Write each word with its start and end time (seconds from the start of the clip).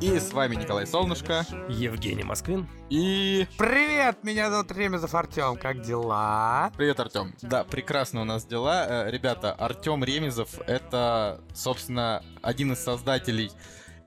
И 0.00 0.18
с 0.18 0.32
вами 0.32 0.56
Николай 0.56 0.86
Солнышко. 0.86 1.44
Евгений 1.68 2.24
Москвин. 2.24 2.66
И... 2.88 3.46
Привет, 3.58 4.16
меня 4.22 4.50
зовут 4.50 4.72
Ремезов 4.72 5.14
Артем, 5.14 5.56
как 5.56 5.82
дела? 5.82 6.72
Привет, 6.76 7.00
Артем. 7.00 7.34
Да, 7.42 7.64
прекрасно 7.64 8.22
у 8.22 8.24
нас 8.24 8.46
дела. 8.46 8.86
Э, 9.06 9.10
Ребята, 9.10 9.52
Артем 9.52 10.02
Ремезов— 10.02 10.58
это, 10.66 11.42
собственно, 11.52 12.22
один 12.40 12.72
из 12.72 12.78
создателей 12.78 13.50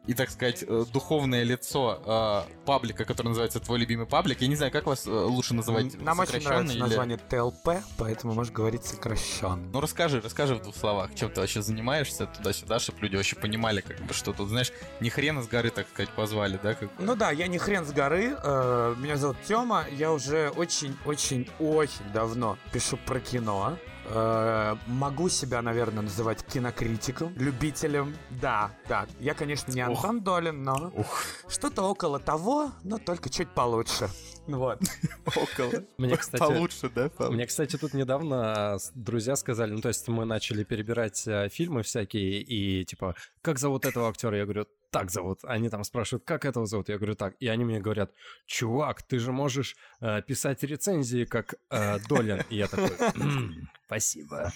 и, 0.07 0.13
так 0.13 0.29
сказать, 0.29 0.63
э, 0.67 0.85
духовное 0.91 1.43
лицо 1.43 2.01
э, 2.47 2.65
паблика, 2.65 3.05
который 3.05 3.27
называется 3.27 3.59
«Твой 3.59 3.79
любимый 3.79 4.05
паблик». 4.07 4.41
Я 4.41 4.47
не 4.47 4.55
знаю, 4.55 4.71
как 4.71 4.85
вас 4.85 5.05
э, 5.05 5.09
лучше 5.11 5.53
называть? 5.53 5.99
Нам 6.01 6.17
очень 6.19 6.41
нравится 6.43 6.73
или- 6.73 6.79
название 6.81 7.17
ТЛП, 7.17 7.83
поэтому 7.97 8.33
можешь 8.33 8.53
говорить 8.53 8.83
сокращенно. 8.85 9.57
Ну 9.71 9.79
расскажи, 9.81 10.21
расскажи 10.21 10.55
в 10.55 10.61
двух 10.63 10.75
словах, 10.75 11.13
чем 11.15 11.29
ты 11.29 11.41
вообще 11.41 11.61
занимаешься 11.61 12.25
туда-сюда, 12.27 12.79
чтобы 12.79 12.99
люди 13.01 13.15
вообще 13.17 13.35
понимали, 13.35 13.81
как 13.81 13.99
бы, 13.99 14.13
что 14.13 14.33
тут, 14.33 14.49
знаешь, 14.49 14.71
ни 15.01 15.09
хрена 15.09 15.43
с 15.43 15.47
горы, 15.47 15.69
так 15.69 15.87
сказать, 15.89 16.09
позвали, 16.11 16.59
да? 16.63 16.73
Как... 16.73 16.89
Ну 16.99 17.15
да, 17.15 17.31
я 17.31 17.47
не 17.47 17.57
хрен 17.57 17.85
с 17.85 17.91
горы. 17.91 18.35
э, 18.41 18.95
Меня 18.97 19.17
зовут 19.17 19.37
Тёма. 19.47 19.85
Я 19.91 20.11
уже 20.13 20.49
очень-очень-очень 20.55 22.11
давно 22.13 22.57
пишу 22.71 22.97
про 22.97 23.19
кино. 23.19 23.77
Э, 24.09 24.75
Могу 24.87 25.29
себя, 25.29 25.61
наверное, 25.61 26.03
называть 26.03 26.43
кинокритиком, 26.43 27.33
любителем. 27.35 28.15
Да, 28.41 28.71
да. 28.87 29.05
Я, 29.19 29.33
конечно, 29.33 29.71
не 29.71 29.85
Ух. 29.85 30.05
Антон 30.05 30.21
Долин, 30.23 30.63
но 30.63 30.91
Ух, 30.95 31.23
что-то 31.47 31.83
около 31.83 32.19
того, 32.19 32.71
но 32.83 32.97
только 32.97 33.29
чуть 33.29 33.49
получше. 33.49 34.09
Вот. 34.47 34.81
около. 35.25 35.83
Мне, 35.97 36.15
кстати, 36.15 36.39
Получше, 36.39 36.89
да? 36.89 37.11
Мне, 37.29 37.45
кстати, 37.45 37.77
тут 37.77 37.93
недавно 37.93 38.77
с- 38.79 38.91
друзья 38.95 39.35
сказали, 39.35 39.71
ну, 39.71 39.81
то 39.81 39.89
есть 39.89 40.07
мы 40.07 40.23
начали 40.25 40.63
перебирать 40.63 41.27
а, 41.27 41.49
фильмы 41.49 41.83
всякие, 41.83 42.41
и 42.41 42.85
типа, 42.85 43.15
как 43.41 43.59
зовут 43.59 43.85
этого 43.85 44.07
актера? 44.09 44.37
Я 44.37 44.45
говорю, 44.45 44.67
так 44.89 45.11
зовут. 45.11 45.39
Они 45.43 45.69
там 45.69 45.83
спрашивают, 45.83 46.23
как 46.23 46.45
этого 46.45 46.65
зовут? 46.65 46.87
Я 46.89 46.97
говорю, 46.97 47.15
так. 47.15 47.35
И 47.41 47.47
они 47.47 47.65
мне 47.65 47.79
говорят, 47.81 48.11
чувак, 48.45 49.03
ты 49.03 49.19
же 49.19 49.31
можешь 49.33 49.75
э, 49.96 49.96
писать 49.99 50.63
рецензии, 50.63 51.25
как 51.25 51.55
э, 51.69 51.99
Долин. 52.07 52.43
И 52.49 52.57
я 52.57 52.67
такой, 52.67 52.91
«М, 53.15 53.69
спасибо. 53.87 54.53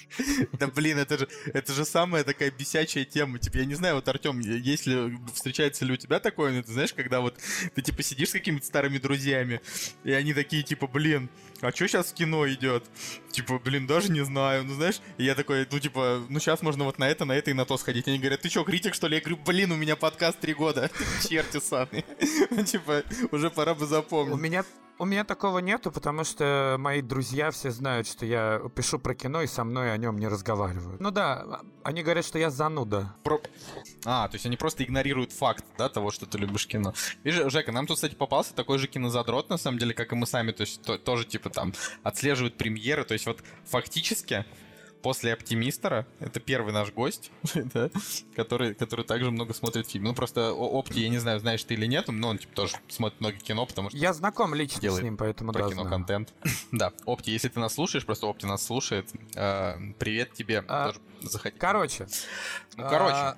Да 0.58 0.68
блин, 0.68 0.98
это 0.98 1.18
же, 1.18 1.28
это 1.52 1.72
же 1.72 1.84
самая 1.84 2.22
такая 2.22 2.50
бесячая 2.50 3.04
тема. 3.04 3.38
Типа, 3.38 3.56
я 3.58 3.64
не 3.64 3.74
знаю, 3.74 3.96
вот, 3.96 4.06
Артем, 4.08 4.38
если 4.40 5.18
встречается 5.34 5.84
ли 5.84 5.92
у 5.92 5.96
тебя 5.96 6.20
такое, 6.20 6.52
ну, 6.52 6.62
ты 6.62 6.72
знаешь, 6.72 6.92
когда 6.92 7.20
вот 7.20 7.36
ты 7.74 7.82
типа 7.82 8.02
сидишь 8.02 8.28
с 8.28 8.32
какими-то 8.32 8.66
старыми 8.66 8.98
друзьями, 8.98 9.60
и 10.04 10.12
они 10.12 10.32
такие, 10.32 10.62
типа, 10.62 10.86
блин, 10.86 11.28
а 11.60 11.70
что 11.72 11.88
сейчас 11.88 12.12
в 12.12 12.14
кино 12.14 12.48
идет? 12.48 12.84
Типа, 13.32 13.58
блин, 13.58 13.86
даже 13.86 14.12
не 14.12 14.24
знаю, 14.24 14.64
ну 14.64 14.74
знаешь, 14.74 15.00
и 15.18 15.24
я 15.24 15.34
такой, 15.34 15.66
ну 15.70 15.78
типа, 15.80 16.24
ну 16.28 16.38
сейчас 16.38 16.62
можно 16.62 16.84
вот 16.84 16.98
на 16.98 17.08
это, 17.08 17.24
на 17.24 17.32
это 17.32 17.50
и 17.50 17.54
на 17.54 17.64
то 17.64 17.76
сходить. 17.78 18.06
Они 18.06 18.18
говорят, 18.18 18.42
ты 18.42 18.48
что, 18.48 18.62
критик, 18.64 18.94
что 18.94 19.08
ли? 19.08 19.16
Я 19.16 19.20
говорю, 19.20 19.38
блин, 19.44 19.72
у 19.72 19.76
меня 19.76 19.96
подкаст 19.96 20.38
три 20.38 20.54
года, 20.54 20.90
черти 21.28 21.58
саны. 21.60 22.04
Типа, 22.66 23.02
уже 23.32 23.50
пора 23.50 23.74
бы 23.74 23.84
У 23.84 23.88
запомнить. 23.88 24.40
меня 24.40 24.64
у 24.98 25.04
меня 25.04 25.24
такого 25.24 25.58
нету, 25.58 25.90
потому 25.90 26.22
что 26.22 26.76
мои 26.78 27.02
друзья 27.02 27.50
все 27.50 27.70
знают, 27.70 28.06
что 28.06 28.24
я 28.24 28.60
пишу 28.76 28.98
про 29.00 29.14
кино 29.14 29.42
и 29.42 29.46
со 29.48 29.64
мной 29.64 29.92
о 29.92 29.96
нем 29.96 30.18
не 30.18 30.28
разговаривают. 30.28 31.00
Ну 31.00 31.10
да, 31.10 31.60
они 31.82 32.02
говорят, 32.02 32.24
что 32.24 32.38
я 32.38 32.50
зануда. 32.50 33.12
Про- 33.24 33.40
А, 34.04 34.28
то 34.28 34.34
есть 34.36 34.46
они 34.46 34.56
просто 34.56 34.84
игнорируют 34.84 35.32
факт, 35.32 35.64
да, 35.76 35.88
того, 35.88 36.10
что 36.12 36.26
ты 36.26 36.38
любишь 36.38 36.66
кино. 36.68 36.94
Видишь, 37.24 37.50
Жека, 37.52 37.72
нам 37.72 37.86
тут, 37.86 37.96
кстати, 37.96 38.14
попался 38.14 38.54
такой 38.54 38.78
же 38.78 38.86
кинозадрот, 38.86 39.48
на 39.50 39.56
самом 39.56 39.78
деле, 39.78 39.92
как 39.94 40.12
и 40.12 40.14
мы 40.14 40.26
сами, 40.26 40.52
то 40.52 40.60
есть 40.60 40.82
то- 40.82 40.98
тоже, 40.98 41.24
типа, 41.24 41.50
там, 41.50 41.72
отслеживают 42.04 42.56
премьеры, 42.56 43.04
то 43.04 43.14
есть 43.14 43.26
вот 43.26 43.42
фактически 43.64 44.44
после 45.02 45.32
«Оптимистера» 45.32 46.06
это 46.20 46.40
первый 46.40 46.72
наш 46.72 46.92
гость, 46.92 47.30
да, 47.54 47.90
который, 48.36 48.74
который 48.74 49.04
также 49.04 49.30
много 49.30 49.52
смотрит 49.54 49.88
фильм. 49.88 50.04
Ну, 50.04 50.14
просто 50.14 50.52
Опти, 50.52 51.00
я 51.00 51.08
не 51.08 51.18
знаю, 51.18 51.40
знаешь 51.40 51.62
ты 51.64 51.74
или 51.74 51.86
нет, 51.86 52.06
но 52.08 52.28
он, 52.28 52.38
типа, 52.38 52.54
тоже 52.54 52.76
смотрит 52.88 53.20
много 53.20 53.36
кино, 53.36 53.66
потому 53.66 53.90
что 53.90 53.98
Я 53.98 54.12
знаком 54.12 54.54
лично 54.54 54.90
с 54.90 55.02
ним, 55.02 55.16
поэтому 55.16 55.52
про 55.52 55.64
да, 55.64 55.68
кино 55.70 55.82
знаю. 55.82 55.90
контент. 55.90 56.32
Да, 56.72 56.92
Опти, 57.04 57.32
если 57.32 57.48
ты 57.48 57.60
нас 57.60 57.74
слушаешь, 57.74 58.06
просто 58.06 58.26
Опти 58.26 58.46
нас 58.46 58.64
слушает, 58.64 59.10
э, 59.34 59.74
привет 59.98 60.32
тебе, 60.32 60.64
А, 60.68 60.86
тоже 60.88 61.00
заходи. 61.22 61.56
Короче. 61.58 62.06
Ну, 62.76 62.88
короче, 62.88 63.14
а, 63.16 63.36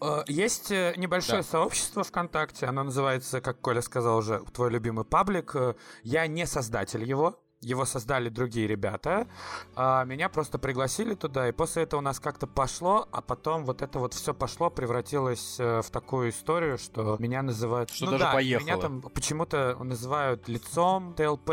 э, 0.00 0.24
Есть 0.28 0.70
э, 0.70 0.92
небольшое 0.96 1.42
Да. 1.42 1.48
сообщество 1.48 2.04
ВКонтакте, 2.04 2.66
оно 2.66 2.82
называется, 2.84 3.40
как 3.40 3.60
Коля 3.60 3.80
сказал 3.80 4.18
уже, 4.18 4.40
твой 4.52 4.70
любимый 4.70 5.04
паблик. 5.04 5.54
Э, 5.54 5.74
Я 6.02 6.26
не 6.26 6.46
создатель 6.46 7.02
его, 7.04 7.40
его 7.66 7.84
создали 7.84 8.28
другие 8.28 8.66
ребята. 8.66 9.26
А 9.74 10.04
Меня 10.04 10.28
просто 10.28 10.58
пригласили 10.58 11.14
туда, 11.14 11.48
и 11.48 11.52
после 11.52 11.82
этого 11.82 12.00
у 12.00 12.02
нас 12.02 12.20
как-то 12.20 12.46
пошло, 12.46 13.08
а 13.10 13.20
потом 13.20 13.64
вот 13.64 13.82
это 13.82 13.98
вот 13.98 14.14
все 14.14 14.32
пошло, 14.32 14.70
превратилось 14.70 15.56
э, 15.58 15.82
в 15.82 15.90
такую 15.90 16.30
историю, 16.30 16.78
что 16.78 17.16
меня 17.18 17.42
называют... 17.42 17.90
Что 17.90 18.06
ну 18.06 18.10
даже 18.12 18.24
да, 18.24 18.32
поехало. 18.32 18.64
Меня 18.64 18.78
там 18.78 19.02
почему-то 19.02 19.76
называют 19.82 20.48
лицом 20.48 21.14
ТЛП, 21.14 21.50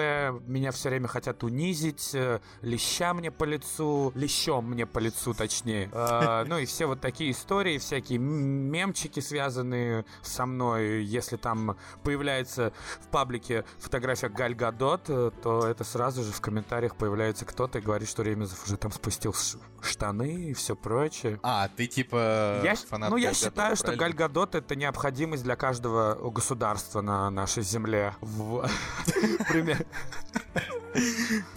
меня 0.47 0.71
все 0.71 0.89
время 0.89 1.07
хотят 1.07 1.43
унизить, 1.43 2.11
э, 2.13 2.39
леща 2.61 3.13
мне 3.13 3.31
по 3.31 3.43
лицу, 3.43 4.11
лещом 4.15 4.69
мне 4.69 4.85
по 4.85 4.99
лицу 4.99 5.33
точнее. 5.33 5.89
Э, 5.91 6.43
Ну 6.53 6.59
и 6.59 6.65
все 6.65 6.85
вот 6.85 7.01
такие 7.01 7.31
истории, 7.31 7.79
всякие 7.79 8.19
мемчики, 8.19 9.19
связанные 9.19 10.05
со 10.21 10.45
мной. 10.45 11.03
Если 11.03 11.37
там 11.37 11.75
появляется 12.03 12.71
в 13.01 13.07
паблике 13.07 13.65
фотография 13.79 14.29
Галь 14.29 14.53
Гадот, 14.53 15.09
э, 15.09 15.31
то 15.41 15.65
это 15.65 15.83
сразу 15.83 16.02
же 16.11 16.31
в 16.31 16.41
комментариях 16.41 16.95
появляется 16.95 17.45
кто-то 17.45 17.79
и 17.79 17.81
говорит, 17.81 18.09
что 18.09 18.23
Ремезов 18.23 18.65
уже 18.65 18.77
там 18.77 18.91
спустил 18.91 19.33
штаны 19.81 20.49
и 20.49 20.53
все 20.53 20.75
прочее. 20.75 21.39
А, 21.43 21.69
ты 21.69 21.87
типа 21.87 22.61
Я, 22.63 22.75
фанат 22.75 23.09
ну, 23.09 23.17
я 23.17 23.29
Галь 23.29 23.33
Гадот, 23.33 23.37
считаю, 23.37 23.75
что 23.75 23.85
правильно? 23.85 24.03
Галь 24.05 24.13
Гадот 24.13 24.55
это 24.55 24.75
необходимость 24.75 25.43
для 25.43 25.55
каждого 25.55 26.29
государства 26.29 27.01
на 27.01 27.29
нашей 27.29 27.63
земле. 27.63 28.15
Пример. 29.49 29.85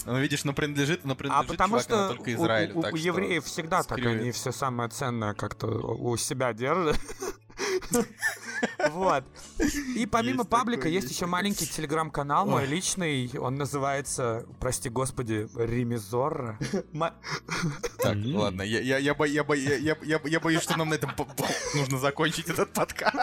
Ну, 0.07 0.19
видишь, 0.19 0.45
но 0.45 0.55
принадлежит, 0.55 1.05
но 1.05 1.13
А 1.13 1.17
принадлежит 1.17 1.49
потому 1.51 1.79
чувак, 1.79 1.91
она 1.91 2.07
что 2.07 2.17
только 2.17 2.29
у- 2.31 2.33
Израилю. 2.33 2.75
у, 2.75 2.79
у 2.79 2.83
что 2.87 2.97
евреев 2.97 3.45
всегда 3.45 3.83
так, 3.83 3.99
они 3.99 4.31
все 4.31 4.51
самое 4.51 4.89
ценное 4.89 5.35
как-то 5.35 5.67
у 5.67 6.17
себя 6.17 6.55
держат. 6.55 6.99
Вот. 8.91 9.25
И 9.97 10.07
помимо 10.07 10.39
Есть 10.41 10.51
паблика 10.51 10.89
есть 10.89 11.05
есть 11.05 11.15
еще 11.17 11.27
маленький 11.27 11.67
телеграм-канал, 11.67 12.47
мой 12.47 12.67
личный. 12.67 13.31
Он 13.39 13.57
называется, 13.57 14.47
прости 14.61 14.89
господи, 14.89 15.49
Ремизорро. 15.55 16.59
Ма- 16.93 17.15
Так, 17.99 18.17
ладно, 18.25 18.63
я, 18.63 18.81
я, 18.81 18.99
я, 18.99 19.15
бо- 19.15 19.27
я, 19.27 19.45
бо- 19.45 19.55
я, 19.55 19.77
я, 19.77 19.97
я- 20.03 20.21
я 20.25 20.41
боюсь, 20.41 20.63
что 20.63 20.77
нам 20.79 20.89
на 20.89 20.95
этом 20.95 21.11
нужно 21.75 21.99
закончить 21.99 22.49
этот 22.49 22.73
подкаст. 22.73 23.17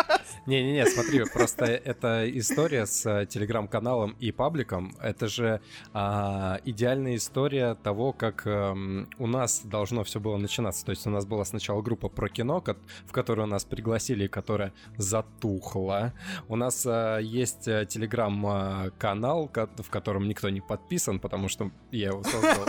Не-не-не, 0.46 0.86
смотри, 0.88 1.24
просто 1.34 1.66
эта 1.66 2.30
история 2.38 2.86
с 2.86 3.06
э, 3.06 3.26
телеграм-каналом 3.26 4.18
и 4.20 4.34
пабликом, 4.34 4.94
это 5.02 5.30
же 5.30 5.62
а, 5.94 6.60
идеальная 6.66 7.16
история 7.16 7.76
того, 7.76 8.12
как 8.12 8.46
эм, 8.46 9.08
у 9.20 9.28
нас 9.28 9.62
должно 9.64 10.04
все 10.04 10.20
было 10.20 10.36
начинаться. 10.36 10.86
То 10.86 10.90
есть 10.90 11.08
у 11.08 11.10
нас 11.10 11.26
была 11.26 11.46
сначала 11.46 11.82
группа 11.82 12.10
про 12.10 12.28
кино, 12.28 12.62
в 13.06 13.12
которую 13.14 13.48
нас 13.48 13.64
пригласили, 13.64 14.28
которая 14.28 14.74
затухла. 14.98 16.14
У 16.50 16.58
нас 16.58 16.86
э, 16.86 17.20
есть 17.22 17.70
э, 17.70 17.86
телеграм-канал, 17.86 19.50
в 19.78 19.90
котором 19.90 20.28
никто 20.28 20.50
не 20.50 20.60
подписан, 20.60 21.20
потому 21.20 21.48
что 21.48 21.72
я 21.92 22.10
его 22.10 22.22
создал, 22.24 22.66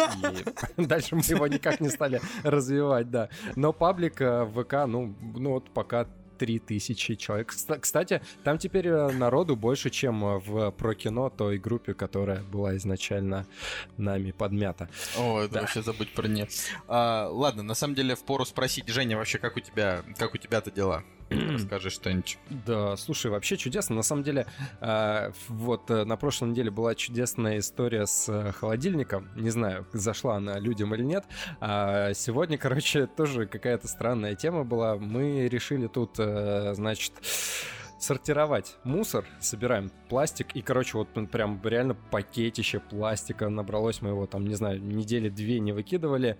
и 0.77 0.85
дальше 0.87 1.17
мы 1.17 1.23
его 1.23 1.49
никак 1.49 1.81
не 1.81 1.89
стали 1.89 2.21
развивать, 2.45 3.11
да. 3.11 3.31
Но 3.57 3.73
паблик 3.73 4.15
ВК, 4.15 4.87
ну, 4.87 5.17
ну 5.35 5.51
вот 5.51 5.71
пока 5.71 6.07
3000 6.45 7.15
человек. 7.17 7.53
Кста- 7.53 7.79
Кстати, 7.79 8.21
там 8.45 8.59
теперь 8.59 8.89
э, 8.89 9.11
народу 9.13 9.57
больше, 9.57 9.89
чем 9.91 10.23
э, 10.25 10.39
в 10.41 10.71
про 10.73 10.95
кино 10.95 11.31
той 11.31 11.59
группе, 11.59 11.95
которая 11.95 12.43
была 12.43 12.77
изначально 12.77 13.47
нами 13.97 14.31
подмята. 14.33 14.89
О, 15.19 15.41
это 15.41 15.55
Да. 15.55 15.61
вообще 15.63 15.83
забудь 15.83 16.13
про 16.13 16.29
нее. 16.29 16.49
А, 16.87 17.29
ладно, 17.31 17.63
на 17.63 17.75
самом 17.75 17.95
деле 17.95 18.15
впору 18.15 18.45
спросить, 18.45 18.89
Женя, 18.89 19.17
вообще 19.17 19.39
как 19.39 19.57
у 19.57 19.61
тебя, 19.61 20.03
как 20.19 20.35
у 20.35 20.39
тебя-то 20.39 20.71
дела? 20.71 21.03
Расскажи 21.31 21.91
что-нибудь. 21.91 22.39
Да, 22.67 22.97
слушай, 22.97 23.31
вообще 23.31 23.57
чудесно. 23.57 23.97
На 23.97 24.03
самом 24.03 24.23
деле, 24.23 24.47
э, 24.81 25.33
вот 25.49 25.91
э, 25.91 26.05
на 26.05 26.17
прошлой 26.17 26.51
неделе 26.51 26.71
была 26.71 26.95
чудесная 26.95 27.59
история 27.59 28.07
с 28.07 28.29
э, 28.29 28.53
холодильником. 28.53 29.29
Не 29.37 29.51
знаю, 29.51 29.87
зашла 29.93 30.37
она 30.37 30.59
людям 30.59 30.95
или 30.95 31.03
нет. 31.03 31.25
А 31.61 32.13
сегодня, 32.15 32.59
короче, 32.65 33.07
тоже 33.07 33.47
какая-то 33.47 33.89
странная 33.89 34.35
тема 34.35 34.65
была. 34.65 34.97
Мы 34.97 35.49
решили 35.49 35.87
тут, 35.87 36.17
э, 36.19 36.75
значит, 36.75 37.13
сортировать 38.05 38.77
мусор, 38.85 39.25
собираем 39.41 39.91
пластик, 40.09 40.55
и, 40.55 40.63
короче, 40.63 40.99
вот 40.99 41.09
прям 41.31 41.61
реально 41.65 41.95
пакетище 41.95 42.79
пластика 42.79 43.49
набралось, 43.49 44.03
мы 44.03 44.11
его 44.11 44.27
там, 44.27 44.47
не 44.47 44.55
знаю, 44.55 44.83
недели 44.83 45.29
две 45.29 45.59
не 45.59 45.73
выкидывали, 45.73 46.39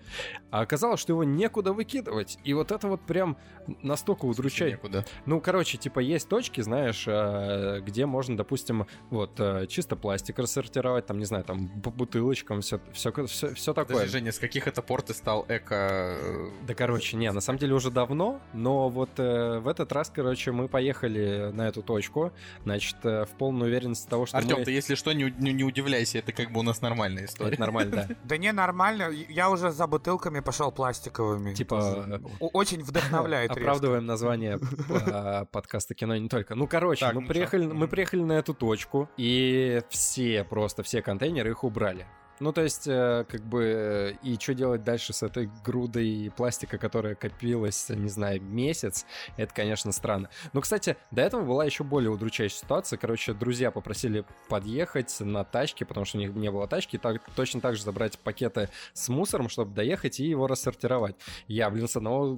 а 0.51 0.61
оказалось, 0.61 0.99
что 0.99 1.13
его 1.13 1.23
некуда 1.23 1.73
выкидывать, 1.73 2.37
и 2.43 2.53
вот 2.53 2.71
это 2.71 2.87
вот 2.87 3.01
прям 3.05 3.37
настолько 3.81 4.25
удручает. 4.25 4.73
Некуда. 4.73 5.05
Ну, 5.25 5.41
короче, 5.41 5.77
типа 5.77 5.99
есть 5.99 6.29
точки, 6.29 6.61
знаешь, 6.61 7.05
э, 7.07 7.81
где 7.81 8.05
можно, 8.05 8.37
допустим, 8.37 8.85
вот 9.09 9.39
э, 9.39 9.65
чисто 9.67 9.95
пластик 9.95 10.37
рассортировать, 10.39 11.07
там, 11.07 11.17
не 11.17 11.25
знаю, 11.25 11.43
там 11.43 11.67
по 11.81 11.89
бутылочкам, 11.89 12.61
все, 12.61 12.79
все, 12.93 13.11
все, 13.25 13.53
все 13.53 13.73
такое. 13.73 13.95
Подожди, 13.95 14.11
Женя, 14.11 14.31
с 14.31 14.39
каких 14.39 14.67
это 14.67 14.81
пор 14.81 15.01
ты 15.01 15.13
стал 15.13 15.45
эко... 15.49 16.15
э, 16.19 16.49
Да, 16.67 16.75
короче, 16.75 17.17
не, 17.17 17.31
на 17.31 17.41
самом 17.41 17.57
деле 17.57 17.73
уже 17.73 17.89
давно, 17.89 18.39
но 18.53 18.89
вот 18.89 19.09
э, 19.17 19.59
в 19.59 19.67
этот 19.67 19.91
раз, 19.91 20.11
короче, 20.13 20.51
мы 20.51 20.67
поехали 20.67 21.51
на 21.55 21.67
эту 21.67 21.81
точку, 21.81 22.31
значит, 22.63 22.97
э, 23.03 23.25
в 23.25 23.29
полной 23.37 23.67
уверенности 23.67 24.07
того, 24.07 24.25
что 24.25 24.37
Артем, 24.37 24.59
мы... 24.59 24.65
ты 24.65 24.71
если 24.71 24.95
что, 24.95 25.13
не, 25.13 25.33
не- 25.39 25.53
не 25.53 25.63
удивляйся, 25.63 26.19
это 26.19 26.31
как 26.31 26.51
бы 26.51 26.59
у 26.59 26.63
нас 26.63 26.81
нормальная 26.81 27.25
история. 27.25 27.53
Это 27.53 27.61
нормально, 27.61 27.91
да. 27.91 28.15
Да 28.23 28.37
не, 28.37 28.51
нормально. 28.51 29.09
Я 29.29 29.49
уже 29.49 29.71
за 29.71 29.87
бутылками 29.87 30.39
пошел 30.39 30.71
пластиковыми. 30.71 31.53
Типа, 31.53 32.21
Очень 32.39 32.83
вдохновляет. 32.83 33.51
Оправдываем 33.55 34.05
название 34.05 34.59
э, 34.89 35.45
подкаста 35.51 35.95
кино 35.95 36.15
не 36.17 36.29
только. 36.29 36.55
Ну, 36.55 36.67
короче, 36.67 37.05
мы 37.13 37.21
ну 37.21 37.73
мы 37.73 37.87
приехали 37.87 38.21
на 38.21 38.33
эту 38.33 38.53
точку, 38.53 39.09
и 39.17 39.81
все, 39.89 40.43
просто 40.43 40.83
все 40.83 41.01
контейнеры 41.01 41.51
их 41.51 41.63
убрали. 41.63 42.05
Ну, 42.39 42.51
то 42.51 42.61
есть, 42.61 42.85
э, 42.87 43.25
как 43.29 43.41
бы, 43.45 43.63
э, 43.63 44.13
и 44.21 44.37
что 44.37 44.53
делать 44.53 44.83
дальше 44.83 45.13
с 45.13 45.23
этой 45.23 45.49
грудой 45.63 46.31
пластика, 46.35 46.77
которая 46.77 47.15
копилась, 47.15 47.87
не 47.89 48.09
знаю, 48.09 48.41
месяц, 48.41 49.05
это, 49.37 49.53
конечно, 49.53 49.93
странно. 49.93 50.29
Но, 50.51 50.59
кстати, 50.59 50.97
до 51.11 51.21
этого 51.21 51.43
была 51.43 51.63
еще 51.63 51.85
более 51.85 52.11
удручающая 52.11 52.59
ситуация. 52.59 52.97
Короче, 52.97 53.33
друзья 53.33 53.71
попросили 53.71 54.25
подъехать 54.49 55.15
на 55.21 55.45
тачке, 55.45 55.85
потому 55.85 56.05
что 56.05 56.17
у 56.17 56.21
них 56.21 56.33
не 56.35 56.51
было 56.51 56.67
тачки, 56.67 56.97
и 56.97 56.99
так, 56.99 57.21
точно 57.35 57.61
так 57.61 57.77
же 57.77 57.83
забрать 57.83 58.19
пакеты 58.19 58.69
с 58.93 59.07
мусором, 59.07 59.47
чтобы 59.47 59.73
доехать 59.73 60.19
и 60.19 60.25
его 60.25 60.47
рассортировать. 60.47 61.15
Я, 61.47 61.69
блин, 61.69 61.87
с 61.87 61.95
одного 61.95 62.37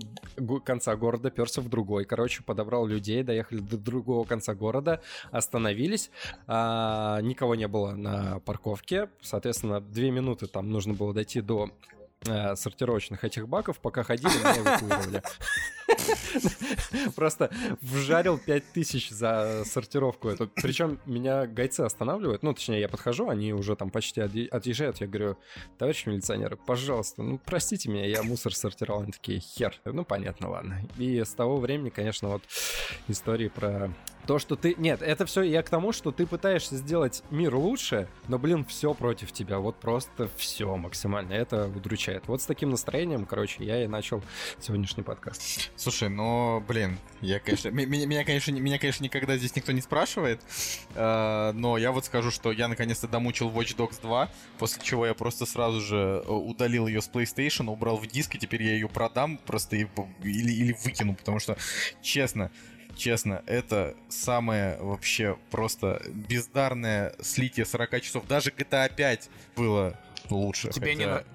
конца 0.64 0.96
города 0.96 1.32
перся 1.32 1.62
в 1.62 1.70
другой. 1.70 2.06
Короче, 2.06 2.44
подобрал 2.44 2.86
людей, 2.86 3.24
доехали 3.24 3.60
до 3.60 3.78
другого 3.78 4.26
конца 4.26 4.54
города, 4.54 5.02
остановились. 5.32 6.12
а, 6.46 7.20
никого 7.22 7.56
не 7.56 7.68
было 7.68 7.92
на 7.92 8.40
парковке. 8.42 9.10
Соответственно, 9.22 9.87
две 9.92 10.12
минуты 10.12 10.48
там 10.48 10.70
нужно 10.70 10.94
было 10.94 11.14
дойти 11.14 11.42
до 11.42 11.70
э, 12.26 12.56
сортировочных 12.56 13.24
этих 13.24 13.48
баков, 13.48 13.80
пока 13.80 14.04
ходили, 14.04 14.30
меня 14.30 14.58
эвакуировали. 14.60 15.24
Просто 17.16 17.50
вжарил 17.82 18.38
5000 18.38 19.10
за 19.10 19.64
сортировку 19.66 20.30
эту. 20.30 20.48
Причем 20.48 21.00
меня 21.06 21.48
гайцы 21.48 21.82
останавливают. 21.82 22.44
Ну, 22.44 22.54
точнее, 22.54 22.82
я 22.82 22.90
подхожу, 22.90 23.30
они 23.30 23.54
уже 23.54 23.76
там 23.76 23.90
почти 23.90 24.22
отъе- 24.22 24.48
отъезжают. 24.48 24.98
Я 24.98 25.08
говорю, 25.08 25.38
товарищ 25.78 26.06
милиционеры, 26.06 26.58
пожалуйста, 26.58 27.24
ну, 27.24 27.40
простите 27.44 27.90
меня, 27.90 28.06
я 28.06 28.24
мусор 28.24 28.54
сортировал. 28.54 29.04
Они 29.04 29.12
такие, 29.12 29.40
хер. 29.40 29.80
Ну, 29.86 30.04
понятно, 30.04 30.50
ладно. 30.50 30.82
И 30.98 31.24
с 31.24 31.30
того 31.30 31.58
времени, 31.58 31.90
конечно, 31.90 32.30
вот 32.30 32.44
истории 33.08 33.48
про 33.48 33.92
то, 34.28 34.40
что 34.40 34.56
ты... 34.56 34.76
Нет, 34.78 35.02
это 35.02 35.26
все 35.26 35.42
я 35.42 35.64
к 35.64 35.70
тому, 35.70 35.94
что 35.94 36.12
ты 36.12 36.28
пытаешься 36.28 36.76
сделать 36.76 37.24
мир 37.32 37.56
лучше, 37.56 38.08
но, 38.28 38.38
блин, 38.38 38.66
все 38.66 38.94
против 38.94 39.32
тебя. 39.32 39.60
Вот 39.60 39.78
просто 39.78 40.30
все 40.36 40.76
максимально. 40.76 41.34
Это 41.34 41.68
удручает. 41.68 42.28
Вот 42.28 42.42
с 42.42 42.46
таким 42.46 42.70
настроением, 42.70 43.26
короче, 43.26 43.64
я 43.64 43.84
и 43.84 43.88
начал 43.88 44.22
сегодняшний 44.60 45.04
подкаст. 45.04 45.72
Слушай, 45.78 46.10
ну, 46.10 46.64
блин, 46.68 46.98
я, 47.22 47.40
конечно, 47.40 47.70
меня, 47.70 48.06
меня, 48.06 48.26
конечно, 48.26 48.52
не- 48.52 48.60
меня, 48.60 48.78
конечно, 48.78 49.04
никогда 49.04 49.38
здесь 49.38 49.56
никто 49.56 49.72
не 49.72 49.82
спрашивает, 49.82 50.42
э, 50.94 51.52
но 51.54 51.78
я 51.78 51.94
вот 51.94 52.06
скажу, 52.06 52.30
что 52.30 52.52
я 52.52 52.68
наконец-то 52.68 53.08
домучил 53.08 53.50
Watch 53.50 53.78
Dogs 53.78 54.02
2, 54.02 54.30
после 54.60 54.84
чего 54.84 55.06
я 55.06 55.14
просто 55.14 55.46
сразу 55.46 55.80
же 55.80 56.24
э, 56.26 56.30
удалил 56.30 56.88
ее 56.88 57.02
с 57.02 57.10
PlayStation, 57.10 57.70
убрал 57.70 57.96
в 57.96 58.06
диск, 58.08 58.36
и 58.36 58.40
теперь 58.40 58.64
я 58.64 58.74
ее 58.74 58.90
продам 58.90 59.38
просто 59.38 59.78
и 59.78 59.88
или, 60.24 60.52
или 60.52 60.76
выкину, 60.84 61.16
потому 61.16 61.40
что, 61.40 61.56
честно, 62.02 62.52
честно, 62.98 63.44
это 63.46 63.96
самое 64.10 64.78
вообще 64.78 65.38
просто 65.52 66.02
бездарное 66.08 67.14
слитие 67.22 67.66
40 67.66 68.02
часов. 68.02 68.28
Даже 68.28 68.50
GTA 68.52 68.94
5 68.94 69.30
было 69.56 69.98
лучше. 70.30 70.70
Тебе 70.70 70.96
не 70.96 71.06
хотя- 71.06 71.20
нра- 71.20 71.26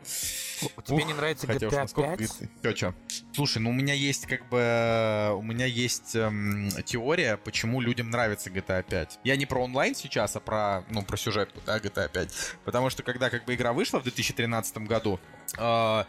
Тебе 0.85 0.97
Ух, 0.99 1.07
не 1.09 1.15
нравится 1.15 1.47
Хотя 1.49 1.67
уж 1.67 1.73
GTA 1.73 1.81
насколько 1.83 2.17
5? 2.17 2.31
Чё, 2.63 2.73
чё? 2.73 2.95
Слушай, 3.35 3.59
ну 3.59 3.71
у 3.71 3.73
меня 3.73 3.95
есть 3.95 4.27
как 4.27 4.49
бы... 4.49 4.59
э, 4.61 5.31
У 5.33 5.43
меня 5.43 5.67
есть 5.67 6.15
эм, 6.15 6.69
теория, 6.85 7.37
почему 7.37 7.81
людям 7.81 8.11
нравится 8.11 8.49
GTA 8.49 8.85
5. 8.85 9.19
Я 9.25 9.35
не 9.37 9.45
про 9.47 9.65
онлайн 9.65 9.97
сейчас, 9.97 10.37
а 10.37 10.41
про, 10.41 10.85
ну, 10.89 11.03
про 11.03 11.17
сюжетку, 11.17 11.61
да, 11.67 11.79
GTA 11.79 12.09
5. 12.13 12.29
Потому 12.65 12.91
что 12.91 13.03
когда 13.03 13.29
как 13.29 13.45
бы 13.45 13.55
игра 13.55 13.73
вышла 13.73 13.99
в 13.99 14.05
2013 14.05 14.79
году, 14.79 15.19
э, 15.59 16.05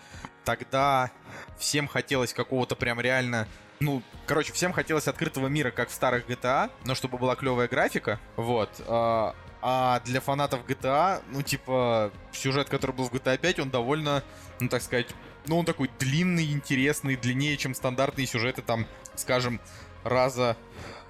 тогда 0.45 1.09
всем 1.57 1.88
хотелось 1.88 2.33
какого-то 2.33 2.75
прям 2.75 3.00
реально 3.01 3.47
ну, 3.79 4.01
короче, 4.25 4.53
всем 4.53 4.73
хотелось 4.73 5.07
открытого 5.07 5.47
мира, 5.47 5.71
как 5.71 5.89
в 5.89 5.93
старых 5.93 6.27
GTA, 6.27 6.71
но 6.85 6.95
чтобы 6.95 7.17
была 7.17 7.35
клевая 7.35 7.67
графика, 7.67 8.19
вот. 8.35 8.69
а, 8.87 9.35
а 9.61 10.01
для 10.01 10.19
фанатов 10.19 10.65
GTA, 10.67 11.23
ну, 11.31 11.41
типа, 11.41 12.11
сюжет, 12.31 12.69
который 12.69 12.91
был 12.95 13.05
в 13.05 13.13
GTA 13.13 13.37
5, 13.37 13.59
он 13.59 13.69
довольно, 13.69 14.23
ну, 14.59 14.69
так 14.69 14.81
сказать, 14.81 15.07
ну, 15.47 15.59
он 15.59 15.65
такой 15.65 15.89
длинный, 15.99 16.51
интересный, 16.51 17.15
длиннее, 17.15 17.57
чем 17.57 17.73
стандартные 17.73 18.27
сюжеты, 18.27 18.61
там, 18.61 18.85
скажем, 19.15 19.59
раза 20.03 20.57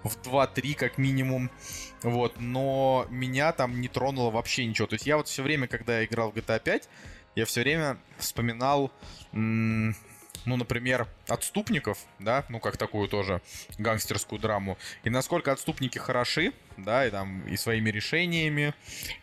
в 0.04 0.18
2-3 0.18 0.76
как 0.76 0.98
минимум. 0.98 1.50
Вот, 2.02 2.40
но 2.40 3.08
меня 3.10 3.54
там 3.54 3.80
не 3.80 3.88
тронуло 3.88 4.30
вообще 4.30 4.66
ничего. 4.66 4.88
То 4.88 4.96
есть 4.96 5.06
я 5.06 5.18
вот 5.18 5.28
все 5.28 5.42
время, 5.42 5.68
когда 5.68 6.00
я 6.00 6.06
играл 6.06 6.32
в 6.32 6.36
GTA 6.36 6.60
5, 6.60 6.90
я 7.36 7.46
все 7.46 7.62
время 7.62 7.98
вспоминал, 8.18 8.92
м, 9.32 9.96
ну, 10.46 10.58
например, 10.58 11.08
отступников, 11.28 11.98
да, 12.20 12.46
ну, 12.50 12.60
как 12.60 12.78
такую 12.78 13.08
тоже 13.08 13.42
гангстерскую 13.78 14.40
драму. 14.40 14.78
И 15.04 15.10
насколько 15.10 15.52
отступники 15.52 15.98
хороши, 15.98 16.54
да, 16.78 17.06
и 17.08 17.12
там 17.12 17.46
и 17.48 17.58
своими 17.58 17.90
решениями, 17.90 18.74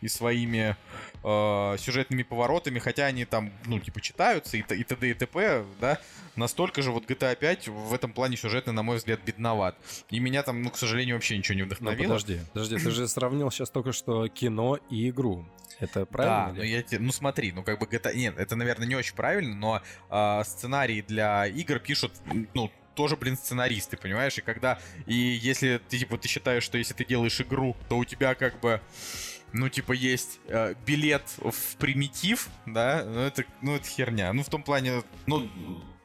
и 0.00 0.08
своими 0.08 0.76
э, 1.22 1.76
сюжетными 1.78 2.22
поворотами, 2.22 2.78
хотя 2.78 3.06
они 3.06 3.24
там, 3.24 3.52
ну, 3.66 3.78
типа, 3.78 4.00
читаются 4.00 4.56
и, 4.56 4.60
и 4.60 4.84
т.д. 4.84 5.10
и 5.10 5.14
т.п., 5.14 5.64
да, 5.80 5.98
настолько 6.36 6.82
же 6.82 6.90
вот 6.92 7.08
GTA 7.10 7.36
5 7.36 7.68
в 7.68 7.92
этом 7.94 8.12
плане 8.12 8.36
сюжетно, 8.36 8.72
на 8.72 8.82
мой 8.82 8.96
взгляд, 8.96 9.20
бедноват. 9.24 9.76
И 10.10 10.20
меня 10.20 10.42
там, 10.42 10.62
ну, 10.62 10.70
к 10.70 10.76
сожалению, 10.78 11.16
вообще 11.16 11.36
ничего 11.36 11.54
не 11.56 11.62
Ну, 11.62 11.66
вдохновило. 11.66 12.04
подожди, 12.04 12.40
подожди, 12.52 12.76
ты 12.78 12.90
же 12.90 13.08
сравнил 13.08 13.50
сейчас 13.50 13.70
только 13.70 13.92
что 13.92 14.28
кино 14.28 14.78
и 14.90 15.08
игру. 15.10 15.44
Это 15.78 16.04
правильно 16.04 16.46
Да, 16.48 16.52
ли? 16.52 16.58
но 16.58 16.64
я 16.64 16.82
тебе, 16.82 16.98
ну 17.00 17.10
смотри, 17.10 17.52
ну 17.52 17.62
как 17.62 17.78
бы 17.78 17.86
GTA, 17.86 18.14
нет, 18.14 18.38
это, 18.38 18.54
наверное, 18.54 18.86
не 18.86 18.96
очень 18.96 19.14
правильно, 19.14 19.54
но 19.54 19.82
а, 20.10 20.44
сценарии 20.44 21.00
для 21.00 21.46
игр 21.46 21.78
пишут, 21.78 22.12
ну, 22.52 22.70
тоже, 22.94 23.16
блин, 23.16 23.36
сценаристы, 23.36 23.96
понимаешь? 23.96 24.38
И 24.38 24.40
когда, 24.40 24.78
и 25.06 25.14
если 25.14 25.80
ты, 25.88 25.98
типа, 25.98 26.18
ты 26.18 26.28
считаешь, 26.28 26.62
что 26.62 26.78
если 26.78 26.94
ты 26.94 27.04
делаешь 27.04 27.40
игру, 27.40 27.76
то 27.88 27.98
у 27.98 28.04
тебя 28.04 28.34
как 28.34 28.60
бы, 28.60 28.80
ну, 29.52 29.68
типа, 29.68 29.92
есть 29.92 30.40
э, 30.46 30.74
билет 30.86 31.22
в 31.38 31.76
примитив, 31.76 32.48
да, 32.66 33.04
ну 33.04 33.20
это, 33.20 33.44
ну, 33.62 33.76
это 33.76 33.86
херня. 33.86 34.32
Ну, 34.32 34.42
в 34.42 34.48
том 34.48 34.62
плане, 34.62 35.02
ну, 35.26 35.48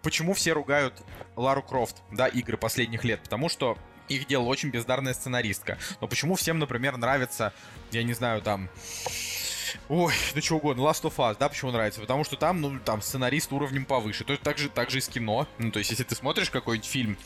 почему 0.01 0.33
все 0.33 0.53
ругают 0.53 1.03
Лару 1.35 1.63
Крофт, 1.63 2.01
да, 2.11 2.27
игры 2.27 2.57
последних 2.57 3.03
лет? 3.03 3.21
Потому 3.23 3.49
что 3.49 3.77
их 4.07 4.27
делала 4.27 4.47
очень 4.47 4.69
бездарная 4.69 5.13
сценаристка. 5.13 5.77
Но 6.01 6.07
почему 6.07 6.35
всем, 6.35 6.59
например, 6.59 6.97
нравится, 6.97 7.53
я 7.91 8.03
не 8.03 8.13
знаю, 8.13 8.41
там, 8.41 8.69
Ой, 9.89 10.13
да 10.33 10.41
что 10.41 10.55
угодно, 10.55 10.81
Last 10.81 11.03
of 11.03 11.15
Us, 11.17 11.37
да, 11.39 11.49
почему 11.49 11.71
нравится? 11.71 12.01
Потому 12.01 12.23
что 12.23 12.35
там, 12.35 12.61
ну, 12.61 12.79
там 12.79 13.01
сценарист 13.01 13.51
уровнем 13.51 13.85
повыше. 13.85 14.23
То 14.23 14.31
есть 14.33 14.43
так 14.43 14.57
же, 14.57 14.69
так 14.69 14.89
же 14.89 14.97
и 14.97 15.01
с 15.01 15.07
кино. 15.07 15.47
Ну, 15.57 15.71
то 15.71 15.79
есть, 15.79 15.91
если 15.91 16.03
ты 16.03 16.15
смотришь 16.15 16.49
какой-нибудь 16.49 16.89
фильм, 16.89 17.17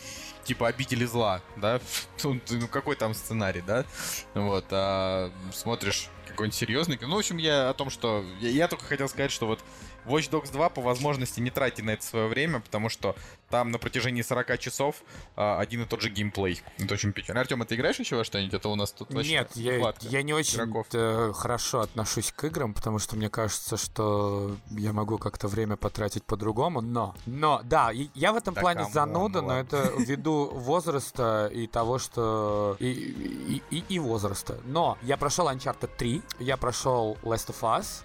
типа 0.44 0.68
«Обители 0.68 1.06
зла», 1.06 1.42
да, 1.58 1.80
ну, 2.24 2.68
какой 2.68 2.96
там 2.96 3.14
сценарий, 3.14 3.62
да? 3.62 3.86
Вот, 4.34 4.66
а 4.72 5.32
смотришь 5.54 6.10
какой-нибудь 6.28 6.58
серьезный. 6.58 6.98
Ну, 7.02 7.16
в 7.16 7.20
общем, 7.20 7.38
я 7.38 7.70
о 7.70 7.74
том, 7.74 7.90
что... 7.90 8.24
Я, 8.40 8.50
я 8.50 8.68
только 8.68 8.86
хотел 8.86 9.10
сказать, 9.10 9.32
что 9.32 9.48
вот 9.48 9.60
Watch 10.06 10.30
Dogs 10.30 10.52
2 10.52 10.70
по 10.70 10.82
возможности 10.82 11.40
не 11.40 11.52
тратьте 11.52 11.84
на 11.84 11.92
это 11.92 12.04
свое 12.04 12.28
время, 12.28 12.60
потому 12.60 12.90
что 12.90 13.16
там 13.50 13.72
на 13.72 13.78
протяжении 13.80 14.22
40 14.22 14.58
часов 14.60 15.04
а, 15.36 15.60
один 15.60 15.84
и 15.84 15.86
тот 15.86 16.02
же 16.02 16.10
геймплей. 16.10 16.62
Это 16.78 16.94
очень 16.94 17.12
печально. 17.14 17.42
Артем, 17.42 17.62
а 17.62 17.66
ты 17.66 17.76
играешь 17.76 18.00
еще 18.00 18.16
во 18.16 18.24
что-нибудь? 18.24 18.54
Это 18.54 18.70
у 18.70 18.76
нас 18.76 18.92
тут 18.92 19.14
вообще 19.14 19.32
Нет, 19.32 19.52
я, 19.56 19.94
я 20.02 20.24
не 20.24 20.34
очень 20.34 20.56
игроков. 20.58 20.88
э, 20.94 21.32
хорошо 21.36 21.82
отношусь 21.82 22.32
к 22.32 22.44
играм, 22.46 22.74
потому 22.74 23.00
что 23.00 23.16
мне 23.16 23.30
кажется, 23.30 23.78
что 23.78 24.56
я 24.72 24.94
могу 24.94 25.18
как-то 25.18 25.48
время 25.48 25.76
потратить 25.76 26.24
по-другому, 26.24 26.82
но... 26.82 27.16
Но, 27.26 27.62
да, 27.64 27.92
я 27.92 28.34
в 28.34 28.38
этом 28.38 28.54
Да 28.54 28.62
плане 28.62 28.80
come 28.80 28.88
on, 28.88 28.94
зануда, 28.94 29.42
ну 29.42 29.48
но 29.50 29.60
это 29.60 29.92
ввиду 29.98 30.46
возраста 30.54 31.50
и 31.54 31.68
того, 31.68 31.98
что... 32.00 32.76
И, 32.80 32.88
и, 32.92 33.64
и- 33.78 33.84
и 33.90 34.00
возраста. 34.00 34.60
Но 34.66 34.98
я 35.02 35.18
прошел 35.18 35.50
Uncharted 35.50 35.90
3, 35.98 36.22
я 36.40 36.58
прошел 36.58 37.18
Last 37.24 37.50
of 37.50 37.62
Us, 37.62 38.04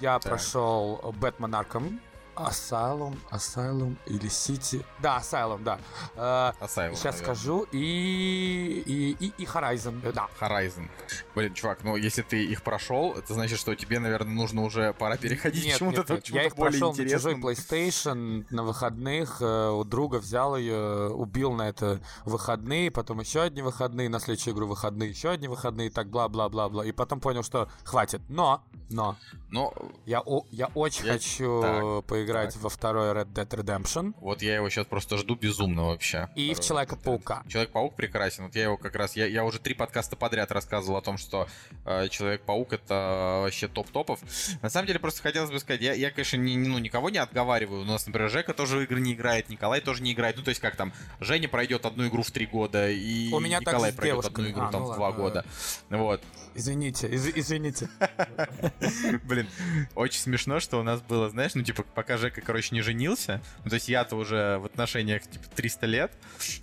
я 0.00 0.18
Так. 0.18 0.30
прошел 0.30 1.00
Batman 1.20 1.64
Arkham, 1.64 2.00
Asylum, 2.48 3.16
Asylum 3.30 3.96
или 4.06 4.28
City. 4.28 4.84
Да, 5.00 5.18
Asylum, 5.18 5.62
да. 5.62 5.78
Э, 6.16 6.52
Asylum, 6.64 6.94
Сейчас 6.94 7.16
наверное. 7.16 7.16
скажу. 7.24 7.66
И, 7.72 8.82
и, 8.86 9.16
и, 9.26 9.32
и 9.38 9.44
Horizon, 9.46 10.00
э, 10.04 10.12
да. 10.12 10.28
Horizon. 10.40 10.88
Блин, 11.34 11.54
чувак, 11.54 11.84
ну 11.84 11.96
если 11.96 12.22
ты 12.22 12.44
их 12.44 12.62
прошел, 12.62 13.14
это 13.14 13.34
значит, 13.34 13.58
что 13.58 13.74
тебе, 13.74 13.98
наверное, 13.98 14.32
нужно 14.32 14.62
уже 14.62 14.92
пора 14.94 15.16
переходить 15.16 15.64
к 15.64 15.66
Нет, 15.66 15.78
чему-то 15.78 15.98
нет, 15.98 16.10
нет. 16.10 16.24
чему-то 16.24 16.40
Я 16.42 16.46
их 16.46 16.56
более 16.56 16.80
прошел 16.80 16.94
на 16.94 17.08
чужой. 17.08 17.34
PlayStation 17.34 18.46
на 18.50 18.62
выходных. 18.62 19.38
э, 19.40 19.70
У 19.70 19.84
друга 19.84 20.16
взял 20.16 20.56
ее, 20.56 21.08
убил 21.10 21.52
на 21.52 21.68
это 21.68 22.00
выходные, 22.24 22.90
потом 22.90 23.20
еще 23.20 23.42
одни 23.42 23.62
выходные, 23.62 24.08
на 24.08 24.20
следующую 24.20 24.54
игру 24.54 24.66
выходные, 24.66 25.10
еще 25.10 25.30
одни 25.30 25.48
выходные, 25.48 25.88
и 25.88 25.90
так 25.90 26.08
бла-бла-бла-бла. 26.08 26.84
И 26.84 26.92
потом 26.92 27.20
понял, 27.20 27.42
что 27.42 27.68
хватит. 27.84 28.20
Но, 28.28 28.62
но, 28.88 29.16
Но 29.50 29.72
я, 30.06 30.20
о- 30.20 30.46
я 30.50 30.66
очень 30.74 31.06
Я- 31.06 31.12
хочу 31.14 31.60
так, 31.62 32.04
поиграть 32.06 32.29
так. 32.32 32.56
во 32.56 32.68
второй 32.70 33.12
Red 33.12 33.32
Dead 33.32 33.48
Redemption 33.48 34.14
вот 34.20 34.42
я 34.42 34.56
его 34.56 34.68
сейчас 34.70 34.86
просто 34.86 35.16
жду 35.16 35.34
безумно 35.34 35.86
вообще. 35.86 36.28
и 36.36 36.54
в. 36.54 36.60
Человека-паука. 36.60 37.42
Человек-паук 37.48 37.94
прекрасен. 37.96 38.44
Вот 38.44 38.54
я 38.54 38.64
его 38.64 38.76
как 38.76 38.94
раз, 38.94 39.16
я, 39.16 39.26
я 39.26 39.44
уже 39.44 39.58
три 39.58 39.74
подкаста 39.74 40.16
подряд 40.16 40.52
рассказывал 40.52 40.96
о 40.98 41.02
том, 41.02 41.18
что 41.18 41.48
э, 41.84 42.08
Человек-паук 42.08 42.72
это 42.72 43.40
вообще 43.42 43.68
топ-топов. 43.68 44.20
На 44.62 44.70
самом 44.70 44.86
деле, 44.86 44.98
просто 44.98 45.22
хотелось 45.22 45.50
бы 45.50 45.58
сказать, 45.58 45.80
я, 45.80 45.94
я 45.94 46.10
конечно, 46.10 46.36
не, 46.36 46.56
ну, 46.56 46.78
никого 46.78 47.10
не 47.10 47.18
отговариваю. 47.18 47.82
У 47.82 47.84
нас, 47.84 48.06
например, 48.06 48.30
Жека 48.30 48.54
тоже 48.54 48.78
в 48.78 48.82
игры 48.82 49.00
не 49.00 49.14
играет, 49.14 49.48
Николай 49.48 49.80
тоже 49.80 50.02
не 50.02 50.12
играет. 50.12 50.36
Ну, 50.36 50.42
то 50.42 50.50
есть, 50.50 50.60
как 50.60 50.76
там, 50.76 50.92
Женя 51.20 51.48
пройдет 51.48 51.86
одну 51.86 52.06
игру 52.08 52.22
в 52.22 52.30
три 52.30 52.46
года, 52.46 52.90
и 52.90 53.32
У 53.32 53.40
меня 53.40 53.58
Николай 53.58 53.92
пройдет 53.92 54.16
девушками. 54.22 54.48
одну 54.48 54.58
игру 54.58 54.66
А, 54.68 54.72
там 54.72 54.82
ну 54.82 54.92
в 54.92 54.94
два 54.96 55.12
года. 55.12 55.44
Вот. 55.88 56.22
Извините, 56.54 57.08
из- 57.08 57.28
извините. 57.28 57.88
Блин, 59.24 59.46
очень 59.94 60.20
смешно, 60.20 60.60
что 60.60 60.78
у 60.80 60.82
нас 60.82 61.00
было, 61.00 61.30
знаешь, 61.30 61.54
ну, 61.54 61.62
типа, 61.62 61.82
пока 61.94 62.16
Жека, 62.20 62.40
короче, 62.40 62.74
не 62.74 62.82
женился, 62.82 63.40
ну, 63.64 63.70
то 63.70 63.74
есть 63.74 63.88
я-то 63.88 64.16
уже 64.16 64.58
в 64.58 64.66
отношениях, 64.66 65.22
типа, 65.22 65.44
300 65.56 65.86
лет, 65.86 66.12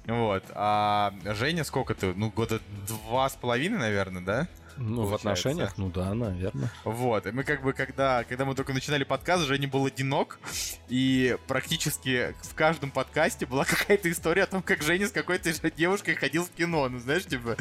вот, 0.06 0.44
а 0.52 1.14
Женя 1.26 1.64
сколько 1.64 1.94
ты, 1.94 2.14
ну, 2.14 2.30
года 2.30 2.62
два 2.88 3.28
с 3.30 3.36
половиной, 3.36 3.80
наверное, 3.80 4.22
да? 4.22 4.48
Ну, 4.78 5.04
в 5.04 5.10
Получается. 5.10 5.50
отношениях, 5.50 5.74
ну 5.78 5.90
да, 5.90 6.14
наверное. 6.14 6.72
Вот, 6.84 7.26
и 7.26 7.32
мы 7.32 7.44
как 7.44 7.64
бы, 7.64 7.74
когда, 7.74 8.24
когда 8.24 8.46
мы 8.46 8.54
только 8.54 8.74
начинали 8.74 9.04
подкаст, 9.04 9.46
Женя 9.46 9.68
был 9.68 9.86
одинок, 9.86 10.40
и 10.88 11.36
практически 11.48 12.36
в 12.44 12.54
каждом 12.54 12.92
подкасте 12.92 13.46
была 13.46 13.66
какая-то 13.66 14.12
история 14.12 14.44
о 14.44 14.48
том, 14.48 14.62
как 14.62 14.84
Женя 14.84 15.08
с 15.08 15.12
какой-то 15.12 15.52
девушкой 15.72 16.16
ходил 16.16 16.46
в 16.46 16.52
кино, 16.52 16.88
ну, 16.90 17.00
знаешь, 17.00 17.26
типа, 17.26 17.58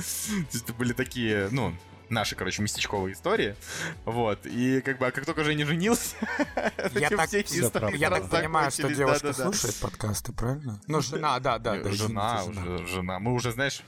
это 0.52 0.72
были 0.74 0.92
такие, 0.92 1.48
ну, 1.50 1.74
наши, 2.08 2.36
короче, 2.36 2.62
местечковые 2.62 3.14
истории, 3.14 3.56
вот, 4.04 4.44
и 4.46 4.80
как 4.80 4.98
бы, 4.98 5.06
а 5.06 5.10
как 5.10 5.24
только 5.24 5.44
Женя 5.44 5.66
женился, 5.66 6.16
Я 6.94 7.10
так- 7.10 7.28
все 7.28 7.40
истории. 7.40 7.96
Я 7.96 8.10
так 8.10 8.28
понимаю, 8.28 8.70
что 8.70 8.92
девушка 8.92 9.32
слушает 9.32 9.74
подкасты, 9.76 10.32
правильно? 10.32 10.80
Ну, 10.86 11.00
жена, 11.00 11.38
да, 11.40 11.58
да, 11.58 11.76
да. 11.76 11.92
Жена, 11.92 12.42
жена. 12.44 12.62
уже, 12.74 12.86
жена. 12.86 13.18
Мы 13.18 13.32
уже, 13.32 13.52
знаешь, 13.52 13.82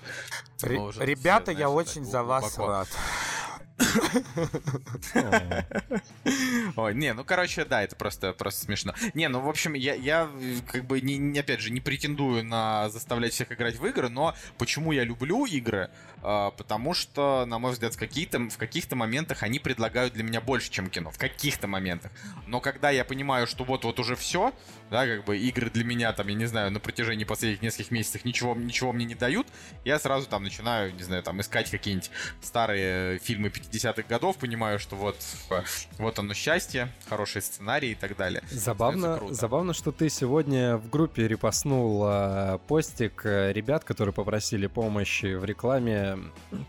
Ре- 0.63 0.79
мы 0.79 0.87
уже 0.87 1.05
Ребята, 1.05 1.53
все, 1.53 1.61
я 1.61 1.71
очень 1.71 2.03
так 2.03 2.11
за 2.11 2.23
вас 2.23 2.59
рад. 2.59 2.89
Ой, 6.77 6.95
не, 6.95 7.13
ну, 7.15 7.25
короче, 7.25 7.65
да, 7.65 7.83
это 7.83 7.97
просто, 7.97 8.33
просто 8.33 8.65
смешно. 8.65 8.95
Не, 9.15 9.29
ну, 9.29 9.41
в 9.41 9.49
общем, 9.49 9.75
я, 9.75 9.95
я 9.95 10.29
как 10.71 10.85
бы, 10.85 11.01
не, 11.01 11.17
не- 11.19 11.39
опять 11.41 11.61
же, 11.61 11.71
не 11.71 11.81
претендую 11.81 12.45
на 12.45 12.89
заставлять 12.91 13.33
всех 13.33 13.53
играть 13.53 13.77
в 13.77 13.87
игры, 13.87 14.09
но 14.09 14.35
почему 14.59 14.93
я 14.93 15.05
люблю 15.05 15.45
игры? 15.47 15.91
А, 16.23 16.51
потому 16.51 16.95
что, 16.95 17.45
на 17.47 17.59
мой 17.59 17.73
взгляд, 17.73 17.95
в 17.95 17.99
каких-то, 17.99 18.39
в 18.39 18.57
каких-то 18.57 18.97
моментах 18.97 19.43
они 19.43 19.59
предлагают 19.59 20.15
для 20.15 20.25
меня 20.25 20.41
больше, 20.41 20.71
чем 20.71 20.89
кино. 20.91 21.11
В 21.11 21.19
каких-то 21.19 21.67
моментах. 21.67 22.11
Но 22.47 22.61
когда 22.61 22.91
я 22.91 23.05
понимаю, 23.05 23.47
что 23.47 23.65
вот-вот 23.65 23.99
уже 24.01 24.17
все, 24.17 24.53
да, 24.91 25.07
как 25.07 25.25
бы 25.25 25.39
игры 25.39 25.71
для 25.71 25.85
меня, 25.85 26.13
там, 26.13 26.29
я 26.29 26.35
не 26.35 26.47
знаю, 26.47 26.71
на 26.71 26.81
протяжении 26.81 27.25
последних 27.25 27.63
нескольких 27.63 27.91
месяцев 27.91 28.25
ничего, 28.25 28.55
ничего 28.55 28.93
мне 28.93 29.05
не 29.05 29.15
дают, 29.15 29.47
я 29.85 29.99
сразу 29.99 30.27
там 30.29 30.43
начинаю, 30.43 30.95
не 30.95 31.03
знаю, 31.03 31.23
там, 31.23 31.41
искать 31.41 31.71
какие-нибудь 31.71 32.11
старые 32.41 33.19
фильмы 33.19 33.51
50-х 33.73 34.03
годов, 34.09 34.39
понимаю, 34.39 34.79
что 34.79 34.97
вот, 34.97 35.17
э, 35.51 35.63
вот 35.99 36.19
оно 36.19 36.35
счастье, 36.35 36.89
хороший 37.09 37.43
сценарий 37.43 37.93
и 37.93 37.95
так 37.95 38.17
далее. 38.17 38.43
Забавно, 38.51 39.21
забавно, 39.31 39.75
что 39.75 39.93
ты 39.93 40.09
сегодня 40.09 40.77
в 40.77 40.89
группе 40.89 41.29
репостнул 41.29 42.05
э, 42.07 42.59
постик 42.67 43.25
ребят, 43.25 43.85
которые 43.85 44.13
попросили 44.13 44.67
помощи 44.67 45.35
в 45.35 45.45
рекламе 45.45 46.19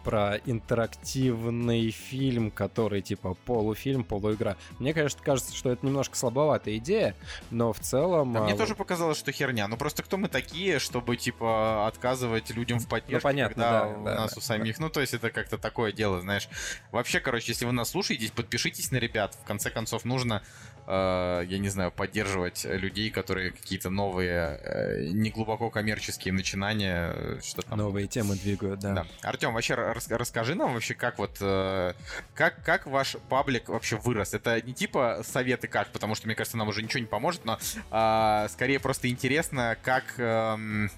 про 0.03 0.37
интерактивный 0.45 1.91
фильм, 1.91 2.51
который 2.51 3.01
типа 3.01 3.35
полуфильм, 3.45 4.03
полуигра. 4.03 4.57
Мне, 4.79 4.93
конечно, 4.93 5.21
кажется, 5.23 5.55
что 5.55 5.71
это 5.71 5.85
немножко 5.85 6.15
слабоватая 6.15 6.77
идея, 6.77 7.15
но 7.51 7.73
в 7.73 7.79
целом... 7.79 8.33
Да, 8.33 8.43
мне 8.43 8.53
а, 8.53 8.57
тоже 8.57 8.75
показалось, 8.75 9.17
что 9.17 9.31
херня. 9.31 9.67
Ну 9.67 9.77
просто 9.77 10.03
кто 10.03 10.17
мы 10.17 10.27
такие, 10.27 10.79
чтобы 10.79 11.17
типа 11.17 11.87
отказывать 11.87 12.49
людям 12.51 12.79
в 12.79 12.87
поддержке, 12.87 13.23
понятно, 13.23 13.55
когда 13.55 13.79
да, 13.79 13.87
у 13.87 14.03
да, 14.03 14.15
нас 14.15 14.31
да, 14.31 14.37
у 14.37 14.41
самих. 14.41 14.79
Ну 14.79 14.89
то 14.89 15.01
есть 15.01 15.13
это 15.13 15.29
как-то 15.29 15.57
такое 15.57 15.91
дело, 15.91 16.21
знаешь. 16.21 16.49
Вообще, 16.91 17.19
короче, 17.19 17.51
если 17.51 17.65
вы 17.65 17.71
нас 17.71 17.89
слушаете, 17.89 18.31
подпишитесь 18.31 18.91
на 18.91 18.97
ребят. 18.97 19.35
В 19.35 19.45
конце 19.45 19.69
концов, 19.69 20.05
нужно, 20.05 20.41
я 20.89 21.57
не 21.59 21.69
знаю, 21.69 21.91
поддерживать 21.91 22.65
людей, 22.65 23.09
которые 23.11 23.51
какие-то 23.51 23.89
новые, 23.89 24.59
э, 24.63 25.03
не 25.11 25.29
глубоко 25.29 25.69
коммерческие 25.69 26.33
начинания, 26.33 27.13
э, 27.15 27.39
что 27.43 27.61
там. 27.61 27.77
Новые 27.77 28.07
темы 28.07 28.35
двигают, 28.35 28.79
да. 28.79 28.93
Да. 28.93 29.05
Артем, 29.21 29.53
вообще 29.53 29.75
рас- 29.75 30.09
расскажи 30.09 30.55
нам 30.55 30.73
вообще, 30.73 30.93
как 30.95 31.17
вот 31.19 31.37
э, 31.41 31.93
как, 32.33 32.63
как 32.63 32.87
ваш 32.87 33.17
паблик 33.29 33.69
вообще 33.69 33.97
вырос? 33.97 34.33
Это 34.33 34.61
не 34.61 34.73
типа 34.73 35.21
советы 35.23 35.67
как, 35.67 35.89
потому 35.89 36.15
что, 36.15 36.27
мне 36.27 36.35
кажется, 36.35 36.57
нам 36.57 36.67
уже 36.67 36.81
ничего 36.81 37.01
не 37.01 37.07
поможет, 37.07 37.45
но 37.45 37.59
а, 37.91 38.47
скорее 38.49 38.79
просто 38.79 39.09
интересно, 39.09 39.77
как 39.83 40.15
эм, 40.17 40.89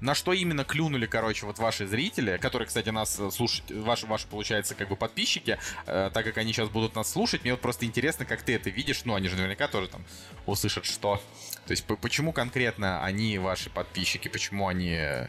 на 0.00 0.14
что 0.14 0.32
именно 0.32 0.64
клюнули, 0.64 1.06
короче, 1.06 1.46
вот 1.46 1.58
ваши 1.58 1.86
зрители, 1.86 2.36
которые, 2.38 2.66
кстати, 2.66 2.88
нас 2.88 3.18
э, 3.20 3.30
слушают, 3.30 3.70
ваши, 3.70 4.06
ваши, 4.06 4.26
получается, 4.26 4.74
как 4.74 4.88
бы 4.88 4.96
подписчики, 4.96 5.58
э, 5.86 6.10
так 6.12 6.24
как 6.24 6.38
они 6.38 6.52
сейчас 6.52 6.68
будут 6.68 6.94
нас 6.94 7.10
слушать, 7.10 7.42
мне 7.42 7.52
вот 7.52 7.60
просто 7.60 7.86
интересно, 7.86 8.24
как 8.24 8.42
ты 8.42 8.54
это 8.54 8.70
видишь, 8.70 9.04
ну, 9.04 9.14
они 9.14 9.28
же 9.28 9.35
наверняка 9.36 9.68
тоже 9.68 9.88
там 9.88 10.04
услышат, 10.46 10.84
что 10.84 11.20
то 11.66 11.72
есть 11.72 11.84
почему 12.00 12.32
конкретно 12.32 13.02
они 13.04 13.38
ваши 13.38 13.70
подписчики, 13.70 14.28
почему 14.28 14.68
они 14.68 14.90
э, 14.92 15.26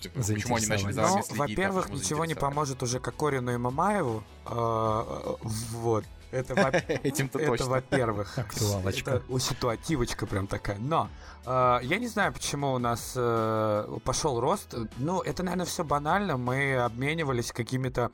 типа, 0.00 0.20
почему 0.22 0.56
они 0.56 0.66
начали 0.66 0.92
за 0.92 1.02
вами 1.02 1.14
Ну, 1.16 1.22
следить? 1.22 1.38
во-первых, 1.38 1.90
ничего 1.90 2.24
не 2.26 2.34
поможет 2.34 2.82
уже 2.82 3.00
Кокорину 3.00 3.52
и 3.54 3.56
Мамаеву. 3.56 4.22
А, 4.44 5.36
Вот. 5.42 6.04
Это, 6.32 6.54
во- 6.54 6.70
Этим-то 7.04 7.38
это 7.38 7.64
во-первых. 7.64 8.36
Актуалочка. 8.38 9.10
Это 9.26 9.38
ситуативочка 9.40 10.26
прям 10.26 10.46
такая. 10.46 10.76
Но 10.78 11.08
я 11.46 11.98
не 11.98 12.08
знаю, 12.08 12.32
почему 12.32 12.72
у 12.72 12.78
нас 12.78 13.12
э, 13.16 13.98
пошел 14.04 14.40
рост. 14.40 14.74
Ну, 14.98 15.20
это, 15.20 15.42
наверное, 15.42 15.66
все 15.66 15.84
банально. 15.84 16.36
Мы 16.36 16.76
обменивались 16.76 17.52
какими-то 17.52 18.10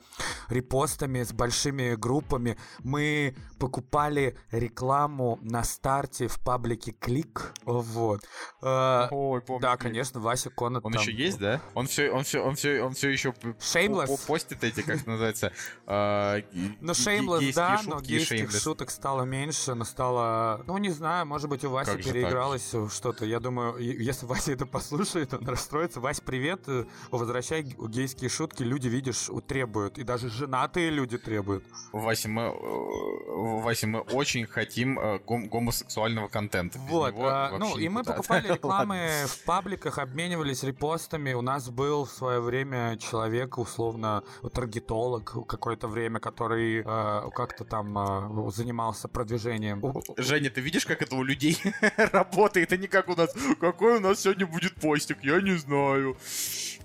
репостами 0.49 1.23
с 1.23 1.33
большими 1.33 1.95
группами. 1.95 2.57
Мы 2.83 3.35
покупали 3.59 4.37
рекламу 4.51 5.39
на 5.41 5.63
старте 5.63 6.27
в 6.27 6.39
паблике 6.39 6.91
Клик. 6.91 7.53
Вот. 7.65 8.21
Э, 8.61 9.07
Ой, 9.09 9.41
помню. 9.41 9.61
да, 9.61 9.77
конечно, 9.77 10.19
Вася 10.19 10.49
Конот 10.49 10.85
Он 10.85 10.93
там- 10.93 11.01
еще 11.01 11.11
есть, 11.13 11.39
да? 11.39 11.59
Он 11.73 11.87
все, 11.87 12.11
он 12.11 12.23
все, 12.23 12.39
он 12.41 12.55
все, 12.55 12.81
он 12.83 12.93
все 12.93 13.09
еще 13.09 13.29
Shameless. 13.59 14.07
по- 14.07 14.27
постит 14.27 14.63
эти, 14.63 14.81
как 14.81 15.05
называется, 15.07 15.51
а, 15.87 16.37
Ну, 16.81 16.91
Shameless, 16.93 17.53
да, 17.55 17.81
но 17.85 17.99
гейских 17.99 18.51
шуток 18.51 18.91
стало 18.91 19.23
меньше, 19.23 19.73
но 19.73 19.85
стало... 19.85 20.63
Ну, 20.67 20.77
не 20.77 20.89
знаю, 20.89 21.25
может 21.25 21.49
быть, 21.49 21.63
у 21.65 21.69
Васи 21.69 21.97
переигралось 21.97 22.73
в 22.73 22.89
Я 23.23 23.39
думаю, 23.39 23.75
и- 23.77 24.03
если 24.03 24.25
Вася 24.27 24.51
это 24.53 24.65
послушает, 24.65 25.33
он 25.33 25.47
расстроится. 25.47 25.99
Вась, 25.99 26.19
привет, 26.21 26.61
э, 26.67 26.85
возвращай 27.11 27.61
гейские 27.63 28.29
шутки. 28.29 28.63
Люди, 28.63 28.87
видишь, 28.87 29.29
требуют. 29.47 29.97
И 29.97 30.03
даже 30.03 30.29
женатые 30.29 30.89
люди 30.89 31.17
требуют. 31.17 31.63
Вася, 31.91 32.29
мы, 32.29 32.41
э, 32.43 33.61
Вася, 33.61 33.87
мы 33.87 33.99
очень 34.01 34.45
хотим 34.45 34.99
э, 34.99 35.19
гом- 35.19 35.47
гомосексуального 35.49 36.27
контента. 36.27 36.79
Без 36.79 36.89
Вот, 36.89 37.13
а, 37.17 37.57
ну 37.57 37.77
и 37.77 37.89
мы 37.89 38.03
покупали 38.03 38.47
рекламы 38.53 39.25
в 39.27 39.43
пабликах, 39.45 39.97
обменивались 39.97 40.63
репостами. 40.63 41.33
У 41.33 41.41
нас 41.41 41.69
был 41.69 42.05
в 42.05 42.11
свое 42.11 42.39
время 42.39 42.97
человек, 42.97 43.57
условно, 43.57 44.23
таргетолог 44.53 45.47
какое-то 45.47 45.87
время, 45.87 46.19
который 46.19 46.81
э, 46.85 47.29
как-то 47.35 47.65
там 47.65 47.97
э, 47.97 48.51
занимался 48.51 49.07
продвижением. 49.07 49.81
Женя, 50.17 50.49
ты 50.49 50.61
видишь, 50.61 50.85
как 50.85 51.01
это 51.01 51.15
у 51.15 51.23
людей 51.23 51.57
работает, 51.97 52.71
а 52.73 52.77
не 52.77 52.87
как 52.87 53.09
у 53.09 53.12
нас. 53.15 53.33
Какой 53.59 53.97
у 53.97 53.99
нас 53.99 54.21
сегодня 54.21 54.45
будет 54.45 54.75
постик, 54.75 55.17
я 55.23 55.41
не 55.41 55.57
знаю. 55.57 56.17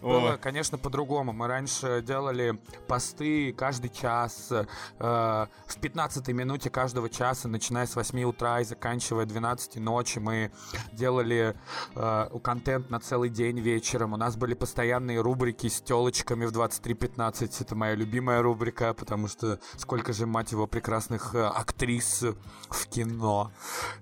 Было, 0.02 0.36
конечно, 0.36 0.78
по-другому. 0.78 1.32
Мы 1.32 1.46
раньше 1.46 2.02
делали 2.02 2.58
посты 2.86 3.52
каждый 3.52 3.90
час, 3.90 4.50
э, 4.50 4.66
в 4.98 5.80
15 5.80 6.28
минуте 6.28 6.70
каждого 6.70 7.08
часа, 7.08 7.48
начиная 7.48 7.86
с 7.86 7.96
8 7.96 8.24
утра 8.24 8.60
и 8.60 8.64
заканчивая 8.64 9.26
12 9.26 9.76
ночи, 9.76 10.18
мы 10.18 10.50
делали 10.92 11.56
э, 11.94 12.38
контент 12.42 12.90
на 12.90 13.00
целый 13.00 13.30
день 13.30 13.60
вечером. 13.60 14.12
У 14.12 14.16
нас 14.16 14.36
были 14.36 14.54
постоянные 14.54 15.20
рубрики 15.20 15.68
с 15.68 15.80
телочками 15.80 16.46
в 16.46 16.52
23.15. 16.52 17.62
Это 17.62 17.74
моя 17.74 17.94
любимая 17.94 18.42
рубрика, 18.42 18.94
потому 18.94 19.28
что 19.28 19.58
сколько 19.76 20.12
же, 20.12 20.26
мать 20.26 20.52
его, 20.52 20.66
прекрасных 20.66 21.34
э, 21.34 21.44
актрис 21.44 22.24
в 22.68 22.86
кино. 22.88 23.52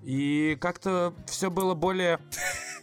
И 0.03 0.57
как-то 0.59 1.13
все 1.27 1.49
было 1.49 1.73
более 1.73 2.19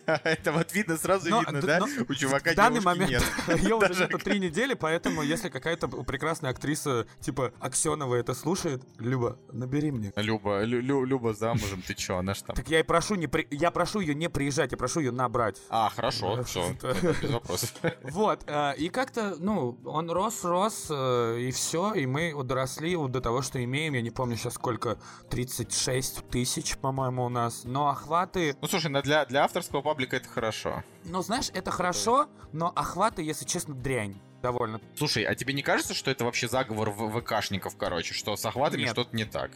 Это 0.25 0.53
вот 0.53 0.73
видно, 0.75 0.97
сразу 0.97 1.29
Но, 1.31 1.41
видно, 1.41 1.61
да? 1.61 1.81
У 2.09 2.15
чувака 2.15 2.53
в 2.53 2.55
данный 2.55 2.81
момент 2.81 3.04
нет. 3.07 3.23
я 3.63 3.77
уже 3.77 3.89
где-то 3.95 4.19
три 4.19 4.39
недели, 4.39 4.75
поэтому 4.75 5.23
если 5.23 5.49
какая-то 5.49 5.89
прекрасная 5.89 6.51
актриса 6.51 7.07
типа 7.21 7.53
Аксенова 7.61 8.15
это 8.15 8.35
слушает, 8.35 8.83
Люба, 8.99 9.39
набери 9.53 9.91
мне. 9.91 10.13
Люба, 10.17 10.63
Лю- 10.65 10.81
Лю- 10.81 11.05
Люба 11.05 11.35
замужем, 11.35 11.83
ты 11.83 11.95
чё, 11.95 12.19
она 12.19 12.35
ж 12.35 12.43
там... 12.43 12.57
Так 12.57 12.69
я 12.69 12.81
и 12.81 12.83
прошу 12.83 13.15
не 13.15 13.27
при... 13.27 13.47
я 13.51 13.71
прошу 13.71 14.01
ее 14.01 14.15
не 14.15 14.29
приезжать, 14.29 14.73
я 14.73 14.79
прошу 14.79 15.01
ее 15.01 15.11
набрать. 15.13 15.61
А, 15.69 15.91
хорошо, 15.95 16.43
все, 16.45 16.75
без 17.23 17.31
вопросов. 17.31 17.73
Вот, 18.03 18.45
э, 18.47 18.75
и 18.77 18.89
как-то, 18.89 19.37
ну, 19.39 19.79
он 19.85 20.11
рос, 20.11 20.45
рос, 20.45 20.87
э, 20.91 21.39
и 21.41 21.51
все, 21.51 21.93
и 21.95 22.07
мы 22.07 22.35
доросли 22.45 22.97
до 23.09 23.21
того, 23.21 23.43
что 23.43 23.63
имеем, 23.63 23.95
я 23.95 24.03
не 24.03 24.11
помню 24.11 24.37
сейчас 24.37 24.55
сколько, 24.55 24.99
36 25.31 26.29
тысяч, 26.29 26.77
по-моему, 26.79 27.25
у 27.25 27.29
нас, 27.29 27.63
но 27.65 27.89
охваты, 27.89 28.57
Ну, 28.61 28.69
слушай, 28.69 28.91
для, 29.03 29.25
для 29.27 29.45
авторского 29.45 29.83
паблика 29.83 30.17
это 30.17 30.29
хорошо. 30.29 30.83
Ну, 31.05 31.23
знаешь, 31.23 31.51
это 31.55 31.71
хорошо, 31.71 32.29
но 32.53 32.73
охваты, 32.75 33.23
если 33.23 33.45
честно, 33.45 33.75
дрянь 33.75 34.21
довольно. 34.45 34.79
Слушай, 34.95 35.23
а 35.23 35.35
тебе 35.35 35.55
не 35.55 35.63
кажется, 35.63 35.95
что 35.95 36.11
это 36.11 36.27
вообще 36.27 36.49
заговор 36.49 36.91
ВКшников, 36.91 37.79
короче, 37.79 38.13
что 38.13 38.37
с 38.37 38.45
охватами 38.45 38.85
что-то 38.85 39.17
не 39.17 39.25
так? 39.25 39.53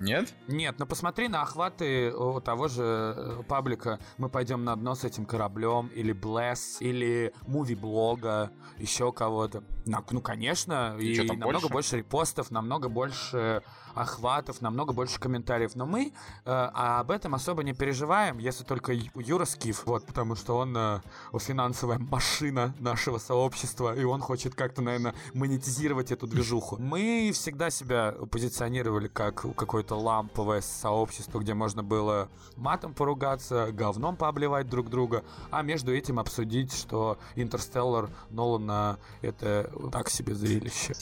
Нет? 0.00 0.34
Нет, 0.48 0.74
ну 0.80 0.86
посмотри 0.86 1.28
на 1.28 1.42
охваты 1.42 2.12
у 2.12 2.40
того 2.40 2.66
же 2.66 3.14
э, 3.16 3.42
паблика 3.46 4.00
«Мы 4.18 4.28
пойдем 4.28 4.64
на 4.64 4.74
дно 4.74 4.96
с 4.96 5.04
этим 5.04 5.26
кораблем» 5.26 5.86
или 5.94 6.12
«Bless», 6.12 6.78
или 6.80 7.32
муви-блога, 7.46 8.50
еще 8.78 9.12
кого-то. 9.12 9.62
Ну, 10.10 10.20
конечно, 10.20 10.96
И 10.98 11.12
и, 11.12 11.16
там 11.18 11.38
намного 11.38 11.68
больше? 11.68 11.72
больше? 11.72 11.96
репостов, 11.98 12.50
намного 12.50 12.88
больше 12.88 13.62
охватов, 13.94 14.60
намного 14.60 14.92
больше 14.92 15.18
комментариев. 15.20 15.74
Но 15.74 15.86
мы 15.86 16.12
э, 16.44 16.50
об 16.50 17.10
этом 17.10 17.34
особо 17.34 17.62
не 17.62 17.72
переживаем, 17.72 18.38
если 18.38 18.64
только 18.64 18.92
Юра 18.92 19.44
Скиф, 19.44 19.86
вот, 19.86 20.06
потому 20.06 20.36
что 20.36 20.56
он 20.56 20.76
э, 20.76 21.00
финансовая 21.38 21.98
машина 21.98 22.74
нашего 22.78 23.18
сообщества, 23.18 23.94
и 23.96 24.04
он 24.04 24.20
хочет 24.20 24.54
как-то, 24.54 24.82
наверное, 24.82 25.14
монетизировать 25.34 26.12
эту 26.12 26.26
движуху. 26.26 26.76
Мы 26.78 27.30
всегда 27.34 27.70
себя 27.70 28.12
позиционировали 28.30 29.08
как 29.08 29.44
какое-то 29.56 29.96
ламповое 29.96 30.60
сообщество, 30.60 31.38
где 31.38 31.54
можно 31.54 31.82
было 31.82 32.28
матом 32.56 32.94
поругаться, 32.94 33.72
говном 33.72 34.16
пообливать 34.16 34.68
друг 34.68 34.88
друга, 34.88 35.24
а 35.50 35.62
между 35.62 35.94
этим 35.94 36.18
обсудить, 36.18 36.72
что 36.72 37.18
Интерстеллар 37.36 38.10
Нолана— 38.30 38.98
это 39.22 39.70
так 39.92 40.08
себе 40.10 40.34
зрелище. 40.34 40.94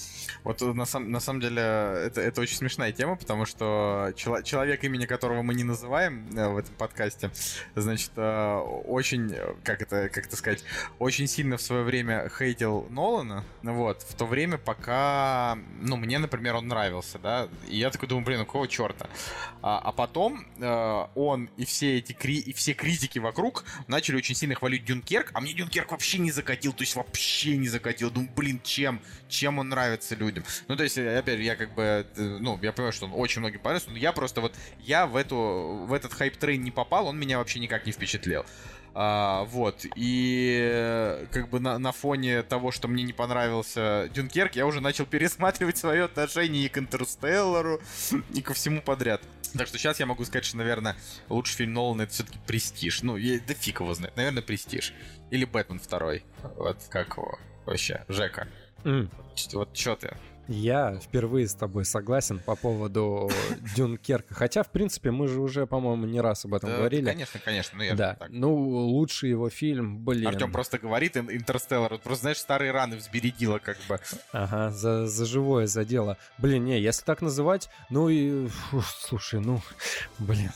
Вот 0.45 0.61
на, 0.61 0.85
сам- 0.85 1.11
на 1.11 1.21
самом 1.21 1.41
деле 1.41 1.61
это, 1.61 2.21
это 2.21 2.41
очень 2.41 2.57
смешная 2.81 2.93
тема, 2.93 3.17
потому 3.17 3.45
что 3.45 4.13
чело- 4.17 4.43
человек, 4.43 4.83
имени 4.85 5.05
которого 5.05 5.43
мы 5.43 5.55
не 5.55 5.65
называем 5.65 6.27
э, 6.37 6.49
в 6.49 6.57
этом 6.57 6.75
подкасте, 6.77 7.31
значит, 7.75 8.11
э, 8.17 8.55
очень, 8.87 9.33
э, 9.35 9.55
как 9.65 9.83
это, 9.83 10.09
как 10.09 10.27
это 10.27 10.37
сказать, 10.37 10.65
очень 10.99 11.27
сильно 11.27 11.57
в 11.59 11.63
свое 11.63 11.83
время 11.83 12.31
хейтил 12.39 12.87
Нолана, 12.91 13.45
вот, 13.63 14.03
в 14.03 14.15
то 14.15 14.25
время, 14.25 14.57
пока, 14.57 15.59
ну, 15.83 15.97
мне, 15.97 16.19
например, 16.19 16.55
он 16.57 16.69
нравился, 16.69 17.19
да, 17.19 17.49
и 17.69 17.77
я 17.77 17.91
такой 17.91 18.09
думаю, 18.09 18.25
блин, 18.25 18.39
ну 18.39 18.47
какого 18.47 18.67
черта? 18.67 19.09
А, 19.63 19.79
а 19.79 19.93
потом 19.93 20.47
э, 20.59 21.07
он 21.15 21.51
и 21.59 21.67
все 21.67 21.99
эти 21.99 22.13
кри- 22.15 22.39
и 22.39 22.55
все 22.55 22.73
критики 22.73 23.19
вокруг 23.19 23.65
начали 23.89 24.17
очень 24.17 24.35
сильно 24.35 24.55
хвалить 24.55 24.87
Дюнкерк, 24.87 25.31
а 25.35 25.41
мне 25.41 25.53
Дюнкерк 25.53 25.91
вообще 25.91 26.19
не 26.19 26.31
закатил, 26.31 26.73
то 26.73 26.83
есть 26.83 26.97
вообще 26.97 27.59
не 27.59 27.69
закатил. 27.69 28.11
Думаю, 28.11 28.31
блин, 28.35 28.61
чем? 28.65 29.01
Чем 29.29 29.59
он 29.59 29.69
нравится 29.69 30.15
людям? 30.15 30.45
Ну, 30.69 30.77
то 30.77 30.83
есть, 30.83 30.97
опять 30.97 31.37
же, 31.37 31.43
я 31.43 31.57
как 31.57 31.75
бы, 31.75 32.07
ну, 32.17 32.59
я 32.63 32.70
понимаю, 32.73 32.93
что 32.93 33.07
он 33.07 33.13
очень 33.15 33.41
многим 33.41 33.61
понравился, 33.61 33.91
но 33.91 33.97
я 33.97 34.13
просто 34.13 34.41
вот, 34.41 34.55
я 34.81 35.07
в 35.07 35.17
эту, 35.17 35.37
в 35.87 35.93
этот 35.93 36.13
hype 36.13 36.35
train 36.35 36.63
не 36.63 36.71
попал, 36.71 37.07
он 37.07 37.19
меня 37.19 37.39
вообще 37.39 37.59
никак 37.61 37.87
не 37.87 37.93
впечатлил. 37.93 38.45
А, 38.93 39.45
вот, 39.45 39.87
и 39.95 40.59
э, 40.61 41.27
как 41.31 41.49
бы 41.49 41.61
на, 41.61 41.79
на 41.79 41.93
фоне 41.93 42.43
того, 42.43 42.73
что 42.73 42.89
мне 42.89 43.05
не 43.05 43.13
понравился 43.13 44.11
Дюнкерк, 44.13 44.57
я 44.57 44.67
уже 44.67 44.81
начал 44.81 45.07
пересматривать 45.07 45.77
свое 45.79 46.05
отношение 46.05 46.65
и 46.65 46.69
к 46.69 46.77
Интерстеллару, 46.77 47.81
и 48.35 48.43
ко 48.43 48.53
всему 48.53 48.83
подряд. 48.83 49.23
Так 49.57 49.69
что 49.69 49.79
сейчас 49.79 50.01
я 50.01 50.07
могу 50.07 50.25
сказать, 50.25 50.45
что, 50.45 50.57
наверное, 50.57 50.97
лучший 51.29 51.57
фильм 51.57 51.73
Нолана 51.75 52.03
это 52.03 52.13
все-таки 52.13 52.39
Престиж. 52.47 53.03
Ну, 53.03 53.17
я, 53.17 53.39
да 53.47 53.55
фиг 53.55 53.81
его 53.81 53.95
знает. 53.95 54.17
Наверное, 54.17 54.43
Престиж. 54.43 54.93
Или 55.31 55.45
Бэтмен 55.45 55.79
второй. 55.79 56.25
Вот 56.57 56.79
как 56.89 57.17
его 57.17 57.39
вообще? 57.67 58.05
Жека. 58.09 58.49
Ч- 59.35 59.57
Вот 59.57 59.77
что 59.77 59.95
ты? 59.97 60.17
Я 60.51 60.97
впервые 60.97 61.47
с 61.47 61.55
тобой 61.55 61.85
согласен 61.85 62.41
по 62.41 62.57
поводу 62.57 63.31
Дюнкерка. 63.77 64.35
Хотя, 64.35 64.65
в 64.65 64.71
принципе, 64.71 65.13
мы 65.13 65.29
же 65.29 65.41
уже, 65.41 65.65
по-моему, 65.65 66.07
не 66.07 66.21
раз 66.21 66.45
об 66.45 66.55
этом 66.55 66.71
Да, 66.71 66.79
говорили. 66.79 67.05
Конечно, 67.05 67.39
конечно. 67.39 67.79
Ну, 67.79 67.85
я 67.85 67.95
да. 67.95 68.17
так. 68.17 68.31
Ну, 68.31 68.53
лучший 68.53 69.31
его 69.31 69.49
фильм, 69.49 70.05
блин. 70.05 70.27
Артем 70.27 70.51
просто 70.51 70.79
говорит 70.81 71.17
«Ин- 71.17 71.31
Интерстеллар. 71.31 71.93
Вот 71.93 72.03
просто, 72.03 72.23
знаешь, 72.23 72.39
старые 72.39 72.73
раны 72.73 72.97
взбередила 72.97 73.59
как 73.59 73.77
бы. 73.89 74.01
Ага, 74.33 74.73
за, 74.73 75.07
за 75.07 75.25
живое 75.25 75.69
задело. 75.69 76.17
Блин, 76.39 76.65
не, 76.65 76.81
если 76.81 77.05
так 77.05 77.23
называть, 77.23 77.71
ну 77.89 78.09
и... 78.09 78.49
фу, 78.49 78.83
слушай, 78.83 79.39
ну, 79.39 79.61
блин. 80.19 80.51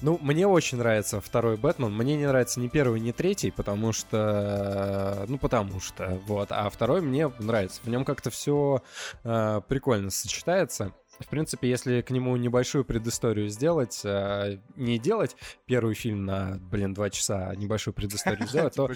Ну, 0.00 0.16
мне 0.22 0.46
очень 0.46 0.78
нравится 0.78 1.20
второй 1.20 1.56
Бэтмен. 1.56 1.92
Мне 1.92 2.16
не 2.16 2.26
нравится 2.26 2.60
ни 2.60 2.68
первый, 2.68 3.00
ни 3.00 3.10
третий, 3.10 3.50
потому 3.50 3.92
что... 3.92 5.24
Ну, 5.26 5.38
потому 5.38 5.80
что, 5.80 6.20
вот. 6.26 6.52
А 6.52 6.70
второй 6.70 7.00
мне 7.00 7.32
нравится. 7.40 7.80
В 7.82 7.88
нем 7.88 8.04
как-то 8.04 8.30
все 8.30 8.80
прикольно 9.24 10.10
сочетается. 10.10 10.92
В 11.20 11.28
принципе, 11.28 11.68
если 11.68 12.00
к 12.00 12.10
нему 12.10 12.36
небольшую 12.36 12.84
предысторию 12.84 13.48
сделать, 13.48 14.00
э, 14.04 14.58
не 14.76 14.98
делать 14.98 15.36
первый 15.64 15.94
фильм 15.94 16.24
на, 16.24 16.58
блин, 16.60 16.92
два 16.92 17.10
часа, 17.10 17.48
а 17.50 17.54
небольшую 17.54 17.94
предысторию 17.94 18.48
сделать, 18.48 18.74
то 18.76 18.90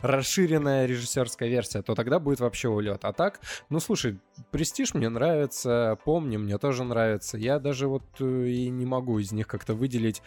расширенная 0.00 0.86
режиссерская 0.86 1.48
версия, 1.48 1.82
то 1.82 1.94
тогда 1.94 2.18
будет 2.18 2.40
вообще 2.40 2.68
улет. 2.68 3.04
А 3.04 3.12
так, 3.12 3.40
ну 3.70 3.80
слушай, 3.80 4.18
Престиж 4.50 4.94
мне 4.94 5.08
нравится, 5.08 5.98
Помни 6.04 6.36
мне 6.36 6.58
тоже 6.58 6.84
нравится. 6.84 7.38
Я 7.38 7.58
даже 7.58 7.86
вот 7.86 8.02
э, 8.20 8.48
и 8.48 8.68
не 8.68 8.86
могу 8.86 9.18
из 9.18 9.32
них 9.32 9.46
как-то 9.46 9.74
выделить. 9.74 10.22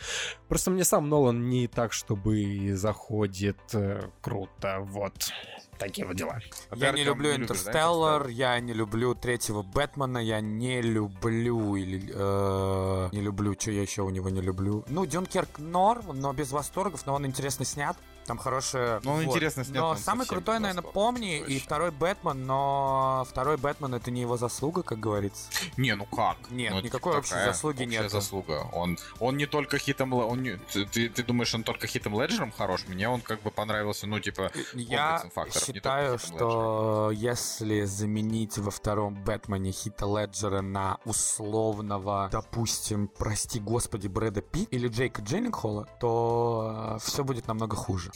Просто 0.47 0.71
мне 0.71 0.83
сам 0.83 1.09
Нолан 1.09 1.49
не 1.49 1.67
так, 1.67 1.93
чтобы 1.93 2.73
заходит 2.73 3.57
э, 3.73 4.01
круто. 4.21 4.79
Вот. 4.81 5.31
Такие 5.77 6.07
вот 6.07 6.15
дела. 6.15 6.39
Я 6.75 6.91
не 6.91 7.03
люблю 7.03 7.35
Интерстеллар, 7.35 8.27
я 8.27 8.59
не 8.59 8.73
люблю 8.73 9.13
третьего 9.13 9.61
Бэтмена, 9.61 10.19
я 10.19 10.39
не 10.41 10.81
люблю 10.81 11.75
или 11.75 12.11
э, 12.13 13.09
не 13.11 13.21
люблю, 13.21 13.55
что 13.59 13.71
я 13.71 13.81
еще 13.81 14.03
у 14.03 14.09
него 14.09 14.29
не 14.29 14.41
люблю. 14.41 14.85
Ну, 14.87 15.05
Дюнкерк 15.05 15.59
норм, 15.59 16.19
но 16.19 16.33
без 16.33 16.51
восторгов, 16.51 17.05
но 17.05 17.13
он 17.15 17.25
интересно 17.25 17.65
снят. 17.65 17.97
Там 18.25 18.37
хорошая... 18.37 18.99
Ну, 19.03 19.13
он 19.13 19.23
интересно 19.23 19.63
снят, 19.63 19.75
Но 19.75 19.95
самый 19.95 20.25
крутой, 20.25 20.59
наверное, 20.59 20.81
помни, 20.81 21.37
и 21.37 21.43
точно. 21.43 21.59
второй 21.59 21.91
Бэтмен, 21.91 22.45
но 22.45 23.25
второй 23.29 23.57
Бэтмен 23.57 23.93
это 23.93 24.09
не 24.09 24.21
его 24.21 24.35
заслуга, 24.37 24.81
как 24.81 24.99
говорится. 24.99 25.43
Не, 25.77 25.95
ну 25.95 26.05
как? 26.05 26.37
Нет, 26.49 26.73
Ну, 26.73 26.81
никакой 26.81 27.17
общей 27.17 27.31
такая 27.31 27.53
заслуги 27.53 27.83
общая 27.83 28.01
нету. 28.01 28.09
заслуга. 28.09 28.67
Он, 28.73 28.97
он 29.19 29.37
не 29.37 29.45
только 29.45 29.77
хитом... 29.77 30.13
Он 30.13 30.41
не- 30.41 30.57
ты, 30.73 31.09
ты, 31.09 31.23
думаешь, 31.23 31.53
он 31.53 31.63
только 31.63 31.85
хитом 31.87 32.19
Леджером 32.19 32.51
хорош? 32.51 32.85
Мне 32.87 33.07
он 33.09 33.21
как 33.21 33.41
бы 33.41 33.51
понравился, 33.51 34.07
ну, 34.07 34.19
типа... 34.19 34.51
Я 34.73 35.21
считаю, 35.53 36.17
что 36.17 37.11
если 37.13 37.83
заменить 37.85 38.57
во 38.57 38.71
втором 38.71 39.15
Бэтмене 39.23 39.71
Хита 39.71 40.05
Леджера 40.05 40.61
на 40.61 40.97
условного, 41.05 42.29
допустим, 42.31 43.07
прости 43.07 43.59
господи, 43.59 44.07
Брэда 44.07 44.41
Пит 44.41 44.67
или 44.71 44.87
Джейка 44.87 45.21
Дженнингхола, 45.21 45.87
то 45.99 46.97
все 47.01 47.23
будет 47.23 47.47
намного 47.47 47.75
хуже. 47.75 48.11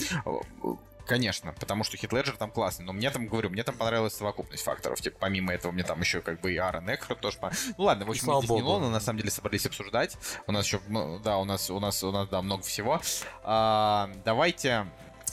Конечно, 1.09 1.53
потому 1.53 1.83
что 1.83 1.97
Хит 1.97 2.13
Леджер 2.13 2.37
там 2.37 2.51
классный, 2.51 2.85
но 2.85 2.93
мне 2.93 3.09
там, 3.09 3.25
говорю, 3.25 3.49
мне 3.49 3.63
там 3.63 3.75
понравилась 3.75 4.13
совокупность 4.13 4.63
факторов. 4.63 5.01
Типа, 5.01 5.17
помимо 5.19 5.51
этого, 5.51 5.71
мне 5.71 5.83
там 5.83 5.99
еще 6.01 6.21
как 6.21 6.39
бы 6.39 6.53
и 6.53 6.57
Аарон 6.57 6.87
Экхарт 6.87 7.19
тоже 7.19 7.39
Ну 7.79 7.83
ладно, 7.83 8.05
в 8.05 8.11
общем, 8.11 8.27
мы 8.27 8.37
здесь 8.37 8.51
не. 8.51 8.61
Нолана, 8.61 8.91
на 8.91 8.99
самом 8.99 9.17
деле 9.17 9.31
собрались 9.31 9.65
обсуждать. 9.65 10.15
У 10.45 10.51
нас 10.51 10.67
еще, 10.67 10.79
ну, 10.87 11.17
да, 11.17 11.39
у 11.39 11.45
нас, 11.45 11.71
у 11.71 11.79
нас, 11.79 12.03
у 12.03 12.11
нас, 12.11 12.29
да, 12.29 12.43
много 12.43 12.61
всего. 12.61 13.01
А, 13.41 14.11
давайте 14.23 14.85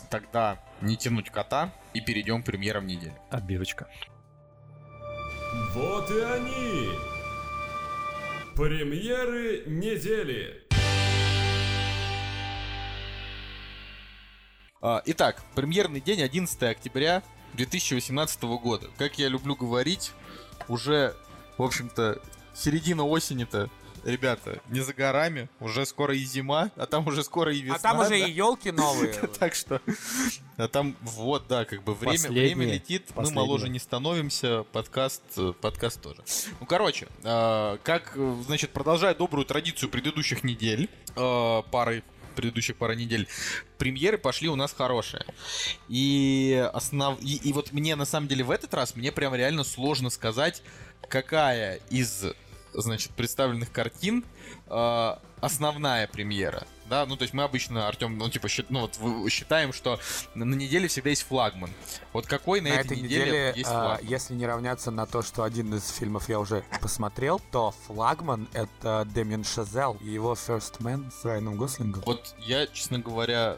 тогда 0.09 0.59
не 0.81 0.97
тянуть 0.97 1.29
кота 1.29 1.75
и 1.93 2.01
перейдем 2.01 2.43
к 2.43 2.47
премьерам 2.47 2.87
недели. 2.87 3.15
Отбивочка. 3.29 3.87
Вот 5.75 6.11
и 6.11 6.21
они! 6.21 6.89
Премьеры 8.55 9.65
недели! 9.67 10.66
Итак, 15.07 15.43
премьерный 15.57 16.01
день 16.01 16.23
11 16.23 16.63
октября. 16.63 17.23
2018 17.55 18.43
года. 18.43 18.89
Как 18.99 19.19
я 19.19 19.29
люблю 19.29 19.57
говорить, 19.57 20.13
уже, 20.69 21.17
в 21.59 21.63
общем-то, 21.63 22.21
середина 22.55 23.05
осени-то 23.05 23.69
ребята, 24.05 24.61
не 24.69 24.81
за 24.81 24.95
горами, 24.95 25.49
уже 25.59 25.85
скоро 25.85 26.15
и 26.15 26.23
зима, 26.25 26.71
а 26.77 26.87
там 26.87 27.07
уже 27.09 27.25
скоро 27.25 27.53
и 27.53 27.61
весна. 27.61 27.77
А 27.77 27.79
там 27.79 27.99
уже 27.99 28.11
да? 28.11 28.17
и 28.17 28.31
елки 28.31 28.71
новые. 28.71 29.13
Так 29.39 29.55
что, 29.55 29.81
а 30.57 30.69
там 30.69 30.95
вот, 31.03 31.47
да, 31.49 31.65
как 31.65 31.83
бы 31.83 31.95
время, 31.95 32.31
время 32.31 32.67
летит, 32.67 33.09
мы 33.17 33.31
моложе 33.33 33.69
не 33.69 33.79
становимся, 33.79 34.63
подкаст, 34.73 35.23
э, 35.37 35.53
подкаст 35.61 36.01
тоже. 36.01 36.23
Ну, 36.61 36.67
короче, 36.67 37.09
э, 37.25 37.79
как, 37.83 38.13
э, 38.15 38.43
значит, 38.47 38.71
продолжая 38.71 39.15
добрую 39.15 39.45
традицию 39.45 39.91
предыдущих 39.91 40.45
недель, 40.45 40.89
э, 41.17 41.63
пары 41.71 42.05
предыдущих 42.37 42.77
пара 42.77 42.93
недель, 42.93 43.27
премьеры 43.79 44.19
пошли 44.19 44.49
у 44.49 44.57
нас 44.57 44.73
хорошие. 44.73 45.25
И, 45.89 46.69
основ... 46.73 47.19
и, 47.21 47.37
и 47.37 47.53
вот 47.53 47.73
мне, 47.73 47.97
на 47.97 48.05
самом 48.05 48.29
деле, 48.29 48.45
в 48.45 48.51
этот 48.51 48.73
раз, 48.75 48.95
мне 48.95 49.11
прям 49.11 49.35
реально 49.35 49.65
сложно 49.65 50.11
сказать, 50.11 50.63
какая 51.09 51.81
из, 51.91 52.25
значит, 52.73 53.11
представленных 53.13 53.73
картин 53.73 54.25
э, 54.69 55.17
основная 55.41 56.07
премьера. 56.07 56.67
Да, 56.89 57.05
ну 57.07 57.17
то 57.17 57.23
есть 57.23 57.35
мы 57.35 57.43
обычно, 57.43 57.89
Артем, 57.89 58.17
ну 58.19 58.29
типа, 58.31 58.47
счит- 58.49 58.67
ну, 58.71 58.81
вот, 58.83 59.31
считаем, 59.33 59.73
что 59.73 59.99
на 60.35 60.45
неделе 60.55 60.89
всегда 60.89 61.11
есть 61.11 61.23
флагман. 61.25 61.71
Вот 62.13 62.27
какой 62.27 62.61
на, 62.61 62.69
На 62.71 62.75
этой, 62.75 62.87
этой 62.97 63.01
неделе, 63.03 63.53
есть 63.57 63.69
а, 63.71 63.73
флагман? 63.73 64.07
если 64.07 64.35
не 64.35 64.47
равняться 64.47 64.91
на 64.91 65.07
то, 65.07 65.23
что 65.23 65.43
один 65.43 65.75
из 65.75 65.89
фильмов 65.91 66.29
я 66.29 66.39
уже 66.39 66.65
посмотрел, 66.81 67.41
то 67.51 67.75
флагман— 67.87 68.49
это 68.53 69.07
Дэмин 69.13 69.45
Шазел 69.45 69.97
и 70.01 70.09
его 70.09 70.35
First 70.35 70.79
Man 70.81 71.11
с 71.13 71.25
Райаном 71.25 71.57
Гослингом. 71.57 72.03
Вот 72.07 72.35
я, 72.41 72.67
честно 72.69 72.99
говоря, 73.01 73.57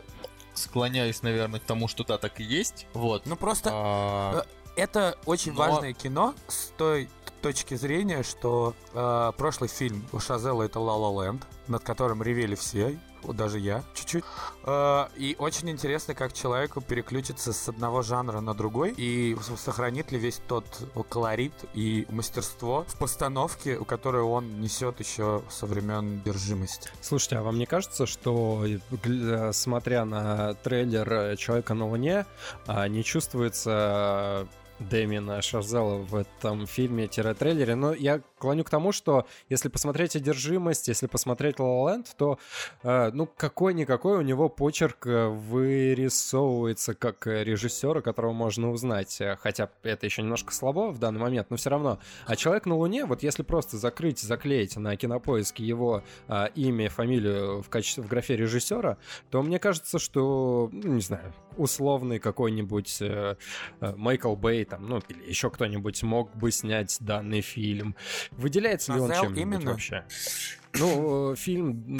склоняюсь, 0.55 1.23
наверное, 1.23 1.61
к 1.61 1.64
тому, 1.64 1.88
что 1.88 2.05
да, 2.05 2.19
так 2.19 2.41
и 2.41 2.45
есть. 2.45 2.87
Вот. 2.95 3.27
Ну 3.27 3.37
просто 3.37 3.71
А, 3.73 4.45
это 4.77 5.19
очень 5.27 5.53
Но- 5.53 5.59
важное 5.59 5.93
кино 5.93 6.35
с 6.49 6.73
той 6.77 7.09
точки 7.43 7.75
зрения, 7.77 8.25
что 8.25 8.75
э, 8.95 9.33
прошлый 9.37 9.69
фильм 9.69 10.05
у 10.12 10.19
Шазела 10.19 10.64
это 10.64 10.81
La 10.81 10.97
La 10.99 11.14
Land, 11.14 11.43
над 11.69 11.85
которым 11.85 12.21
ревели 12.21 12.57
все, 12.57 12.99
даже 13.33 13.59
я 13.59 13.85
чуть-чуть. 13.94 14.24
Э, 14.64 15.07
и 15.16 15.37
очень 15.38 15.70
интересно, 15.70 16.14
как 16.14 16.33
человеку 16.33 16.81
переключиться 16.81 17.52
с 17.52 17.68
одного 17.68 18.02
жанра 18.02 18.40
на 18.40 18.54
другой 18.54 18.94
и 18.96 19.37
сохранит 19.57 20.12
ли 20.12 20.18
весь 20.18 20.40
тот 20.46 20.64
колорит 21.09 21.52
и 21.74 22.07
мастерство 22.11 22.85
в 22.88 22.96
постановке, 22.98 23.76
у 23.76 23.85
которой 23.85 24.22
он 24.22 24.61
несет 24.61 25.00
еще 25.00 25.42
со 25.48 25.66
времен 25.66 26.20
держимости. 26.22 26.90
Слушайте, 27.00 27.37
а 27.37 27.42
вам 27.42 27.59
не 27.59 27.66
кажется, 27.66 28.07
что, 28.07 28.64
гля- 28.90 29.52
смотря 29.52 30.04
на 30.04 30.54
трейлер 30.54 31.12
э, 31.12 31.37
«Человека 31.37 31.74
на 31.74 31.87
Луне», 31.87 32.26
не 32.88 33.04
чувствуется 33.04 34.46
Дэмина 34.79 35.43
Шарзела 35.43 35.99
в 35.99 36.14
этом 36.14 36.67
фильме-трейлере? 36.67 37.75
Но 37.75 37.93
я 37.93 38.21
клоню 38.38 38.64
к 38.64 38.71
тому, 38.71 38.93
что 38.93 39.27
если 39.49 39.69
посмотреть 39.69 40.17
«Одержимость», 40.17 40.88
если 40.88 41.07
посмотреть 41.07 41.59
«Ла 41.59 41.93
Ленд», 41.93 42.14
то, 42.17 42.38
э, 42.83 43.11
ну, 43.12 43.27
какой-никакой 43.27 44.19
у 44.19 44.21
него 44.23 44.49
почерк 44.49 45.07
э, 45.07 45.29
вырисовывается 45.29 46.95
как 46.95 47.27
э, 47.27 47.45
режиссера, 47.45 48.01
которого 48.01 48.33
можно 48.33 48.71
узнать. 48.71 49.21
Э, 49.21 49.37
Хотя 49.41 49.71
это 49.83 50.07
еще 50.07 50.23
немножко 50.23 50.53
слабо 50.53 50.91
в 50.91 50.99
данный 50.99 51.21
момент, 51.21 51.51
но 51.51 51.57
все 51.57 51.71
равно. 51.71 51.99
А 52.27 52.37
«Человек 52.37 52.67
на 52.67 52.77
Луне», 52.77 53.05
вот 53.05 53.23
если 53.23 53.43
просто 53.43 53.77
закрыть, 53.77 54.21
заклеить 54.21 54.77
на 54.77 54.97
кинопоиске 54.97 55.64
его 55.64 56.03
а, 56.29 56.47
имя, 56.55 56.88
фамилию 56.88 57.62
в 57.62 57.69
качестве 57.69 58.03
в 58.03 58.09
графе 58.09 58.37
режиссера, 58.37 58.99
то 59.31 59.43
мне 59.43 59.59
кажется, 59.59 59.99
что, 59.99 60.71
ну, 60.73 60.95
не 60.95 61.01
знаю, 61.01 61.33
условный 61.57 62.19
какой-нибудь 62.19 62.99
э, 63.01 63.37
э, 63.81 63.95
Майкл 63.97 64.35
Бэй 64.37 64.64
там, 64.68 64.87
ну, 64.88 65.00
или 65.09 65.28
еще 65.28 65.50
кто-нибудь 65.50 66.02
мог 66.02 66.35
бы 66.37 66.50
снять 66.50 66.96
данный 67.00 67.40
фильм. 67.40 67.96
Выделяется 68.33 68.92
ли 68.94 69.00
он 69.00 69.09
Шазел 69.09 69.24
чем-нибудь 69.24 69.54
именно? 69.61 69.70
вообще? 69.72 70.04
Ну, 70.74 71.33
э, 71.33 71.37
фильм 71.37 71.98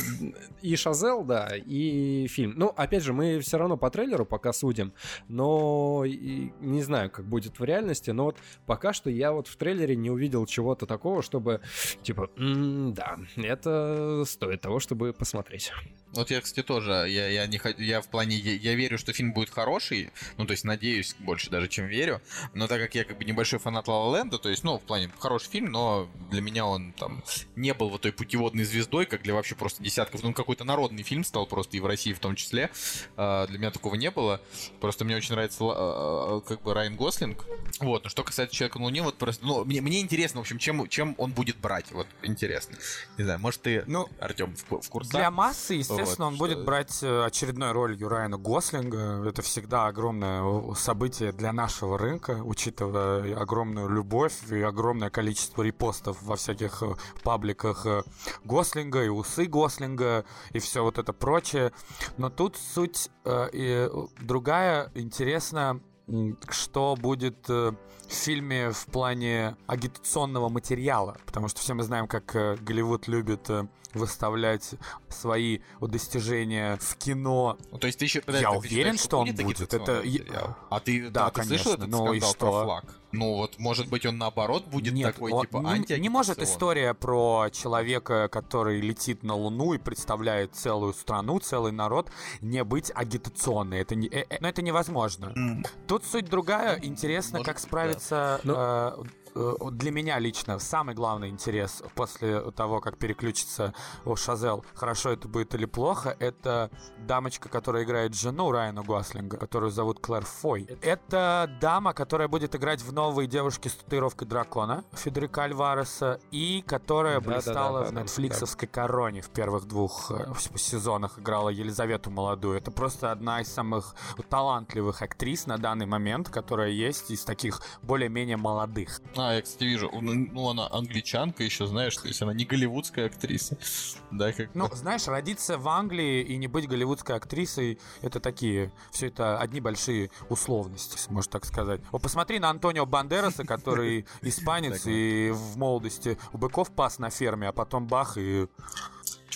и 0.61 0.77
Шазел, 0.77 1.25
да, 1.25 1.49
и 1.57 2.27
фильм. 2.29 2.53
Ну, 2.57 2.69
опять 2.69 3.03
же, 3.03 3.13
мы 3.13 3.41
все 3.41 3.57
равно 3.59 3.77
по 3.77 3.91
трейлеру 3.91 4.27
пока 4.27 4.53
судим, 4.53 4.93
но 5.27 6.05
и 6.05 6.53
не 6.61 6.83
знаю, 6.83 7.11
как 7.11 7.25
будет 7.25 7.59
в 7.59 7.65
реальности, 7.65 8.11
но 8.11 8.25
вот 8.25 8.37
пока 8.67 8.93
что 8.93 9.11
я 9.11 9.33
вот 9.33 9.49
в 9.49 9.57
трейлере 9.57 9.97
не 9.97 10.11
увидел 10.11 10.45
чего-то 10.47 10.87
такого, 10.87 11.23
чтобы, 11.23 11.61
типа, 12.03 12.31
«М, 12.37 12.93
да, 12.93 13.19
это 13.37 14.25
стоит 14.27 14.61
того, 14.61 14.81
чтобы 14.81 15.13
посмотреть. 15.13 15.73
Вот 16.13 16.31
я, 16.31 16.41
кстати, 16.41 16.65
тоже, 16.67 16.91
я, 17.09 17.29
я 17.29 17.47
не 17.47 17.61
я 17.79 18.01
в 18.01 18.09
плане, 18.09 18.37
я, 18.37 18.55
я 18.55 18.75
верю, 18.75 18.97
что 18.99 19.13
фильм 19.13 19.33
будет 19.35 19.51
хороший, 19.51 20.11
ну, 20.39 20.47
то 20.47 20.53
есть 20.53 20.65
надеюсь 20.65 21.15
больше 21.19 21.51
даже, 21.51 21.69
чем 21.69 21.87
верю, 21.87 22.23
но 22.55 22.67
так 22.67 22.81
как 22.81 22.95
я 22.95 23.05
как 23.05 23.19
бы 23.19 23.25
небольшой 23.25 23.59
фанат 23.59 23.89
Ла 23.89 24.17
Ленда, 24.17 24.39
то 24.39 24.49
есть, 24.49 24.65
ну, 24.65 24.79
в 24.79 24.83
плане, 24.83 25.11
хороший 25.19 25.51
фильм, 25.51 25.71
но 25.71 26.09
для 26.31 26.41
меня 26.41 26.65
он 26.65 26.93
там 26.93 27.23
не 27.57 27.75
был 27.75 27.91
вот 27.91 28.01
той 28.01 28.13
путеводной 28.13 28.65
звездой, 28.65 29.05
как 29.05 29.23
для 29.23 29.35
вообще 29.35 29.55
просто 29.55 29.83
десятков, 29.83 30.23
ну, 30.23 30.33
какой-то 30.33 30.65
народный 30.65 31.03
фильм 31.03 31.25
стал 31.25 31.47
просто 31.47 31.77
и 31.77 31.81
в 31.81 31.87
России 31.87 32.15
в 32.15 32.21
том 32.21 32.37
числе, 32.37 32.71
А, 33.17 33.47
для 33.47 33.59
меня 33.59 33.71
такого 33.71 33.95
не 33.95 34.11
было, 34.11 34.41
просто 34.81 35.05
мне 35.05 35.15
очень 35.17 35.33
нравится 35.33 35.63
Ла- 35.63 35.77
а, 35.79 36.41
как 36.41 36.63
бы 36.63 36.73
Райан 36.73 36.97
Гослинг, 36.97 37.45
вот, 37.81 38.05
но 38.05 38.11
что 38.11 38.25
касается 38.25 38.57
Человека 38.57 38.79
на 38.79 38.87
Луне, 38.87 39.03
вот 39.03 39.19
просто, 39.19 39.45
ну, 39.45 39.65
мне, 39.65 39.83
мне 39.83 40.01
интересно, 40.01 40.41
в 40.41 40.43
общем, 40.43 40.59
чем, 40.59 40.89
чем 40.89 41.15
он 41.19 41.33
будет 41.33 41.59
брать, 41.59 41.93
вот, 41.93 42.07
интересно, 42.23 42.77
не 43.19 43.25
знаю, 43.25 43.39
может 43.41 43.61
ты, 43.61 43.85
Ну, 43.87 44.09
Артем, 44.21 44.57
в, 44.57 44.81
в 44.81 44.89
курсах? 44.89 45.13
Для 45.13 45.31
массы, 45.31 45.83
естественно, 46.01 46.27
Вот, 46.27 46.33
он 46.33 46.39
будет 46.39 46.57
что- 46.59 46.65
брать 46.65 47.03
э, 47.03 47.25
очередной 47.25 47.73
ролью 47.73 48.09
Райана 48.09 48.39
Гослинга. 48.39 49.25
Это 49.29 49.43
всегда 49.43 49.87
огромное 49.87 50.43
э, 50.43 50.75
событие 50.77 51.33
для 51.33 51.53
нашего 51.53 51.99
рынка, 51.99 52.41
учитывая 52.45 53.37
огромную 53.37 53.89
любовь 53.89 54.35
и 54.51 54.61
огромное 54.63 55.11
количество 55.11 55.63
репостов 55.63 56.23
во 56.23 56.37
всяких 56.37 56.83
э, 56.83 56.95
пабликах 57.23 57.87
э, 57.87 58.03
Гослинга 58.45 59.05
и 59.05 59.09
усы 59.09 59.47
Гослинга 59.47 60.25
и 60.53 60.59
все 60.59 60.83
вот 60.83 60.99
это 60.99 61.13
прочее. 61.13 61.73
Но 62.17 62.31
тут 62.31 62.57
суть 62.57 63.11
э, 63.25 63.49
и, 63.53 63.89
э, 63.91 64.07
другая. 64.21 64.91
Интересно, 64.95 65.81
м, 66.09 66.39
что 66.49 66.97
будет 66.99 67.49
э, 67.51 67.73
в 68.09 68.13
фильме 68.13 68.71
в 68.71 68.87
плане 68.87 69.57
агитационного 69.67 70.49
материала, 70.49 71.17
потому 71.27 71.49
что 71.49 71.61
все 71.61 71.75
мы 71.75 71.83
знаем, 71.83 72.07
как 72.09 72.35
э, 72.35 72.57
Голливуд 72.61 73.07
любит 73.09 73.51
э, 73.51 73.67
выставлять 73.95 74.75
свои 75.09 75.61
достижения 75.81 76.77
в 76.81 76.97
кино. 76.97 77.59
Ну, 77.73 77.79
то 77.79 77.87
есть 77.87 77.99
ты 77.99 78.05
еще 78.05 78.23
Я 78.27 78.53
уверен, 78.53 78.99
что 78.99 79.19
он 79.19 79.35
будет. 79.35 79.73
Это- 79.73 79.97
материал? 80.05 80.57
А 80.71 80.81
ты, 80.81 81.11
Да, 81.11 81.27
а 81.27 81.31
ты 81.31 81.43
слышал 81.45 81.73
конечно. 81.77 81.85
этот 81.85 81.89
Ну 81.91 82.13
и 82.13 82.21
что? 82.21 82.35
про 82.35 82.65
флаг? 82.65 82.95
Ну 83.11 83.37
вот, 83.37 83.59
может 83.59 83.89
быть, 83.89 84.05
он 84.05 84.19
наоборот 84.19 84.67
будет 84.67 84.93
Нет, 84.93 85.15
такой, 85.15 85.33
он- 85.33 85.47
типа, 85.47 85.59
не, 85.89 85.99
не 85.99 86.09
может 86.11 86.39
история 86.43 86.93
про 86.93 87.49
человека, 87.51 88.29
который 88.29 88.83
летит 88.83 89.23
на 89.23 89.35
Луну 89.35 89.73
и 89.73 89.79
представляет 89.79 90.55
целую 90.55 90.93
страну, 90.93 91.39
целый 91.41 91.73
народ, 91.73 92.11
не 92.43 92.63
быть 92.65 92.93
агитационной. 92.95 93.81
Это 93.81 93.95
не, 93.95 94.09
э, 94.09 94.27
э, 94.29 94.37
но 94.41 94.49
это 94.49 94.61
невозможно. 94.61 95.33
М, 95.35 95.65
Тут 95.87 96.05
суть 96.05 96.27
другая. 96.29 96.79
Интересно, 96.83 97.39
Может, 97.39 97.47
как 97.47 97.57
да. 97.57 97.63
справиться 97.63 98.41
Ну- 98.45 98.55
э, 98.55 98.93
э, 98.99 99.05
для 99.35 99.91
меня 99.91 100.19
лично 100.19 100.59
самый 100.59 100.95
главный 100.95 101.29
интерес 101.29 101.83
после 101.95 102.51
того, 102.53 102.81
как 102.81 102.99
переключится 102.99 103.75
о 104.05 104.17
Шазел, 104.17 104.65
хорошо 104.75 105.11
это 105.11 105.29
будет 105.29 105.55
или 105.55 105.67
плохо, 105.67 106.17
это 106.19 106.71
дамочка, 106.99 107.49
которая 107.49 107.85
играет 107.85 108.15
жену 108.15 108.51
Райана 108.51 108.83
Гослинга, 108.83 109.37
которую 109.37 109.71
зовут 109.71 110.01
Клэр 110.01 110.25
Фой. 110.25 110.69
Это 110.83 111.51
дама, 111.61 111.93
которая 111.93 112.29
будет 112.29 112.55
играть 112.55 112.83
в 112.83 112.93
новой 112.93 113.27
девушке 113.27 113.69
с 113.69 113.75
татуировкой 113.75 114.29
дракона 114.29 114.85
Федерика 114.93 115.45
Альвареса 115.45 116.21
и 116.31 116.63
которая 116.67 117.21
Да-да-да, 117.21 117.35
блистала 117.37 117.85
в 117.85 117.89
да-да, 117.89 118.03
нетфликсовской 118.03 118.69
короне 118.69 119.23
в 119.23 119.31
первых 119.31 119.67
двух 119.67 120.11
э, 120.11 120.33
сезонах 120.57 121.19
играла 121.19 121.49
Елизавету 121.49 122.11
молодую. 122.11 122.59
Это 122.59 122.71
просто 122.71 123.13
одна 123.13 123.41
из 123.41 123.49
самых 123.49 123.95
талантливых 124.29 125.03
актрис 125.03 125.47
на 125.47 125.59
данный 125.59 125.87
момент, 125.87 126.29
которая 126.29 126.71
есть 126.71 127.11
из 127.11 127.25
таких 127.25 127.61
более-менее 127.83 128.37
молодых. 128.37 129.01
А, 129.19 129.35
я, 129.35 129.43
кстати, 129.43 129.65
вижу, 129.65 129.91
ну, 130.01 130.49
она 130.49 130.69
англичанка 130.71 131.43
еще, 131.43 131.67
знаешь, 131.67 131.97
то 131.97 132.07
есть 132.09 132.23
она 132.23 132.33
не 132.33 132.45
голливудская 132.45 133.07
актриса. 133.07 133.57
Да, 134.11 134.33
как 134.33 134.55
Ну, 134.55 134.69
знаешь, 134.73 135.07
родиться 135.07 135.59
в 135.59 135.69
Англии 135.69 136.23
и 136.23 136.39
не 136.39 136.47
быть 136.47 136.67
голливудской 136.67 137.17
актрисой, 137.17 137.79
это 138.01 138.21
такие, 138.21 138.73
все 138.91 139.09
это 139.09 139.39
одни 139.39 139.61
большие 139.61 140.11
условности, 140.31 140.99
можно 141.11 141.31
так 141.31 141.45
сказать. 141.45 141.81
О, 141.93 141.99
посмотри 141.99 142.39
на 142.39 142.49
Антонио 142.49 142.87
Бандераса, 142.87 143.45
который 143.45 144.07
испанец 144.23 144.87
и 144.87 145.31
в 145.31 145.59
молодости 145.59 146.19
у 146.33 146.39
быков 146.39 146.71
пас 146.71 146.99
на 146.99 147.11
ферме, 147.11 147.49
а 147.49 147.53
потом 147.53 147.87
бах 147.87 148.17
и... 148.17 148.47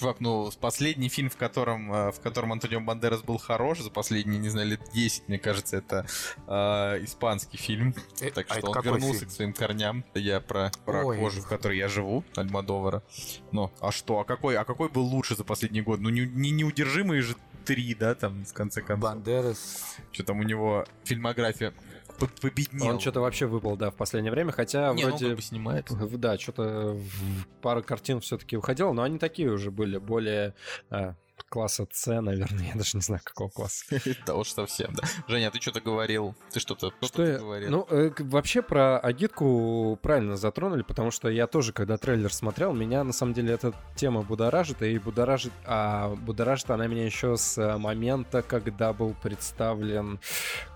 Чувак, 0.02 0.16
ну, 0.18 0.50
последний 0.60 1.08
фильм, 1.08 1.30
в 1.30 1.36
котором, 1.36 1.92
э, 1.92 2.10
в 2.10 2.18
котором 2.18 2.52
Антонио 2.52 2.80
Бандерас 2.80 3.22
был 3.22 3.38
хорош, 3.38 3.78
за 3.78 3.90
последние, 3.90 4.40
не 4.40 4.48
знаю, 4.48 4.70
лет 4.70 4.80
10, 4.92 5.28
мне 5.28 5.38
кажется, 5.38 5.76
это 5.76 6.04
э, 6.48 7.04
испанский 7.04 7.56
фильм. 7.56 7.94
Э, 8.20 8.32
Так 8.32 8.46
а 8.48 8.58
что 8.58 8.70
он 8.70 8.82
вернулся 8.82 9.20
фильм? 9.20 9.28
к 9.28 9.32
своим 9.32 9.52
корням. 9.52 10.04
Я 10.14 10.40
про, 10.40 10.72
про 10.84 11.04
Ой. 11.04 11.18
кожу, 11.18 11.42
в 11.42 11.46
которой 11.46 11.78
я 11.78 11.86
живу, 11.86 12.24
Альмадовара. 12.34 13.04
Ну, 13.52 13.70
а 13.80 13.92
что? 13.92 14.18
А 14.18 14.24
какой, 14.24 14.56
а 14.56 14.64
какой 14.64 14.88
был 14.88 15.04
лучше 15.04 15.36
за 15.36 15.44
последний 15.44 15.82
год? 15.82 16.00
Ну, 16.00 16.08
не, 16.08 16.22
не 16.22 16.50
неудержимые 16.50 17.22
же 17.22 17.36
три, 17.64 17.94
да, 17.94 18.16
там, 18.16 18.44
в 18.44 18.52
конце 18.52 18.82
концов. 18.82 19.08
Бандерас... 19.08 19.98
Что 20.10 20.24
там 20.24 20.40
у 20.40 20.42
него 20.42 20.84
фильмография 21.04 21.72
победнел. 22.28 22.86
Он 22.88 23.00
что-то 23.00 23.20
вообще 23.20 23.46
выпал, 23.46 23.76
да, 23.76 23.90
в 23.90 23.94
последнее 23.96 24.30
время, 24.32 24.52
хотя 24.52 24.92
Не, 24.94 25.02
ну, 25.04 25.10
вроде... 25.10 25.26
как 25.28 25.36
бы 25.36 25.42
снимает. 25.42 25.90
В- 25.90 26.18
Да, 26.18 26.38
что-то 26.38 26.96
пара 27.60 27.82
картин 27.82 28.20
все-таки 28.20 28.56
выходило, 28.56 28.92
но 28.92 29.02
они 29.02 29.18
такие 29.18 29.50
уже 29.50 29.70
были, 29.70 29.98
более 29.98 30.54
а, 30.90 31.14
класса 31.48 31.86
С, 31.90 32.20
наверное, 32.20 32.64
я 32.72 32.74
даже 32.74 32.96
не 32.96 33.02
знаю, 33.02 33.20
какого 33.24 33.48
класса. 33.48 33.84
Да 34.26 34.34
уж 34.34 34.48
совсем, 34.48 34.92
да. 34.94 35.02
Женя, 35.26 35.48
а 35.48 35.50
ты 35.50 35.60
что-то 35.60 35.80
говорил? 35.80 36.34
Ты 36.50 36.60
что-то 36.60 36.92
Что 37.02 37.38
говорил? 37.38 37.70
Ну, 37.70 37.86
э, 37.90 38.10
вообще 38.18 38.62
про 38.62 38.98
агитку 38.98 39.98
правильно 40.02 40.36
затронули, 40.36 40.82
потому 40.82 41.10
что 41.10 41.28
я 41.28 41.46
тоже, 41.46 41.72
когда 41.72 41.96
трейлер 41.96 42.32
смотрел, 42.32 42.72
меня 42.72 43.04
на 43.04 43.12
самом 43.12 43.34
деле 43.34 43.54
эта 43.54 43.72
тема 43.96 44.22
будоражит, 44.22 44.82
и 44.82 44.98
будоражит, 44.98 45.52
а 45.64 46.14
будоражит 46.14 46.70
она 46.70 46.86
меня 46.86 47.04
еще 47.04 47.36
с 47.36 47.58
э, 47.58 47.76
момента, 47.76 48.42
когда 48.42 48.92
был 48.92 49.14
представлен, 49.22 50.20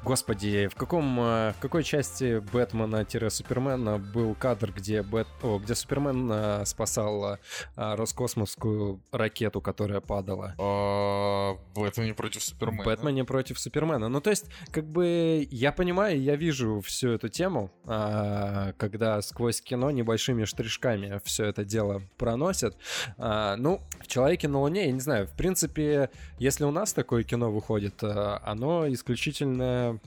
господи, 0.02 0.68
в 0.68 0.74
каком, 0.74 1.20
э, 1.20 1.52
в 1.52 1.61
какой 1.61 1.85
части 1.85 2.40
Бэтмена-Супермена 2.52 3.98
был 3.98 4.35
кадр, 4.35 4.72
где, 4.72 5.02
Бэт, 5.02 5.29
о, 5.42 5.59
где 5.59 5.74
Супермен 5.74 6.64
спасал 6.66 7.38
Роскосмосскую 7.76 9.00
ракету, 9.12 9.61
которая 9.61 10.00
падала. 10.00 10.55
А, 10.58 11.58
Бэтмен 11.74 12.06
не 12.06 12.12
против 12.14 12.42
Супермена. 12.42 12.84
Бэтмене 12.84 13.24
против 13.24 13.58
Супермена. 13.58 14.08
Ну, 14.08 14.20
то 14.20 14.30
есть, 14.30 14.46
как 14.70 14.86
бы, 14.86 15.46
я 15.50 15.72
понимаю, 15.72 16.20
я 16.20 16.36
вижу 16.36 16.80
всю 16.80 17.10
эту 17.10 17.28
тему, 17.28 17.70
а, 17.84 18.72
когда 18.78 19.20
сквозь 19.22 19.60
кино 19.60 19.90
небольшими 19.90 20.44
штришками 20.44 21.20
все 21.24 21.46
это 21.46 21.64
дело 21.64 22.02
проносят. 22.16 22.76
А, 23.18 23.56
ну, 23.56 23.82
в 24.00 24.06
«Человеке 24.06 24.48
на 24.48 24.60
Луне», 24.60 24.86
я 24.86 24.92
не 24.92 25.00
знаю, 25.00 25.26
в 25.26 25.36
принципе, 25.36 26.10
если 26.38 26.64
у 26.64 26.70
нас 26.70 26.92
такое 26.92 27.22
кино 27.22 27.50
выходит, 27.52 28.02
а, 28.02 28.40
оно 28.44 28.90
исключительно... 28.92 30.00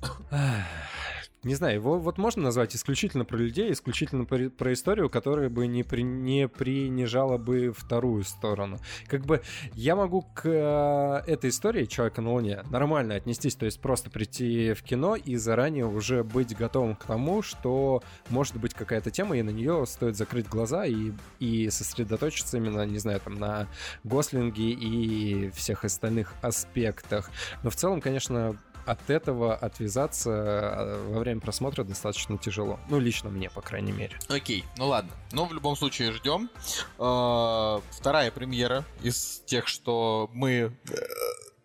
Не 1.44 1.56
знаю, 1.56 1.76
его 1.76 1.98
вот 1.98 2.18
можно 2.18 2.44
назвать 2.44 2.76
исключительно 2.76 3.24
про 3.24 3.38
людей, 3.38 3.72
исключительно 3.72 4.26
про, 4.26 4.50
про 4.50 4.74
историю, 4.74 5.10
которая 5.10 5.50
бы 5.50 5.68
не, 5.68 5.84
при, 5.84 6.02
не 6.02 6.50
принижала 6.50 7.38
бы 7.38 7.72
вторую 7.72 8.26
сторону. 8.26 8.78
Как 9.08 9.26
бы 9.26 9.42
я 9.74 9.96
могу 9.96 10.24
к 10.34 10.42
э, 10.46 11.32
этой 11.32 11.52
истории 11.52 11.86
Человека 11.86 12.22
на 12.22 12.34
Луне 12.34 12.64
нормально 12.70 13.16
отнестись, 13.16 13.56
то 13.56 13.66
есть 13.66 13.80
просто 13.80 14.10
прийти 14.10 14.74
в 14.74 14.84
кино 14.84 15.16
и 15.16 15.38
заранее 15.38 15.86
уже 15.86 16.26
быть 16.26 16.58
готовым 16.58 16.98
к 16.98 17.06
тому, 17.06 17.42
что 17.42 18.04
может 18.30 18.58
быть 18.58 18.74
какая-то 18.74 19.10
тема, 19.10 19.38
и 19.38 19.42
на 19.42 19.52
нее 19.52 19.86
стоит 19.88 20.18
закрыть 20.18 20.50
глаза 20.50 20.86
и, 20.86 21.14
и 21.40 21.70
сосредоточиться 21.70 22.58
именно, 22.58 22.86
не 22.86 22.98
знаю, 22.98 23.22
там 23.22 23.36
на 23.36 23.68
Гослинге 24.04 24.72
и 24.72 25.52
всех 25.52 25.86
остальных 25.86 26.34
аспектах. 26.42 27.32
Но 27.64 27.70
в 27.70 27.78
целом, 27.78 28.02
конечно, 28.02 28.58
от 28.92 29.10
этого 29.10 29.56
отвязаться 29.56 30.30
э, 30.32 31.14
во 31.14 31.20
время 31.20 31.40
просмотра 31.42 31.84
достаточно 31.84 32.38
тяжело. 32.38 32.80
Ну, 32.90 33.00
лично 33.00 33.30
мне, 33.30 33.50
по 33.50 33.62
крайней 33.62 33.92
мере. 33.92 34.18
Окей, 34.28 34.66
ну 34.78 34.88
ладно. 34.88 35.12
Но 35.32 35.46
в 35.46 35.54
любом 35.54 35.76
случае 35.76 36.12
ждем. 36.12 36.50
Э, 36.98 37.80
Вторая 37.92 38.32
премьера 38.32 38.86
из 39.04 39.44
тех, 39.46 39.68
что 39.68 40.30
мы 40.34 40.52
э, 40.52 40.96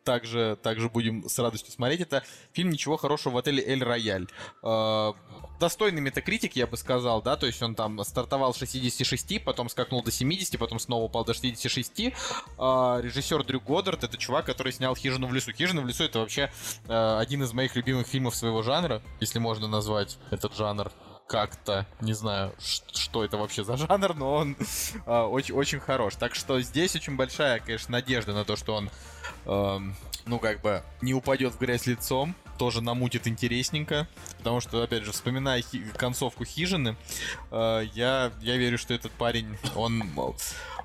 также, 0.04 0.58
также 0.62 0.88
будем 0.88 1.28
с 1.28 1.38
радостью 1.38 1.72
смотреть, 1.72 2.00
это 2.00 2.22
фильм 2.52 2.70
«Ничего 2.70 2.96
хорошего 2.96 3.34
в 3.34 3.38
отеле 3.38 3.64
Эль 3.64 3.82
Рояль». 3.82 4.28
Э, 4.62 5.12
Достойный 5.60 6.00
метакритик, 6.02 6.56
я 6.56 6.66
бы 6.66 6.76
сказал, 6.76 7.22
да, 7.22 7.36
то 7.36 7.46
есть 7.46 7.62
он 7.62 7.74
там 7.74 8.02
стартовал 8.04 8.52
с 8.52 8.58
66, 8.58 9.42
потом 9.44 9.68
скакнул 9.68 10.02
до 10.02 10.10
70, 10.10 10.58
потом 10.58 10.78
снова 10.78 11.04
упал 11.04 11.24
до 11.24 11.32
66. 11.32 12.00
Э, 12.00 12.10
Режиссер 12.58 13.44
Дрю 13.44 13.60
Годдард, 13.60 14.04
это 14.04 14.16
чувак, 14.16 14.46
который 14.46 14.72
снял 14.72 14.94
«Хижину 14.94 15.26
в 15.26 15.32
лесу». 15.32 15.52
«Хижина 15.52 15.80
в 15.80 15.86
лесу»— 15.86 16.04
это 16.04 16.18
вообще 16.18 16.52
э, 16.86 17.18
один 17.18 17.42
из 17.42 17.52
моих 17.52 17.76
любимых 17.76 18.06
фильмов 18.06 18.34
своего 18.34 18.62
жанра, 18.62 19.02
если 19.20 19.38
можно 19.38 19.66
назвать 19.68 20.18
этот 20.30 20.54
жанр 20.54 20.92
как-то, 21.26 21.86
не 22.00 22.12
знаю, 22.12 22.52
что 22.58 23.24
это 23.24 23.36
вообще 23.36 23.64
за 23.64 23.76
жанр, 23.76 24.14
но 24.14 24.34
он 24.34 24.56
а, 25.06 25.26
очень, 25.26 25.54
очень 25.54 25.80
хорош. 25.80 26.16
Так 26.16 26.34
что 26.34 26.60
здесь 26.60 26.94
очень 26.94 27.16
большая, 27.16 27.60
конечно, 27.60 27.92
надежда 27.92 28.34
на 28.34 28.44
то, 28.44 28.56
что 28.56 28.74
он, 28.74 28.90
ну, 29.46 30.38
как 30.40 30.60
бы, 30.60 30.82
не 31.02 31.14
упадет 31.14 31.54
в 31.54 31.58
грязь 31.58 31.86
лицом, 31.86 32.34
тоже 32.56 32.80
намутит 32.80 33.26
интересненько, 33.26 34.08
потому 34.38 34.60
что, 34.60 34.82
опять 34.82 35.04
же, 35.04 35.12
вспоминая 35.12 35.62
хи- 35.62 35.84
концовку 35.96 36.44
хижины, 36.44 36.96
э, 37.50 37.82
я, 37.94 38.32
я 38.40 38.56
верю, 38.56 38.78
что 38.78 38.94
этот 38.94 39.12
парень, 39.12 39.56
он, 39.74 40.02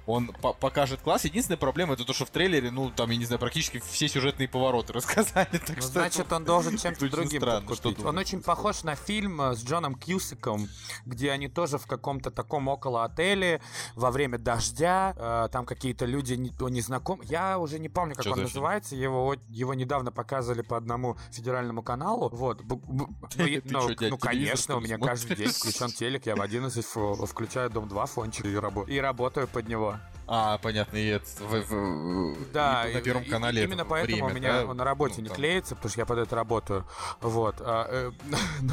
он 0.06 0.28
по- 0.42 0.54
покажет 0.54 1.02
класс. 1.02 1.26
Единственная 1.26 1.58
проблема 1.58 1.94
это 1.94 2.06
то, 2.06 2.14
что 2.14 2.26
в 2.26 2.30
трейлере, 2.32 2.72
ну, 2.72 2.90
там, 2.90 3.10
я 3.12 3.18
не 3.18 3.26
знаю, 3.26 3.40
практически 3.40 3.80
все 3.80 4.08
сюжетные 4.08 4.48
повороты 4.48 4.94
рассказали, 5.00 5.48
так 5.52 5.76
Ну, 5.78 5.82
что... 5.82 5.92
значит, 5.92 6.20
это 6.22 6.36
он 6.36 6.46
должен 6.46 6.78
чем-то 6.80 7.10
другим 7.10 7.40
странно, 7.42 7.76
что. 7.76 7.94
Он 8.06 8.18
очень 8.18 8.42
похож 8.42 8.84
на 8.84 8.96
фильм 8.96 9.42
э, 9.42 9.56
с 9.56 9.64
Джоном 9.64 9.96
Кьюсиком, 9.96 10.68
где 11.06 11.32
они 11.32 11.48
тоже 11.48 11.78
в 11.78 11.86
каком-то 11.88 12.32
таком 12.32 12.68
около 12.68 13.04
отеле 13.06 13.62
во 13.96 14.12
время 14.12 14.38
дождя, 14.38 15.14
э, 15.18 15.50
там 15.52 15.66
какие-то 15.66 16.06
люди 16.06 16.34
не, 16.34 16.50
незнакомые. 16.72 17.28
Я 17.30 17.60
уже 17.60 17.80
не 17.80 17.90
помню, 17.90 18.16
как 18.16 18.26
Чё 18.26 18.34
он 18.34 18.42
называется. 18.42 18.96
Его, 18.96 19.36
его 19.50 19.74
недавно 19.74 20.12
показали 20.12 20.62
по 20.62 20.78
одному 20.78 21.18
федеральному 21.32 21.59
каналу. 21.84 22.30
Вот. 22.30 22.62
Ну, 24.12 24.18
конечно, 24.18 24.78
у 24.78 24.80
меня 24.80 24.98
каждый 24.98 25.36
день 25.36 25.50
включен 25.50 25.90
телек, 25.90 26.26
я 26.26 26.36
в 26.36 26.42
11 26.42 26.86
фу- 26.86 27.26
включаю 27.26 27.70
Дом-2 27.70 28.08
фончик 28.08 28.46
и 28.88 29.00
работаю 29.00 29.48
под 29.48 29.68
него. 29.68 29.96
А, 30.32 30.60
понятно, 30.60 30.98
и 30.98 31.08
это 31.08 31.26
в- 31.40 31.72
в- 31.72 32.52
Да, 32.54 32.88
и 32.88 32.94
на 32.94 33.02
Первом 33.02 33.24
и- 33.24 33.30
канале 33.30 33.64
именно 33.64 33.82
это 33.82 33.90
поэтому 33.90 34.18
время, 34.18 34.32
у 34.32 34.36
меня 34.36 34.54
да? 34.62 34.66
он 34.68 34.78
на 34.78 34.84
работе 34.84 35.16
Ну, 35.18 35.24
не 35.24 35.28
там. 35.30 35.36
клеится, 35.38 35.76
потому 35.76 35.90
что 35.90 36.02
я 36.02 36.06
под 36.06 36.20
это 36.20 36.36
работаю. 36.36 36.86
Вот. 37.20 37.56
а, 37.62 37.88
э, 37.90 38.12
ну, 38.62 38.72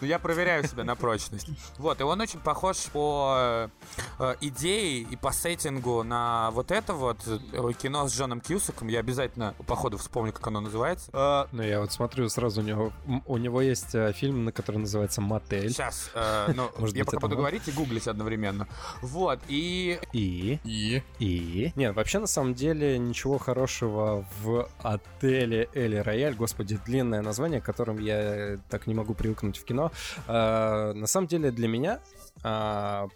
ну, 0.00 0.06
я 0.06 0.18
проверяю 0.18 0.66
себя 0.66 0.82
на 0.84 0.94
прочность. 0.94 1.48
Вот, 1.76 2.00
и 2.00 2.04
он 2.04 2.20
очень 2.22 2.40
похож 2.40 2.78
по 2.92 3.68
э, 4.18 4.34
идее 4.40 5.02
и 5.02 5.16
по 5.16 5.30
сеттингу 5.30 6.02
на 6.04 6.50
вот 6.52 6.70
это 6.70 6.94
вот 6.94 7.18
э, 7.26 7.72
кино 7.80 8.08
с 8.08 8.16
Джоном 8.16 8.40
Кьюсаком. 8.40 8.88
Я 8.88 9.00
обязательно, 9.00 9.54
по 9.66 9.76
ходу 9.76 9.98
вспомню, 9.98 10.32
как 10.32 10.46
оно 10.46 10.60
называется. 10.62 11.10
Э, 11.12 11.46
Ну, 11.52 11.62
я 11.62 11.80
вот 11.80 11.92
смотрю 11.92 12.30
сразу 12.30 12.62
у 12.62 12.64
него... 12.64 12.92
У 13.26 13.36
него 13.36 13.60
есть 13.60 13.94
э, 13.94 14.12
фильм, 14.14 14.46
на 14.46 14.52
который 14.52 14.78
называется 14.78 15.20
«Мотель». 15.20 15.68
Сейчас, 15.70 16.10
э, 16.14 16.52
ну, 16.56 16.70
Может 16.78 16.96
я 16.96 17.04
быть, 17.04 17.10
пока 17.14 17.20
буду 17.20 17.36
говорить 17.36 17.68
и 17.68 17.72
гуглить 17.72 18.08
одновременно. 18.08 18.66
Вот, 19.02 19.38
и 19.48 20.00
И... 20.12 20.58
И... 20.62 20.93
И... 21.18 21.72
Нет, 21.76 21.94
вообще, 21.94 22.18
на 22.18 22.26
самом 22.26 22.54
деле, 22.54 22.98
ничего 22.98 23.38
хорошего 23.38 24.26
в 24.42 24.68
отеле 24.82 25.68
Эли 25.74 25.96
Рояль. 25.96 26.34
Господи, 26.34 26.78
длинное 26.84 27.22
название, 27.22 27.60
к 27.60 27.64
которым 27.64 27.98
я 27.98 28.16
э, 28.18 28.58
так 28.68 28.86
не 28.86 28.94
могу 28.94 29.14
привыкнуть 29.14 29.56
в 29.56 29.64
кино. 29.64 29.92
А, 30.26 30.92
на 30.92 31.06
самом 31.06 31.26
деле, 31.26 31.50
для 31.50 31.68
меня 31.68 32.00
а, 32.46 33.08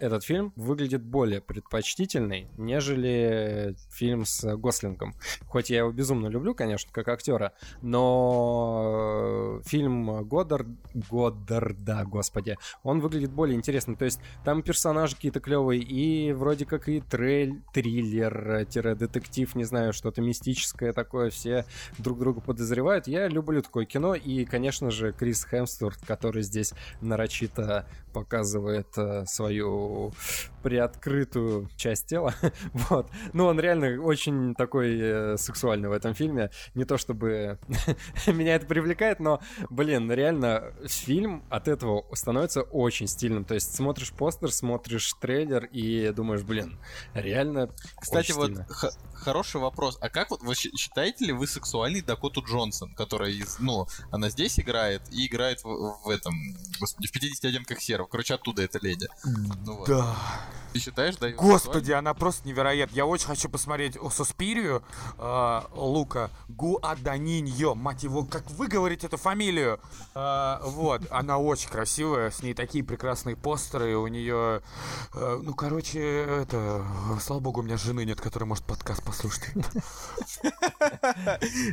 этот 0.00 0.22
фильм 0.22 0.52
выглядит 0.54 1.02
более 1.02 1.40
предпочтительный, 1.40 2.46
нежели 2.58 3.74
фильм 3.90 4.26
с 4.26 4.56
Гослингом. 4.56 5.14
Хоть 5.46 5.70
я 5.70 5.78
его 5.78 5.90
безумно 5.90 6.26
люблю, 6.26 6.54
конечно, 6.54 6.90
как 6.92 7.08
актера, 7.08 7.54
но 7.80 9.62
фильм 9.64 10.28
Годдард, 10.28 10.66
Годдарда, 11.10 12.04
господи, 12.04 12.58
он 12.82 13.00
выглядит 13.00 13.30
более 13.30 13.56
интересно. 13.56 13.96
То 13.96 14.04
есть 14.04 14.20
там 14.44 14.62
персонажи 14.62 15.16
какие-то 15.16 15.40
клевые, 15.40 15.80
и 15.80 16.34
вроде 16.34 16.66
как 16.66 16.90
и 16.90 17.00
трейль, 17.00 17.62
триллер-детектив, 17.72 19.54
не 19.54 19.64
знаю, 19.64 19.94
что-то 19.94 20.20
мистическое 20.20 20.92
такое, 20.92 21.30
все 21.30 21.64
друг 21.96 22.18
друга 22.18 22.42
подозревают. 22.42 23.06
Я 23.06 23.26
люблю 23.28 23.62
такое 23.62 23.86
кино, 23.86 24.14
и, 24.14 24.44
конечно 24.44 24.90
же, 24.90 25.12
Крис 25.12 25.46
Хемсворт, 25.50 25.98
который 26.06 26.42
здесь 26.42 26.74
нарочито 27.00 27.86
показывает 28.14 28.86
э, 28.96 29.26
свою 29.26 30.12
приоткрытую 30.62 31.68
часть 31.76 32.06
тела. 32.06 32.34
вот. 32.72 33.10
Ну, 33.34 33.46
он 33.46 33.60
реально 33.60 34.00
очень 34.00 34.54
такой 34.54 34.98
э, 34.98 35.36
сексуальный 35.36 35.88
в 35.90 35.92
этом 35.92 36.14
фильме. 36.14 36.50
Не 36.74 36.84
то 36.84 36.96
чтобы 36.96 37.58
меня 38.26 38.54
это 38.54 38.66
привлекает, 38.66 39.20
но, 39.20 39.40
блин, 39.68 40.10
реально 40.10 40.72
фильм 40.86 41.44
от 41.50 41.68
этого 41.68 42.06
становится 42.14 42.62
очень 42.62 43.08
стильным. 43.08 43.44
То 43.44 43.54
есть 43.54 43.74
смотришь 43.74 44.12
постер, 44.12 44.52
смотришь 44.52 45.12
трейлер 45.20 45.66
и 45.66 46.10
думаешь, 46.12 46.42
блин, 46.42 46.78
реально 47.12 47.70
Кстати, 48.00 48.32
вот 48.32 48.52
хороший 49.24 49.60
вопрос. 49.60 49.98
А 50.00 50.08
как 50.08 50.30
вот 50.30 50.42
вы 50.42 50.54
считаете 50.54 51.26
ли 51.26 51.32
вы 51.32 51.46
сексуальный 51.46 52.02
Дакоту 52.02 52.42
Джонсон, 52.42 52.94
которая 52.94 53.30
из, 53.30 53.58
ну, 53.58 53.86
она 54.10 54.30
здесь 54.30 54.60
играет 54.60 55.02
и 55.10 55.26
играет 55.26 55.64
в, 55.64 55.98
в 56.04 56.08
этом, 56.08 56.34
господи, 56.78 57.08
в 57.08 57.12
50 57.12 57.44
оттенках 57.44 57.80
серого. 57.80 58.03
Короче, 58.06 58.34
оттуда 58.34 58.62
эта 58.62 58.78
леди. 58.80 59.08
Ну 59.24 59.76
вот. 59.76 59.88
да. 59.88 60.16
Ты 60.74 60.80
считаешь, 60.80 61.14
да? 61.18 61.30
Господи, 61.30 61.92
она 61.92 62.14
просто 62.14 62.48
невероятна. 62.48 62.96
Я 62.96 63.06
очень 63.06 63.28
хочу 63.28 63.48
посмотреть 63.48 63.96
Суспирию 64.10 64.82
э, 65.18 65.60
Лука 65.72 66.30
Гуаданиньо. 66.48 67.76
Мать 67.76 68.02
его, 68.02 68.24
как 68.24 68.50
вы 68.50 68.66
говорите 68.66 69.06
эту 69.06 69.16
фамилию? 69.16 69.78
Э, 70.16 70.58
вот, 70.64 71.02
она 71.10 71.38
очень 71.38 71.68
красивая, 71.68 72.32
с 72.32 72.42
ней 72.42 72.54
такие 72.54 72.82
прекрасные 72.82 73.36
постеры, 73.36 73.96
у 73.96 74.08
нее... 74.08 74.62
э, 75.14 75.40
ну, 75.40 75.54
короче, 75.54 76.00
это... 76.00 76.84
Слава 77.20 77.38
богу, 77.38 77.60
у 77.60 77.62
меня 77.62 77.76
жены 77.76 78.04
нет, 78.04 78.20
которая 78.20 78.48
может 78.48 78.64
подкаст 78.64 79.04
послушать. 79.04 79.44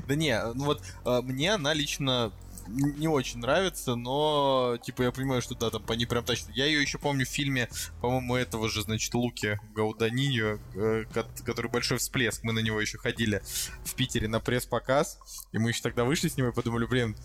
Да 0.07 0.15
не, 0.15 0.39
ну 0.53 0.65
вот 0.65 0.81
мне 1.23 1.53
она 1.53 1.73
лично 1.73 2.31
не 2.67 3.07
очень 3.07 3.39
нравится, 3.39 3.95
но, 3.95 4.77
типа, 4.83 5.03
я 5.03 5.11
понимаю, 5.11 5.41
что 5.41 5.55
да, 5.55 5.69
там 5.69 5.83
они 5.87 6.05
прям 6.05 6.23
тащат. 6.23 6.49
Я 6.55 6.65
ее 6.65 6.81
еще 6.81 6.97
помню 6.97 7.25
в 7.25 7.29
фильме, 7.29 7.69
по-моему, 8.01 8.35
этого 8.35 8.69
же, 8.69 8.81
значит, 8.83 9.13
Луки 9.13 9.59
Гауданиньо, 9.75 10.59
э, 10.75 11.03
ко- 11.13 11.27
который 11.45 11.69
большой 11.71 11.97
всплеск. 11.97 12.43
Мы 12.43 12.53
на 12.53 12.59
него 12.59 12.79
еще 12.79 12.97
ходили 12.97 13.41
в 13.85 13.95
Питере 13.95 14.27
на 14.27 14.39
пресс-показ, 14.39 15.19
и 15.51 15.57
мы 15.57 15.69
еще 15.69 15.81
тогда 15.81 16.03
вышли 16.03 16.27
с 16.27 16.37
ним 16.37 16.49
и 16.49 16.51
подумали, 16.53 16.85
блин, 16.85 17.15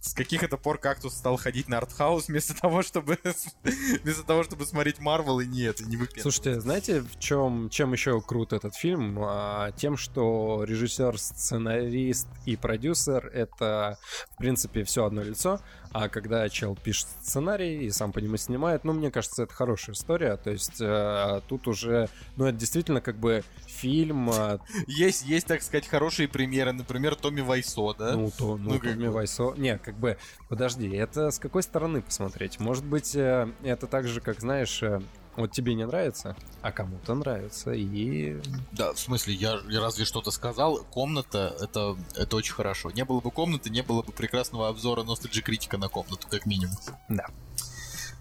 с 0.00 0.14
каких 0.14 0.42
это 0.42 0.56
пор 0.56 0.78
кактус 0.78 1.14
стал 1.14 1.36
ходить 1.36 1.68
на 1.68 1.78
артхаус 1.78 2.28
вместо 2.28 2.58
того, 2.58 2.82
чтобы 2.82 3.18
вместо 4.02 4.22
того, 4.24 4.42
чтобы 4.44 4.64
смотреть 4.64 4.98
Марвел 4.98 5.40
и 5.40 5.46
нет, 5.46 5.80
и 5.80 5.84
не 5.84 5.96
выпендриваться. 5.96 6.22
Слушайте, 6.22 6.60
знаете, 6.60 7.00
в 7.02 7.18
чем, 7.18 7.68
чем 7.68 7.92
еще 7.92 8.20
крут 8.20 8.52
этот 8.52 8.74
фильм? 8.74 9.18
А, 9.20 9.72
тем, 9.72 9.96
что 9.96 10.64
режиссер, 10.64 11.18
сценарист 11.18 12.28
и 12.46 12.56
продюсер 12.56 13.26
это, 13.26 13.98
в 14.32 14.36
принципе, 14.38 14.84
все 14.84 15.04
одно 15.04 15.22
лицо. 15.22 15.60
А 15.92 16.08
когда 16.08 16.48
чел 16.48 16.76
пишет 16.76 17.08
сценарий 17.22 17.84
и 17.84 17.90
сам 17.90 18.12
по 18.12 18.20
нему 18.20 18.36
снимает, 18.36 18.84
ну, 18.84 18.92
мне 18.92 19.10
кажется, 19.10 19.42
это 19.42 19.52
хорошая 19.52 19.94
история. 19.94 20.36
То 20.36 20.50
есть 20.50 20.80
э, 20.80 21.40
тут 21.48 21.66
уже, 21.66 22.08
ну, 22.36 22.46
это 22.46 22.56
действительно 22.56 23.00
как 23.00 23.16
бы 23.16 23.42
фильм, 23.66 24.30
а, 24.30 24.60
Есть, 24.86 25.24
есть, 25.24 25.46
так 25.46 25.62
сказать, 25.62 25.88
хорошие 25.88 26.28
примеры, 26.28 26.72
например, 26.72 27.16
Томми 27.16 27.40
Вайсо, 27.40 27.94
да? 27.94 28.12
ну, 28.12 28.30
то, 28.30 28.56
ну, 28.56 28.74
Ну, 28.74 28.78
Томми 28.78 29.06
бы. 29.06 29.10
Вайсо. 29.10 29.54
Не, 29.56 29.78
как 29.78 29.96
бы, 29.96 30.16
подожди, 30.48 30.88
это 30.90 31.30
с 31.30 31.38
какой 31.38 31.62
стороны 31.62 32.02
посмотреть? 32.02 32.60
Может 32.60 32.84
быть, 32.84 33.16
э, 33.16 33.48
это 33.62 33.86
так 33.86 34.06
же, 34.06 34.20
как, 34.20 34.40
знаешь, 34.40 34.82
э, 34.82 35.00
вот 35.40 35.52
тебе 35.52 35.74
не 35.74 35.86
нравится, 35.86 36.36
а 36.62 36.72
кому-то 36.72 37.14
нравится, 37.14 37.72
и 37.72 38.40
Да, 38.72 38.92
в 38.92 38.98
смысле, 38.98 39.34
я, 39.34 39.60
я 39.68 39.80
разве 39.80 40.04
что-то 40.04 40.30
сказал. 40.30 40.84
Комната 40.90 41.56
это, 41.60 41.96
это 42.14 42.36
очень 42.36 42.52
хорошо. 42.52 42.90
Не 42.90 43.04
было 43.04 43.20
бы 43.20 43.30
комнаты, 43.30 43.70
не 43.70 43.82
было 43.82 44.02
бы 44.02 44.12
прекрасного 44.12 44.68
обзора 44.68 45.02
ностальджи 45.02 45.42
критика 45.42 45.78
на 45.78 45.88
комнату, 45.88 46.26
как 46.28 46.46
минимум. 46.46 46.76
Да. 47.08 47.26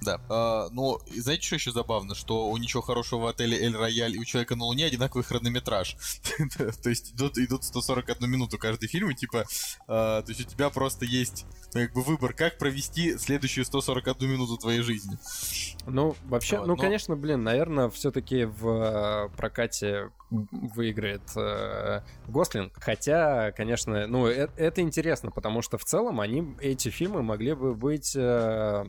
Да. 0.01 0.21
А, 0.29 0.69
но 0.71 0.99
знаете, 1.15 1.45
что 1.45 1.55
еще 1.55 1.71
забавно? 1.71 2.15
Что 2.15 2.47
у 2.47 2.57
ничего 2.57 2.81
хорошего 2.81 3.21
в 3.21 3.27
отеле 3.27 3.57
Эль 3.57 3.75
Рояль 3.75 4.15
и 4.15 4.19
у 4.19 4.25
человека 4.25 4.55
на 4.55 4.65
Луне 4.65 4.85
одинаковый 4.85 5.23
хронометраж. 5.23 5.95
То 6.83 6.89
есть 6.89 7.13
идут, 7.13 7.37
идут 7.37 7.63
141 7.63 8.29
минуту 8.29 8.57
каждый 8.57 8.87
фильм, 8.87 9.11
и 9.11 9.15
типа, 9.15 9.45
а, 9.87 10.21
то 10.21 10.31
есть 10.31 10.41
у 10.41 10.49
тебя 10.49 10.69
просто 10.69 11.05
есть 11.05 11.45
ну, 11.73 11.81
как 11.81 11.93
бы 11.93 12.01
выбор, 12.01 12.33
как 12.33 12.57
провести 12.57 13.17
следующую 13.17 13.65
141 13.65 14.29
минуту 14.29 14.57
твоей 14.57 14.81
жизни. 14.81 15.17
Ну, 15.85 16.15
вообще, 16.25 16.57
Вот, 16.57 16.67
ну, 16.67 16.75
но- 16.75 16.81
конечно, 16.81 17.15
блин, 17.15 17.43
наверное, 17.43 17.89
все-таки 17.89 18.45
в 18.45 18.67
э, 18.67 19.29
прокате 19.37 20.11
выиграет 20.29 21.21
э, 21.35 22.01
Гослинг. 22.27 22.73
Хотя, 22.75 23.51
конечно, 23.51 24.07
ну, 24.07 24.27
э- 24.27 24.49
это 24.57 24.81
интересно, 24.81 25.31
потому 25.31 25.61
что 25.61 25.77
в 25.77 25.83
целом 25.83 26.19
они, 26.19 26.55
эти 26.59 26.89
фильмы 26.89 27.23
могли 27.23 27.53
бы 27.53 27.73
быть 27.73 28.15
э, 28.15 28.85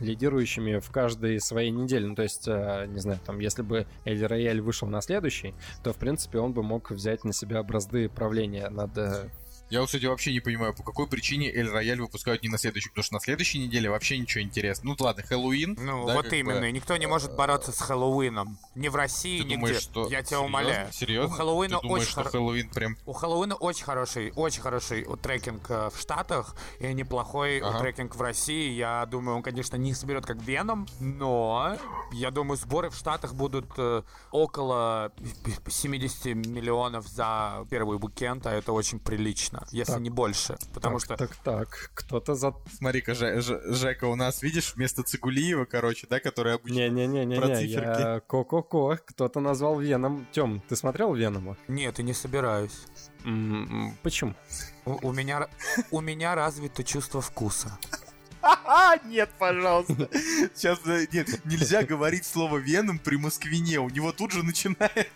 лидирующими 0.00 0.53
в 0.60 0.90
каждой 0.90 1.40
своей 1.40 1.70
неделе. 1.70 2.06
Ну, 2.06 2.14
то 2.14 2.22
есть, 2.22 2.46
э, 2.46 2.86
не 2.88 3.00
знаю, 3.00 3.20
там, 3.24 3.38
если 3.38 3.62
бы 3.62 3.86
Эль 4.04 4.24
Рояль 4.24 4.60
вышел 4.60 4.88
на 4.88 5.00
следующий, 5.00 5.54
то, 5.82 5.92
в 5.92 5.96
принципе, 5.96 6.38
он 6.38 6.52
бы 6.52 6.62
мог 6.62 6.90
взять 6.90 7.24
на 7.24 7.32
себя 7.32 7.62
бразды 7.62 8.08
правления 8.08 8.68
над... 8.68 8.96
э, 9.74 9.76
Я, 9.76 9.80
вот, 9.80 9.86
кстати, 9.86 10.06
вообще 10.06 10.32
не 10.32 10.40
понимаю, 10.40 10.74
по 10.74 10.82
какой 10.82 11.06
причине 11.06 11.50
Эль 11.52 11.68
Рояль 11.68 12.00
выпускают 12.00 12.42
не 12.42 12.48
на 12.48 12.58
следующий, 12.58 12.88
потому 12.88 13.04
что 13.04 13.14
на 13.14 13.20
следующей 13.20 13.58
неделе 13.58 13.90
вообще 13.90 14.18
ничего 14.18 14.42
интересного. 14.42 14.96
Ну 14.98 15.04
ладно, 15.04 15.22
Хэллоуин. 15.22 15.76
Ну, 15.80 16.06
да, 16.06 16.14
вот 16.14 16.28
бы, 16.28 16.36
именно. 16.38 16.64
И 16.64 16.72
никто 16.72 16.96
не 16.96 17.06
может 17.06 17.34
бороться 17.36 17.72
с 17.72 17.78
Хэллоуином. 17.80 18.58
Ни 18.74 18.88
в 18.88 18.96
России, 18.96 19.38
Ты 19.38 19.44
нигде. 19.44 19.56
думаешь, 19.56 19.76
что... 19.82 20.08
Я 20.08 20.22
тебя 20.22 20.40
умоляю. 20.40 20.92
Серьезно? 20.92 21.34
У 21.34 21.38
Хэллоуина 21.38 21.76
Ты 21.78 21.82
думаешь, 21.82 22.04
очень 22.06 22.16
хоро- 22.16 22.30
Хэллоуин 22.30 22.70
прям... 22.70 22.96
У 23.06 23.12
Хэллоуина 23.12 23.54
очень 23.56 23.84
хороший, 23.84 24.32
очень 24.36 24.60
хороший 24.62 25.04
вот 25.04 25.20
трекинг 25.20 25.70
э, 25.70 25.90
в 25.92 25.98
Штатах 25.98 26.54
и 26.80 26.92
неплохой 26.92 27.60
Ага. 27.60 27.78
трекинг 27.80 28.14
в 28.16 28.20
России. 28.22 28.70
Я 28.72 29.04
думаю, 29.06 29.36
он, 29.38 29.42
конечно, 29.42 29.76
не 29.76 29.94
соберет 29.94 30.26
как 30.26 30.36
Веном, 30.42 30.86
но 31.00 31.76
я 32.12 32.30
думаю, 32.30 32.56
сборы 32.58 32.90
в 32.90 32.94
Штатах 32.96 33.34
будут 33.34 33.66
э, 33.78 34.02
около 34.30 35.12
70 35.68 36.26
миллионов 36.46 37.06
за 37.08 37.66
первый 37.70 37.98
уикенд, 37.98 38.46
а 38.46 38.52
это 38.52 38.72
очень 38.72 38.98
прилично, 38.98 39.63
если 39.70 39.92
Так. 39.92 40.00
не 40.02 40.10
больше. 40.10 40.56
Потому 40.72 40.98
так, 40.98 41.04
что 41.04 41.16
Так, 41.16 41.36
так, 41.36 41.90
кто-то 41.94 42.34
за... 42.34 42.54
Смотри-ка, 42.78 43.14
Же- 43.14 43.40
Же- 43.40 43.62
Жека 43.74 44.04
у 44.06 44.14
нас, 44.16 44.42
видишь, 44.42 44.74
вместо 44.76 45.02
Цигулиева, 45.02 45.64
короче, 45.64 46.06
да, 46.08 46.20
который 46.20 46.54
обычно... 46.54 46.74
Не-не-не-не, 46.76 47.36
про 47.36 47.48
я... 47.48 47.56
циферки. 47.56 48.26
Ко-ко-ко, 48.26 48.98
кто-то 49.04 49.40
назвал 49.40 49.78
Веном. 49.80 50.26
Тем, 50.32 50.62
ты 50.68 50.76
смотрел 50.76 51.14
Венома? 51.14 51.56
нет, 51.68 51.98
и 52.00 52.02
не 52.02 52.12
собираюсь. 52.14 52.86
М, 53.24 53.96
Почему? 54.02 54.34
У, 54.84 55.08
у 55.08 55.12
меня 55.12 55.48
у 55.90 56.00
меня 56.00 56.34
развито 56.34 56.84
чувство 56.84 57.20
вкуса. 57.20 57.78
Нет, 59.06 59.30
пожалуйста. 59.38 60.08
Сейчас, 60.54 60.78
э, 60.86 61.06
нет, 61.12 61.28
нельзя 61.44 61.82
говорить 61.82 62.24
слово 62.24 62.58
Веном 62.58 62.98
при 62.98 63.16
Москвине. 63.16 63.78
У 63.80 63.88
него 63.88 64.12
тут 64.12 64.32
же 64.32 64.42
начинает... 64.42 65.10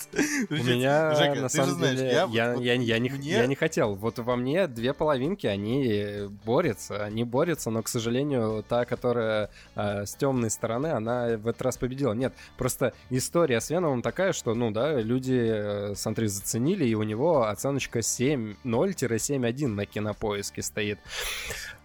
У 0.50 0.54
меня, 0.54 1.14
Жека, 1.14 1.40
на 1.40 1.48
ты 1.48 1.56
же 1.58 1.64
самом 1.64 1.78
знаешь, 1.78 1.96
деле, 1.98 2.10
я 2.12 2.28
я, 2.30 2.54
вот- 2.54 2.62
я, 2.62 2.74
я 2.74 2.98
не, 2.98 3.10
мне- 3.10 3.30
я 3.30 3.46
не 3.46 3.54
хотел. 3.54 3.94
Вот 3.94 4.18
во 4.18 4.36
мне 4.36 4.66
две 4.66 4.92
половинки, 4.92 5.46
они 5.46 6.28
борются, 6.44 7.04
они 7.04 7.24
борются, 7.24 7.70
но, 7.70 7.82
к 7.82 7.88
сожалению, 7.88 8.64
та, 8.68 8.84
которая 8.84 9.50
э, 9.74 10.06
с 10.06 10.14
темной 10.14 10.50
стороны, 10.50 10.88
она 10.88 11.36
в 11.36 11.46
этот 11.48 11.62
раз 11.62 11.76
победила. 11.76 12.12
Нет, 12.12 12.32
просто 12.56 12.92
история 13.10 13.60
с 13.60 13.70
Веновым 13.70 14.02
такая, 14.02 14.32
что, 14.32 14.54
ну 14.54 14.70
да, 14.70 15.00
люди, 15.00 15.38
э, 15.38 15.94
смотри, 15.96 16.26
заценили, 16.28 16.84
и 16.86 16.94
у 16.94 17.02
него 17.02 17.44
оценочка 17.46 18.00
7.0-7.1 18.00 19.66
на 19.68 19.86
кинопоиске 19.86 20.62
стоит. 20.62 20.98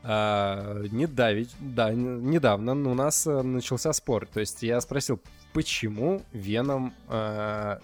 А, 0.03 0.83
не 0.91 1.07
давить, 1.07 1.51
да, 1.59 1.91
недавно 1.93 2.73
у 2.73 2.93
нас 2.93 3.25
э, 3.25 3.41
начался 3.41 3.93
спор. 3.93 4.27
То 4.27 4.39
есть 4.41 4.61
я 4.63 4.81
спросил, 4.81 5.19
почему 5.53 6.21
Веном... 6.33 6.93
э, 7.07 7.77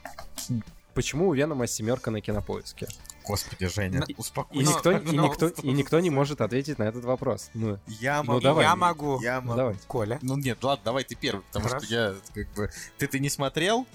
почему 0.93 1.29
у 1.29 1.33
Венома 1.33 1.65
семерка 1.67 2.11
на 2.11 2.19
кинопоиске? 2.19 2.87
Господи, 3.25 3.67
Женя, 3.67 4.03
И 4.07 4.15
успокойся. 4.17 4.65
Но- 4.65 4.75
никто, 4.75 4.91
и, 4.91 5.15
но- 5.15 5.23
никто, 5.27 5.47
и 5.47 5.71
никто 5.71 5.99
не 5.99 6.09
может 6.19 6.41
ответить 6.41 6.77
на 6.79 6.83
этот 6.83 7.05
вопрос. 7.05 7.51
Ну, 7.53 7.77
Я 7.87 8.17
Ну, 8.23 8.33
могу. 8.33 8.41
давай. 8.41 8.65
Я 8.65 8.75
могу. 8.75 9.21
Я 9.21 9.39
ну, 9.39 9.47
могу. 9.47 9.57
давай. 9.57 9.75
Коля. 9.87 10.19
Ну 10.21 10.35
нет, 10.35 10.63
ладно, 10.63 10.81
давай 10.85 11.03
ты 11.05 11.15
первый, 11.15 11.41
потому 11.43 11.67
Хорошо. 11.67 11.85
что 11.85 11.93
я 11.95 12.15
как 12.33 12.47
бы... 12.55 12.69
Ты-то 12.97 13.19
не 13.19 13.29
смотрел, 13.29 13.85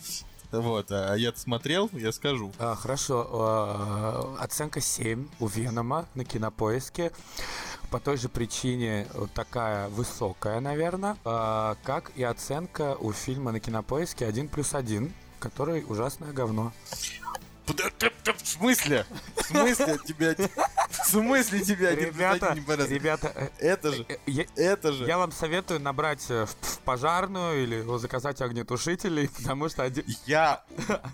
вот, 0.52 0.92
а 0.92 1.14
я-то 1.16 1.40
смотрел, 1.40 1.90
я 1.92 2.12
скажу. 2.12 2.52
А, 2.58 2.76
хорошо. 2.76 3.28
а, 3.32 4.36
оценка 4.38 4.80
7 4.80 5.26
у 5.40 5.46
Венома 5.48 6.06
на 6.14 6.24
кинопоиске. 6.24 7.10
По 7.94 8.00
той 8.00 8.16
же 8.16 8.28
причине 8.28 9.06
такая 9.34 9.88
высокая, 9.88 10.58
наверное, 10.58 11.16
а, 11.24 11.76
как 11.84 12.10
и 12.16 12.24
оценка 12.24 12.96
у 12.98 13.12
фильма 13.12 13.52
на 13.52 13.60
кинопоиске 13.60 14.26
1 14.26 14.48
плюс 14.48 14.74
1, 14.74 15.12
который 15.38 15.84
ужасное 15.88 16.32
говно. 16.32 16.72
В 17.66 18.46
смысле? 18.46 19.06
В 19.36 19.42
смысле 19.42 19.98
тебя... 20.06 20.34
В 20.90 21.08
смысле 21.08 21.60
тебя 21.60 21.94
Ребята, 21.94 22.54
ребята, 22.54 23.32
э, 23.34 23.48
Это 23.58 23.92
же, 23.92 24.06
э, 24.08 24.16
я, 24.26 24.44
это 24.56 24.92
же. 24.92 25.06
я 25.06 25.18
вам 25.18 25.32
советую 25.32 25.80
набрать 25.80 26.24
э, 26.28 26.46
в, 26.46 26.78
пожарную 26.80 27.62
или 27.64 27.98
заказать 27.98 28.40
огнетушителей, 28.40 29.28
потому 29.36 29.68
что 29.68 29.82
один... 29.82 30.04
Я... 30.26 30.62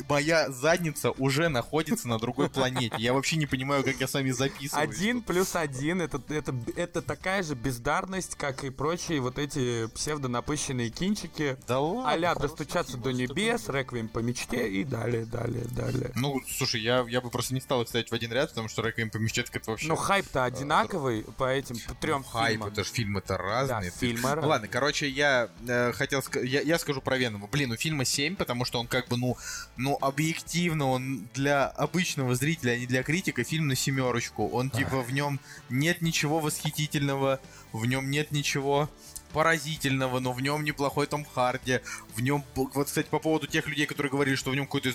Моя 0.08 0.50
задница 0.50 1.12
уже 1.12 1.48
находится 1.48 2.08
на 2.08 2.18
другой 2.18 2.50
планете. 2.50 2.96
Я 2.98 3.14
вообще 3.14 3.36
не 3.36 3.46
понимаю, 3.46 3.84
как 3.84 3.96
я 4.00 4.08
с 4.08 4.14
вами 4.14 4.30
записываюсь. 4.30 4.90
Один 4.90 5.22
плюс 5.22 5.54
один 5.54 6.02
это, 6.02 6.20
это, 6.28 6.54
это 6.76 7.02
такая 7.02 7.42
же 7.42 7.54
бездарность, 7.54 8.34
как 8.36 8.64
и 8.64 8.70
прочие 8.70 9.20
вот 9.20 9.38
эти 9.38 9.86
псевдонапыщенные 9.88 10.90
кинчики. 10.90 11.56
Да 11.66 11.80
ладно. 11.80 12.30
а 12.30 12.34
достучаться 12.34 12.96
до 12.96 13.12
небес, 13.12 13.68
реквием 13.68 14.08
по 14.08 14.18
мечте 14.18 14.68
и 14.68 14.84
далее, 14.84 15.24
далее, 15.24 15.64
далее. 15.70 16.12
Ну, 16.16 16.39
слушай, 16.48 16.80
я, 16.80 17.04
я 17.08 17.20
бы 17.20 17.30
просто 17.30 17.54
не 17.54 17.60
стал 17.60 17.82
их 17.82 17.88
ставить 17.88 18.10
в 18.10 18.14
один 18.14 18.32
ряд, 18.32 18.50
потому 18.50 18.68
что 18.68 18.82
Реквием 18.82 19.10
по 19.10 19.16
мечте 19.18 19.42
это 19.52 19.70
вообще... 19.70 19.88
Но 19.88 19.96
хайп-то 19.96 20.44
одинаковый 20.44 21.22
по 21.36 21.44
этим 21.50 21.76
трем 22.00 22.22
хайп, 22.24 22.50
фильмам. 22.52 22.68
это 22.68 22.84
же 22.84 22.90
фильмы-то 22.90 23.36
Да, 23.36 23.38
разные. 23.38 23.90
Ты- 23.90 23.98
фильмы 23.98 24.20
Ну, 24.22 24.28
разные. 24.28 24.46
ладно, 24.50 24.68
короче, 24.68 25.08
я 25.08 25.48
э, 25.66 25.92
хотел 25.92 26.22
сказать, 26.22 26.48
я, 26.48 26.60
я 26.60 26.78
скажу 26.78 27.00
про 27.00 27.16
Венома. 27.18 27.46
Блин, 27.48 27.70
у 27.72 27.76
фильма 27.76 28.04
7, 28.04 28.36
потому 28.36 28.64
что 28.64 28.78
он 28.80 28.86
как 28.86 29.08
бы, 29.08 29.16
ну, 29.16 29.36
ну, 29.76 29.96
объективно, 30.00 30.86
он 30.90 31.28
для 31.34 31.66
обычного 31.66 32.34
зрителя, 32.34 32.72
а 32.72 32.76
не 32.78 32.86
для 32.86 33.02
критика, 33.02 33.44
фильм 33.44 33.68
на 33.68 33.74
семерочку. 33.76 34.48
Он, 34.48 34.70
типа, 34.70 35.00
в 35.02 35.12
нем 35.12 35.40
нет 35.68 36.00
ничего 36.02 36.40
восхитительного, 36.40 37.40
в 37.72 37.86
нем 37.86 38.10
нет 38.10 38.30
ничего 38.32 38.88
поразительного, 39.32 40.18
но 40.20 40.32
в 40.32 40.40
нем 40.40 40.64
неплохой 40.64 41.06
Том 41.06 41.24
Харди, 41.24 41.80
в 42.14 42.20
нем, 42.20 42.44
вот, 42.54 42.86
кстати, 42.86 43.08
по 43.08 43.18
поводу 43.18 43.46
тех 43.46 43.66
людей, 43.66 43.86
которые 43.86 44.10
говорили, 44.10 44.36
что 44.36 44.50
в 44.50 44.54
нем 44.54 44.66
какой-то 44.66 44.92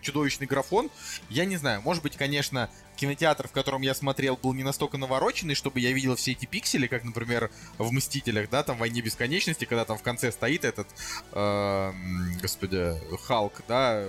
чудовищный 0.00 0.46
графон, 0.46 0.90
я 1.28 1.44
не 1.44 1.56
знаю, 1.56 1.82
может 1.82 2.02
быть, 2.02 2.16
конечно, 2.16 2.70
кинотеатр, 2.96 3.48
в 3.48 3.52
котором 3.52 3.82
я 3.82 3.94
смотрел, 3.94 4.36
был 4.36 4.52
не 4.52 4.64
настолько 4.64 4.98
навороченный, 4.98 5.54
чтобы 5.54 5.80
я 5.80 5.92
видел 5.92 6.16
все 6.16 6.32
эти 6.32 6.46
пиксели, 6.46 6.86
как, 6.86 7.04
например, 7.04 7.50
в 7.78 7.92
«Мстителях», 7.92 8.50
да, 8.50 8.62
там 8.62 8.76
в 8.76 8.80
«Войне 8.80 9.00
бесконечности», 9.00 9.64
когда 9.64 9.84
там 9.84 9.96
в 9.96 10.02
конце 10.02 10.32
стоит 10.32 10.64
этот, 10.64 10.88
эм, 11.32 12.38
господи, 12.42 12.94
Халк, 13.26 13.62
да, 13.68 14.04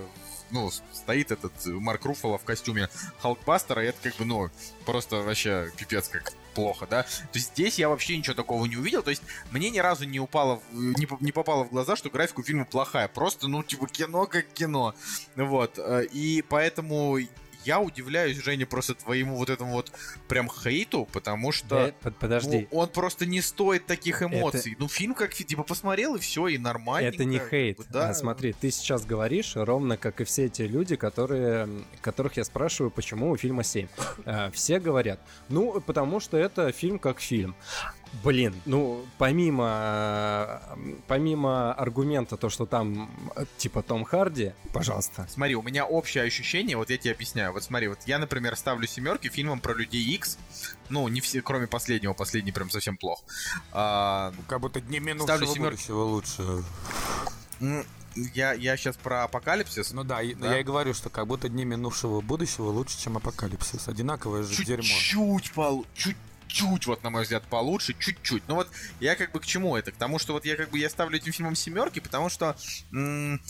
ну, 0.51 0.71
стоит 0.93 1.31
этот 1.31 1.53
Марк 1.65 2.05
Руффало 2.05 2.37
в 2.37 2.43
костюме 2.43 2.89
Халкбастера, 3.21 3.83
и 3.83 3.87
это 3.87 3.97
как 4.01 4.15
бы, 4.17 4.25
ну, 4.25 4.49
просто 4.85 5.17
вообще 5.17 5.71
пипец 5.77 6.09
как 6.09 6.33
плохо, 6.49 6.87
да. 6.89 7.03
То 7.03 7.09
есть 7.35 7.53
здесь 7.53 7.79
я 7.79 7.89
вообще 7.89 8.17
ничего 8.17 8.33
такого 8.35 8.65
не 8.65 8.75
увидел. 8.77 9.03
То 9.03 9.09
есть 9.09 9.21
мне 9.51 9.69
ни 9.69 9.79
разу 9.79 10.05
не 10.05 10.19
упало, 10.19 10.61
в- 10.71 10.73
не, 10.73 11.07
не 11.19 11.31
попало 11.31 11.63
в 11.65 11.69
глаза, 11.69 11.95
что 11.95 12.09
графика 12.09 12.39
у 12.39 12.43
фильма 12.43 12.65
плохая. 12.65 13.07
Просто, 13.07 13.47
ну, 13.47 13.63
типа, 13.63 13.87
кино 13.87 14.25
как 14.25 14.47
кино. 14.47 14.93
Вот. 15.35 15.77
э, 15.77 16.05
И 16.11 16.41
поэтому 16.47 17.17
я 17.65 17.79
удивляюсь, 17.79 18.37
Женя, 18.37 18.65
просто 18.65 18.95
твоему 18.95 19.35
вот 19.35 19.49
этому 19.49 19.73
вот 19.73 19.91
прям 20.27 20.49
хейту, 20.49 21.07
потому 21.11 21.51
что... 21.51 21.67
Да, 21.87 21.91
под- 22.01 22.17
подожди. 22.17 22.67
ну, 22.71 22.77
он 22.79 22.89
просто 22.89 23.25
не 23.25 23.41
стоит 23.41 23.85
таких 23.85 24.21
эмоций. 24.23 24.75
Ну, 24.79 24.87
фильм 24.87 25.13
как 25.13 25.33
типа 25.33 25.63
посмотрел 25.63 26.15
и 26.15 26.19
все, 26.19 26.47
и 26.47 26.57
нормально. 26.57 27.07
Это 27.07 27.25
не 27.25 27.39
хейт. 27.39 27.79
Да. 27.89 28.09
А, 28.09 28.13
смотри, 28.13 28.53
ты 28.53 28.71
сейчас 28.71 29.05
говоришь 29.05 29.55
ровно 29.55 29.97
как 29.97 30.21
и 30.21 30.23
все 30.23 30.45
эти 30.45 30.63
люди, 30.63 30.95
которые, 30.95 31.67
которых 32.01 32.37
я 32.37 32.43
спрашиваю, 32.43 32.91
почему 32.91 33.31
у 33.31 33.37
фильма 33.37 33.63
7. 33.63 33.87
А, 34.25 34.51
Все 34.51 34.79
говорят, 34.79 35.19
ну, 35.49 35.81
потому 35.81 36.19
что 36.19 36.37
это 36.37 36.71
фильм 36.71 36.99
как 36.99 37.19
фильм. 37.19 37.55
Блин, 38.23 38.59
ну, 38.65 39.05
помимо, 39.17 40.59
э, 40.77 40.95
помимо 41.07 41.73
аргумента, 41.73 42.37
то, 42.37 42.49
что 42.49 42.65
там, 42.65 43.09
э, 43.35 43.45
типа, 43.57 43.81
Том 43.83 44.03
Харди, 44.03 44.53
пожалуйста. 44.73 45.27
Смотри, 45.29 45.55
у 45.55 45.61
меня 45.61 45.85
общее 45.85 46.23
ощущение, 46.23 46.75
вот 46.75 46.89
я 46.89 46.97
тебе 46.97 47.13
объясняю. 47.13 47.53
Вот 47.53 47.63
смотри, 47.63 47.87
вот 47.87 47.99
я, 48.07 48.17
например, 48.19 48.55
ставлю 48.55 48.87
семерки 48.87 49.29
фильмам 49.29 49.59
про 49.59 49.73
людей 49.73 50.03
X. 50.15 50.37
Ну, 50.89 51.07
не 51.07 51.21
все, 51.21 51.41
кроме 51.41 51.67
последнего, 51.67 52.13
последний 52.13 52.51
прям 52.51 52.69
совсем 52.69 52.97
плох. 52.97 53.23
А, 53.71 54.33
Как 54.47 54.59
будто 54.59 54.81
дни 54.81 54.97
Ставлю 54.99 55.13
минувшего 55.15 55.45
семерку. 55.53 55.75
будущего 55.75 56.01
лучше. 56.03 56.63
м, 57.61 57.85
я, 58.33 58.53
я 58.53 58.75
сейчас 58.75 58.97
про 58.97 59.23
апокалипсис. 59.25 59.91
Ну 59.91 60.03
да, 60.03 60.19
Да. 60.35 60.51
я 60.55 60.59
и 60.59 60.63
говорю, 60.63 60.93
что 60.93 61.09
как 61.09 61.27
будто 61.27 61.47
дни 61.47 61.63
минувшего 61.63 62.21
будущего 62.21 62.69
лучше, 62.69 62.99
чем 62.99 63.17
апокалипсис. 63.17 63.87
Одинаковое 63.87 64.43
же 64.43 64.65
дерьмо. 64.65 64.83
Чуть-чуть 64.83 65.51
полу- 65.53 65.85
чуть-чуть, 66.49 66.87
вот, 66.87 67.03
на 67.03 67.09
мой 67.09 67.23
взгляд, 67.23 67.43
получше, 67.43 67.95
чуть-чуть. 67.97 68.43
Ну 68.47 68.55
вот, 68.55 68.69
я 68.99 69.15
как 69.15 69.31
бы 69.31 69.39
к 69.39 69.45
чему 69.45 69.77
это? 69.77 69.91
К 69.91 69.95
тому, 69.95 70.19
что 70.19 70.33
вот 70.33 70.45
я 70.45 70.55
как 70.55 70.69
бы, 70.69 70.79
я 70.79 70.89
ставлю 70.89 71.17
этим 71.17 71.31
фильмом 71.31 71.55
семерки, 71.55 71.99
потому 71.99 72.29
что 72.29 72.55
м, 72.91 73.41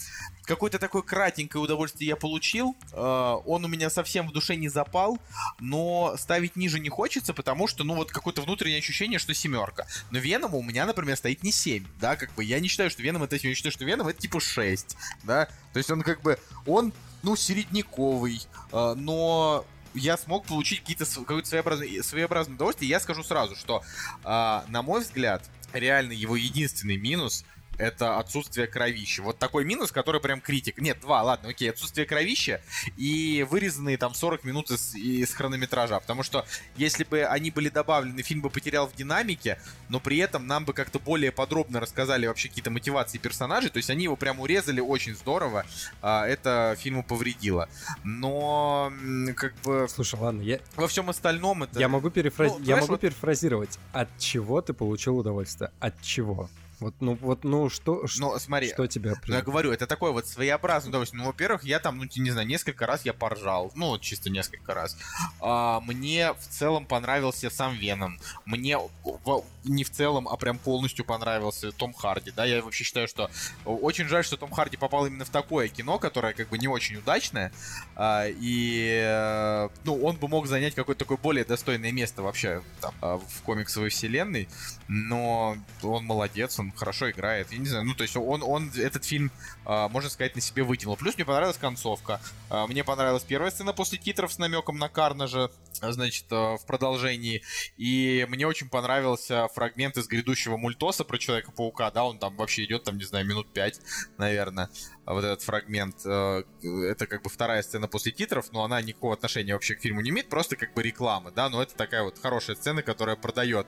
какое-то 0.44 0.80
такое 0.80 1.02
кратенькое 1.02 1.64
удовольствие 1.64 2.10
я 2.10 2.16
получил. 2.16 2.76
Э, 2.92 3.38
он 3.46 3.66
у 3.66 3.68
меня 3.68 3.90
совсем 3.90 4.28
в 4.28 4.32
душе 4.32 4.56
не 4.56 4.70
запал, 4.70 5.18
но 5.60 6.16
ставить 6.18 6.56
ниже 6.56 6.80
не 6.80 6.90
хочется, 6.90 7.34
потому 7.34 7.68
что, 7.68 7.84
ну 7.84 7.96
вот, 7.96 8.12
какое-то 8.12 8.42
внутреннее 8.42 8.80
ощущение, 8.80 9.20
что 9.20 9.34
семерка. 9.34 9.88
Но 10.12 10.20
Веном 10.20 10.54
у 10.56 10.62
меня, 10.62 10.86
например, 10.86 11.16
стоит 11.18 11.44
не 11.44 11.52
7, 11.52 11.86
да, 12.00 12.16
как 12.16 12.34
бы, 12.34 12.44
я 12.44 12.60
не 12.60 12.68
считаю, 12.68 12.90
что 12.90 13.02
Веном 13.02 13.24
это 13.24 13.40
7, 13.40 13.50
я 13.50 13.56
считаю, 13.56 13.72
что 13.72 13.86
Веном 13.86 14.08
это 14.08 14.20
типа 14.20 14.40
6, 14.40 14.98
да, 15.24 15.48
то 15.74 15.78
есть 15.78 15.90
он 15.90 16.02
как 16.02 16.22
бы, 16.22 16.38
он, 16.66 16.94
ну, 17.24 17.36
середняковый, 17.36 18.42
э, 18.72 18.94
но 18.96 19.66
я 19.94 20.18
смог 20.18 20.46
получить 20.46 20.82
какие-то 20.82 21.06
какое-то 21.06 21.48
своеобразное, 21.48 22.04
своеобразное 22.04 22.58
я 22.86 23.00
скажу 23.00 23.24
сразу, 23.24 23.56
что, 23.56 23.84
а, 24.24 24.66
на 24.68 24.82
мой 24.82 25.02
взгляд, 25.02 25.44
реально 25.74 26.14
его 26.14 26.36
единственный 26.36 26.98
минус 26.98 27.46
это 27.80 28.20
отсутствие 28.20 28.68
кровища. 28.68 29.24
Вот 29.24 29.40
такой 29.40 29.66
минус, 29.66 29.92
который 29.92 30.22
прям 30.22 30.42
критик. 30.42 30.80
Нет, 30.80 31.00
два, 31.00 31.24
ладно, 31.24 31.50
окей. 31.50 31.72
Отсутствие 31.72 32.06
кровища 32.06 32.62
и 32.98 33.46
вырезанные 33.50 33.98
там 33.98 34.14
40 34.14 34.44
минут 34.44 34.70
из, 34.70 34.94
из 34.94 35.34
хронометража. 35.34 36.00
Потому 36.00 36.24
что 36.24 36.46
если 36.76 37.04
бы 37.06 37.24
они 37.24 37.52
были 37.52 37.70
добавлены, 37.70 38.22
фильм 38.22 38.42
бы 38.42 38.50
потерял 38.50 38.88
в 38.88 38.96
динамике, 38.96 39.60
но 39.88 40.00
при 40.00 40.18
этом 40.18 40.46
нам 40.46 40.66
бы 40.66 40.74
как-то 40.74 41.00
более 41.00 41.32
подробно 41.32 41.80
рассказали 41.80 42.28
вообще 42.28 42.50
какие-то 42.50 42.70
мотивации 42.70 43.18
персонажей. 43.18 43.70
То 43.70 43.78
есть 43.78 43.90
они 43.90 44.04
его 44.04 44.18
прям 44.18 44.40
урезали 44.42 44.82
очень 44.82 45.16
здорово. 45.16 45.66
А, 46.02 46.28
это 46.28 46.76
фильму 46.78 47.04
повредило. 47.04 47.70
Но 48.04 48.92
как 49.36 49.56
бы 49.64 49.88
Слушай, 49.90 50.20
ладно, 50.20 50.42
я, 50.42 50.60
во 50.76 50.88
всем 50.88 51.10
остальном 51.10 51.64
это... 51.64 51.80
я 51.80 51.88
могу, 51.88 52.10
перефраз... 52.10 52.52
Ну, 52.60 52.66
я 52.66 52.76
могу 52.76 52.94
вот- 52.94 53.02
перефразировать. 53.02 53.80
От 53.94 54.10
чего 54.20 54.62
ты 54.62 54.74
получил 54.74 55.18
удовольствие? 55.18 55.72
От 55.80 56.02
чего? 56.02 56.50
Вот, 56.80 56.94
ну, 57.02 57.16
вот, 57.16 57.44
ну, 57.44 57.70
что, 57.70 58.06
Ну, 58.20 58.40
смотри, 58.40 58.70
что 58.70 58.88
тебя... 58.88 59.14
Ну, 59.28 59.34
я 59.36 59.42
говорю, 59.42 59.72
это 59.72 59.86
такое 59.86 60.12
вот 60.12 60.28
своеобразное 60.28 60.90
удовольствие. 60.90 61.22
Ну, 61.22 61.28
во-первых, 61.28 61.64
я 61.64 61.80
там, 61.80 61.98
ну, 61.98 62.06
не 62.16 62.32
знаю, 62.32 62.48
несколько 62.48 62.86
раз 62.86 63.04
я 63.06 63.14
поржал. 63.14 63.72
Ну, 63.76 63.98
чисто 64.00 64.30
несколько 64.30 64.74
раз. 64.74 64.98
А, 65.42 65.82
мне 65.82 66.34
в 66.34 66.48
целом 66.48 66.86
понравился 66.86 67.50
сам 67.50 67.76
Веном. 67.76 68.20
Мне 68.46 68.78
в- 69.04 69.44
не 69.66 69.84
в 69.84 69.90
целом, 69.92 70.28
а 70.28 70.38
прям 70.38 70.58
полностью 70.58 71.04
понравился 71.04 71.72
Том 71.74 71.94
Харди, 71.94 72.32
да. 72.32 72.46
Я 72.46 72.62
вообще 72.64 72.84
считаю, 72.86 73.08
что 73.08 73.30
очень 73.66 74.08
жаль, 74.08 74.24
что 74.24 74.38
Том 74.38 74.52
Харди 74.52 74.78
попал 74.78 75.06
именно 75.06 75.26
в 75.26 75.30
такое 75.30 75.68
кино, 75.68 76.00
которое 76.00 76.34
как 76.34 76.48
бы 76.50 76.58
не 76.58 76.68
очень 76.68 76.96
удачное. 76.96 77.52
А, 77.96 78.26
и, 78.28 79.02
э, 79.04 79.70
ну, 79.84 80.02
он 80.04 80.16
бы 80.16 80.28
мог 80.30 80.48
занять 80.48 80.76
какое-то 80.76 81.00
такое 81.00 81.18
более 81.18 81.44
достойное 81.44 81.92
место 81.92 82.22
вообще 82.22 82.62
там, 82.80 82.94
а, 83.02 83.18
в 83.18 83.42
комиксовой 83.44 83.90
вселенной. 83.90 84.48
Но 84.88 85.58
он 85.84 86.06
молодец, 86.06 86.58
он 86.60 86.69
хорошо 86.76 87.10
играет. 87.12 87.52
Я 87.52 87.58
не 87.58 87.68
знаю, 87.68 87.86
ну, 87.86 87.94
то 87.94 88.04
есть 88.04 88.16
он, 88.16 88.44
он 88.44 88.72
этот 88.76 89.06
фильм, 89.06 89.32
а, 89.66 89.90
можно 89.90 90.10
сказать, 90.10 90.36
на 90.36 90.42
себе 90.42 90.64
вытянул. 90.64 90.96
Плюс 90.96 91.16
мне 91.16 91.26
понравилась 91.26 91.58
концовка. 91.58 92.22
А, 92.50 92.68
Мне 92.68 92.84
понравилась 92.84 93.24
первая 93.24 93.52
сцена 93.52 93.74
после 93.74 93.98
титров 93.98 94.32
с 94.34 94.38
намеком 94.38 94.78
на 94.78 94.90
Карнажа, 94.90 95.50
значит, 95.82 96.26
а, 96.32 96.58
в 96.58 96.66
продолжении. 96.66 97.42
И 97.78 98.26
мне 98.30 98.48
очень 98.48 98.70
понравился 98.70 99.48
фрагмент 99.50 99.98
из 99.98 100.08
грядущего 100.08 100.58
мультоса 100.58 101.04
про 101.04 101.18
Человека-паука, 101.18 101.92
да, 101.92 102.06
он 102.06 102.20
там 102.20 102.36
вообще 102.36 102.66
идет, 102.66 102.84
там, 102.84 102.98
не 102.98 103.04
знаю, 103.04 103.26
минут 103.26 103.52
пять, 103.52 103.80
наверное, 104.18 104.70
вот 105.14 105.24
этот 105.24 105.42
фрагмент. 105.42 105.96
э, 106.06 106.44
Это 106.64 107.08
как 107.08 107.24
бы 107.24 107.30
вторая 107.30 107.62
сцена 107.64 107.88
после 107.88 108.12
титров, 108.12 108.52
но 108.52 108.64
она 108.64 108.82
никакого 108.82 109.14
отношения 109.14 109.54
вообще 109.54 109.76
к 109.76 109.82
фильму 109.82 110.02
не 110.02 110.10
имеет, 110.12 110.30
просто 110.30 110.56
как 110.56 110.74
бы 110.74 110.84
реклама, 110.84 111.32
да, 111.32 111.50
но 111.50 111.62
это 111.64 111.76
такая 111.76 112.04
вот 112.04 112.20
хорошая 112.20 112.56
сцена, 112.56 112.82
которая 112.84 113.16
продает 113.16 113.68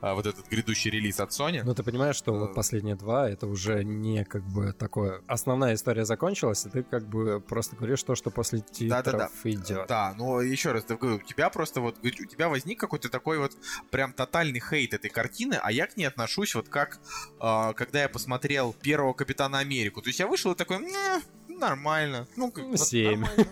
а, 0.00 0.14
вот 0.14 0.26
этот 0.26 0.48
грядущий 0.48 0.90
релиз 0.90 1.20
от 1.20 1.30
Sony. 1.30 1.62
Ну, 1.64 1.74
ты 1.74 1.82
понимаешь, 1.82 2.16
что 2.16 2.32
вот 2.32 2.50
Э. 2.50 2.54
последние 2.54 2.96
два, 2.96 3.28
это 3.30 3.46
уже 3.46 3.84
не 3.84 4.24
как 4.24 4.42
бы 4.42 4.72
такое... 4.72 5.22
Основная 5.26 5.74
история 5.74 6.04
закончилась, 6.04 6.66
и 6.66 6.70
ты 6.70 6.82
как 6.82 7.06
бы 7.08 7.40
просто 7.40 7.76
говоришь 7.76 8.02
то, 8.02 8.14
что 8.14 8.30
после 8.30 8.60
титров 8.60 9.04
Да-да-да. 9.04 9.30
идет. 9.44 9.86
Да, 9.88 10.14
но 10.16 10.40
еще 10.42 10.72
раз, 10.72 10.84
говорю, 10.84 11.16
у 11.16 11.22
тебя 11.22 11.50
просто 11.50 11.80
вот, 11.80 11.96
у 12.02 12.08
тебя 12.10 12.48
возник 12.48 12.80
какой-то 12.80 13.08
такой 13.08 13.38
вот 13.38 13.52
прям 13.90 14.12
тотальный 14.12 14.60
хейт 14.60 14.94
этой 14.94 15.10
картины, 15.10 15.58
а 15.62 15.70
я 15.72 15.86
к 15.86 15.96
ней 15.96 16.04
отношусь 16.06 16.54
вот 16.54 16.68
как, 16.68 16.98
а, 17.38 17.72
когда 17.74 18.02
я 18.02 18.08
посмотрел 18.08 18.72
первого 18.72 19.12
Капитана 19.12 19.58
Америку. 19.58 20.02
То 20.02 20.08
есть 20.08 20.18
я 20.18 20.26
вышел 20.26 20.52
и 20.52 20.54
такой, 20.56 20.78
«Не, 20.80 21.58
нормально. 21.58 22.26
Ну, 22.36 22.50
как, 22.50 22.64
Ну, 22.64 22.70
вот 22.70 22.80
семь. 22.80 23.20
нормально». 23.20 23.46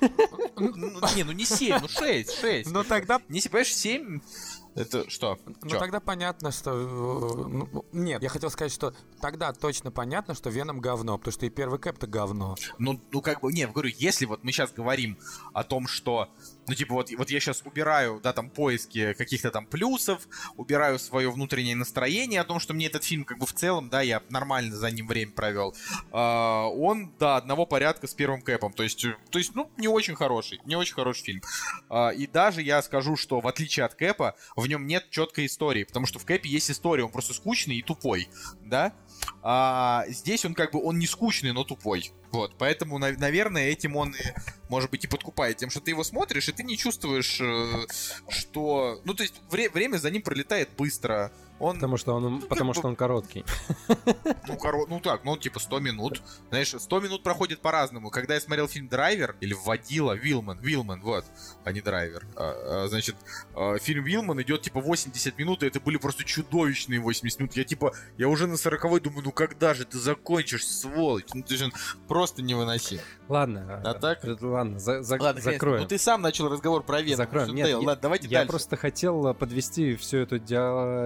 Ну, 0.57 1.16
не, 1.16 1.24
ну 1.24 1.33
не 1.33 1.45
7, 1.45 1.79
ну 1.81 1.89
6, 1.89 2.41
6. 2.41 2.72
Ну 2.72 2.83
тогда 2.85 3.20
Не, 3.29 3.41
понимаешь, 3.41 3.74
7, 3.74 4.20
это 4.79 5.11
что? 5.11 5.39
Ну 5.45 5.70
Чё? 5.70 5.79
тогда 5.79 5.99
понятно, 5.99 6.53
что... 6.53 6.70
э, 6.70 7.49
ну, 7.49 7.85
нет, 7.93 8.22
я 8.22 8.29
хотел 8.29 8.49
сказать, 8.49 8.72
что 8.72 8.95
тогда 9.20 9.53
точно 9.53 9.91
понятно, 9.91 10.35
что 10.35 10.51
Веном 10.51 10.81
говно, 10.81 11.18
потому 11.18 11.33
что 11.33 11.47
и 11.47 11.51
первый 11.51 11.81
Кэп-то 11.81 12.07
говно. 12.07 12.55
Ну, 12.79 13.01
ну 13.11 13.20
как 13.20 13.41
бы, 13.41 13.53
не, 13.53 13.66
говорю, 13.66 13.91
если 13.99 14.24
вот 14.24 14.45
мы 14.45 14.53
сейчас 14.53 14.72
говорим 14.72 15.18
о 15.53 15.64
том, 15.64 15.89
что, 15.89 16.29
ну, 16.69 16.75
типа, 16.75 16.95
вот, 16.95 17.11
вот 17.16 17.31
я 17.31 17.41
сейчас 17.41 17.62
убираю, 17.64 18.21
да, 18.23 18.33
там, 18.33 18.51
поиски 18.51 19.14
каких-то 19.14 19.51
там 19.51 19.66
плюсов, 19.66 20.29
убираю 20.57 20.99
свое 20.99 21.31
внутреннее 21.31 21.77
настроение 21.77 22.41
о 22.41 22.45
том, 22.45 22.61
что 22.61 22.75
мне 22.75 22.87
этот 22.87 23.05
фильм, 23.05 23.25
как 23.25 23.39
бы, 23.39 23.47
в 23.47 23.53
целом, 23.53 23.89
да, 23.89 24.03
я 24.03 24.23
нормально 24.31 24.77
за 24.77 24.91
ним 24.91 25.07
время 25.07 25.33
провел, 25.33 25.75
а, 26.12 26.66
он, 26.66 27.12
да, 27.19 27.37
одного 27.37 27.66
порядка 27.66 28.07
с 28.07 28.14
первым 28.14 28.43
Кэпом, 28.43 28.73
то 28.73 28.83
есть, 28.83 29.05
э, 29.05 29.16
то 29.31 29.39
есть, 29.39 29.55
ну, 29.55 29.71
не 29.77 29.89
очень 29.89 30.14
хороший, 30.14 30.61
не 30.64 30.77
очень 30.77 30.95
хороший 30.95 31.25
фильм. 31.25 31.43
А, 31.89 32.11
и 32.11 32.27
даже 32.27 32.62
я 32.62 32.83
скажу, 32.83 33.16
что, 33.16 33.41
в 33.41 33.49
отличие 33.49 33.87
от 33.87 33.95
Кэпа, 33.95 34.37
в 34.57 34.66
нем 34.66 34.87
нет 34.87 35.11
четкой 35.11 35.47
истории, 35.47 35.85
потому 35.85 36.07
что 36.07 36.19
в 36.19 36.25
Кэпе 36.25 36.49
есть 36.49 36.71
история, 36.71 37.05
он 37.05 37.11
просто 37.11 37.35
скучный 37.35 37.77
и 37.77 37.83
тупой, 37.83 38.29
да, 38.62 38.93
а 39.43 40.05
здесь 40.09 40.45
он 40.45 40.55
как 40.55 40.73
бы, 40.73 40.83
он 40.83 40.99
не 40.99 41.07
скучный, 41.07 41.53
но 41.53 41.64
тупой. 41.64 42.12
Вот, 42.31 42.55
поэтому, 42.59 42.99
нав- 42.99 43.19
наверное, 43.19 43.69
этим 43.69 43.97
он, 43.97 44.14
может 44.69 44.91
быть, 44.91 45.05
и 45.05 45.07
подкупает 45.07 45.57
тем, 45.57 45.71
что 45.71 45.81
ты 45.81 45.93
его 45.93 46.05
смотришь, 46.05 46.49
и 46.49 46.53
ты 46.53 46.62
не 46.62 46.77
чувствуешь, 46.77 47.41
э, 47.41 47.87
что... 48.29 49.01
Ну, 49.05 49.14
то 49.14 49.23
есть, 49.23 49.35
вре- 49.51 49.71
время 49.71 49.97
за 49.97 50.11
ним 50.11 50.23
пролетает 50.23 50.69
быстро. 50.77 51.33
Он, 51.61 51.74
Потому 51.74 51.96
что 51.96 52.14
он, 52.14 52.40
потому 52.42 52.72
как 52.72 52.78
что 52.80 52.88
он 52.88 52.94
короткий. 52.96 53.44
ну, 54.46 54.56
коро... 54.56 54.86
ну 54.88 55.00
так, 55.00 55.24
ну, 55.24 55.36
типа 55.36 55.59
100 55.59 55.80
минут. 55.80 56.22
Знаешь, 56.50 56.68
100 56.78 57.00
минут 57.00 57.22
проходит 57.22 57.61
по-разному. 57.61 58.11
Когда 58.11 58.34
я 58.34 58.40
смотрел 58.40 58.68
фильм 58.68 58.88
«Драйвер», 58.88 59.36
или 59.40 59.54
«Водила», 59.54 60.12
«Вилман», 60.12 60.59
«Вилман», 60.61 61.00
вот, 61.02 61.24
а 61.64 61.72
не 61.72 61.80
«Драйвер», 61.80 62.24
а, 62.36 62.84
а, 62.84 62.88
значит, 62.88 63.16
а, 63.56 63.76
фильм 63.78 64.04
«Вилман» 64.04 64.40
идет, 64.42 64.62
типа, 64.62 64.80
80 64.80 65.36
минут, 65.38 65.62
и 65.62 65.66
это 65.66 65.80
были 65.80 65.96
просто 65.96 66.24
чудовищные 66.24 67.00
80 67.00 67.40
минут. 67.40 67.56
Я, 67.56 67.64
типа, 67.64 67.92
я 68.16 68.28
уже 68.28 68.46
на 68.46 68.56
40 68.56 69.02
думаю, 69.02 69.24
ну, 69.24 69.32
когда 69.32 69.74
же 69.74 69.84
ты 69.84 69.98
закончишь, 69.98 70.66
сволочь? 70.66 71.26
Ну, 71.34 71.42
есть 71.48 71.62
он 71.62 71.72
просто 72.06 72.42
невыносим. 72.42 73.00
Ладно, 73.28 73.82
А 73.84 73.94
так? 73.94 74.24
э, 74.24 74.36
ладно, 74.40 74.78
за- 74.78 75.02
за- 75.02 75.20
Ладно, 75.20 75.42
закроем. 75.42 75.82
ну 75.82 75.86
ты 75.88 75.98
сам 75.98 76.22
начал 76.22 76.48
разговор 76.48 76.82
про 76.82 77.02
Веном. 77.02 77.16
Закроем. 77.18 77.46
Что 77.48 77.54
Нет, 77.56 77.64
ты- 77.66 77.70
я- 77.70 77.78
Ладно, 77.78 77.98
давайте 78.00 78.28
Я 78.28 78.38
дальше. 78.38 78.50
просто 78.50 78.76
хотел 78.76 79.34
подвести 79.34 79.96
всю 79.96 80.18
эту 80.18 80.38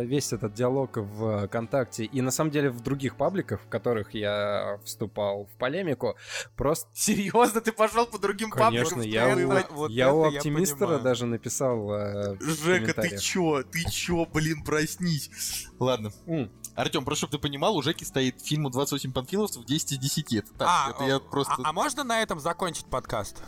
весь 0.06 0.32
этот 0.32 0.41
этот 0.42 0.54
диалог 0.54 0.96
в 0.96 1.46
ВКонтакте 1.46 2.04
и 2.04 2.20
на 2.20 2.30
самом 2.30 2.50
деле 2.50 2.70
в 2.70 2.80
других 2.80 3.16
пабликах, 3.16 3.60
в 3.60 3.68
которых 3.68 4.14
я 4.14 4.78
вступал 4.84 5.46
в 5.46 5.56
полемику, 5.58 6.16
просто... 6.56 6.88
Серьезно, 6.94 7.60
ты 7.60 7.72
пошел 7.72 8.06
по 8.06 8.18
другим 8.18 8.50
Конечно, 8.50 8.96
пабликам? 8.96 9.12
я, 9.12 9.32
стрелять? 9.32 9.70
у, 9.70 9.74
вот 9.74 9.90
я 9.90 10.12
у 10.12 10.30
я 10.30 10.38
оптимистра 10.38 10.78
понимаю. 10.78 11.02
даже 11.02 11.26
написал 11.26 11.92
э, 11.92 12.36
Жека, 12.40 13.00
ты 13.00 13.18
чё? 13.18 13.62
Ты 13.62 13.84
чё, 13.90 14.26
блин, 14.26 14.64
проснись. 14.64 15.68
Ладно. 15.78 16.10
М, 16.26 16.50
Артем, 16.74 17.04
просто 17.04 17.26
чтобы 17.26 17.32
ты 17.32 17.38
понимал, 17.38 17.76
у 17.76 17.82
Жеки 17.82 18.04
стоит 18.04 18.40
фильму 18.40 18.70
28 18.70 19.12
панфиловцев 19.12 19.64
10 19.64 19.92
из 19.92 19.98
10. 19.98 20.32
Это 20.34 20.54
так, 20.54 20.68
А, 20.68 20.90
это 20.90 21.04
я 21.04 21.16
а- 21.16 21.20
просто... 21.20 21.54
а 21.62 21.72
можно 21.72 22.02
на 22.02 22.22
этом 22.22 22.40
закончить 22.40 22.86
подкаст? 22.86 23.42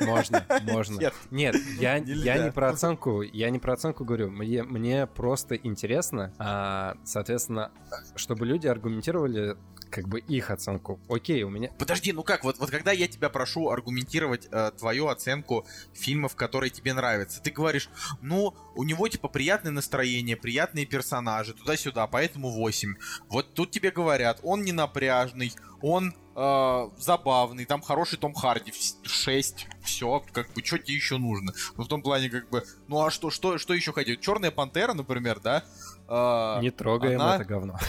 Можно, 0.00 0.46
можно. 0.62 0.98
Нет. 0.98 1.14
Нет, 1.30 1.56
я, 1.78 1.96
я 2.04 2.38
не 2.38 2.50
про 2.50 2.70
оценку, 2.70 3.20
я 3.22 3.50
не 3.50 3.58
про 3.58 3.74
оценку 3.74 4.04
говорю. 4.04 4.30
Мне, 4.30 4.62
мне 4.62 5.06
просто 5.06 5.54
интересно, 5.54 6.32
а, 6.38 6.96
соответственно, 7.04 7.70
чтобы 8.14 8.46
люди 8.46 8.66
аргументировали 8.66 9.56
как 9.90 10.08
бы 10.08 10.20
их 10.20 10.50
оценку. 10.50 11.00
Окей, 11.08 11.42
у 11.42 11.50
меня... 11.50 11.70
Подожди, 11.78 12.12
ну 12.12 12.22
как, 12.22 12.44
вот, 12.44 12.58
вот 12.58 12.70
когда 12.70 12.92
я 12.92 13.08
тебя 13.08 13.28
прошу 13.28 13.70
аргументировать 13.70 14.48
э, 14.50 14.70
твою 14.76 15.08
оценку 15.08 15.66
фильмов, 15.94 16.36
которые 16.36 16.70
тебе 16.70 16.94
нравятся, 16.94 17.40
ты 17.42 17.50
говоришь, 17.50 17.88
ну, 18.20 18.54
у 18.74 18.84
него 18.84 19.08
типа 19.08 19.28
приятное 19.28 19.72
настроение, 19.72 20.36
приятные 20.36 20.86
персонажи, 20.86 21.54
туда-сюда, 21.54 22.06
поэтому 22.06 22.50
8. 22.50 22.94
Вот 23.28 23.54
тут 23.54 23.70
тебе 23.70 23.90
говорят, 23.90 24.40
он 24.42 24.62
не 24.62 24.72
напряжный, 24.72 25.52
он 25.80 26.14
э, 26.34 26.90
забавный, 26.98 27.64
там 27.64 27.80
хороший 27.80 28.18
Том 28.18 28.34
Харди, 28.34 28.72
6, 29.02 29.66
все, 29.82 30.22
как 30.32 30.52
бы, 30.52 30.64
что 30.64 30.78
тебе 30.78 30.94
еще 30.94 31.18
нужно? 31.18 31.52
Ну, 31.76 31.84
в 31.84 31.88
том 31.88 32.02
плане, 32.02 32.28
как 32.28 32.48
бы, 32.50 32.64
ну 32.88 33.04
а 33.04 33.10
что, 33.10 33.30
что, 33.30 33.58
что 33.58 33.74
еще 33.74 33.92
хотеть? 33.92 34.20
Черная 34.20 34.50
пантера, 34.50 34.94
например, 34.94 35.40
да? 35.40 35.64
Э, 36.08 36.60
Не 36.60 36.70
трогаем 36.70 37.20
она- 37.20 37.36
это 37.36 37.44
говно. 37.44 37.78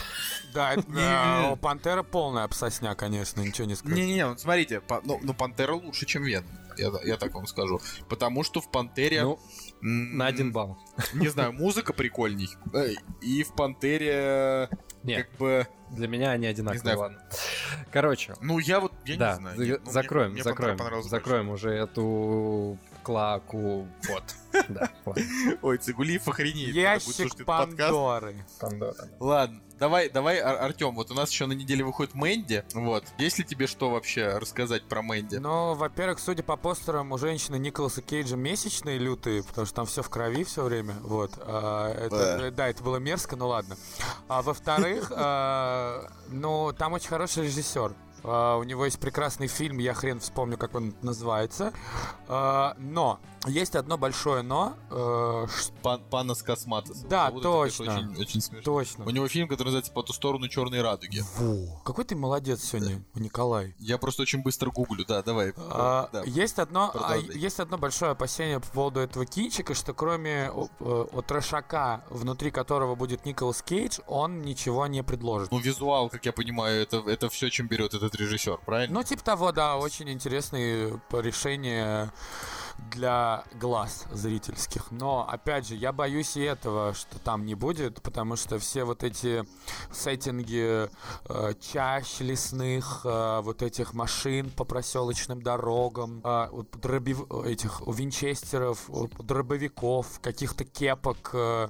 Да, 0.54 0.74
это, 0.74 0.90
Не. 0.90 1.52
у 1.52 1.56
Пантера 1.56 2.02
полная 2.02 2.44
обсосня, 2.46 2.96
конечно, 2.96 3.42
ничего 3.42 3.68
не 3.68 3.76
скажу. 3.76 3.94
Не-не-не, 3.94 4.28
вот 4.28 4.40
смотрите, 4.40 4.80
па- 4.82 5.02
ну, 5.04 5.20
ну 5.22 5.34
Пантера 5.36 5.74
лучше, 5.74 6.06
чем 6.08 6.24
Веном. 6.24 6.50
Я, 6.78 6.90
я 7.04 7.18
так 7.18 7.34
вам 7.36 7.46
скажу. 7.46 7.80
Потому 8.10 8.44
что 8.44 8.60
в 8.62 8.72
Пантере... 8.72 9.24
Ну, 9.24 9.40
на 9.82 10.26
один 10.26 10.52
балл. 10.52 10.80
Не 11.14 11.28
знаю, 11.28 11.54
музыка 11.54 11.94
прикольней. 11.94 12.50
Э, 12.74 12.94
И 13.22 13.44
в 13.44 13.54
Пантере... 13.54 14.70
Нет, 15.04 15.28
Как 15.28 15.38
бы... 15.38 15.68
для 15.92 16.08
меня 16.08 16.32
они 16.32 16.48
одинаковые, 16.48 16.80
знаю. 16.82 17.00
ладно. 17.00 17.22
Короче, 17.92 18.34
Ну, 18.42 18.58
я 18.58 18.80
вот... 18.80 18.94
Я 19.06 19.18
да, 19.18 19.30
не 19.34 19.40
знаю. 19.40 19.60
нет, 19.60 19.68
ну, 19.80 19.84
мне- 19.84 19.92
закроем, 19.92 20.32
мне 20.32 20.44
закроем, 20.44 21.04
закроем 21.04 21.50
уже 21.50 21.72
эту 21.72 22.78
клаку. 23.08 23.88
Вот. 24.10 24.24
Да. 24.70 24.90
Ой, 25.62 25.78
Цигулиев 25.78 26.28
охренеет. 26.28 26.74
слушать 27.04 27.20
Ящик. 27.20 27.46
Пандоры. 27.46 28.44
Ладно, 29.20 29.62
давай, 29.78 30.10
давай, 30.10 30.40
Ар- 30.40 30.64
Артем, 30.64 30.96
вот 30.96 31.12
у 31.12 31.14
нас 31.14 31.30
еще 31.30 31.46
на 31.46 31.54
неделе 31.54 31.84
выходит 31.84 32.16
Мэнди. 32.16 32.64
Вот. 32.74 33.04
Есть 33.20 33.38
ли 33.38 33.46
тебе 33.46 33.68
что 33.68 33.92
вообще 33.92 34.30
рассказать 34.40 34.84
про 34.86 35.04
Мэнди? 35.04 35.36
Ну, 35.36 35.76
во-первых, 35.76 36.18
судя 36.20 36.42
по 36.42 36.56
постерам, 36.58 37.12
у 37.12 37.20
женщины 37.20 37.58
Николаса 37.58 38.02
Кейджа 38.02 38.36
месячные 38.36 38.98
лютые, 38.98 39.44
потому 39.44 39.68
что 39.68 39.76
там 39.76 39.86
все 39.86 40.02
в 40.02 40.10
крови 40.10 40.44
все 40.44 40.64
время. 40.64 40.96
Вот. 41.02 41.34
А, 41.38 41.94
это- 41.94 42.38
Да. 42.40 42.52
да, 42.52 42.68
это 42.70 42.84
было 42.84 42.98
мерзко, 42.98 43.36
ну 43.36 43.50
ладно. 43.50 43.78
А 44.28 44.42
во-вторых, 44.42 45.12
а, 45.16 46.10
ну, 46.30 46.74
там 46.74 46.94
очень 46.94 47.10
хороший 47.10 47.44
режиссер. 47.44 47.94
А, 48.24 48.58
у 48.58 48.64
него 48.64 48.86
есть 48.86 49.00
прекрасный 49.00 49.48
фильм, 49.48 49.78
я 49.80 49.94
хрен 49.94 50.20
вспомню, 50.20 50.58
как 50.58 50.76
он 50.76 50.96
называется. 51.02 51.74
А, 52.28 52.76
но 52.78 53.20
есть 53.48 53.76
одно 53.76 53.98
большое 53.98 54.42
но. 54.42 54.76
э, 54.90 55.48
Пан, 55.82 56.02
Панас 56.10 56.42
Косматос. 56.44 57.02
Да, 57.02 57.30
Вот 57.32 57.40
это, 57.40 57.52
конечно, 57.52 57.86
точно. 57.86 58.12
Очень, 58.12 58.22
очень 58.22 58.42
смешно. 58.42 58.64
точно. 58.64 59.06
У 59.06 59.10
него 59.10 59.28
фильм, 59.28 59.48
который 59.48 59.68
называется 59.68 59.92
«По 59.92 60.04
ту 60.04 60.14
сторону 60.14 60.48
черной 60.48 60.82
радуги». 60.82 61.24
Во. 61.38 61.82
Какой 61.84 62.06
ты 62.06 62.16
молодец 62.16 62.64
сегодня, 62.64 63.04
Николай. 63.16 63.76
Я 63.80 63.98
просто 63.98 64.22
очень 64.22 64.42
быстро 64.42 64.72
гуглю, 64.72 65.06
да, 65.06 65.22
давай. 65.24 65.54
А, 65.58 66.10
да. 66.12 66.24
Есть 66.24 66.60
одно, 66.60 66.92
а, 66.94 67.18
есть 67.18 67.60
одно 67.60 67.78
большое 67.78 68.12
опасение 68.12 68.60
по 68.60 68.68
поводу 68.68 69.00
этого 69.00 69.26
кинчика, 69.26 69.74
что 69.74 69.94
кроме 69.94 70.52
э, 70.80 71.22
трешака, 71.28 72.04
внутри 72.10 72.52
которого 72.52 72.96
будет 72.96 73.26
Николас 73.26 73.62
Кейдж, 73.62 74.00
он 74.08 74.42
ничего 74.42 74.88
не 74.88 75.04
предложит. 75.04 75.52
Ну, 75.52 75.60
визуал, 75.60 76.10
как 76.10 76.26
я 76.26 76.34
понимаю, 76.34 76.82
это, 76.82 76.98
это 76.98 77.30
все, 77.30 77.50
чем 77.50 77.68
берет 77.68 77.94
этот 77.94 78.16
режиссер, 78.16 78.60
правильно? 78.66 78.94
Ну, 78.94 79.04
типа 79.04 79.24
того, 79.24 79.52
да, 79.52 79.78
очень 79.78 80.10
интересные 80.10 81.00
решения 81.12 82.12
для 82.92 83.44
глаз 83.60 84.06
зрительских. 84.12 84.92
Но, 84.92 85.28
опять 85.28 85.68
же, 85.68 85.76
я 85.76 85.92
боюсь 85.92 86.38
и 86.38 86.42
этого, 86.42 86.94
что 86.94 87.20
там 87.20 87.46
не 87.46 87.56
будет, 87.56 88.02
потому 88.02 88.36
что 88.36 88.60
все 88.60 88.84
вот 88.84 89.04
эти 89.04 89.44
сеттинги 89.92 90.90
э, 91.30 91.54
чащ 91.60 92.20
лесных, 92.20 93.02
э, 93.04 93.42
вот 93.42 93.62
этих 93.62 93.94
машин 93.94 94.50
по 94.50 94.64
проселочным 94.64 95.42
дорогам, 95.42 96.22
э, 96.24 96.50
дробив- 96.82 97.46
этих 97.46 97.82
винчестеров, 97.86 98.90
дробовиков, 99.20 100.20
каких-то 100.22 100.64
кепок, 100.66 101.32
э, 101.34 101.70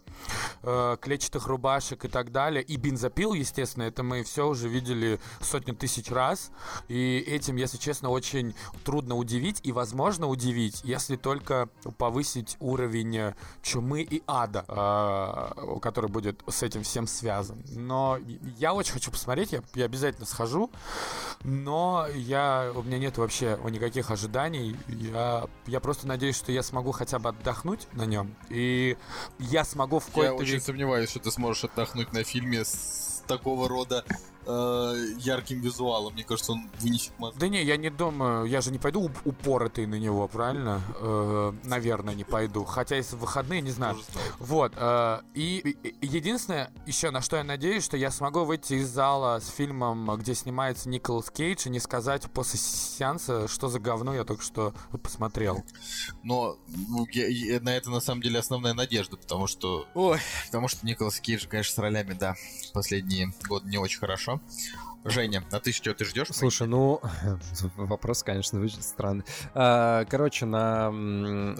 э, 0.64 0.98
клетчатых 1.02 1.48
рубашек 1.48 2.06
и 2.06 2.08
так 2.08 2.32
далее. 2.32 2.64
И 2.64 2.76
бензопил, 2.78 3.34
естественно, 3.34 3.84
это 3.84 4.04
мы 4.04 4.24
все 4.24 4.48
уже 4.48 4.68
видели 4.68 5.20
сотню 5.42 5.76
тысяч 5.76 6.12
раз. 6.12 6.52
И 6.88 7.18
этим, 7.20 7.56
если 7.56 7.78
честно, 7.78 8.10
очень 8.10 8.54
трудно 8.84 9.16
удивить. 9.16 9.60
И 9.64 9.72
возможно 9.72 10.28
удивить, 10.28 10.82
если 10.98 11.16
только 11.16 11.70
повысить 11.98 12.58
уровень 12.60 13.18
э, 13.18 13.36
чумы 13.62 14.02
и 14.02 14.24
ада, 14.28 14.66
э, 14.68 15.80
который 15.82 16.10
будет 16.10 16.42
с 16.48 16.64
этим 16.64 16.84
всем 16.84 17.08
связан. 17.08 17.64
Но 17.70 18.18
я 18.58 18.74
очень 18.74 18.94
хочу 18.94 19.12
посмотреть, 19.12 19.52
я, 19.52 19.62
я 19.76 19.86
обязательно 19.86 20.26
схожу. 20.26 20.70
Но 21.44 22.08
я, 22.16 22.72
у 22.76 22.82
меня 22.84 22.98
нет 22.98 23.18
вообще 23.18 23.58
никаких 23.70 24.12
ожиданий. 24.12 24.76
Я, 24.88 25.48
я 25.68 25.80
просто 25.80 26.08
надеюсь, 26.08 26.36
что 26.36 26.52
я 26.52 26.64
смогу 26.64 26.92
хотя 26.92 27.20
бы 27.20 27.30
отдохнуть 27.30 27.88
на 27.94 28.06
нем. 28.06 28.36
И 28.50 28.98
я 29.40 29.64
смогу 29.64 30.00
в 30.00 30.08
Я 30.08 30.14
какой-то 30.14 30.34
очень 30.36 30.54
вид- 30.56 30.64
сомневаюсь, 30.64 31.10
что 31.10 31.20
ты 31.20 31.32
сможешь 31.32 31.64
отдохнуть 31.64 32.12
на 32.14 32.24
фильме 32.24 32.66
с 32.66 33.24
такого 33.28 33.68
рода 33.70 34.04
э, 34.48 35.14
ярким 35.20 35.62
визуалом. 35.62 36.14
Мне 36.14 36.24
кажется, 36.24 36.54
он 36.54 36.70
вынесет 36.80 37.12
мозг. 37.20 37.38
Да 37.38 37.48
не, 37.48 37.64
я 37.64 37.78
не 37.78 37.90
думаю, 37.90 38.46
я 38.46 38.62
же 38.62 38.72
не 38.72 38.80
пойду 38.80 39.08
уп- 39.08 39.22
упоротый 39.26 39.86
на 39.86 39.96
него, 39.96 40.28
правильно? 40.28 40.82
Э, 41.00 41.54
наверное, 41.64 42.16
не 42.16 42.24
пойду. 42.24 42.64
Хотя 42.64 42.96
если 42.96 43.16
в 43.16 43.20
выходные, 43.20 43.62
не 43.62 43.72
знаю. 43.72 43.98
Вот. 44.40 44.74
э, 44.76 45.20
и, 45.34 45.58
и- 45.84 45.88
и 45.90 46.08
единственное, 46.08 46.72
еще 46.86 47.12
на 47.12 47.22
что 47.22 47.38
я 47.38 47.44
надеюсь, 47.44 47.84
что 47.84 47.98
я 47.98 48.10
смогу 48.12 48.46
выйти 48.46 48.76
из 48.76 48.88
зала 48.90 49.40
с 49.40 49.50
фильмом, 49.50 50.10
где 50.18 50.34
снимается 50.34 50.90
Николас 50.90 51.30
Кейдж, 51.30 51.68
и 51.68 51.70
не 51.70 51.80
сказать 51.80 52.24
после 52.32 52.60
сеанса, 52.60 53.48
что 53.48 53.68
за 53.70 53.80
говно 53.80 54.14
я 54.16 54.24
только 54.24 54.44
что 54.44 54.74
посмотрел. 55.04 55.64
Но 56.24 56.58
ну, 56.68 57.06
я- 57.12 57.28
я- 57.28 57.60
на 57.60 57.76
это 57.76 57.90
на 57.90 58.00
самом 58.00 58.22
деле 58.22 58.40
основная 58.40 58.74
надежда, 58.74 59.18
потому 59.18 59.48
что... 59.48 59.86
Ой, 59.94 60.20
потому 60.46 60.68
что 60.68 60.86
Николас 60.86 61.20
Кейдж, 61.20 61.48
конечно, 61.48 61.74
с 61.74 61.78
ролями, 61.78 62.14
да, 62.14 62.36
последние 62.74 63.34
годы 63.48 63.70
не 63.70 63.78
очень 63.78 64.00
хорошо. 64.00 64.37
Женя, 65.04 65.44
а 65.52 65.60
ты 65.60 65.72
что, 65.72 65.94
ты 65.94 66.04
ждешь? 66.06 66.28
Слушай, 66.32 66.68
ну, 66.68 67.00
вопрос, 67.78 68.24
конечно, 68.24 68.60
звучит 68.60 68.84
странный. 68.84 69.24
А, 69.54 70.04
Короче, 70.06 70.46
на 70.46 70.92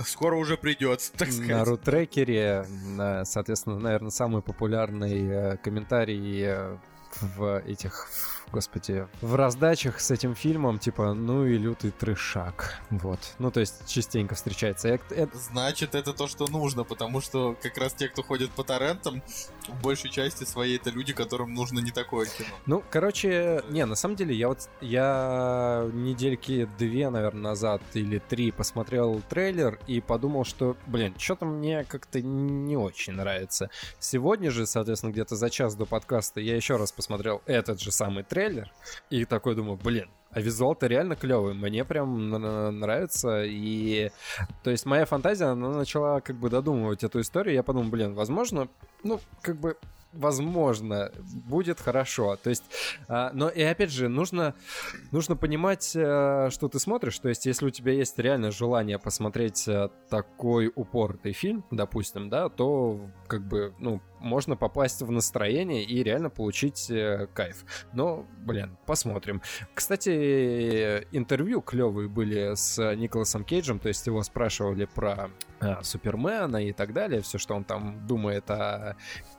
Скоро 0.06 0.36
уже 0.36 0.58
придется, 0.58 1.14
так 1.14 1.30
на 1.30 1.34
сказать. 1.34 1.68
рутрекере, 1.68 2.66
на, 2.68 3.24
соответственно, 3.26 3.80
наверное, 3.80 4.12
самый 4.12 4.42
популярный 4.42 5.28
э, 5.28 5.58
комментарий 5.58 6.42
э, 6.44 6.78
в 7.22 7.60
этих, 7.62 8.08
господи, 8.52 9.08
в 9.22 9.36
раздачах 9.36 10.00
с 10.00 10.12
этим 10.12 10.36
фильмом, 10.36 10.80
типа, 10.80 11.14
ну 11.14 11.46
и 11.46 11.58
лютый 11.58 11.92
трешак. 11.92 12.80
Вот. 12.90 13.20
Ну, 13.40 13.52
то 13.52 13.60
есть, 13.60 13.88
частенько 13.88 14.36
встречается. 14.36 14.88
Это- 14.90 15.38
Значит, 15.38 15.96
это 15.96 16.14
то, 16.14 16.28
что 16.28 16.48
нужно, 16.48 16.84
потому 16.84 17.22
что 17.22 17.56
как 17.62 17.78
раз 17.78 17.94
те, 17.94 18.08
кто 18.08 18.24
ходит 18.24 18.52
по 18.52 18.64
торрентам, 18.64 19.22
в 19.68 19.82
большей 19.82 20.10
части 20.10 20.44
своей 20.44 20.78
это 20.78 20.90
люди, 20.90 21.14
которым 21.14 21.54
нужно 21.54 21.80
не 21.80 21.92
такое 21.92 22.26
кино. 22.26 22.50
Ну, 22.66 22.84
короче, 22.90 23.64
не, 23.70 23.86
на 23.86 23.96
самом 23.96 24.16
деле, 24.16 24.36
я 24.36 24.48
вот, 24.48 24.70
я 24.82 25.90
недельки 25.94 26.68
две, 26.78 27.10
наверное, 27.10 27.42
назад 27.42 27.82
или 27.94 28.20
три 28.20 28.52
посмотрел 28.52 29.22
трейлер 29.30 29.80
и 29.88 30.02
подумал, 30.02 30.46
что, 30.46 30.76
блин, 30.88 31.14
что-то 31.18 31.46
мне 31.46 31.84
как-то 31.84 32.22
не 32.22 32.78
очень 32.78 33.14
нравится. 33.14 33.70
Сегодня 34.00 34.52
же, 34.52 34.66
соответственно, 34.66 35.12
где-то 35.12 35.36
за 35.36 35.50
час 35.50 35.76
до 35.76 35.86
подкаста 35.86 36.40
я 36.40 36.56
еще 36.56 36.78
раз 36.78 36.92
посмотрел 36.92 37.42
этот 37.46 37.82
же 37.82 37.92
самый 37.92 38.24
трейлер 38.24 38.37
и 39.10 39.26
такой 39.26 39.56
думаю, 39.56 39.78
блин, 39.78 40.10
а 40.32 40.42
визуал-то 40.42 40.88
реально 40.88 41.16
клевый, 41.16 41.54
мне 41.54 41.84
прям 41.86 42.30
нравится, 42.80 43.44
и 43.44 44.12
то 44.64 44.70
есть 44.70 44.86
моя 44.86 45.06
фантазия, 45.06 45.46
она 45.46 45.70
начала 45.70 46.22
как 46.22 46.36
бы 46.36 46.50
додумывать 46.50 47.04
эту 47.04 47.22
историю, 47.22 47.56
я 47.56 47.64
подумал, 47.64 47.90
блин, 47.90 48.14
возможно, 48.14 48.68
ну, 49.04 49.20
как 49.42 49.58
бы 49.58 49.78
возможно, 50.14 51.12
будет 51.48 51.80
хорошо. 51.80 52.36
То 52.36 52.50
есть, 52.50 52.64
а, 53.08 53.32
но 53.34 53.50
и 53.50 53.62
опять 53.62 53.92
же, 53.92 54.08
нужно, 54.08 54.56
нужно 55.12 55.36
понимать, 55.36 55.94
а, 55.96 56.50
что 56.52 56.68
ты 56.68 56.80
смотришь. 56.80 57.20
То 57.20 57.30
есть, 57.30 57.46
если 57.46 57.66
у 57.66 57.70
тебя 57.70 57.94
есть 57.94 58.18
реально 58.20 58.52
желание 58.52 59.00
посмотреть 59.00 59.68
а, 59.68 59.90
такой 60.10 60.72
упорный 60.74 61.34
фильм, 61.34 61.64
допустим, 61.72 62.30
да, 62.30 62.50
то 62.50 63.00
как 63.28 63.48
бы, 63.48 63.74
ну, 63.80 64.02
можно 64.20 64.56
попасть 64.56 65.02
в 65.02 65.12
настроение 65.12 65.84
и 65.84 66.04
реально 66.04 66.30
получить 66.30 66.90
э, 66.90 67.28
кайф. 67.34 67.66
Но, 67.94 68.26
блин, 68.40 68.78
посмотрим. 68.86 69.42
Кстати, 69.76 71.06
интервью 71.12 71.62
клевые 71.62 72.10
были 72.10 72.56
с 72.56 72.96
Николасом 72.96 73.44
Кейджем, 73.44 73.80
то 73.80 73.90
есть 73.90 74.08
его 74.08 74.24
спрашивали 74.24 74.86
про 74.86 75.30
э, 75.62 75.84
Супермена 75.84 76.66
и 76.66 76.74
так 76.74 76.94
далее, 76.94 77.22
все, 77.22 77.38
что 77.38 77.56
он 77.56 77.64
там 77.64 78.08
думает 78.08 78.50
о 78.50 78.96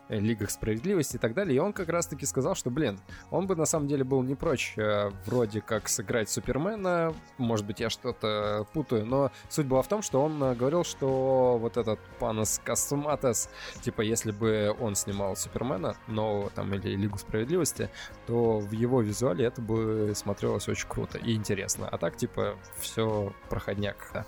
Лигах 0.09 0.51
Справедливости 0.51 1.15
и 1.15 1.19
так 1.19 1.33
далее. 1.33 1.55
И 1.55 1.59
он 1.59 1.73
как 1.73 1.89
раз-таки 1.89 2.25
сказал, 2.25 2.55
что, 2.55 2.69
блин, 2.69 2.99
он 3.31 3.47
бы 3.47 3.55
на 3.55 3.65
самом 3.65 3.87
деле 3.87 4.03
был 4.03 4.21
не 4.23 4.35
прочь 4.35 4.73
э, 4.77 5.11
вроде 5.25 5.61
как 5.61 5.87
сыграть 5.87 6.29
Супермена. 6.29 7.13
Может 7.37 7.65
быть, 7.65 7.79
я 7.79 7.89
что-то 7.89 8.67
путаю, 8.73 9.05
но 9.05 9.31
суть 9.49 9.67
была 9.67 9.81
в 9.81 9.87
том, 9.87 10.01
что 10.01 10.21
он 10.23 10.41
э, 10.43 10.55
говорил, 10.55 10.83
что 10.83 11.57
вот 11.59 11.77
этот 11.77 11.99
Панос 12.19 12.59
Кастуматес, 12.63 13.49
типа, 13.81 14.01
если 14.01 14.31
бы 14.31 14.75
он 14.79 14.95
снимал 14.95 15.35
Супермена, 15.35 15.95
нового 16.07 16.49
там 16.49 16.73
или 16.73 16.95
Лигу 16.95 17.17
Справедливости, 17.17 17.89
то 18.25 18.59
в 18.59 18.71
его 18.71 19.01
визуале 19.01 19.45
это 19.45 19.61
бы 19.61 20.13
смотрелось 20.15 20.67
очень 20.67 20.87
круто 20.87 21.17
и 21.17 21.35
интересно. 21.35 21.87
А 21.87 21.97
так, 21.97 22.17
типа, 22.17 22.57
все 22.79 23.33
проходняк. 23.49 24.25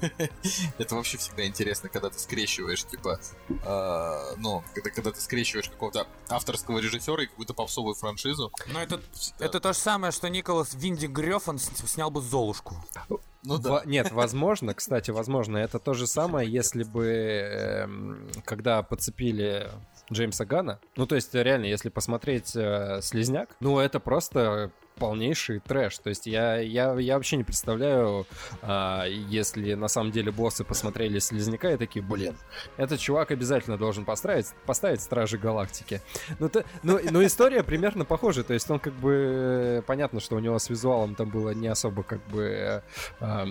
Это 0.78 0.94
вообще 0.94 1.18
всегда 1.18 1.46
интересно, 1.46 1.88
когда 1.88 2.10
ты 2.10 2.18
скрещиваешь, 2.18 2.84
типа, 2.84 3.20
э, 3.48 4.34
ну, 4.38 4.64
когда, 4.74 4.90
когда 4.90 5.12
ты 5.20 5.24
скрещиваешь 5.24 5.68
какого-то 5.68 6.06
авторского 6.28 6.78
режиссера 6.78 7.22
и 7.22 7.26
какую-то 7.26 7.54
попсовую 7.54 7.94
франшизу. 7.94 8.50
Ну, 8.72 8.78
это, 8.78 9.00
это 9.38 9.60
то 9.60 9.72
же 9.72 9.78
самое, 9.78 10.12
что 10.12 10.28
Николас 10.28 10.74
Винди 10.74 11.06
Грёфан 11.06 11.58
снял 11.58 12.10
бы 12.10 12.20
Золушку. 12.20 12.76
Ну 13.42 13.58
да. 13.58 13.82
Нет, 13.86 14.12
возможно, 14.12 14.74
кстати, 14.74 15.10
возможно, 15.10 15.56
это 15.56 15.78
то 15.78 15.94
же 15.94 16.06
самое, 16.06 16.50
если 16.50 16.82
бы, 16.82 17.06
эм, 17.06 18.28
когда 18.44 18.82
подцепили 18.82 19.70
Джеймса 20.12 20.44
Гана, 20.44 20.78
ну 20.96 21.06
то 21.06 21.14
есть 21.14 21.34
реально, 21.34 21.64
если 21.64 21.88
посмотреть 21.88 22.54
э, 22.54 23.00
Слизняк, 23.00 23.56
ну 23.60 23.78
это 23.78 23.98
просто 23.98 24.72
полнейший 25.00 25.58
трэш. 25.60 25.98
То 25.98 26.10
есть 26.10 26.26
я, 26.26 26.58
я, 26.58 26.94
я 26.94 27.14
вообще 27.16 27.36
не 27.36 27.44
представляю, 27.44 28.26
а, 28.62 29.04
если 29.06 29.74
на 29.74 29.88
самом 29.88 30.12
деле 30.12 30.30
боссы 30.30 30.62
посмотрели 30.62 31.18
Слизняка 31.18 31.72
и 31.72 31.76
такие, 31.76 32.04
блин, 32.04 32.36
этот 32.76 33.00
чувак 33.00 33.32
обязательно 33.32 33.78
должен 33.78 34.04
поставить, 34.04 34.46
поставить 34.66 35.00
Стражи 35.00 35.38
Галактики. 35.38 36.02
Ну, 36.38 36.48
то, 36.48 36.64
ну, 36.82 37.00
ну, 37.10 37.24
история 37.24 37.64
примерно 37.64 38.04
похожая. 38.04 38.44
То 38.44 38.54
есть 38.54 38.70
он 38.70 38.78
как 38.78 38.92
бы... 38.94 39.82
Понятно, 39.86 40.20
что 40.20 40.36
у 40.36 40.38
него 40.38 40.58
с 40.58 40.68
визуалом 40.68 41.14
там 41.14 41.30
было 41.30 41.50
не 41.50 41.68
особо 41.68 42.02
как 42.02 42.24
бы... 42.28 42.82
А, 43.20 43.46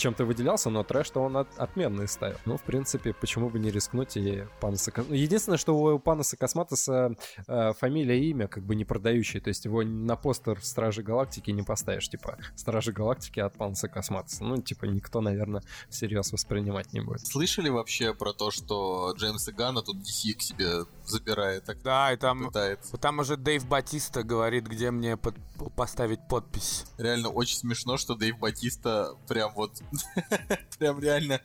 чем-то 0.00 0.24
выделялся, 0.24 0.70
но 0.70 0.82
трэш-то 0.82 1.20
он 1.20 1.36
от, 1.36 1.48
отменный 1.58 2.08
ставил. 2.08 2.38
Ну, 2.44 2.56
в 2.56 2.62
принципе, 2.62 3.12
почему 3.12 3.50
бы 3.50 3.58
не 3.58 3.70
рискнуть 3.70 4.16
и 4.16 4.46
Паноса... 4.60 4.92
Ну, 4.96 5.14
единственное, 5.14 5.58
что 5.58 5.76
у 5.76 5.98
Паноса 5.98 6.36
Косматоса 6.36 7.14
э, 7.46 7.72
фамилия 7.78 8.18
и 8.18 8.30
имя 8.30 8.48
как 8.48 8.64
бы 8.64 8.74
не 8.74 8.84
продающие, 8.84 9.40
то 9.40 9.48
есть 9.48 9.64
его 9.64 9.82
на 9.82 10.16
постер 10.16 10.58
Стражи 10.62 11.02
Галактики 11.02 11.50
не 11.50 11.62
поставишь, 11.62 12.08
типа, 12.08 12.38
Стражи 12.56 12.92
Галактики 12.92 13.40
от 13.40 13.54
Паноса 13.56 13.88
Косматоса. 13.88 14.44
Ну, 14.44 14.60
типа, 14.60 14.86
никто, 14.86 15.20
наверное, 15.20 15.62
всерьез 15.88 16.32
воспринимать 16.32 16.92
не 16.92 17.00
будет. 17.00 17.26
Слышали 17.26 17.68
вообще 17.68 18.14
про 18.14 18.32
то, 18.32 18.50
что 18.50 19.14
Джеймса 19.16 19.52
Ганна 19.52 19.82
тут 19.82 19.96
DC 19.98 20.34
к 20.34 20.42
себе 20.42 20.84
забирает? 21.04 21.64
Так 21.64 21.82
да, 21.82 22.12
и 22.12 22.16
там, 22.16 22.46
пытается. 22.46 22.96
там 22.96 23.18
уже 23.18 23.36
Дэйв 23.36 23.66
Батиста 23.66 24.22
говорит, 24.22 24.66
где 24.66 24.90
мне 24.90 25.16
под, 25.16 25.34
поставить 25.76 26.20
подпись. 26.28 26.86
Реально 26.98 27.28
очень 27.28 27.56
смешно, 27.56 27.96
что 27.96 28.14
Дэйв 28.14 28.38
Батиста 28.38 29.16
прям 29.28 29.52
вот 29.54 29.82
Прям 30.78 31.00
реально 31.00 31.40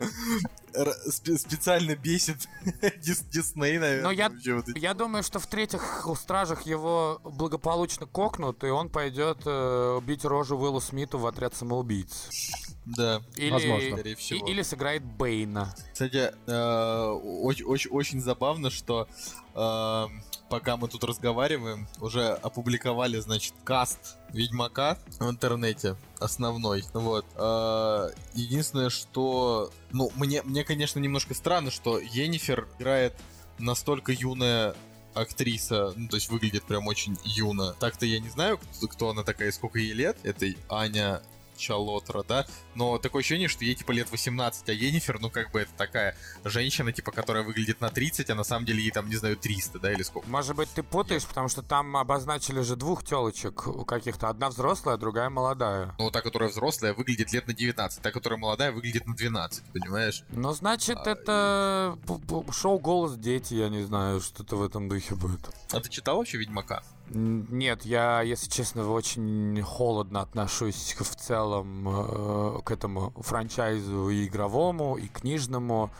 специально 1.08 1.96
бесит 1.96 2.48
Дисней, 2.98 3.78
наверное. 3.78 4.04
Но 4.04 4.12
я, 4.12 4.32
я 4.76 4.94
думаю, 4.94 5.24
что 5.24 5.40
в 5.40 5.48
третьих 5.48 6.06
стражах 6.20 6.64
его 6.64 7.22
благополучно 7.24 8.06
кокнут, 8.06 8.64
и 8.64 8.68
он 8.68 8.90
пойдет 8.90 9.40
э, 9.46 10.02
бить 10.04 10.26
рожу 10.26 10.58
Уиллу 10.58 10.82
Смиту 10.82 11.18
в 11.18 11.28
отряд 11.28 11.56
самоубийц. 11.56 12.75
Да, 12.86 13.22
или, 13.36 13.50
возможно. 13.50 13.92
Скорее 13.94 14.16
всего. 14.16 14.46
И, 14.46 14.52
или 14.52 14.62
сыграет 14.62 15.04
Бейна. 15.04 15.74
Кстати, 15.92 16.32
э, 16.46 17.08
очень, 17.08 17.66
очень, 17.66 17.92
очень 17.92 18.22
забавно, 18.22 18.70
что 18.70 19.08
э, 19.56 20.06
пока 20.50 20.78
мы 20.78 20.88
тут 20.88 21.04
разговариваем, 21.04 21.88
уже 22.00 22.30
опубликовали, 22.30 23.20
значит, 23.20 23.54
каст 23.64 24.18
Ведьмака 24.30 25.00
в 25.20 25.30
интернете 25.30 25.96
основной. 26.20 26.84
Вот. 26.94 27.26
Э, 27.36 28.12
единственное, 28.34 28.90
что, 28.90 29.72
ну, 29.92 30.12
мне, 30.16 30.44
мне, 30.44 30.64
конечно, 30.64 31.00
немножко 31.00 31.34
странно, 31.34 31.72
что 31.72 32.00
Енифер 32.00 32.68
играет 32.78 33.14
настолько 33.58 34.12
юная 34.12 34.76
актриса, 35.16 35.94
ну, 35.96 36.08
то 36.10 36.18
есть 36.18 36.30
выглядит 36.30 36.66
прям 36.66 36.88
очень 36.88 37.18
юно. 37.24 37.74
Так-то 37.80 38.06
я 38.06 38.20
не 38.20 38.30
знаю, 38.30 38.58
кто, 38.58 38.88
кто 38.88 39.10
она 39.10 39.24
такая, 39.24 39.52
сколько 39.52 39.80
ей 39.80 39.94
лет. 39.94 40.18
Это 40.24 40.46
Аня 40.70 41.22
Чалотра, 41.58 42.24
да, 42.24 42.46
но 42.76 42.98
такое 42.98 43.22
ощущение, 43.22 43.48
что 43.48 43.64
ей 43.64 43.76
типа 43.76 43.92
лет 43.92 44.12
18, 44.12 44.70
а 44.70 44.74
Енифер, 44.74 45.20
ну 45.20 45.30
как 45.30 45.52
бы 45.52 45.62
это 45.62 45.72
такая 45.78 46.16
женщина, 46.44 46.92
типа, 46.92 47.12
которая 47.12 47.44
выглядит 47.44 47.82
на 47.82 47.90
30, 47.90 48.30
а 48.30 48.36
на 48.36 48.44
самом 48.44 48.66
деле 48.66 48.82
ей 48.82 48.92
там, 48.92 49.10
не 49.10 49.16
знаю, 49.16 49.38
300, 49.38 49.80
да, 49.80 49.92
или 49.92 50.04
сколько. 50.04 50.30
Может 50.30 50.56
быть, 50.56 50.70
ты 50.70 50.84
путаешь, 50.84 51.22
Нет. 51.22 51.30
потому 51.30 51.50
что 51.50 51.62
там 51.62 51.98
обозначили 51.98 52.62
же 52.62 52.76
двух 52.76 53.04
телочек 53.04 53.68
каких-то, 53.88 54.30
одна 54.30 54.50
взрослая, 54.50 54.98
другая 54.98 55.30
молодая. 55.30 55.96
Ну, 56.00 56.12
та, 56.12 56.22
которая 56.22 56.50
взрослая, 56.50 56.94
выглядит 56.94 57.32
лет 57.34 57.48
на 57.48 57.54
19, 57.54 58.02
та, 58.02 58.12
которая 58.12 58.40
молодая, 58.40 58.72
выглядит 58.72 59.06
на 59.08 59.16
12, 59.16 59.64
понимаешь? 59.72 60.24
Ну, 60.30 60.52
значит, 60.54 60.98
а, 60.98 61.12
это 61.12 61.98
и... 62.08 62.52
шоу 62.52 62.80
«Голос 62.80 63.16
дети», 63.18 63.54
я 63.54 63.70
не 63.70 63.84
знаю, 63.84 64.22
что-то 64.22 64.56
в 64.58 64.64
этом 64.64 64.90
духе 64.90 65.16
будет. 65.16 65.50
А 65.72 65.80
ты 65.80 65.90
читал 65.90 66.18
вообще 66.18 66.38
«Ведьмака»? 66.38 66.84
Нет, 67.10 67.86
я, 67.86 68.22
если 68.22 68.50
честно, 68.50 68.90
очень 68.90 69.62
холодно 69.62 70.22
отношусь 70.22 70.96
в 71.00 71.16
целом 71.16 71.88
э, 71.88 72.62
к 72.64 72.72
этому 72.72 73.14
франчайзу 73.18 74.10
и 74.10 74.26
игровому, 74.26 74.98
и 74.98 75.08
книжному. 75.08 75.92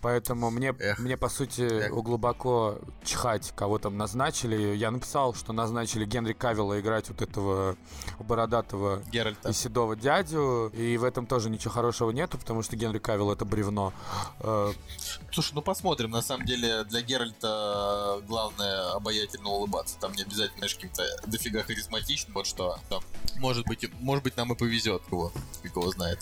Поэтому 0.00 0.50
мне, 0.50 0.74
Эх. 0.80 0.98
мне 0.98 1.16
по 1.16 1.28
сути, 1.28 1.62
Эх. 1.62 1.92
глубоко 1.92 2.78
чихать, 3.04 3.52
кого 3.54 3.78
там 3.78 3.96
назначили. 3.96 4.74
Я 4.74 4.90
написал, 4.90 5.32
что 5.34 5.52
назначили 5.52 6.04
Генри 6.04 6.32
Кавилла 6.32 6.80
играть 6.80 7.08
вот 7.08 7.22
этого 7.22 7.76
бородатого 8.18 9.00
Геральта. 9.12 9.48
и 9.50 9.52
седого 9.52 9.94
дядю. 9.94 10.72
И 10.74 10.96
в 10.96 11.04
этом 11.04 11.26
тоже 11.26 11.50
ничего 11.50 11.72
хорошего 11.72 12.10
нету, 12.10 12.36
потому 12.36 12.62
что 12.62 12.74
Генри 12.74 12.98
Кавилл 12.98 13.30
это 13.30 13.44
бревно. 13.44 13.92
Э, 14.40 14.72
Слушай, 15.30 15.52
ну 15.54 15.62
посмотрим. 15.62 16.10
На 16.10 16.22
самом 16.22 16.46
деле 16.46 16.82
для 16.84 17.00
Геральта 17.00 18.20
главное 18.26 18.90
обаятельно 18.94 19.50
улыбаться. 19.50 19.96
Там 20.00 20.12
не 20.14 20.24
обязательно, 20.32 20.58
знаешь, 20.58 20.74
каким-то 20.74 21.04
дофига 21.26 21.62
харизматичным, 21.62 22.34
вот 22.34 22.46
что. 22.46 22.78
Да. 22.90 23.00
Может 23.36 23.66
быть, 23.66 23.88
может 24.00 24.24
быть, 24.24 24.36
нам 24.36 24.52
и 24.52 24.56
повезет, 24.56 25.02
кого, 25.08 25.32
кого 25.72 25.90
знает. 25.90 26.18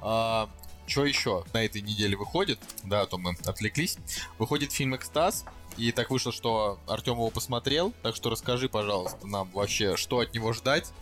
А, 0.00 0.48
что 0.86 1.04
еще 1.04 1.44
на 1.52 1.64
этой 1.64 1.82
неделе 1.82 2.16
выходит? 2.16 2.58
Да, 2.84 3.02
а 3.02 3.06
то 3.06 3.18
мы 3.18 3.36
отвлеклись. 3.44 3.98
Выходит 4.38 4.72
фильм 4.72 4.96
«Экстаз», 4.96 5.44
и 5.76 5.92
так 5.92 6.10
вышло, 6.10 6.32
что 6.32 6.80
Артем 6.86 7.14
его 7.14 7.30
посмотрел, 7.30 7.92
так 8.02 8.16
что 8.16 8.28
расскажи, 8.28 8.68
пожалуйста, 8.68 9.26
нам 9.26 9.50
вообще, 9.52 9.96
что 9.96 10.18
от 10.18 10.34
него 10.34 10.52
ждать 10.52 10.92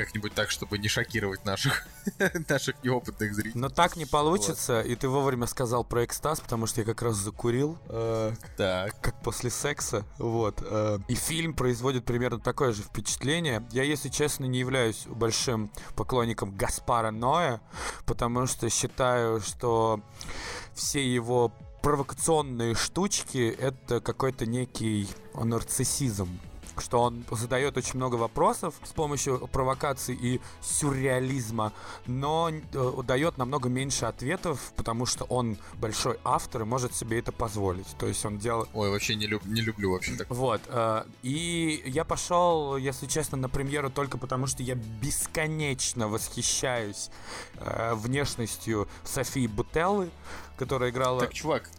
как-нибудь 0.00 0.32
так, 0.34 0.50
чтобы 0.50 0.78
не 0.78 0.88
шокировать 0.88 1.44
наших, 1.44 1.86
наших 2.48 2.82
неопытных 2.82 3.34
зрителей. 3.34 3.52
Но 3.54 3.68
так 3.68 3.96
не 3.96 4.06
получится, 4.06 4.76
вот. 4.78 4.86
и 4.86 4.94
ты 4.96 5.08
вовремя 5.08 5.46
сказал 5.46 5.84
про 5.84 6.04
экстаз, 6.04 6.40
потому 6.40 6.66
что 6.66 6.80
я 6.80 6.86
как 6.86 7.02
раз 7.02 7.16
закурил. 7.16 7.78
Э, 7.88 8.32
так. 8.56 8.98
Как 9.00 9.22
после 9.22 9.50
секса. 9.50 10.04
Вот. 10.18 10.62
Э, 10.62 10.98
и 11.08 11.14
фильм 11.14 11.52
производит 11.52 12.04
примерно 12.06 12.40
такое 12.40 12.72
же 12.72 12.82
впечатление. 12.82 13.62
Я, 13.72 13.82
если 13.82 14.08
честно, 14.08 14.46
не 14.46 14.58
являюсь 14.58 15.04
большим 15.06 15.70
поклонником 15.96 16.56
Гаспара 16.56 17.10
Ноя, 17.10 17.60
потому 18.06 18.46
что 18.46 18.70
считаю, 18.70 19.40
что 19.40 20.00
все 20.74 21.06
его 21.06 21.52
провокационные 21.82 22.74
штучки— 22.74 23.54
это 23.60 24.00
какой-то 24.00 24.46
некий 24.46 25.08
нарциссизм 25.34 26.40
что 26.80 27.00
он 27.00 27.24
задает 27.30 27.76
очень 27.76 27.96
много 27.96 28.16
вопросов 28.16 28.74
с 28.82 28.92
помощью 28.92 29.48
провокаций 29.48 30.14
и 30.14 30.40
сюрреализма, 30.60 31.72
но 32.06 32.50
э, 32.50 33.02
дает 33.04 33.38
намного 33.38 33.68
меньше 33.68 34.06
ответов, 34.06 34.72
потому 34.76 35.06
что 35.06 35.24
он 35.24 35.56
большой 35.74 36.18
автор 36.24 36.62
и 36.62 36.64
может 36.64 36.94
себе 36.94 37.18
это 37.18 37.32
позволить. 37.32 37.86
То 37.98 38.06
есть 38.06 38.24
он 38.24 38.38
делает... 38.38 38.68
Ой, 38.74 38.90
вообще 38.90 39.14
не, 39.14 39.26
люб... 39.26 39.44
не 39.44 39.60
люблю 39.60 39.92
вообще 39.92 40.16
так. 40.16 40.28
Вот. 40.30 40.60
Э, 40.68 41.04
и 41.22 41.82
я 41.86 42.04
пошел, 42.04 42.76
если 42.76 43.06
честно, 43.06 43.38
на 43.38 43.48
премьеру 43.48 43.90
только 43.90 44.18
потому, 44.18 44.46
что 44.46 44.62
я 44.62 44.74
бесконечно 44.74 46.08
восхищаюсь 46.08 47.10
э, 47.56 47.94
внешностью 47.94 48.88
Софии 49.04 49.46
Бутеллы, 49.46 50.10
которая 50.60 50.90
играла... 50.90 51.20
Так, 51.20 51.32
чувак, 51.32 51.70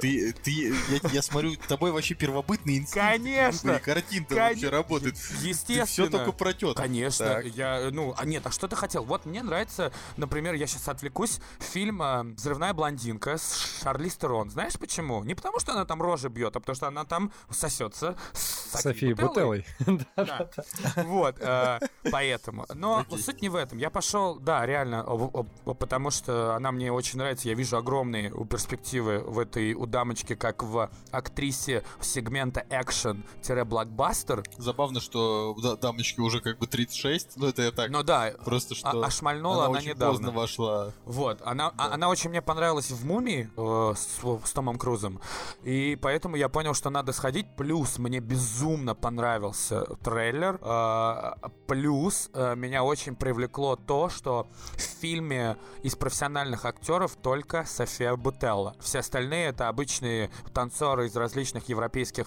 ты, 0.00 0.32
ты, 0.32 0.50
я, 0.50 1.10
я 1.12 1.20
смотрю, 1.20 1.56
тобой 1.66 1.90
вообще 1.90 2.14
первобытный 2.14 2.78
инстинкт. 2.78 2.94
Конечно! 2.94 3.80
Картин-то 3.80 4.36
Кон- 4.36 4.44
вообще 4.44 4.68
работает. 4.68 5.16
Естественно. 5.40 5.84
Ты 5.84 5.90
все 5.90 6.08
только 6.08 6.30
про 6.30 6.52
теток. 6.52 6.76
Конечно, 6.76 7.26
Так. 7.26 7.46
я, 7.46 7.88
ну, 7.90 8.14
а 8.16 8.24
нет, 8.24 8.46
а 8.46 8.52
что 8.52 8.68
ты 8.68 8.76
хотел? 8.76 9.02
Вот 9.02 9.26
мне 9.26 9.42
нравится, 9.42 9.90
например, 10.16 10.54
я 10.54 10.68
сейчас 10.68 10.86
отвлекусь, 10.86 11.40
фильм 11.58 12.00
э, 12.02 12.22
«Взрывная 12.36 12.72
блондинка» 12.72 13.36
с 13.36 13.80
Шарлиз 13.82 14.14
Терон. 14.14 14.48
Знаешь 14.48 14.78
почему? 14.78 15.24
Не 15.24 15.34
потому, 15.34 15.58
что 15.58 15.72
она 15.72 15.84
там 15.84 16.00
рожи 16.00 16.28
бьет, 16.28 16.54
а 16.54 16.60
потому 16.60 16.76
что 16.76 16.86
она 16.86 17.04
там 17.04 17.32
сосется 17.50 18.16
с 18.32 18.80
Софией 18.80 19.14
Бутеллой. 19.14 19.66
Да. 20.16 20.48
Вот, 20.96 21.36
э, 21.40 21.80
поэтому. 22.12 22.66
Но 22.74 23.04
суть 23.18 23.42
не 23.42 23.48
в 23.48 23.56
этом. 23.56 23.78
Я 23.78 23.90
пошел, 23.90 24.36
да, 24.38 24.64
реально, 24.66 25.02
потому 25.78 26.10
что 26.10 26.54
она 26.54 26.70
мне 26.70 26.92
очень 26.92 27.18
нравится. 27.18 27.48
Я 27.48 27.54
вижу 27.54 27.76
огромные 27.76 28.19
у 28.28 28.44
перспективы 28.44 29.20
в 29.20 29.38
этой 29.38 29.74
у 29.74 29.86
дамочки, 29.86 30.34
как 30.34 30.62
в 30.62 30.90
актрисе 31.10 31.82
сегмента 32.00 32.64
экшен-блокбастер. 32.70 34.44
Забавно, 34.58 35.00
что 35.00 35.56
да, 35.62 35.76
дамочке 35.76 36.20
уже 36.22 36.40
как 36.40 36.58
бы 36.58 36.66
36, 36.66 37.36
но 37.36 37.48
это 37.48 37.62
я 37.62 37.70
так, 37.72 37.90
Но 37.90 38.02
да, 38.02 38.32
просто 38.44 38.74
что 38.74 38.88
а, 38.88 39.06
а 39.06 39.10
шмальнула 39.10 39.66
она, 39.66 39.78
очень 39.78 39.90
недавно. 39.90 40.12
поздно 40.14 40.30
вошла. 40.32 40.92
Вот, 41.04 41.40
она, 41.44 41.68
а- 41.76 41.88
Да. 41.88 41.94
она 41.94 42.08
очень 42.08 42.30
мне 42.30 42.42
понравилась 42.42 42.90
в 42.90 43.04
«Мумии» 43.04 43.50
э, 43.56 43.94
с, 43.96 44.20
с 44.48 44.52
Томом 44.52 44.78
Крузом, 44.78 45.20
и 45.62 45.98
поэтому 46.00 46.36
я 46.36 46.48
понял, 46.48 46.74
что 46.74 46.90
надо 46.90 47.12
сходить. 47.12 47.46
Плюс 47.56 47.98
мне 47.98 48.20
безумно 48.20 48.94
понравился 48.94 49.84
трейлер. 50.02 50.58
э, 50.62 51.32
плюс 51.66 52.30
э, 52.34 52.54
меня 52.56 52.82
очень 52.84 53.14
привлекло 53.16 53.76
то, 53.76 54.08
что 54.08 54.46
в 54.74 54.80
фильме 55.00 55.56
из 55.82 55.94
профессиональных 55.96 56.64
актеров 56.64 57.16
только 57.16 57.64
София 57.64 58.09
Бутелла. 58.16 58.74
Все 58.80 59.00
остальные 59.00 59.48
это 59.48 59.68
обычные 59.68 60.30
танцоры 60.52 61.06
из 61.06 61.16
различных 61.16 61.68
европейских 61.68 62.26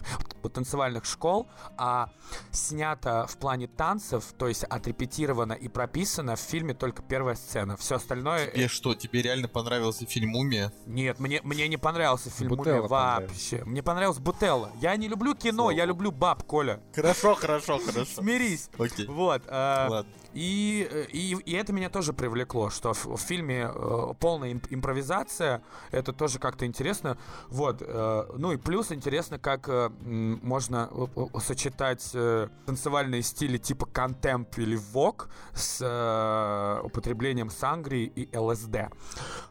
танцевальных 0.53 1.05
школ, 1.05 1.47
а 1.77 2.09
снято 2.51 3.25
в 3.27 3.38
плане 3.38 3.67
танцев, 3.67 4.34
то 4.38 4.47
есть 4.47 4.63
отрепетировано 4.65 5.53
и 5.53 5.67
прописано 5.67 6.36
в 6.36 6.39
фильме 6.39 6.73
только 6.73 7.01
первая 7.01 7.36
сцена. 7.36 7.77
Все 7.77 7.95
остальное... 7.95 8.47
Тебе 8.47 8.67
что, 8.67 8.93
тебе 8.93 9.21
реально 9.21 9.47
понравился 9.47 10.05
фильм 10.05 10.29
«Мумия»? 10.31 10.71
Нет, 10.86 11.19
мне, 11.19 11.41
мне 11.43 11.67
не 11.67 11.77
понравился 11.77 12.29
фильм 12.29 12.49
Бутелла 12.49 12.88
«Мумия» 12.88 12.89
вообще. 12.89 13.63
Мне 13.65 13.81
понравилась 13.81 14.19
Бутелла. 14.19 14.71
Я 14.81 14.95
не 14.95 15.07
люблю 15.07 15.34
кино, 15.36 15.71
я 15.71 15.86
люблю 15.86 16.11
баб, 16.11 16.43
Коля. 16.43 16.81
Хорошо, 16.93 17.36
хорошо, 17.36 17.79
хорошо. 17.79 18.21
Смирись. 18.21 18.69
Окей, 18.77 19.05
Вот. 19.07 19.43
э, 19.47 19.88
ладно. 19.89 20.11
И, 20.34 20.88
э, 20.89 21.05
и, 21.11 21.36
и 21.45 21.53
это 21.53 21.73
меня 21.73 21.89
тоже 21.89 22.13
привлекло, 22.13 22.69
что 22.69 22.93
в, 22.93 23.05
в 23.05 23.17
фильме 23.17 23.69
э, 23.73 24.13
полная 24.19 24.53
имп- 24.53 24.67
импровизация, 24.69 25.63
это 25.91 26.13
тоже 26.13 26.39
как-то 26.39 26.65
интересно. 26.65 27.17
Вот, 27.49 27.81
э, 27.81 28.25
ну 28.36 28.51
и 28.51 28.57
плюс 28.57 28.91
интересно, 28.91 29.38
как 29.39 29.69
э, 29.69 29.89
можно 29.89 30.89
э, 30.91 31.07
э, 31.15 31.39
сочетать 31.39 32.09
э, 32.13 32.47
танцевальные 32.65 33.21
стили 33.21 33.57
типа 33.57 33.86
контемп 33.86 34.57
или 34.57 34.75
вок 34.75 35.29
с 35.53 35.79
э, 35.81 36.81
употреблением 36.86 37.49
сангрии 37.49 38.05
и 38.05 38.36
ЛСД. 38.36 38.89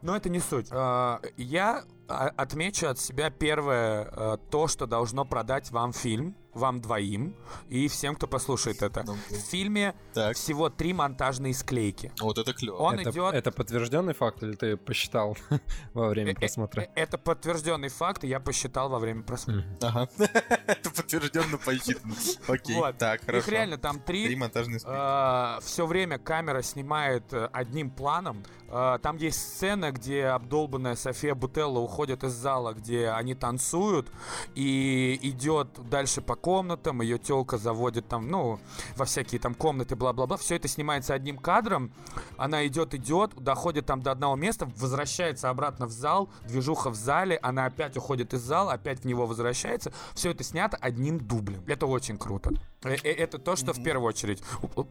Но 0.02 0.16
это 0.16 0.28
не 0.28 0.40
суть. 0.40 0.68
Э, 0.70 1.18
я 1.36 1.84
а- 2.08 2.32
отмечу 2.36 2.88
от 2.88 2.98
себя 2.98 3.30
первое, 3.30 4.08
э, 4.10 4.36
то, 4.50 4.66
что 4.68 4.86
должно 4.86 5.24
продать 5.24 5.70
вам 5.70 5.92
фильм, 5.92 6.36
вам 6.54 6.80
двоим 6.80 7.34
и 7.68 7.88
всем, 7.88 8.14
кто 8.14 8.26
послушает 8.26 8.82
это. 8.82 9.02
Ну, 9.06 9.14
В 9.14 9.34
фильме 9.50 9.94
Так, 10.12 10.36
всего 10.36 10.68
три 10.68 10.92
монтажные 10.92 11.54
склейки. 11.54 12.12
вот 12.20 12.38
это 12.38 12.52
клево. 12.52 12.76
Он 12.76 12.98
это, 12.98 13.10
идет... 13.10 13.34
это 13.34 13.50
подтвержденный 13.52 14.14
факт 14.14 14.42
или 14.42 14.52
ты 14.54 14.76
посчитал 14.76 15.36
во 15.94 16.08
время 16.08 16.32
Э, 16.32 16.34
просмотра? 16.34 16.80
э, 16.82 16.88
Это 16.94 17.18
подтвержденный 17.18 17.88
факт, 17.88 18.24
и 18.24 18.28
я 18.28 18.38
посчитал 18.40 18.88
во 18.88 18.98
время 18.98 19.22
просмотра. 19.22 19.64
Ага. 19.80 20.08
Это 20.66 20.90
подтвержденно 20.90 21.58
посчитано. 21.58 22.14
Окей, 22.48 22.76
Вот. 22.76 22.98
так, 22.98 23.20
Их 23.20 23.26
хорошо. 23.26 23.50
реально 23.50 23.78
там 23.78 23.98
Три 24.00 24.26
три. 24.26 24.36
монтажные 24.36 24.78
списки. 24.80 25.64
все 25.66 25.86
время 25.86 26.18
камера 26.18 26.62
снимает 26.62 27.32
э, 27.32 27.48
одним 27.52 27.90
планом. 27.90 28.44
Э, 28.68 28.98
там 29.02 29.16
есть 29.16 29.38
сцена, 29.40 29.90
где 29.92 30.26
обдолбанная 30.26 30.96
София 30.96 31.34
Бутелла 31.34 31.78
уходит 31.78 32.24
из 32.24 32.32
зала, 32.32 32.72
где 32.74 33.08
они 33.08 33.34
танцуют, 33.34 34.10
и 34.54 35.18
идет 35.22 35.68
дальше 35.88 36.20
по 36.20 36.36
комнатам, 36.42 37.00
ее 37.00 37.18
телка 37.18 37.56
заводит 37.56 38.08
там, 38.08 38.28
ну, 38.28 38.58
во 38.96 39.04
всякие 39.04 39.40
там 39.40 39.54
комнаты, 39.54 39.96
бла-бла-бла. 39.96 40.36
Все 40.36 40.56
это 40.56 40.68
снимается 40.68 41.14
одним 41.14 41.38
кадром. 41.38 41.92
Она 42.36 42.66
идет, 42.66 42.94
идет, 42.94 43.34
доходит 43.36 43.86
там 43.86 44.02
до 44.02 44.10
одного 44.10 44.36
места, 44.36 44.68
возвращается 44.76 45.48
обратно 45.48 45.86
в 45.86 45.92
зал, 45.92 46.28
движуха 46.46 46.90
в 46.90 46.96
зале, 46.96 47.38
она 47.42 47.66
опять 47.66 47.96
уходит 47.96 48.34
из 48.34 48.40
зала, 48.40 48.72
опять 48.72 49.00
в 49.00 49.04
него 49.06 49.26
возвращается. 49.26 49.92
Все 50.14 50.32
это 50.32 50.42
снято 50.42 50.76
одним 50.76 51.18
дублем. 51.18 51.62
Это 51.66 51.86
очень 51.86 52.18
круто. 52.18 52.50
Э, 52.84 52.96
э, 53.02 53.12
Это 53.12 53.38
то, 53.38 53.56
что 53.56 53.72
в 53.72 53.82
первую 53.82 54.08
очередь 54.08 54.42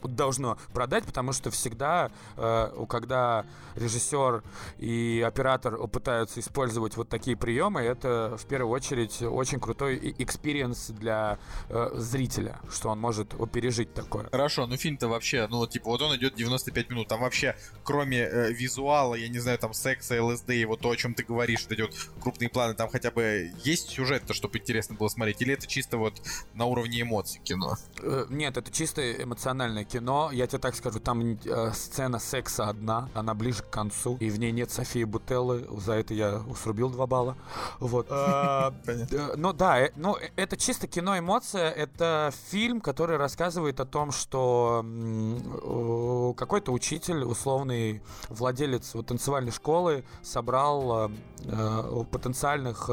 должно 0.03 0.57
продать, 0.73 1.05
потому 1.05 1.33
что 1.33 1.51
всегда, 1.51 2.11
э, 2.37 2.85
когда 2.89 3.45
режиссер 3.75 4.43
и 4.79 5.23
оператор 5.25 5.87
пытаются 5.87 6.39
использовать 6.39 6.97
вот 6.97 7.09
такие 7.09 7.35
приемы, 7.35 7.81
это 7.81 8.37
в 8.37 8.45
первую 8.45 8.71
очередь 8.71 9.21
очень 9.21 9.59
крутой 9.59 10.15
experience 10.17 10.89
для 10.91 11.37
зрителя, 11.93 12.59
что 12.69 12.89
он 12.89 12.99
может 12.99 13.35
пережить 13.51 13.93
такое. 13.93 14.27
Хорошо, 14.31 14.67
ну 14.67 14.77
фильм-то 14.77 15.07
вообще, 15.07 15.47
ну 15.49 15.65
типа 15.67 15.91
вот 15.91 16.01
он 16.01 16.15
идет 16.15 16.35
95 16.35 16.89
минут, 16.89 17.07
там 17.07 17.21
вообще 17.21 17.55
кроме 17.83 18.19
э, 18.19 18.51
визуала, 18.53 19.15
я 19.15 19.27
не 19.27 19.39
знаю, 19.39 19.57
там 19.57 19.73
секса, 19.73 20.21
ЛСД 20.23 20.49
и 20.51 20.65
вот 20.65 20.81
то, 20.81 20.89
о 20.89 20.95
чем 20.95 21.13
ты 21.13 21.23
говоришь, 21.23 21.63
вот 21.63 21.71
эти 21.71 21.81
вот 21.81 21.93
крупные 22.21 22.49
планы, 22.49 22.73
там 22.73 22.89
хотя 22.89 23.11
бы 23.11 23.51
есть 23.63 23.89
сюжет-то, 23.89 24.33
чтобы 24.33 24.57
интересно 24.57 24.95
было 24.95 25.07
смотреть, 25.07 25.41
или 25.41 25.53
это 25.53 25.67
чисто 25.67 25.97
вот 25.97 26.21
на 26.53 26.65
уровне 26.65 27.01
эмоций 27.01 27.41
кино? 27.43 27.77
Э, 28.01 28.25
Нет, 28.29 28.57
это 28.57 28.71
чисто 28.71 29.23
эмоциональное 29.23 29.83
кино. 29.83 30.29
Я 30.31 30.47
тебе 30.47 30.59
так 30.59 30.75
скажу, 30.75 30.99
там 30.99 31.37
э, 31.45 31.71
сцена 31.73 32.19
секса 32.19 32.69
одна, 32.69 33.09
она 33.13 33.33
ближе 33.33 33.63
к 33.63 33.69
концу, 33.69 34.17
и 34.19 34.29
в 34.29 34.39
ней 34.39 34.51
нет 34.51 34.71
Софии 34.71 35.03
Бутеллы. 35.03 35.67
За 35.79 35.93
это 35.93 36.13
я 36.13 36.41
срубил 36.61 36.89
два 36.89 37.07
балла. 37.07 37.37
Вот. 37.79 38.07
Понятно. 38.09 39.15
э, 39.15 39.33
Ну 39.35 39.53
да, 39.53 39.79
э, 39.79 39.91
ну 39.95 40.17
это 40.35 40.57
чисто 40.57 40.87
кино 40.87 41.17
эмоция. 41.17 41.69
Это 41.69 42.31
фильм, 42.49 42.81
который 42.81 43.17
рассказывает 43.17 43.79
о 43.79 43.85
том, 43.85 44.11
что 44.11 44.83
какой-то 46.37 46.71
учитель, 46.71 47.23
условный 47.23 48.01
владелец 48.29 48.93
танцевальной 49.05 49.51
школы, 49.51 50.03
собрал 50.23 51.11
потенциальных 52.11 52.89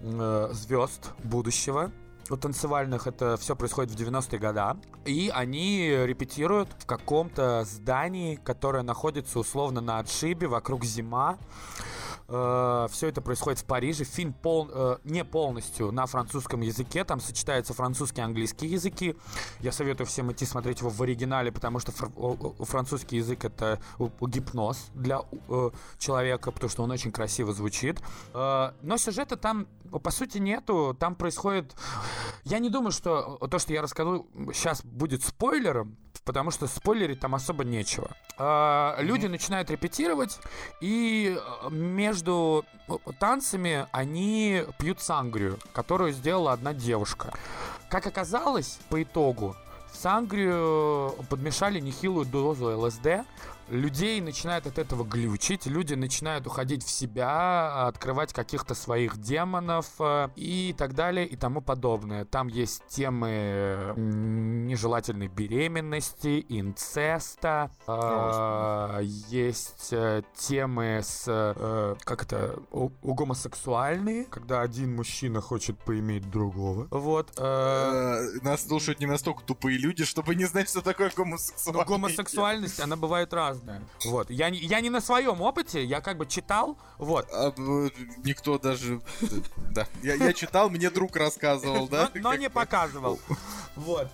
звезд 0.00 1.10
будущего 1.24 1.90
у 2.30 2.36
танцевальных 2.36 3.06
это 3.06 3.36
все 3.36 3.56
происходит 3.56 3.92
в 3.92 3.96
90-е 3.96 4.38
годы. 4.38 4.80
И 5.04 5.30
они 5.34 5.88
репетируют 5.88 6.68
в 6.78 6.86
каком-то 6.86 7.64
здании, 7.64 8.36
которое 8.36 8.82
находится 8.82 9.38
условно 9.38 9.80
на 9.80 9.98
отшибе, 9.98 10.46
вокруг 10.46 10.84
зима. 10.84 11.38
Все 12.30 13.08
это 13.08 13.20
происходит 13.20 13.58
в 13.58 13.64
Париже. 13.64 14.04
Фильм 14.04 14.32
пол, 14.32 14.68
э, 14.72 14.98
не 15.04 15.24
полностью 15.24 15.90
на 15.90 16.06
французском 16.06 16.60
языке. 16.60 17.04
Там 17.04 17.20
сочетаются 17.20 17.74
французский 17.74 18.20
и 18.20 18.24
английский 18.24 18.68
языки. 18.68 19.16
Я 19.60 19.72
советую 19.72 20.06
всем 20.06 20.30
идти 20.30 20.46
смотреть 20.46 20.80
его 20.80 20.90
в 20.90 21.02
оригинале, 21.02 21.50
потому 21.50 21.80
что 21.80 21.92
фр- 21.92 22.10
французский 22.64 23.16
язык 23.16 23.44
это 23.44 23.80
гипноз 24.20 24.90
для 24.94 25.22
э, 25.48 25.70
человека, 25.98 26.52
потому 26.52 26.70
что 26.70 26.84
он 26.84 26.90
очень 26.92 27.10
красиво 27.10 27.52
звучит. 27.52 28.00
Э, 28.32 28.72
но 28.82 28.96
сюжета 28.96 29.36
там, 29.36 29.66
по 29.90 30.10
сути, 30.10 30.38
нету. 30.38 30.96
Там 30.98 31.14
происходит... 31.16 31.74
Я 32.44 32.60
не 32.60 32.70
думаю, 32.70 32.92
что 32.92 33.38
то, 33.50 33.58
что 33.58 33.72
я 33.72 33.82
расскажу 33.82 34.26
сейчас 34.52 34.84
будет 34.84 35.24
спойлером, 35.24 35.96
потому 36.24 36.50
что 36.50 36.66
спойлерить 36.66 37.20
там 37.20 37.34
особо 37.34 37.64
нечего. 37.64 38.10
Э, 38.38 38.96
люди 39.00 39.26
начинают 39.26 39.70
репетировать, 39.70 40.38
и 40.80 41.36
э, 41.36 41.68
между 42.20 42.64
э, 42.88 42.92
танцами 43.18 43.86
они 43.92 44.64
пьют 44.78 45.00
сангрию, 45.00 45.58
которую 45.72 46.12
сделала 46.12 46.52
одна 46.52 46.74
девушка. 46.74 47.32
Как 47.88 48.06
оказалось, 48.06 48.78
по 48.90 49.02
итогу, 49.02 49.56
сангрию 49.92 51.14
подмешали 51.30 51.80
нехилую 51.80 52.26
дозу 52.26 52.78
ЛСД, 52.78 53.24
людей 53.70 54.20
начинает 54.20 54.66
от 54.66 54.78
этого 54.78 55.04
глючить, 55.04 55.66
люди 55.66 55.94
начинают 55.94 56.46
уходить 56.46 56.84
в 56.84 56.90
себя, 56.90 57.86
открывать 57.86 58.32
каких-то 58.32 58.74
своих 58.74 59.18
демонов 59.18 59.86
э, 59.98 60.28
и 60.36 60.74
так 60.76 60.94
далее 60.94 61.26
и 61.26 61.36
тому 61.36 61.60
подобное. 61.60 62.24
Там 62.24 62.48
есть 62.48 62.82
темы 62.88 63.28
м, 63.96 64.66
нежелательной 64.66 65.28
беременности, 65.28 66.44
инцеста, 66.48 67.70
э, 67.86 69.00
есть 69.28 69.88
э, 69.92 70.22
темы 70.36 71.00
с, 71.02 71.24
э, 71.26 71.94
как 72.04 72.22
это, 72.24 72.58
у, 72.70 72.90
у 73.02 73.14
гомосексуальные, 73.14 74.24
когда 74.24 74.60
один 74.62 74.96
мужчина 74.96 75.40
хочет 75.40 75.78
поиметь 75.78 76.28
другого. 76.30 76.88
Вот. 76.90 77.30
э, 77.36 77.40
Э, 77.40 78.20
Нас 78.42 78.66
слушают 78.66 79.00
не 79.00 79.06
настолько 79.06 79.42
тупые 79.44 79.78
люди, 79.78 80.04
чтобы 80.04 80.34
не 80.34 80.44
знать, 80.44 80.68
что 80.68 80.80
такое 80.80 81.10
но 81.16 81.24
гомосексуальность. 81.24 81.88
гомосексуальность, 81.88 82.80
она 82.80 82.96
бывает 82.96 83.32
разная. 83.32 83.59
Серьезное. 83.60 83.82
Вот. 84.04 84.30
Я, 84.30 84.50
не- 84.50 84.58
я 84.58 84.80
не 84.80 84.90
на 84.90 85.00
своем 85.00 85.40
опыте, 85.40 85.84
я 85.84 86.00
как 86.00 86.16
бы 86.16 86.26
читал, 86.26 86.76
вот. 86.98 87.26
А, 87.32 87.52
э, 87.56 87.90
никто 88.24 88.58
даже... 88.58 89.00
Да. 89.70 89.86
Я, 90.02 90.14
я 90.14 90.32
читал, 90.32 90.68
мне 90.68 90.90
друг 90.90 91.14
рассказывал, 91.14 91.86
да? 91.88 92.10
но, 92.14 92.20
но 92.30 92.34
не 92.34 92.50
показывал. 92.50 93.20
Вот. 93.76 94.08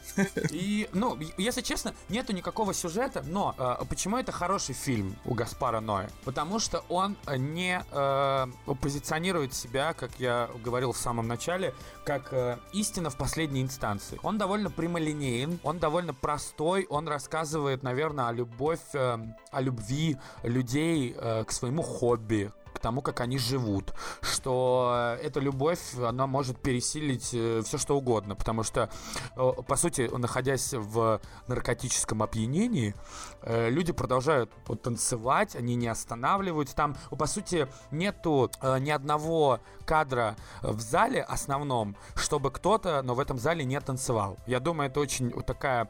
И, 0.51 0.87
ну, 0.93 1.17
если 1.39 1.63
честно, 1.63 1.95
нету 2.11 2.35
никакого 2.35 2.75
сюжета, 2.75 3.23
но 3.27 3.55
э, 3.57 3.85
почему 3.89 4.19
это 4.19 4.33
хороший 4.33 4.75
фильм 4.75 5.17
у 5.25 5.33
Гаспара 5.33 5.81
Ноя? 5.81 6.11
Потому 6.25 6.59
что 6.59 6.85
он 6.91 7.17
э, 7.27 7.39
не 7.39 7.83
э, 7.91 8.47
позиционирует 8.83 9.55
себя, 9.55 9.95
как 9.95 10.11
я 10.19 10.51
говорил 10.63 10.93
в 10.93 10.99
самом 10.99 11.27
начале, 11.27 11.73
как 12.05 12.33
э, 12.33 12.59
истина 12.75 13.09
в 13.09 13.17
последней 13.17 13.63
инстанции. 13.63 14.21
Он 14.23 14.37
довольно 14.37 14.71
прямолинеен, 14.71 15.59
он 15.63 15.79
довольно 15.79 16.13
простой, 16.13 16.87
он 16.91 17.09
рассказывает, 17.09 17.83
наверное, 17.83 18.29
о 18.29 18.33
любовь, 18.33 18.81
э, 18.93 19.19
о 19.51 19.61
любви 19.61 20.17
людей 20.43 21.15
э, 21.17 21.45
к 21.45 21.53
своему 21.53 21.83
хобби, 21.83 22.53
к 22.77 22.79
тому, 22.79 23.03
как 23.03 23.21
они 23.21 23.39
живут, 23.39 23.95
что 24.21 25.17
э, 25.19 25.27
эта 25.27 25.41
любовь, 25.41 25.81
она 25.99 26.27
может 26.27 26.61
пересилить 26.61 27.27
все 27.27 27.79
что 27.79 27.97
угодно, 27.97 28.37
потому 28.37 28.63
что, 28.63 28.91
э, 29.37 29.53
по 29.67 29.77
сути, 29.77 30.11
находясь 30.17 30.75
в 30.75 31.21
наркотическом 31.49 32.23
опьянении, 32.23 32.95
э, 33.43 33.71
люди 33.71 33.93
продолжают 33.93 34.53
вот, 34.67 34.83
танцевать, 34.83 35.57
они 35.57 35.75
не 35.75 35.89
останавливаются. 35.89 36.77
Там, 36.77 36.97
по 37.11 37.27
сути, 37.27 37.67
нету 37.91 38.51
э, 38.61 38.79
ни 38.79 38.91
одного 38.91 39.61
кадра 39.87 40.37
в 40.63 40.81
зале 40.81 41.23
основном, 41.23 41.97
чтобы 42.15 42.51
кто-то, 42.51 43.03
но 43.03 43.15
в 43.15 43.21
этом 43.21 43.39
зале 43.39 43.65
не 43.65 43.81
танцевал. 43.81 44.37
Я 44.47 44.61
думаю, 44.61 44.91
это 44.91 45.01
очень 45.01 45.31
такая 45.43 45.89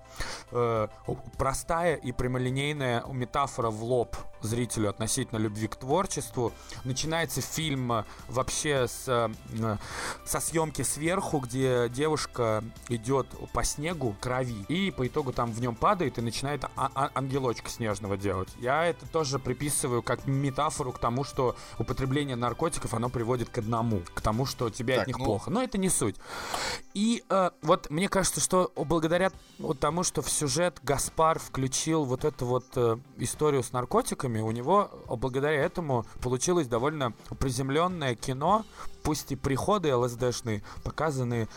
э, 0.52 0.88
простая 1.36 1.96
и 1.96 2.12
прямолинейная 2.12 3.04
метафора 3.06 3.70
в 3.70 3.82
лоб 3.82 4.16
зрителю 4.42 4.90
относительно 4.90 5.38
любви 5.38 5.66
к 5.66 5.76
творчеству. 5.76 6.52
Начинается 6.84 7.40
фильм 7.40 7.92
э, 7.92 8.04
вообще 8.28 8.86
с, 8.88 9.04
э, 9.08 9.76
со 10.24 10.40
съемки 10.40 10.82
сверху, 10.82 11.38
где 11.38 11.88
девушка 11.88 12.62
идет 12.88 13.26
по 13.52 13.64
снегу, 13.64 14.14
крови, 14.20 14.64
и 14.68 14.90
по 14.90 15.06
итогу 15.06 15.32
там 15.32 15.52
в 15.52 15.60
нем 15.60 15.74
падает 15.74 16.18
и 16.18 16.20
начинает 16.20 16.64
а- 16.64 16.90
а- 16.94 17.10
ангелочка 17.14 17.68
снежного 17.70 18.16
делать. 18.16 18.48
Я 18.58 18.84
это 18.86 19.06
тоже 19.08 19.38
приписываю 19.38 20.02
как 20.02 20.26
метафору 20.26 20.92
к 20.92 20.98
тому, 20.98 21.24
что 21.24 21.56
употребление 21.78 22.36
наркотиков, 22.36 22.94
оно 22.94 23.08
приводит 23.08 23.48
к 23.50 23.58
одному, 23.58 24.02
к 24.14 24.20
тому, 24.20 24.46
что 24.46 24.70
тебе 24.70 24.94
от 24.94 25.00
Так, 25.00 25.06
них 25.08 25.18
ну- 25.18 25.24
плохо. 25.24 25.50
Но 25.50 25.62
это 25.62 25.78
не 25.78 25.88
суть. 25.88 26.16
И 26.94 27.22
э, 27.28 27.50
вот 27.62 27.90
мне 27.90 28.08
кажется, 28.08 28.40
что 28.40 28.72
благодаря 28.76 29.30
вот 29.58 29.80
тому, 29.80 30.02
что 30.02 30.22
в 30.22 30.30
сюжет 30.30 30.80
Гаспар 30.82 31.38
включил 31.38 32.04
вот 32.04 32.24
эту 32.24 32.46
вот 32.46 32.64
э, 32.76 32.96
историю 33.18 33.62
с 33.62 33.72
наркотиками, 33.72 34.40
у 34.40 34.50
него 34.50 34.90
э, 35.08 35.16
благодаря 35.16 35.62
этому 35.62 36.06
получилось 36.22 36.65
довольно 36.66 37.12
приземленное 37.38 38.14
кино, 38.14 38.64
пусть 39.02 39.32
и 39.32 39.36
приходы 39.36 39.94
ЛСДшные 39.94 40.62
показаны 40.82 41.48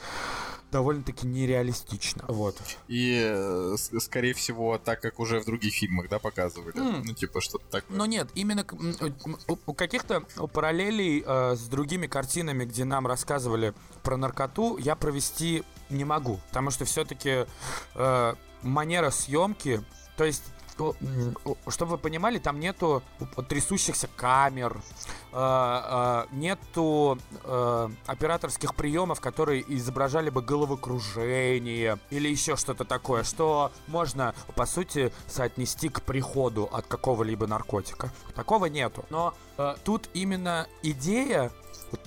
довольно-таки 0.72 1.26
нереалистично. 1.26 2.26
Вот. 2.28 2.56
И, 2.88 3.20
э, 3.20 3.76
скорее 4.00 4.34
всего, 4.34 4.78
так 4.78 5.02
как 5.02 5.20
уже 5.20 5.40
в 5.40 5.46
других 5.46 5.74
фильмах, 5.74 6.10
да, 6.10 6.20
показывали. 6.20 6.78
М. 6.78 7.04
Ну, 7.04 7.14
типа, 7.14 7.42
что-то 7.42 7.66
такое. 7.72 7.98
Но 7.98 8.06
нет, 8.06 8.30
именно 8.36 8.64
у 9.48 9.74
каких-то 9.74 10.22
параллелей 10.54 11.24
э, 11.26 11.56
с 11.56 11.68
другими 11.68 12.06
картинами, 12.06 12.66
где 12.66 12.86
нам 12.86 13.08
рассказывали 13.08 13.74
про 14.04 14.16
наркоту, 14.16 14.78
я 14.78 14.96
провести 14.96 15.64
не 15.90 16.06
могу. 16.06 16.40
Потому 16.50 16.70
что 16.70 16.86
все-таки 16.86 17.48
манера 18.62 19.10
съемки, 19.10 19.82
то 20.18 20.24
есть 20.24 20.44
чтобы 21.68 21.92
вы 21.92 21.98
понимали, 21.98 22.40
там 22.40 22.60
нету 22.60 23.04
трясущихся 23.48 24.10
камер, 24.16 24.82
э, 25.32 25.36
э, 25.36 26.26
нету 26.32 27.18
э, 27.44 27.90
операторских 28.06 28.76
приемов, 28.76 29.22
которые 29.22 29.64
изображали 29.76 30.30
бы 30.30 30.42
головокружение 30.42 32.00
или 32.10 32.30
еще 32.30 32.56
что-то 32.56 32.86
такое, 32.86 33.24
что 33.24 33.72
можно, 33.88 34.34
по 34.56 34.66
сути, 34.66 35.12
соотнести 35.28 35.90
к 35.90 36.02
приходу 36.02 36.70
от 36.72 36.88
какого-либо 36.88 37.48
наркотика. 37.48 38.12
Такого 38.36 38.66
нету. 38.66 39.06
Но 39.10 39.34
тут 39.84 40.10
именно 40.14 40.68
идея 40.84 41.52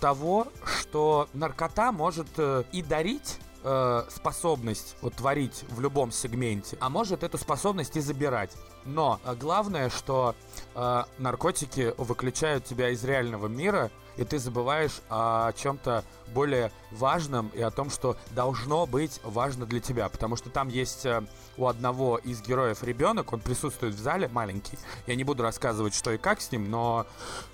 того, 0.00 0.48
что 0.64 1.28
наркота 1.32 1.92
может 1.92 2.28
и 2.72 2.82
дарить 2.82 3.38
э, 3.62 4.02
способность 4.08 4.96
вот 5.00 5.14
творить 5.14 5.64
в 5.68 5.80
любом 5.80 6.10
сегменте, 6.10 6.76
а 6.80 6.88
может 6.88 7.22
эту 7.22 7.38
способность 7.38 7.96
и 7.96 8.00
забирать. 8.00 8.52
Но 8.84 9.20
э, 9.24 9.34
главное, 9.34 9.90
что 9.90 10.34
э, 10.74 11.02
наркотики 11.18 11.94
выключают 11.98 12.64
тебя 12.64 12.90
из 12.90 13.04
реального 13.04 13.46
мира, 13.46 13.90
и 14.16 14.24
ты 14.24 14.38
забываешь 14.38 15.00
о 15.08 15.52
чем-то 15.52 16.04
более 16.32 16.70
важном 16.90 17.48
и 17.54 17.60
о 17.62 17.70
том, 17.70 17.90
что 17.90 18.16
должно 18.30 18.86
быть 18.86 19.20
важно 19.24 19.66
для 19.66 19.80
тебя. 19.80 20.08
Потому 20.08 20.36
что 20.36 20.50
там 20.50 20.68
есть 20.68 21.06
э, 21.06 21.22
у 21.56 21.66
одного 21.66 22.18
из 22.18 22.40
героев 22.42 22.82
ребенок, 22.82 23.32
он 23.32 23.40
присутствует 23.40 23.94
в 23.94 23.98
зале, 23.98 24.28
маленький. 24.28 24.78
Я 25.06 25.14
не 25.14 25.24
буду 25.24 25.42
рассказывать, 25.42 25.94
что 25.94 26.12
и 26.12 26.18
как 26.18 26.40
с 26.40 26.50
ним, 26.52 26.70
но 26.70 27.06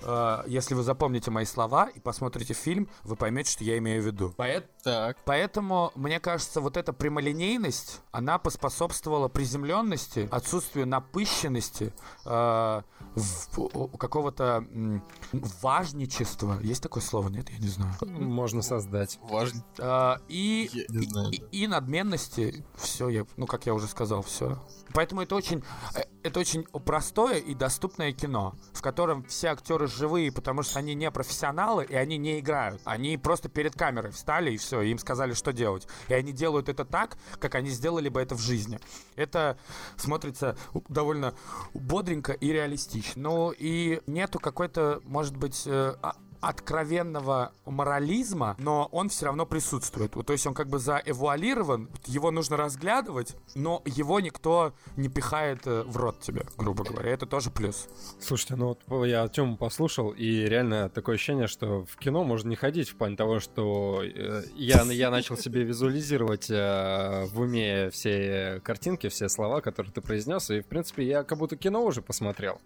э, 0.03 0.43
если 0.47 0.73
вы 0.75 0.83
запомните 0.83 1.31
мои 1.31 1.45
слова 1.45 1.87
и 1.87 1.99
посмотрите 1.99 2.53
фильм, 2.53 2.87
вы 3.03 3.15
поймете, 3.15 3.51
что 3.51 3.63
я 3.63 3.77
имею 3.77 4.01
в 4.01 4.05
виду. 4.05 4.33
Поэт- 4.37 4.65
Так. 4.83 5.17
Поэтому, 5.25 5.91
мне 5.95 6.19
кажется, 6.19 6.61
вот 6.61 6.77
эта 6.77 6.93
прямолинейность, 6.93 7.99
она 8.11 8.37
поспособствовала 8.37 9.27
приземленности, 9.27 10.27
отсутствию 10.31 10.87
напыщенности, 10.87 11.93
э, 12.25 12.81
в- 13.15 13.57
у- 13.57 13.69
у 13.93 13.97
какого-то 13.97 14.65
м, 14.71 15.03
важничества. 15.61 16.59
Есть 16.61 16.83
такое 16.83 17.03
слово, 17.03 17.29
нет? 17.29 17.49
Я 17.49 17.57
не 17.57 17.67
знаю. 17.67 17.93
Можно 18.01 18.61
создать. 18.69 19.19
Важно. 19.23 19.63
Э, 19.77 20.15
и, 20.27 20.69
Я 20.71 20.83
не 20.89 21.05
знаю. 21.05 21.31
и, 21.31 21.41
и 21.51 21.67
надменности. 21.67 22.63
Все, 22.75 23.09
я, 23.09 23.25
ну, 23.37 23.45
как 23.47 23.65
я 23.65 23.73
уже 23.73 23.87
сказал, 23.87 24.21
все. 24.23 24.57
Поэтому 24.93 25.21
это 25.21 25.35
очень, 25.35 25.63
э, 25.95 26.03
это 26.23 26.39
очень 26.39 26.63
простое 26.63 27.37
и 27.37 27.53
доступное 27.53 28.11
кино, 28.13 28.55
в 28.73 28.81
котором 28.81 29.23
все 29.23 29.49
актеры 29.49 29.87
живые, 29.87 30.31
потому 30.31 30.63
что 30.63 30.79
они 30.79 30.95
не 30.95 31.09
профессионалы 31.11 31.85
и 31.85 31.95
они 31.95 32.17
не 32.17 32.39
играют. 32.39 32.81
Они 32.85 33.17
просто 33.17 33.49
перед 33.49 33.75
камерой 33.75 34.11
встали 34.11 34.51
и 34.51 34.57
все, 34.57 34.81
им 34.81 34.97
сказали, 34.99 35.33
что 35.33 35.51
делать. 35.53 35.87
И 36.07 36.13
они 36.13 36.31
делают 36.31 36.69
это 36.69 36.85
так, 36.85 37.17
как 37.39 37.55
они 37.55 37.69
сделали 37.69 38.09
бы 38.09 38.21
это 38.21 38.35
в 38.35 38.39
жизни. 38.39 38.79
Это 39.15 39.57
смотрится 39.97 40.57
довольно 40.87 41.33
бодренько 41.73 42.33
и 42.33 42.51
реалистично. 42.51 43.21
Ну 43.21 43.51
и 43.51 44.01
нету 44.07 44.39
какой-то, 44.39 45.01
может 45.03 45.35
быть, 45.37 45.63
э, 45.65 45.95
а- 46.01 46.15
откровенного 46.41 47.51
морализма, 47.65 48.55
но 48.59 48.87
он 48.91 49.09
все 49.09 49.25
равно 49.25 49.45
присутствует. 49.45 50.15
Вот, 50.15 50.25
То 50.25 50.33
есть 50.33 50.45
он 50.47 50.53
как 50.53 50.69
бы 50.69 50.79
заэвуалирован, 50.79 51.89
его 52.05 52.31
нужно 52.31 52.57
разглядывать, 52.57 53.35
но 53.55 53.81
его 53.85 54.19
никто 54.19 54.73
не 54.95 55.09
пихает 55.09 55.65
э, 55.65 55.83
в 55.83 55.97
рот 55.97 56.19
тебе, 56.21 56.45
грубо 56.57 56.83
говоря. 56.83 57.11
Это 57.11 57.25
тоже 57.25 57.49
плюс. 57.49 57.87
Слушайте, 58.19 58.55
ну 58.55 58.77
вот 58.87 59.05
я 59.05 59.27
Тему 59.27 59.57
послушал, 59.57 60.11
и 60.11 60.45
реально 60.45 60.89
такое 60.89 61.15
ощущение, 61.15 61.47
что 61.47 61.85
в 61.85 61.97
кино 61.97 62.23
можно 62.23 62.49
не 62.49 62.55
ходить 62.55 62.89
в 62.89 62.95
плане 62.95 63.15
того, 63.15 63.39
что 63.39 64.01
э, 64.03 64.43
я, 64.55 64.83
я 64.83 65.11
начал 65.11 65.37
себе 65.37 65.63
визуализировать 65.63 66.49
э, 66.49 67.25
в 67.31 67.41
уме 67.41 67.89
все 67.89 68.61
картинки, 68.63 69.09
все 69.09 69.29
слова, 69.29 69.61
которые 69.61 69.91
ты 69.91 70.01
произнес, 70.01 70.49
и, 70.49 70.61
в 70.61 70.67
принципе, 70.67 71.05
я 71.05 71.23
как 71.23 71.37
будто 71.37 71.57
кино 71.57 71.83
уже 71.83 72.01
посмотрел. 72.01 72.59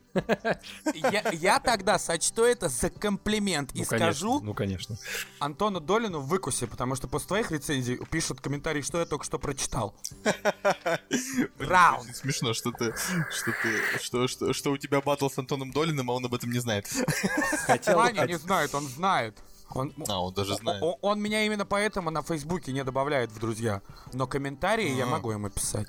Я, 1.11 1.23
я 1.31 1.59
тогда 1.59 1.97
сочту 1.97 2.43
это 2.43 2.69
за 2.69 2.89
комплимент 2.89 3.62
и 3.71 3.79
Ну, 3.79 3.85
конечно, 3.85 4.13
скажу 4.13 4.39
Ну, 4.41 4.53
конечно. 4.53 4.97
Антону 5.39 5.79
Долину 5.79 6.19
в 6.19 6.27
выкусе, 6.27 6.67
потому 6.67 6.95
что 6.95 7.07
после 7.07 7.27
твоих 7.27 7.51
рецензий 7.51 7.97
пишут 8.11 8.41
комментарии, 8.41 8.81
что 8.81 8.99
я 8.99 9.05
только 9.05 9.23
что 9.25 9.39
прочитал. 9.39 9.95
Раунд. 11.59 12.15
Смешно, 12.15 12.53
что 12.53 12.71
ты, 12.71 12.93
что 13.31 13.51
ты, 13.61 13.99
что, 14.01 14.27
что, 14.27 14.53
что 14.53 14.71
у 14.71 14.77
тебя 14.77 15.01
батл 15.01 15.29
с 15.29 15.37
Антоном 15.37 15.71
Долиным, 15.71 16.09
а 16.11 16.13
он 16.13 16.25
об 16.25 16.33
этом 16.33 16.51
не 16.51 16.59
знает. 16.59 16.87
Хотел, 17.65 17.97
Ваня 17.97 18.25
не 18.25 18.37
знает, 18.37 18.73
он 18.75 18.83
знает. 18.87 19.37
Он, 19.69 19.91
А, 20.07 20.21
он 20.23 20.33
даже 20.33 20.55
знает. 20.55 20.83
О- 20.83 20.99
Он 21.01 21.19
меня 21.19 21.45
именно 21.45 21.65
поэтому 21.65 22.11
на 22.11 22.21
Фейсбуке 22.21 22.71
не 22.73 22.83
добавляет 22.83 23.31
в 23.31 23.39
друзья. 23.39 23.81
Но 24.11 24.27
комментарии 24.27 24.89
я 24.95 25.05
А. 25.05 25.07
могу 25.07 25.31
ему 25.31 25.49
писать. 25.49 25.87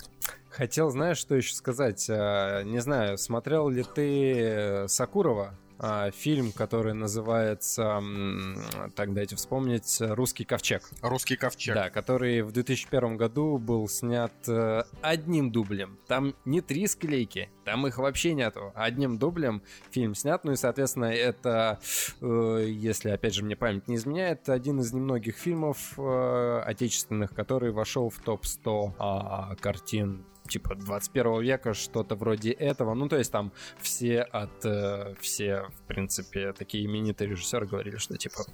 хотел, 0.49 0.89
знаешь, 0.89 1.17
что 1.17 1.35
еще 1.35 1.53
сказать? 1.53 2.07
А, 2.09 2.63
Не 2.63 2.79
знаю, 2.79 3.17
смотрел 3.17 3.69
ли 3.69 3.83
ты 3.83 4.33
э, 4.39 4.87
Сакурова? 4.87 5.53
А, 5.77 6.11
Фильм, 6.11 6.51
который 6.51 6.93
называется, 6.93 8.01
так 8.95 9.13
дайте 9.13 9.35
вспомнить, 9.35 9.97
«Русский 9.99 10.45
ковчег». 10.45 10.83
Русский 11.01 11.35
ковчег. 11.35 11.75
Да, 11.75 11.89
который 11.89 12.41
в 12.41 12.51
2001 12.51 13.17
году 13.17 13.57
был 13.57 13.87
снят 13.89 14.31
э, 14.47 14.83
одним 15.01 15.51
дублем. 15.51 15.97
Там 16.07 16.33
не 16.45 16.61
три 16.61 16.87
склейки, 16.87 17.49
там 17.65 17.85
их 17.87 17.97
вообще 17.97 18.33
нету. 18.33 18.71
Одним 18.75 19.17
дублем 19.17 19.61
фильм 19.91 20.15
снят. 20.15 20.43
Ну 20.45 20.53
и, 20.53 20.55
соответственно, 20.55 21.05
это, 21.05 21.79
э, 22.21 22.65
если, 22.69 23.09
опять 23.09 23.33
же, 23.33 23.43
мне 23.43 23.55
память 23.55 23.87
не 23.87 23.95
изменяет, 23.95 24.47
один 24.49 24.79
из 24.79 24.93
немногих 24.93 25.35
фильмов 25.35 25.93
э, 25.97 26.61
отечественных, 26.65 27.33
который 27.33 27.71
вошел 27.71 28.09
в 28.09 28.19
топ-100 28.19 28.93
а, 28.97 29.55
картин 29.59 30.25
типа 30.47 30.75
21 30.75 31.41
века, 31.41 31.73
что-то 31.73 32.15
вроде 32.15 32.51
этого. 32.51 32.93
Ну, 32.93 33.07
то 33.07 33.17
есть 33.17 33.31
там 33.31 33.51
все 33.79 34.21
от... 34.21 34.65
Э, 34.65 35.15
все, 35.19 35.67
в 35.69 35.87
принципе, 35.87 36.53
такие 36.53 36.85
именитые 36.85 37.29
режиссеры 37.29 37.67
говорили, 37.67 37.97
что 37.97 38.17
типа, 38.17 38.45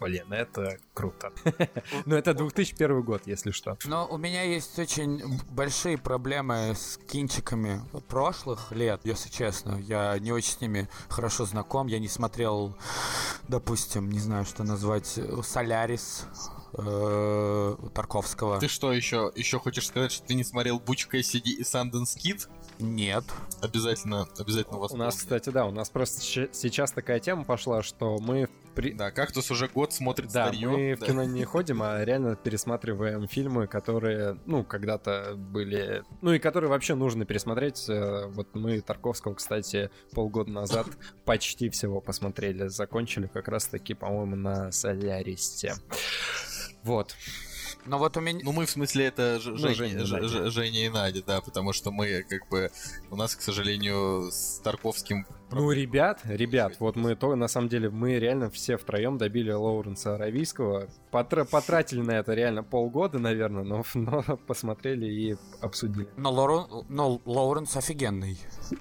блин, 0.00 0.32
это 0.32 0.78
круто. 0.94 1.32
Ну, 2.04 2.16
это 2.16 2.34
2001 2.34 3.02
год, 3.02 3.22
если 3.26 3.50
что. 3.50 3.78
Но 3.84 4.06
у 4.06 4.18
меня 4.18 4.42
есть 4.42 4.78
очень 4.78 5.40
большие 5.50 5.98
проблемы 5.98 6.72
с 6.74 6.98
кинчиками 7.10 7.80
прошлых 8.08 8.72
лет, 8.72 9.00
если 9.04 9.30
честно. 9.30 9.78
Я 9.80 10.18
не 10.18 10.32
очень 10.32 10.52
с 10.52 10.60
ними 10.60 10.88
хорошо 11.08 11.44
знаком. 11.44 11.86
Я 11.86 11.98
не 11.98 12.08
смотрел, 12.08 12.76
допустим, 13.48 14.10
не 14.10 14.18
знаю, 14.18 14.44
что 14.44 14.64
назвать, 14.64 15.18
«Солярис», 15.42 16.26
э, 16.74 17.76
Тарковского. 17.94 18.58
Ты 18.58 18.68
что, 18.68 18.92
еще, 18.92 19.32
еще 19.34 19.58
хочешь 19.58 19.86
сказать, 19.86 20.12
что 20.12 20.26
ты 20.26 20.34
не 20.34 20.44
смотрел 20.44 20.78
Буч 20.78 21.06
Кэссиди 21.06 21.52
и 21.52 21.64
Санденс 21.64 22.14
Кид? 22.14 22.48
Нет. 22.78 23.24
Обязательно, 23.62 24.28
обязательно 24.38 24.78
вас 24.78 24.92
У 24.92 24.96
нас, 24.96 25.16
кстати, 25.16 25.48
да, 25.50 25.64
у 25.66 25.70
нас 25.70 25.88
просто 25.90 26.20
сейчас 26.20 26.92
такая 26.92 27.20
тема 27.20 27.44
пошла, 27.44 27.82
что 27.82 28.18
мы 28.18 28.48
при... 28.74 28.92
Да, 28.92 29.10
Кактус 29.10 29.50
уже 29.50 29.68
год 29.68 29.94
смотрит 29.94 30.26
Да, 30.30 30.48
старье. 30.48 30.68
мы 30.68 30.94
в 30.94 31.00
Да. 31.00 31.06
кино 31.06 31.24
не 31.24 31.44
ходим, 31.46 31.82
а 31.82 32.04
реально 32.04 32.36
пересматриваем 32.36 33.26
фильмы, 33.26 33.66
которые, 33.66 34.38
ну, 34.44 34.62
когда-то 34.64 35.32
были... 35.34 36.04
Ну, 36.20 36.34
и 36.34 36.38
которые 36.38 36.68
вообще 36.68 36.94
нужно 36.94 37.24
пересмотреть. 37.24 37.88
Э, 37.88 38.26
Вот 38.26 38.54
мы 38.54 38.80
Тарковского, 38.82 39.34
кстати, 39.34 39.90
полгода 40.12 40.50
назад 40.50 40.86
почти 41.24 41.70
всего 41.70 42.02
посмотрели. 42.02 42.68
Закончили 42.68 43.26
как 43.32 43.48
раз-таки, 43.48 43.94
по-моему, 43.94 44.36
на 44.36 44.70
Соляристе. 44.70 45.74
Вот. 46.86 47.16
Но 47.84 47.98
вот 47.98 48.16
у 48.16 48.20
меня... 48.20 48.40
Ну, 48.42 48.52
мы 48.52 48.64
в 48.66 48.70
смысле 48.70 49.06
это 49.06 49.38
Ж- 49.40 49.46
Ну, 49.50 49.74
Женя, 49.74 50.04
Женя. 50.04 50.28
Ж- 50.28 50.50
Женя 50.50 50.86
и 50.86 50.88
Надя, 50.88 51.22
да, 51.24 51.40
потому 51.40 51.72
что 51.72 51.90
мы 51.90 52.22
как 52.28 52.48
бы... 52.48 52.70
У 53.10 53.16
нас, 53.16 53.34
к 53.36 53.42
сожалению, 53.42 54.30
с 54.32 54.60
Тарковским... 54.62 55.26
Ну, 55.50 55.70
ребят, 55.70 56.20
ребят, 56.24 56.76
вот 56.80 56.96
мы 56.96 57.14
то, 57.14 57.34
на 57.36 57.48
самом 57.48 57.68
деле, 57.68 57.88
мы 57.88 58.18
реально 58.18 58.50
все 58.50 58.76
втроем 58.76 59.16
добили 59.16 59.52
Лоуренса 59.52 60.16
Аравийского. 60.16 60.88
Потра- 61.12 61.44
потратили 61.44 62.00
на 62.00 62.12
это 62.12 62.34
реально 62.34 62.62
полгода, 62.64 63.18
наверное, 63.18 63.62
но, 63.62 63.84
но 63.94 64.22
посмотрели 64.46 65.06
и 65.06 65.36
обсудили. 65.60 66.08
Но, 66.16 66.32
Лорен... 66.32 66.84
но 66.88 67.20
Лоуренс 67.24 67.76
офигенный. 67.76 68.38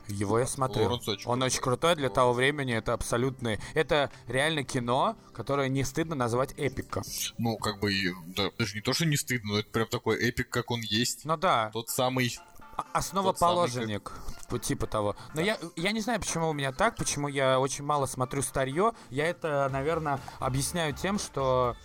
Его 0.08 0.40
я 0.40 0.48
смотрел. 0.48 0.86
Лоуренс 0.90 1.08
очень 1.08 1.28
Он 1.28 1.40
крутой. 1.40 1.48
очень 1.48 1.62
крутой 1.62 1.96
для 1.96 2.10
того 2.10 2.34
времени, 2.34 2.74
это 2.74 2.94
абсолютно... 2.94 3.58
Это 3.74 4.12
реально 4.28 4.64
кино, 4.64 5.16
которое 5.34 5.70
не 5.70 5.84
стыдно 5.84 6.16
назвать 6.16 6.54
эпиком. 6.58 7.04
Ну, 7.38 7.58
как 7.58 7.80
бы, 7.80 7.92
да, 8.36 8.50
даже 8.58 8.76
не 8.76 8.82
то, 8.82 8.94
что 8.94 9.06
не 9.06 9.18
стыдно, 9.18 9.54
но 9.54 9.60
это 9.60 9.70
прям 9.70 9.88
такой 9.88 10.18
эпик, 10.18 10.50
как 10.50 10.72
он 10.72 10.82
есть. 10.82 11.26
Ну 11.26 11.38
да, 11.38 11.70
Тот 11.74 11.90
самый... 11.90 12.36
о- 12.78 12.84
основоположник, 12.94 14.12
Тот 14.50 14.62
п- 14.62 14.68
типа 14.68 14.88
того. 14.88 15.16
Но 15.34 15.42
я, 15.42 15.58
я 15.76 15.92
не 15.92 16.02
знаю, 16.02 16.20
почему 16.20 16.50
у 16.50 16.54
меня 16.54 16.72
так, 16.72 16.96
почему 16.96 17.28
я 17.28 17.60
очень 17.60 17.84
мало 17.84 18.06
смотрю 18.06 18.42
старье. 18.42 18.94
Я 19.10 19.28
это, 19.28 19.70
наверное, 19.72 20.20
объясняю 20.40 20.94
тем, 20.94 21.18
что 21.20 21.76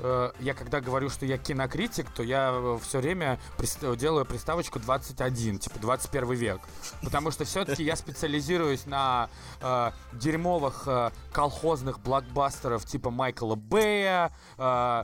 э, 0.00 0.32
я 0.40 0.54
когда 0.54 0.80
говорю, 0.80 1.10
что 1.10 1.26
я 1.26 1.38
кинокритик, 1.38 2.10
то 2.10 2.22
я 2.22 2.78
все 2.82 2.98
время 3.00 3.38
прис- 3.56 3.96
делаю 3.96 4.24
приставочку 4.26 4.78
21, 4.78 5.58
типа 5.58 5.78
21 5.78 6.32
век. 6.32 6.60
Потому 7.02 7.30
что 7.30 7.44
все-таки 7.44 7.82
я 7.84 7.96
специализируюсь 7.96 8.86
на 8.86 9.28
э, 9.60 9.90
дерьмовых 10.12 10.84
э, 10.86 11.10
колхозных 11.32 12.00
блокбастеров 12.00 12.84
типа 12.84 13.10
Майкла 13.10 13.54
Бэя, 13.54 14.32
э, 14.56 15.02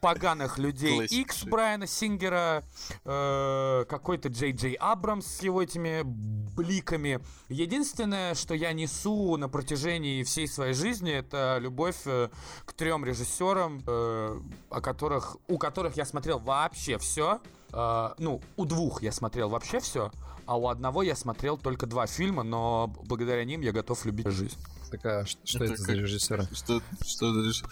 поганых 0.00 0.58
людей. 0.58 1.06
X 1.06 1.44
Брайана 1.44 1.86
Сингера, 1.86 2.62
э, 3.04 3.84
какой-то 3.88 4.28
Джей 4.28 4.52
Джей 4.52 4.74
Абрамс 4.80 5.26
с 5.26 5.42
его 5.42 5.62
этими 5.62 6.02
бликами. 6.04 7.20
Единственное, 7.48 8.34
что 8.34 8.54
я 8.54 8.72
несу 8.72 9.36
на 9.36 9.48
протяжении 9.48 10.22
всей 10.24 10.48
своей 10.48 10.74
жизни, 10.74 11.12
это 11.12 11.58
любовь 11.60 12.00
э, 12.06 12.28
к 12.64 12.72
трем 12.72 13.04
режиссерам, 13.04 13.82
э, 13.86 14.40
о 14.70 14.80
которых, 14.80 15.36
у 15.48 15.58
которых 15.58 15.96
я 15.96 16.04
смотрел 16.04 16.38
вообще 16.38 16.98
все. 16.98 17.40
ну, 18.18 18.40
у 18.56 18.64
двух 18.64 19.02
я 19.02 19.12
смотрел 19.12 19.48
вообще 19.48 19.78
все, 19.78 20.10
а 20.46 20.56
у 20.58 20.66
одного 20.66 21.02
я 21.04 21.14
смотрел 21.14 21.56
только 21.56 21.86
два 21.86 22.06
фильма, 22.08 22.42
но 22.42 22.88
благодаря 23.04 23.44
ним 23.44 23.60
я 23.60 23.70
готов 23.70 24.04
любить 24.04 24.26
жизнь. 24.26 24.58
Так, 24.90 25.06
а 25.06 25.24
что 25.24 25.62
Это 25.62 25.74
это, 25.74 25.76
за 25.82 25.86
как- 25.86 25.96
режиссеры? 25.96 26.48
Что, 26.52 26.82
что 27.06 27.32
ты 27.32 27.48
решил? 27.48 27.68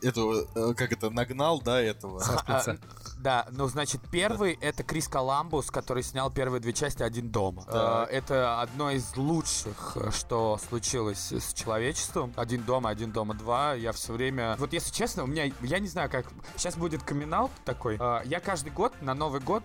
Этого, 0.00 0.46
э, 0.54 0.74
как 0.74 0.92
это, 0.92 1.10
нагнал, 1.10 1.60
да, 1.60 1.80
этого? 1.80 2.20
Саспенса. 2.20 2.78
Да, 3.22 3.46
ну 3.52 3.68
значит, 3.68 4.00
первый 4.10 4.58
это 4.60 4.82
Крис 4.82 5.06
Коламбус, 5.06 5.70
который 5.70 6.02
снял 6.02 6.28
первые 6.28 6.60
две 6.60 6.72
части 6.72 7.04
«Один 7.04 7.30
дома». 7.30 7.64
Так. 7.70 8.10
Э, 8.10 8.12
Это 8.12 8.60
одно 8.60 8.90
из 8.90 9.16
лучших, 9.16 9.96
э, 9.96 10.10
что 10.10 10.58
случилось 10.68 11.30
с 11.30 11.54
человечеством. 11.54 12.32
«Один 12.34 12.64
дома», 12.64 12.90
«Один 12.90 13.12
дома 13.12 13.34
два». 13.34 13.74
Я 13.74 13.92
все 13.92 14.12
время... 14.12 14.56
Вот 14.58 14.72
если 14.72 14.92
честно, 14.92 15.22
у 15.22 15.28
меня... 15.28 15.52
Я 15.60 15.78
не 15.78 15.86
знаю, 15.86 16.10
как... 16.10 16.26
Сейчас 16.56 16.76
будет 16.76 17.04
камин 17.04 17.32
такой. 17.64 17.96
Э, 18.00 18.22
Я 18.24 18.40
каждый 18.40 18.72
год 18.72 18.92
на 19.00 19.14
Новый 19.14 19.40
год 19.40 19.62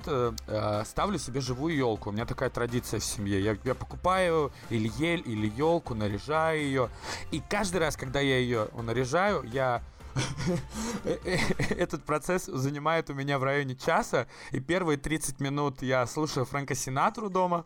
ставлю 0.85 1.17
себе 1.17 1.41
живую 1.41 1.75
елку. 1.75 2.11
У 2.11 2.13
меня 2.13 2.27
такая 2.27 2.51
традиция 2.51 2.99
в 2.99 3.03
семье. 3.03 3.43
Я, 3.43 3.57
я 3.63 3.73
покупаю 3.73 4.51
или 4.69 4.91
ель, 4.99 5.23
или 5.25 5.49
елку, 5.49 5.95
наряжаю 5.95 6.61
ее. 6.61 6.89
И 7.31 7.41
каждый 7.41 7.77
раз, 7.77 7.97
когда 7.97 8.19
я 8.19 8.37
ее 8.37 8.67
наряжаю, 8.75 9.43
я 9.51 9.81
этот 11.69 12.05
процесс 12.05 12.45
занимает 12.45 13.09
у 13.09 13.13
меня 13.13 13.39
в 13.39 13.43
районе 13.43 13.75
часа, 13.75 14.27
и 14.51 14.59
первые 14.59 14.97
30 14.97 15.39
минут 15.39 15.81
я 15.81 16.05
слушаю 16.07 16.45
Фрэнка 16.45 16.75
Синатру 16.75 17.29
дома, 17.29 17.65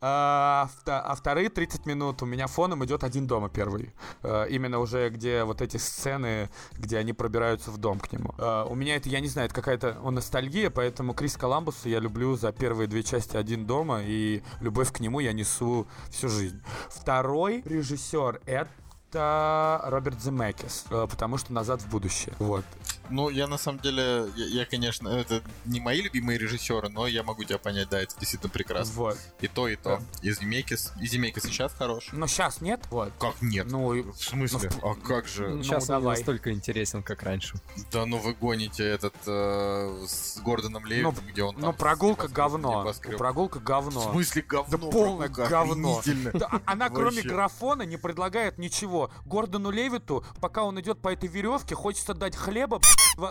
а, 0.00 0.68
а 0.86 1.14
вторые 1.14 1.48
30 1.50 1.86
минут 1.86 2.22
у 2.22 2.26
меня 2.26 2.46
фоном 2.46 2.84
идет 2.84 3.04
один 3.04 3.26
дома 3.26 3.48
первый. 3.48 3.92
Э, 4.22 4.46
Именно 4.48 4.78
уже 4.78 5.10
где 5.10 5.44
вот 5.44 5.60
эти 5.60 5.76
сцены, 5.76 6.48
где 6.72 6.98
они 6.98 7.12
пробираются 7.12 7.70
в 7.70 7.78
дом 7.78 8.00
к 8.00 8.12
нему. 8.12 8.34
Э, 8.38 8.64
У 8.68 8.74
меня 8.74 8.96
это, 8.96 9.08
я 9.08 9.20
не 9.20 9.28
знаю, 9.28 9.46
это 9.46 9.54
какая-то 9.54 9.94
ностальгия, 10.10 10.70
поэтому 10.70 11.14
Крис 11.14 11.36
Коламбуса 11.36 11.88
я 11.88 12.00
люблю 12.00 12.36
за 12.36 12.52
первые 12.52 12.86
две 12.86 13.02
части 13.02 13.36
«Один 13.36 13.66
дома», 13.66 14.00
и 14.02 14.42
любовь 14.60 14.92
к 14.92 15.00
нему 15.00 15.20
я 15.20 15.32
несу 15.32 15.86
всю 16.10 16.28
жизнь. 16.28 16.62
Второй 16.88 17.62
режиссер— 17.64 18.40
это 18.46 18.70
Роберт 19.14 20.20
Земекис, 20.22 20.84
э, 20.90 21.06
потому 21.10 21.36
что 21.38 21.52
«Назад 21.52 21.82
в 21.82 21.88
будущее». 21.88 22.34
Вот. 22.38 22.64
Ну, 23.08 23.28
я 23.28 23.48
на 23.48 23.58
самом 23.58 23.80
деле, 23.80 24.26
я, 24.36 24.46
я, 24.60 24.64
конечно, 24.66 25.08
это 25.08 25.42
не 25.64 25.80
мои 25.80 26.00
любимые 26.00 26.38
режиссеры, 26.38 26.88
но 26.90 27.08
я 27.08 27.24
могу 27.24 27.42
тебя 27.42 27.58
понять, 27.58 27.88
да, 27.88 28.00
это 28.00 28.14
действительно 28.20 28.50
прекрасно. 28.50 28.94
Вот. 28.94 29.18
И 29.40 29.48
то, 29.48 29.66
и 29.66 29.74
то. 29.74 30.00
И 30.22 30.30
Земекис, 30.30 30.92
и 31.00 31.06
Земекис 31.06 31.42
сейчас 31.42 31.72
хорош. 31.74 32.10
Но 32.12 32.28
сейчас 32.28 32.60
нет, 32.60 32.80
вот. 32.90 33.12
Как 33.18 33.34
нет? 33.42 33.66
Ну, 33.68 34.12
В 34.12 34.16
смысле? 34.16 34.70
ну, 34.80 34.90
А 34.90 34.94
как 34.94 35.26
же? 35.26 35.48
Ну, 35.48 35.62
Сейчас 35.64 35.90
он 35.90 35.96
не 35.96 36.00
давай. 36.02 36.16
настолько 36.18 36.52
интересен, 36.52 37.02
как 37.02 37.22
раньше. 37.24 37.54
Да 37.90 38.06
ну 38.06 38.18
вы 38.18 38.32
гоните 38.34 38.84
этот 38.84 39.14
э, 39.26 40.04
с 40.06 40.38
Гордоном 40.40 40.86
Левитом, 40.86 41.14
где 41.26 41.42
он 41.42 41.54
там... 41.56 41.64
ну, 41.64 41.72
прогулка 41.72 42.28
говно. 42.28 42.92
Прогулка 43.18 43.58
В 43.58 43.64
говно. 43.64 44.12
смысле 44.12 44.42
говно? 44.42 44.78
Да 44.78 44.86
полное 44.86 45.28
говно. 45.28 46.00
Да, 46.34 46.46
а- 46.46 46.60
она 46.64 46.88
кроме 46.90 47.22
графона 47.22 47.82
не 47.82 47.96
предлагает 47.96 48.58
ничего. 48.58 48.99
Гордону 49.24 49.70
Левиту, 49.70 50.24
пока 50.40 50.64
он 50.64 50.80
идет 50.80 51.00
по 51.00 51.12
этой 51.12 51.28
веревке, 51.28 51.74
хочется 51.74 52.14
дать 52.14 52.36
хлеба. 52.36 52.80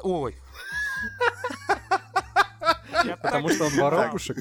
Ой. 0.04 0.36
Я 3.06 3.18
Потому 3.18 3.50
что 3.50 3.66
он 3.66 3.76
воробушек. 3.78 4.38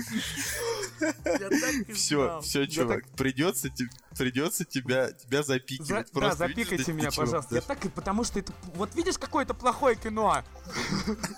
Все, 1.95 2.41
все, 2.41 2.67
чувак, 2.67 3.05
придется, 3.17 3.69
те- 3.71 3.89
придется 4.19 4.65
тебя, 4.65 5.13
тебя 5.13 5.43
За- 5.43 5.55
запикивать. 5.55 6.07
да, 6.13 6.21
Просто 6.21 6.47
видишь, 6.47 6.65
запикайте 6.69 6.93
да, 6.93 6.99
меня, 6.99 7.11
пожалуйста. 7.11 7.55
Я 7.55 7.61
так 7.61 7.85
и 7.85 7.89
потому 7.89 8.25
что 8.25 8.39
это. 8.39 8.53
Вот 8.75 8.95
видишь, 8.95 9.19
какое-то 9.19 9.55
плохое 9.55 9.97
кино. 9.97 10.43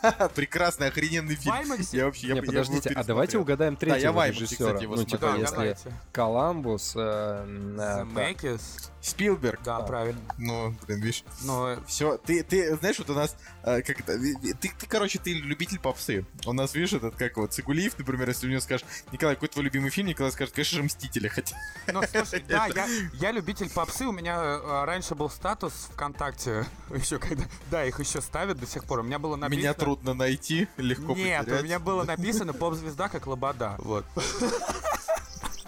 Да. 0.03 0.29
Прекрасный, 0.35 0.89
охрененный 0.89 1.37
фильм. 1.37 1.55
Я 1.93 2.07
вообще, 2.07 2.35
Не, 2.35 2.43
подождите, 2.43 2.91
а 2.91 3.05
давайте 3.05 3.39
угадаем 3.39 3.77
Да, 3.81 3.87
я 3.87 4.13
третьего 4.13 4.29
режиссера. 4.29 4.73
Ну, 4.81 5.05
типа. 5.05 5.19
Да, 5.19 5.37
если. 5.37 5.93
Коламбус... 6.13 6.95
э, 6.97 7.01
э, 7.01 7.77
так. 7.77 8.07
Земекис. 8.09 8.91
Спилберг. 9.01 9.63
Да, 9.65 9.81
правильно. 9.81 10.21
Ну, 10.39 10.75
блин, 10.87 11.01
видишь. 11.01 11.25
Но 11.43 11.77
Все, 11.87 12.19
ты, 12.19 12.43
ты, 12.43 12.77
знаешь, 12.77 12.99
вот 12.99 13.11
у 13.11 13.15
нас, 13.15 13.37
э, 13.63 13.83
как 13.83 14.01
это, 14.01 14.19
ты, 14.19 14.55
ты, 14.61 14.71
короче, 14.87 15.19
ты 15.19 15.33
любитель 15.33 15.79
попсы. 15.79 16.27
У 16.45 16.53
нас, 16.53 16.75
видишь, 16.75 16.93
этот, 16.93 17.17
как 17.17 17.37
вот, 17.37 17.53
Цигулиев, 17.53 17.99
например, 17.99 18.29
если 18.29 18.47
у 18.47 18.51
него 18.51 18.61
скажешь, 18.61 18.87
Николай, 19.11 19.37
какой 19.37 19.49
твой 19.49 19.65
любимый 19.65 19.91
фильм, 19.91 20.09
Николай 20.09 20.33
скажет, 20.33 20.55
конечно 20.55 20.77
же, 20.77 20.83
Мстители, 20.85 21.29
хотя... 21.29 21.57
Ну, 21.93 22.03
слушай, 22.11 22.45
да, 22.47 22.69
я, 22.75 22.87
я 23.15 23.33
любитель 23.33 23.71
попсы. 23.71 24.07
У 24.07 24.13
меня 24.13 24.41
э, 24.41 24.85
раньше 24.85 25.15
был 25.15 25.31
статус 25.31 25.89
ВКонтакте, 25.93 26.67
еще 26.91 27.19
когда... 27.19 27.45
Да, 27.71 27.85
их 27.85 27.99
еще 28.01 28.21
ставят 28.21 28.59
до 28.59 28.67
сих 28.67 28.85
пор. 28.85 29.01
У 29.01 29.03
меня 29.03 29.19
было 29.19 29.37
написано... 29.37 29.61
Меня 29.61 29.75
трудно 29.75 30.15
найти, 30.15 30.69
легко 30.77 31.15
Нет, 31.15 31.41
потерять. 31.41 31.61
у 31.61 31.65
меня 31.65 31.79
было 31.79 32.05
написано 32.05 32.53
поп-звезда 32.53 33.09
как 33.09 33.27
Лобода. 33.27 33.77
Вот. 33.79 34.05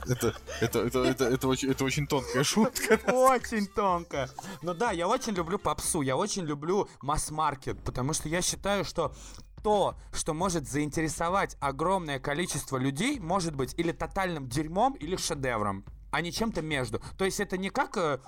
Это, 0.07 0.35
это, 0.61 0.81
это, 0.81 1.05
это, 1.05 1.25
это, 1.27 1.49
очень, 1.49 1.71
это 1.71 1.85
очень 1.85 2.09
тонкая 2.09 2.43
шутка. 2.43 2.99
Очень 3.13 3.67
тонко. 3.67 4.29
Но 4.61 4.75
да, 4.75 4.91
я 4.91 5.07
очень 5.07 5.33
люблю 5.33 5.61
попсу, 5.61 6.03
я 6.03 6.17
очень 6.17 6.43
люблю 6.45 6.89
масс-маркет, 7.03 7.81
потому 7.85 8.13
что 8.13 8.29
я 8.29 8.43
считаю, 8.43 8.85
что 8.85 9.15
то, 9.63 9.95
что 10.13 10.35
может 10.35 10.69
заинтересовать 10.69 11.57
огромное 11.61 12.19
количество 12.19 12.77
людей, 12.77 13.21
может 13.21 13.55
быть 13.55 13.75
или 13.79 13.93
тотальным 13.93 14.49
дерьмом, 14.49 14.95
или 14.95 15.17
шедевром 15.17 15.85
а 16.13 16.21
не 16.21 16.31
чем-то 16.31 16.63
между. 16.63 17.01
То 17.17 17.25
есть 17.25 17.41
это 17.41 17.57
не 17.57 17.71
как 17.71 17.97
э, 17.97 18.19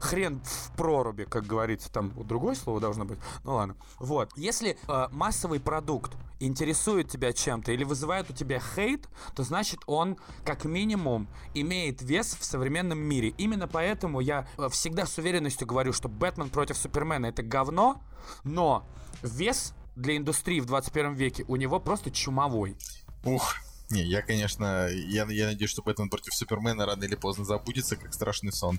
хрен 0.00 0.42
в 0.44 0.76
проруби, 0.76 1.24
как 1.24 1.46
говорится, 1.46 1.90
там 1.90 2.12
другое 2.26 2.54
слово 2.56 2.80
должно 2.80 3.04
быть. 3.04 3.18
Ну 3.44 3.54
ладно. 3.54 3.76
Вот. 3.98 4.32
Если 4.36 4.76
э, 4.86 5.08
массовый 5.12 5.60
продукт 5.60 6.12
интересует 6.40 7.08
тебя 7.08 7.32
чем-то 7.32 7.70
или 7.70 7.84
вызывает 7.84 8.28
у 8.28 8.32
тебя 8.32 8.60
хейт, 8.60 9.08
то 9.36 9.44
значит 9.44 9.80
он 9.86 10.18
как 10.44 10.64
минимум 10.64 11.28
имеет 11.54 12.02
вес 12.02 12.36
в 12.38 12.44
современном 12.44 12.98
мире. 12.98 13.34
Именно 13.38 13.68
поэтому 13.68 14.20
я 14.20 14.48
э, 14.58 14.68
всегда 14.68 15.06
с 15.06 15.16
уверенностью 15.16 15.68
говорю, 15.68 15.92
что 15.92 16.08
Бэтмен 16.08 16.50
против 16.50 16.76
Супермена 16.76 17.26
это 17.26 17.44
говно, 17.44 18.02
но 18.42 18.84
вес 19.22 19.74
для 19.94 20.16
индустрии 20.16 20.58
в 20.58 20.66
21 20.66 21.14
веке 21.14 21.44
у 21.46 21.54
него 21.54 21.78
просто 21.78 22.10
чумовой. 22.10 22.76
Ух, 23.24 23.54
не, 23.90 24.02
я, 24.02 24.22
конечно, 24.22 24.88
я, 24.88 25.26
я 25.28 25.46
надеюсь, 25.46 25.70
что 25.70 25.82
Бэтмен 25.82 26.08
против 26.08 26.32
Супермена 26.34 26.86
рано 26.86 27.04
или 27.04 27.16
поздно 27.16 27.44
забудется, 27.44 27.96
как 27.96 28.14
страшный 28.14 28.52
сон. 28.52 28.78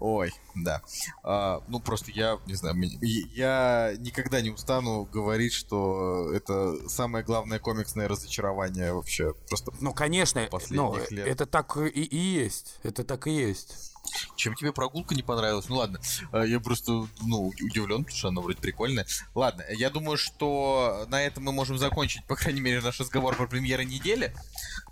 Ой, 0.00 0.32
да. 0.56 0.82
А, 1.22 1.62
ну, 1.68 1.80
просто 1.80 2.10
я, 2.10 2.38
не 2.46 2.54
знаю, 2.54 2.76
я 3.00 3.94
никогда 3.98 4.40
не 4.40 4.50
устану 4.50 5.04
говорить, 5.04 5.52
что 5.52 6.32
это 6.32 6.88
самое 6.88 7.24
главное 7.24 7.58
комиксное 7.58 8.08
разочарование 8.08 8.92
вообще. 8.92 9.34
Просто 9.48 9.72
ну, 9.80 9.92
конечно, 9.92 10.48
но 10.70 10.96
это 10.96 11.46
так 11.46 11.76
и, 11.76 11.88
и 11.88 12.16
есть. 12.16 12.80
Это 12.82 13.04
так 13.04 13.26
и 13.26 13.32
есть. 13.32 13.93
Чем 14.36 14.54
тебе 14.54 14.72
прогулка 14.72 15.14
не 15.14 15.22
понравилась? 15.22 15.68
Ну 15.68 15.76
ладно, 15.76 16.00
э, 16.32 16.44
я 16.46 16.60
просто, 16.60 17.06
ну, 17.22 17.52
удивлен, 17.60 18.04
потому 18.04 18.18
что 18.18 18.28
она 18.28 18.40
вроде 18.40 18.60
прикольная. 18.60 19.06
Ладно, 19.34 19.64
я 19.70 19.90
думаю, 19.90 20.16
что 20.16 21.06
на 21.08 21.22
этом 21.22 21.44
мы 21.44 21.52
можем 21.52 21.78
закончить, 21.78 22.24
по 22.26 22.36
крайней 22.36 22.60
мере, 22.60 22.80
наш 22.80 23.00
разговор 23.00 23.36
про 23.36 23.46
премьеры 23.46 23.84
недели. 23.84 24.34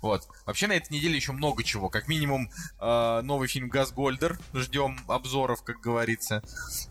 Вот. 0.01 0.27
Вообще 0.45 0.67
на 0.67 0.73
этой 0.73 0.93
неделе 0.93 1.15
еще 1.15 1.31
много 1.31 1.63
чего. 1.63 1.89
Как 1.89 2.07
минимум, 2.07 2.49
э, 2.79 3.21
новый 3.23 3.47
фильм 3.47 3.69
Газ 3.69 3.91
Гольдер. 3.91 4.39
Ждем 4.53 4.99
обзоров, 5.07 5.63
как 5.63 5.79
говорится, 5.79 6.43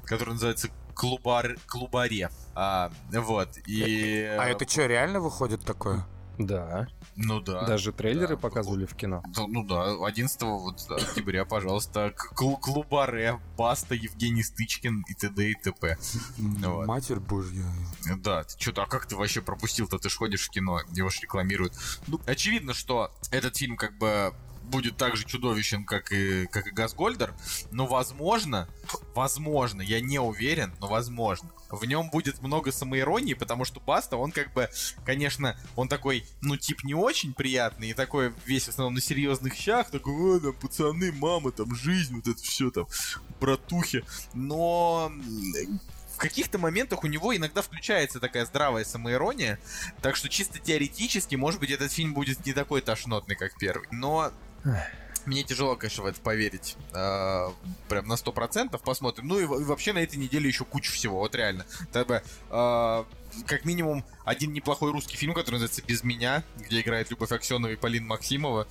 который 0.04 0.34
называется 0.34 0.68
Клубар... 0.94 1.56
Клубаре. 1.66 2.30
А, 2.54 2.92
вот. 3.10 3.58
И... 3.66 4.22
А 4.22 4.46
это 4.46 4.68
что, 4.68 4.86
реально 4.86 5.20
выходит 5.20 5.64
такое? 5.64 6.06
Да. 6.38 6.88
Ну 7.16 7.40
да. 7.40 7.64
Даже 7.64 7.92
трейлеры 7.92 8.36
да, 8.36 8.40
показывали 8.40 8.86
в 8.86 8.94
кино. 8.94 9.22
Ну, 9.36 9.46
ну 9.46 9.64
да, 9.64 10.06
11 10.06 10.42
вот, 10.42 10.90
октября, 10.90 11.44
пожалуйста, 11.44 12.12
Кл 12.16 12.56
Клубаре, 12.56 13.38
Баста, 13.56 13.94
Евгений 13.94 14.42
Стычкин 14.42 15.04
и 15.08 15.14
т.д. 15.14 15.50
и 15.50 15.54
т.п. 15.54 15.98
Вот. 16.38 16.86
Матерь 16.86 17.20
божья. 17.20 17.64
Да, 18.18 18.44
что-то, 18.58 18.84
а 18.84 18.86
как 18.86 19.06
ты 19.06 19.16
вообще 19.16 19.42
пропустил-то? 19.42 19.98
Ты 19.98 20.08
ж 20.08 20.16
ходишь 20.16 20.46
в 20.46 20.50
кино, 20.50 20.80
его 20.92 21.10
ж 21.10 21.20
рекламируют. 21.20 21.74
Ну, 22.06 22.20
очевидно, 22.26 22.74
что 22.74 23.10
этот 23.30 23.56
фильм 23.56 23.76
как 23.76 23.96
бы 23.98 24.32
будет 24.64 24.96
так 24.96 25.16
же 25.16 25.24
чудовищен, 25.24 25.84
как 25.84 26.12
и, 26.12 26.46
как 26.46 26.66
и 26.66 26.70
Газгольдер, 26.70 27.34
но 27.70 27.86
возможно, 27.86 28.68
возможно, 29.14 29.82
я 29.82 30.00
не 30.00 30.18
уверен, 30.18 30.72
но 30.80 30.86
возможно, 30.86 31.50
в 31.72 31.84
нем 31.84 32.10
будет 32.10 32.40
много 32.42 32.70
самоиронии, 32.70 33.34
потому 33.34 33.64
что 33.64 33.80
Баста, 33.80 34.16
он 34.16 34.30
как 34.30 34.52
бы, 34.52 34.68
конечно, 35.04 35.58
он 35.74 35.88
такой, 35.88 36.24
ну, 36.40 36.56
тип 36.56 36.84
не 36.84 36.94
очень 36.94 37.34
приятный, 37.34 37.90
и 37.90 37.94
такой 37.94 38.32
весь 38.46 38.64
в 38.64 38.68
основном 38.68 38.94
на 38.94 39.00
серьезных 39.00 39.54
щах, 39.54 39.90
такой, 39.90 40.14
о, 40.14 40.40
там, 40.40 40.52
пацаны, 40.52 41.12
мама, 41.12 41.50
там, 41.50 41.74
жизнь, 41.74 42.14
вот 42.14 42.28
это 42.28 42.42
все 42.42 42.70
там, 42.70 42.86
братухи, 43.40 44.04
но 44.34 45.10
в 46.14 46.16
каких-то 46.18 46.58
моментах 46.58 47.04
у 47.04 47.06
него 47.06 47.34
иногда 47.34 47.62
включается 47.62 48.20
такая 48.20 48.44
здравая 48.44 48.84
самоирония, 48.84 49.58
так 50.02 50.14
что 50.14 50.28
чисто 50.28 50.58
теоретически, 50.58 51.34
может 51.36 51.58
быть, 51.58 51.70
этот 51.70 51.90
фильм 51.90 52.14
будет 52.14 52.44
не 52.46 52.52
такой 52.52 52.82
тошнотный, 52.82 53.34
как 53.34 53.58
первый, 53.58 53.88
но 53.90 54.30
мне 55.26 55.42
тяжело, 55.42 55.76
конечно, 55.76 56.04
в 56.04 56.06
это 56.06 56.20
поверить. 56.20 56.76
Э, 56.92 57.50
прям 57.88 58.06
на 58.08 58.16
сто 58.16 58.32
процентов 58.32 58.82
посмотрим. 58.82 59.28
Ну 59.28 59.38
и, 59.38 59.42
и 59.42 59.64
вообще 59.64 59.92
на 59.92 59.98
этой 59.98 60.16
неделе 60.16 60.48
еще 60.48 60.64
куча 60.64 60.90
всего. 60.92 61.18
Вот 61.18 61.34
реально. 61.34 61.66
Тогда, 61.92 62.22
э, 62.50 63.04
как 63.46 63.64
минимум 63.64 64.04
один 64.24 64.52
неплохой 64.52 64.92
русский 64.92 65.16
фильм, 65.16 65.34
который 65.34 65.54
называется 65.56 65.82
«Без 65.86 66.04
меня», 66.04 66.44
где 66.58 66.80
играет 66.80 67.10
Любовь 67.10 67.32
Аксенова 67.32 67.72
и 67.72 67.76
Полина 67.76 68.06
Максимова. 68.06 68.66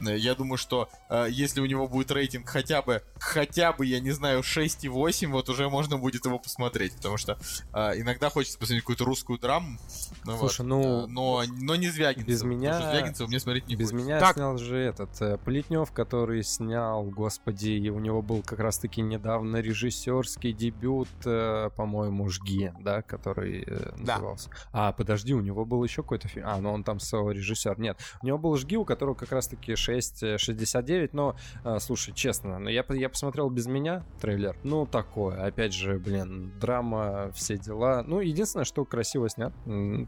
Э, 0.00 0.16
я 0.16 0.34
думаю, 0.34 0.58
что 0.58 0.88
э, 1.08 1.26
если 1.30 1.60
у 1.60 1.66
него 1.66 1.88
будет 1.88 2.10
рейтинг 2.10 2.48
хотя 2.48 2.82
бы, 2.82 3.02
хотя 3.18 3.72
бы, 3.72 3.86
я 3.86 4.00
не 4.00 4.10
знаю, 4.10 4.40
6,8, 4.40 5.28
вот 5.28 5.48
уже 5.48 5.68
можно 5.68 5.98
будет 5.98 6.24
его 6.24 6.38
посмотреть, 6.38 6.94
потому 6.96 7.16
что 7.16 7.38
э, 7.72 8.00
иногда 8.00 8.30
хочется 8.30 8.58
посмотреть 8.58 8.82
какую-то 8.82 9.04
русскую 9.04 9.38
драму. 9.38 9.78
Ну, 10.24 10.38
Слушай, 10.38 10.62
вот, 10.62 10.68
ну... 10.68 11.04
Э, 11.04 11.06
но, 11.06 11.42
но 11.60 11.76
не 11.76 11.88
Звягинцев. 11.88 12.28
Без 12.28 12.42
меня... 12.42 12.90
Звягинцева 12.90 13.28
мне 13.28 13.40
смотреть 13.40 13.68
не 13.68 13.76
Без 13.76 13.92
будет. 13.92 14.04
меня 14.04 14.20
так. 14.20 14.34
снял 14.34 14.58
же 14.58 14.76
этот 14.76 15.20
э, 15.20 15.38
Плетнев, 15.38 15.92
который 15.92 16.42
снял, 16.42 17.04
господи, 17.04 17.70
и 17.70 17.90
у 17.90 17.98
него 17.98 18.22
был 18.22 18.42
как 18.42 18.58
раз-таки 18.58 19.02
недавно 19.02 19.58
режиссерский 19.58 20.52
дебют, 20.52 21.08
э, 21.24 21.70
по-моему, 21.76 22.28
«Жги», 22.28 22.72
да, 22.80 23.02
который 23.02 23.64
э, 23.66 23.92
назывался. 24.06 24.50
Да. 24.50 24.56
А, 24.72 24.92
подожди, 24.92 25.34
у 25.34 25.40
него 25.40 25.64
был 25.64 25.82
еще 25.84 26.02
какой-то 26.02 26.28
фильм. 26.28 26.46
А, 26.48 26.58
ну 26.58 26.72
он 26.72 26.84
там 26.84 26.98
режиссер. 26.98 27.78
Нет, 27.78 27.98
у 28.22 28.26
него 28.26 28.38
был 28.38 28.56
«Жги», 28.56 28.76
у 28.76 28.84
которого 28.84 29.14
как 29.14 29.32
раз-таки 29.32 29.72
6,69, 29.72 31.10
но, 31.12 31.36
э, 31.64 31.78
слушай, 31.80 32.14
честно, 32.14 32.58
ну, 32.58 32.68
я, 32.68 32.84
я 32.90 33.08
посмотрел 33.08 33.50
без 33.50 33.66
меня 33.66 34.04
трейлер. 34.20 34.56
Ну, 34.62 34.86
такое. 34.86 35.44
Опять 35.44 35.72
же, 35.72 35.98
блин, 35.98 36.52
драма, 36.58 37.30
все 37.34 37.56
дела. 37.58 38.02
Ну, 38.06 38.20
единственное, 38.20 38.64
что 38.64 38.84
красиво 38.84 39.28
снят. 39.28 39.52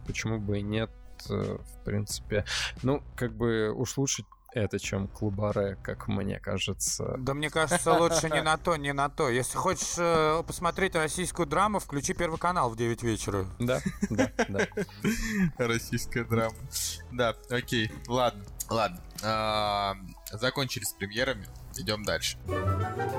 Почему 0.06 0.38
бы 0.38 0.58
и 0.58 0.62
нет, 0.62 0.90
э, 1.28 1.58
в 1.58 1.84
принципе. 1.84 2.44
Ну, 2.82 3.02
как 3.16 3.34
бы 3.34 3.72
уж 3.74 3.96
лучше 3.96 4.24
это, 4.52 4.78
чем 4.78 5.08
клубаре, 5.08 5.76
как 5.82 6.08
мне 6.08 6.40
кажется. 6.40 7.16
Да 7.18 7.34
мне 7.34 7.50
кажется, 7.50 7.92
лучше 7.92 8.30
не 8.30 8.42
на 8.42 8.56
то, 8.56 8.76
не 8.76 8.92
на 8.92 9.08
то. 9.08 9.28
Если 9.28 9.56
хочешь 9.56 9.94
э, 9.98 10.42
посмотреть 10.46 10.94
российскую 10.94 11.46
драму, 11.46 11.78
включи 11.78 12.14
Первый 12.14 12.38
канал 12.38 12.70
в 12.70 12.76
9 12.76 13.02
вечера. 13.02 13.46
Да, 13.58 13.80
да, 14.10 14.30
да. 14.48 14.66
Российская 15.58 16.24
драма. 16.24 16.56
Да, 17.12 17.36
окей, 17.50 17.90
ладно, 18.06 18.42
ладно. 18.70 19.00
А, 19.22 19.96
закончили 20.32 20.84
с 20.84 20.92
премьерами, 20.92 21.46
идем 21.76 22.04
дальше. 22.04 22.38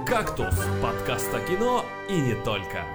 «Кактус»— 0.07 0.55
подкаст 0.82 1.34
о 1.34 1.39
кино 1.41 1.86
и 2.09 2.19
не 2.19 2.36
только. 2.43 2.86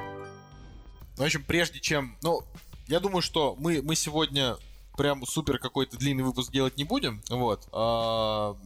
Ну, 1.16 1.22
в 1.22 1.26
общем, 1.26 1.44
прежде 1.44 1.80
чем... 1.80 2.16
Ну, 2.22 2.42
я 2.88 2.98
думаю, 2.98 3.22
что 3.22 3.54
мы, 3.58 3.80
мы 3.82 3.94
сегодня 3.94 4.56
прям 4.96 5.24
супер 5.26 5.58
какой-то 5.58 5.96
длинный 5.96 6.24
выпуск 6.24 6.52
делать 6.52 6.76
не 6.76 6.84
будем, 6.84 7.22
вот, 7.28 7.68
а, 7.72 8.56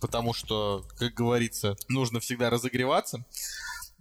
потому 0.00 0.32
что, 0.34 0.84
как 0.98 1.14
говорится, 1.14 1.76
нужно 1.88 2.20
всегда 2.20 2.50
разогреваться. 2.50 3.24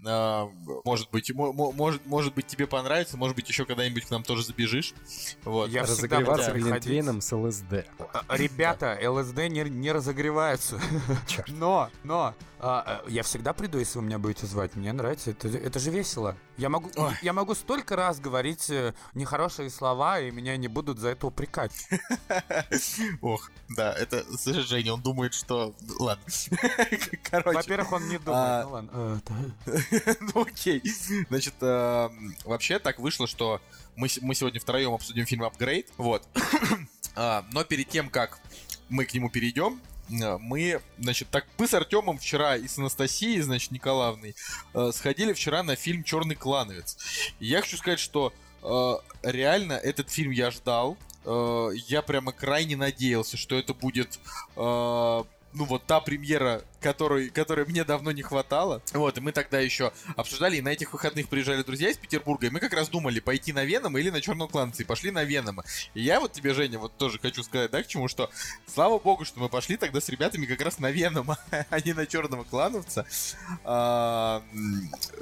А, 0.06 0.50
может 0.84 1.10
быть, 1.12 1.32
может, 1.34 2.06
может 2.06 2.34
быть, 2.34 2.48
тебе 2.48 2.68
понравится, 2.68 3.18
может 3.18 3.36
быть, 3.36 3.48
еще 3.48 3.66
когда-нибудь 3.66 4.06
к 4.06 4.12
нам 4.12 4.24
тоже 4.24 4.44
забежишь. 4.44 4.94
Вот. 5.44 5.70
Я 5.70 5.84
разогреваться 5.84 6.52
глинтвейном 6.52 7.22
с 7.22 7.32
ЛСД. 7.34 7.86
А, 8.00 8.24
ребята, 8.36 9.00
ЛСД 9.02 9.38
не, 9.50 9.70
не 9.70 9.92
разогреваются. 9.92 10.80
Но, 11.48 11.90
но, 12.04 12.36
а, 12.60 13.04
я 13.08 13.24
всегда 13.24 13.54
приду, 13.54 13.80
если 13.80 14.00
вы 14.00 14.06
меня 14.06 14.20
будете 14.20 14.46
звать. 14.46 14.76
Мне 14.76 14.92
нравится, 14.92 15.32
это, 15.32 15.48
это 15.48 15.80
же 15.80 15.92
весело. 15.92 16.36
Я 16.58 16.70
могу, 16.70 16.92
я 17.22 17.34
могу 17.34 17.56
столько 17.56 17.96
раз 17.96 18.20
говорить 18.20 18.70
э, 18.70 18.94
нехорошие 19.16 19.70
слова, 19.72 20.20
и 20.20 20.30
меня 20.30 20.56
не 20.56 20.68
будут 20.68 21.00
за 21.00 21.10
это 21.10 21.28
упрекать. 21.28 21.88
Ох, 23.22 23.50
да, 23.70 23.94
это, 23.94 24.24
Женя, 24.62 24.94
он 24.94 25.02
думает, 25.02 25.34
что... 25.34 25.74
Ладно. 26.00 26.24
Короче. 27.24 27.58
Во-первых, 27.58 27.92
он 27.92 28.08
не 28.08 28.20
думает, 28.20 28.26
а... 28.28 28.64
ну 28.64 28.72
ладно. 28.72 28.92
А, 28.94 29.20
ну 30.34 30.42
окей. 30.42 30.84
Значит, 31.30 31.56
э, 31.62 32.10
вообще 32.46 32.78
так 32.78 33.00
вышло, 33.00 33.26
что 33.26 33.60
мы, 33.96 34.08
сегодня 34.08 34.60
втроем 34.60 34.94
обсудим 34.94 35.26
фильм 35.26 35.44
«Апгрейд». 35.44 35.88
Вот. 35.98 36.28
а, 37.16 37.46
но 37.52 37.64
перед 37.64 37.90
тем, 37.90 38.10
как 38.10 38.40
мы 38.90 39.06
к 39.06 39.14
нему 39.16 39.32
перейдем, 39.32 39.82
Э, 39.82 39.93
мы, 40.10 40.82
значит, 40.98 41.30
так 41.30 41.46
мы 41.58 41.68
с 41.68 41.74
Артемом 41.74 42.18
вчера 42.18 42.58
и 42.58 42.68
с 42.68 42.78
Анастасией, 42.78 43.42
значит, 43.42 43.72
Николаевной, 43.72 44.36
э, 44.74 44.92
сходили 44.94 45.34
вчера 45.34 45.64
на 45.64 45.76
фильм 45.76 46.04
Черный 46.04 46.36
клановец. 46.36 46.98
И 47.40 47.46
я 47.48 47.62
хочу 47.62 47.78
сказать, 47.78 48.00
что 48.00 48.34
э, 48.62 48.94
реально 49.24 49.74
этот 49.74 50.10
фильм 50.10 50.32
я 50.32 50.52
ждал. 50.52 50.98
Э, 51.26 51.70
я 51.88 52.02
прямо 52.02 52.32
крайне 52.32 52.76
надеялся, 52.76 53.38
что 53.38 53.56
это 53.56 53.74
будет 53.74 54.20
э, 54.56 55.24
ну 55.54 55.66
вот 55.66 55.86
та 55.86 56.00
премьера, 56.00 56.64
которой, 56.82 57.30
которой 57.30 57.66
мне 57.66 57.84
давно 57.84 58.12
не 58.12 58.22
хватало. 58.22 58.82
Вот, 58.94 59.18
и 59.18 59.22
мы 59.22 59.32
тогда 59.32 59.60
еще 59.60 59.94
обсуждали, 60.16 60.58
и 60.58 60.62
на 60.62 60.70
этих 60.70 60.94
выходных 60.94 61.30
приезжали 61.30 61.64
друзья 61.64 61.90
из 61.90 61.98
Петербурга, 61.98 62.48
и 62.48 62.50
мы 62.50 62.60
как 62.60 62.74
раз 62.74 62.90
думали, 62.90 63.20
пойти 63.20 63.54
на 63.54 63.64
Венома 63.64 64.00
или 64.00 64.10
на 64.10 64.22
Черного 64.22 64.48
Кланца, 64.48 64.84
и 64.84 64.86
пошли 64.86 65.12
на 65.12 65.24
Венома. 65.24 65.64
И 65.94 66.02
я 66.02 66.20
вот 66.20 66.34
тебе, 66.34 66.54
Женя, 66.54 66.80
вот 66.80 66.98
тоже 66.98 67.20
хочу 67.20 67.44
сказать, 67.44 67.72
да, 67.72 67.84
к 67.84 67.88
чему, 67.88 68.08
что 68.08 68.30
слава 68.68 69.00
богу, 69.00 69.26
что 69.26 69.40
мы 69.40 69.50
пошли 69.50 69.78
тогда 69.78 70.02
с 70.02 70.10
ребятами 70.10 70.46
как 70.46 70.62
раз 70.62 70.80
на 70.80 70.92
Венома, 70.92 71.38
а 71.70 71.80
не 71.80 71.94
на 71.94 72.06
Черного 72.06 72.44
Клановца. 72.44 73.06
А, 73.64 74.44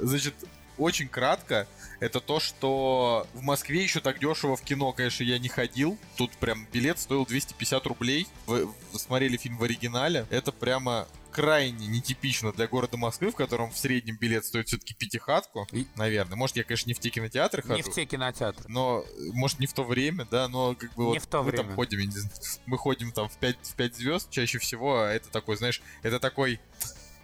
значит, 0.00 0.34
очень 0.82 1.08
кратко, 1.08 1.66
это 2.00 2.20
то, 2.20 2.40
что 2.40 3.26
в 3.34 3.42
Москве 3.42 3.82
еще 3.82 4.00
так 4.00 4.18
дешево 4.18 4.56
в 4.56 4.62
кино, 4.62 4.92
конечно, 4.92 5.22
я 5.24 5.38
не 5.38 5.48
ходил. 5.48 5.98
Тут 6.16 6.32
прям 6.32 6.66
билет 6.72 6.98
стоил 6.98 7.24
250 7.24 7.86
рублей. 7.86 8.26
Вы, 8.46 8.68
смотрели 8.92 9.36
фильм 9.36 9.56
в 9.56 9.62
оригинале. 9.62 10.26
Это 10.30 10.52
прямо 10.52 11.06
крайне 11.30 11.86
нетипично 11.86 12.52
для 12.52 12.66
города 12.68 12.96
Москвы, 12.96 13.30
в 13.30 13.36
котором 13.36 13.70
в 13.70 13.78
среднем 13.78 14.16
билет 14.18 14.44
стоит 14.44 14.68
все-таки 14.68 14.94
пятихатку, 14.94 15.66
И- 15.72 15.86
наверное. 15.96 16.36
Может, 16.36 16.56
я, 16.56 16.64
конечно, 16.64 16.88
не 16.88 16.94
в 16.94 17.00
те 17.00 17.08
кинотеатры 17.10 17.62
хожу. 17.62 17.74
Не 17.74 17.82
в 17.82 17.90
те 17.90 18.04
кинотеатры. 18.04 18.64
Но, 18.68 19.04
может, 19.32 19.58
не 19.58 19.66
в 19.66 19.72
то 19.72 19.82
время, 19.82 20.26
да, 20.30 20.48
но 20.48 20.74
как 20.74 20.92
бы 20.94 21.04
Не 21.04 21.08
вот 21.10 21.22
в 21.22 21.26
то 21.26 21.42
мы 21.42 21.50
время. 21.50 21.64
там 21.64 21.74
ходим, 21.74 21.98
я 22.00 22.04
не 22.06 22.10
знаю, 22.12 22.30
мы 22.66 22.76
ходим 22.76 23.12
там 23.12 23.28
в 23.28 23.36
5, 23.38 23.56
в 23.62 23.74
5 23.74 23.96
звезд 23.96 24.30
чаще 24.30 24.58
всего, 24.58 25.00
а 25.00 25.10
это 25.10 25.30
такой, 25.30 25.56
знаешь, 25.56 25.80
это 26.02 26.20
такой... 26.20 26.60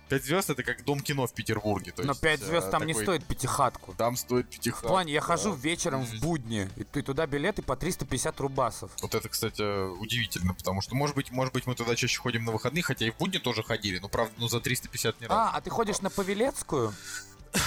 5 0.09 0.24
звезд 0.24 0.51
это 0.51 0.62
как 0.62 0.85
дом 0.85 1.01
кино 1.01 1.26
в 1.26 1.32
Петербурге. 1.32 1.93
То 1.93 2.02
Но 2.02 2.10
есть, 2.10 2.20
5 2.20 2.40
э, 2.40 2.44
звезд 2.44 2.70
там 2.70 2.86
не 2.86 2.93
такой- 2.93 3.05
стоит 3.05 3.24
пятихатку. 3.24 3.94
Там 3.94 4.16
стоит 4.16 4.47
В 4.47 4.51
пятихатку. 4.51 4.89
плане, 4.89 5.12
я 5.12 5.20
хожу 5.20 5.52
да. 5.52 5.56
вечером 5.60 6.05
в 6.05 6.20
будни, 6.20 6.68
и 6.76 6.85
ты 6.85 7.02
туда 7.02 7.26
билеты 7.26 7.62
по 7.62 7.76
350 7.76 8.40
рубасов. 8.40 8.90
Вот 9.02 9.14
это, 9.14 9.28
кстати, 9.28 9.62
удивительно, 9.98 10.55
потому 10.55 10.80
что, 10.80 10.94
может 10.94 11.14
быть, 11.16 11.30
может 11.30 11.52
быть, 11.55 11.66
мы 11.66 11.74
туда 11.74 11.94
чаще 11.94 12.18
ходим 12.18 12.44
на 12.44 12.52
выходные, 12.52 12.82
хотя 12.82 13.06
и 13.06 13.10
в 13.10 13.16
будни 13.16 13.39
тоже 13.39 13.62
ходили, 13.62 13.98
но 13.98 14.09
правда, 14.09 14.32
ну 14.39 14.48
за 14.48 14.60
350 14.60 15.20
не 15.20 15.26
раз. 15.26 15.36
А, 15.36 15.51
а 15.56 15.60
ты 15.60 15.70
ходишь 15.70 16.01
на 16.01 16.10
Павелецкую? 16.10 16.93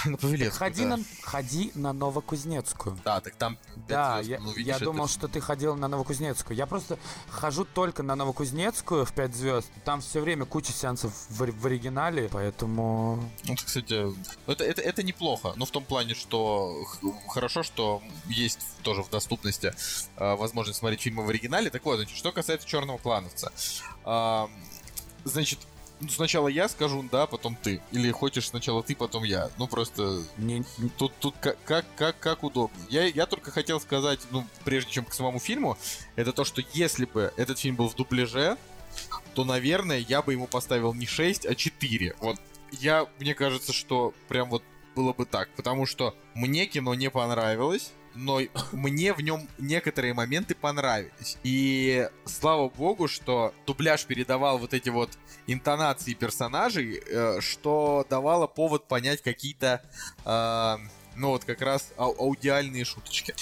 На 0.05 0.17
Павелецкую, 0.17 0.59
Ходи 0.59 0.83
да. 0.83 0.97
на, 0.97 1.03
ходи 1.23 1.71
на 1.75 1.93
Новокузнецкую. 1.93 2.97
Да, 3.03 3.21
так 3.21 3.35
там 3.35 3.57
Да, 3.87 4.17
звезд, 4.17 4.29
я, 4.29 4.39
ну, 4.39 4.51
видишь, 4.51 4.67
я 4.67 4.75
это 4.75 4.85
думал, 4.85 5.07
что 5.07 5.27
ты 5.27 5.39
ходил 5.39 5.75
на 5.75 5.87
Новокузнецкую. 5.87 6.57
Я 6.57 6.65
просто 6.65 6.97
хожу 7.29 7.65
только 7.65 8.03
на 8.03 8.15
Новокузнецкую 8.15 9.05
в 9.05 9.13
5 9.13 9.35
звезд. 9.35 9.71
Там 9.85 10.01
все 10.01 10.21
время 10.21 10.45
куча 10.45 10.71
сеансов 10.71 11.13
в, 11.29 11.39
в 11.39 11.65
оригинале, 11.65 12.29
поэтому... 12.31 13.23
Ну, 13.43 13.53
это, 13.53 13.65
кстати, 13.65 14.13
это, 14.47 14.63
это, 14.63 14.81
это 14.81 15.03
неплохо, 15.03 15.53
но 15.55 15.65
в 15.65 15.71
том 15.71 15.83
плане, 15.83 16.15
что 16.15 16.85
хорошо, 17.27 17.63
что 17.63 18.01
есть 18.27 18.59
тоже 18.83 19.03
в 19.03 19.09
доступности 19.09 19.73
э, 20.17 20.35
возможность 20.35 20.79
смотреть 20.79 21.01
фильмы 21.01 21.25
в 21.25 21.29
оригинале. 21.29 21.69
Так 21.69 21.85
вот, 21.85 21.97
значит, 21.97 22.17
что 22.17 22.31
касается 22.31 22.67
Черного 22.67 22.97
клановца. 22.97 23.51
А, 24.03 24.49
значит, 25.23 25.59
ну, 26.01 26.09
сначала 26.09 26.47
я 26.47 26.67
скажу, 26.67 27.05
да, 27.11 27.27
потом 27.27 27.55
ты. 27.55 27.81
Или 27.91 28.11
хочешь 28.11 28.49
сначала 28.49 28.81
ты, 28.81 28.95
потом 28.95 29.23
я. 29.23 29.49
Ну, 29.57 29.67
просто 29.67 30.23
Не, 30.37 30.63
Тут, 30.97 31.13
тут 31.19 31.35
как, 31.39 31.63
как, 31.63 31.85
как, 31.95 32.19
как 32.19 32.43
удобно. 32.43 32.77
Я, 32.89 33.05
я 33.05 33.25
только 33.27 33.51
хотел 33.51 33.79
сказать, 33.79 34.19
ну, 34.31 34.45
прежде 34.65 34.91
чем 34.91 35.05
к 35.05 35.13
самому 35.13 35.39
фильму, 35.39 35.77
это 36.15 36.33
то, 36.33 36.43
что 36.43 36.61
если 36.73 37.05
бы 37.05 37.31
этот 37.37 37.59
фильм 37.59 37.75
был 37.75 37.87
в 37.87 37.95
дубляже, 37.95 38.57
то, 39.35 39.45
наверное, 39.45 39.99
я 39.99 40.21
бы 40.21 40.33
ему 40.33 40.47
поставил 40.47 40.93
не 40.93 41.05
6, 41.05 41.45
а 41.45 41.55
4. 41.55 42.15
Вот 42.19 42.37
я, 42.71 43.07
мне 43.19 43.35
кажется, 43.35 43.71
что 43.71 44.13
прям 44.27 44.49
вот 44.49 44.63
было 44.95 45.13
бы 45.13 45.25
так, 45.25 45.49
потому 45.55 45.85
что 45.85 46.15
мне 46.33 46.65
кино 46.65 46.93
не 46.95 47.09
понравилось, 47.09 47.91
но 48.15 48.41
мне 48.71 49.13
в 49.13 49.21
нем 49.21 49.47
некоторые 49.57 50.13
моменты 50.13 50.55
понравились. 50.55 51.37
И 51.43 52.09
слава 52.25 52.69
богу, 52.69 53.07
что 53.07 53.53
дубляж 53.65 54.05
передавал 54.05 54.57
вот 54.57 54.73
эти 54.73 54.89
вот 54.89 55.11
интонации 55.47 56.13
персонажей, 56.13 57.01
э, 57.05 57.39
что 57.41 58.05
давало 58.09 58.47
повод 58.47 58.87
понять 58.87 59.21
какие-то, 59.21 59.81
э, 60.25 60.77
ну 61.15 61.29
вот 61.29 61.45
как 61.45 61.61
раз 61.61 61.91
ау- 61.97 62.15
аудиальные 62.17 62.85
шуточки. 62.85 63.33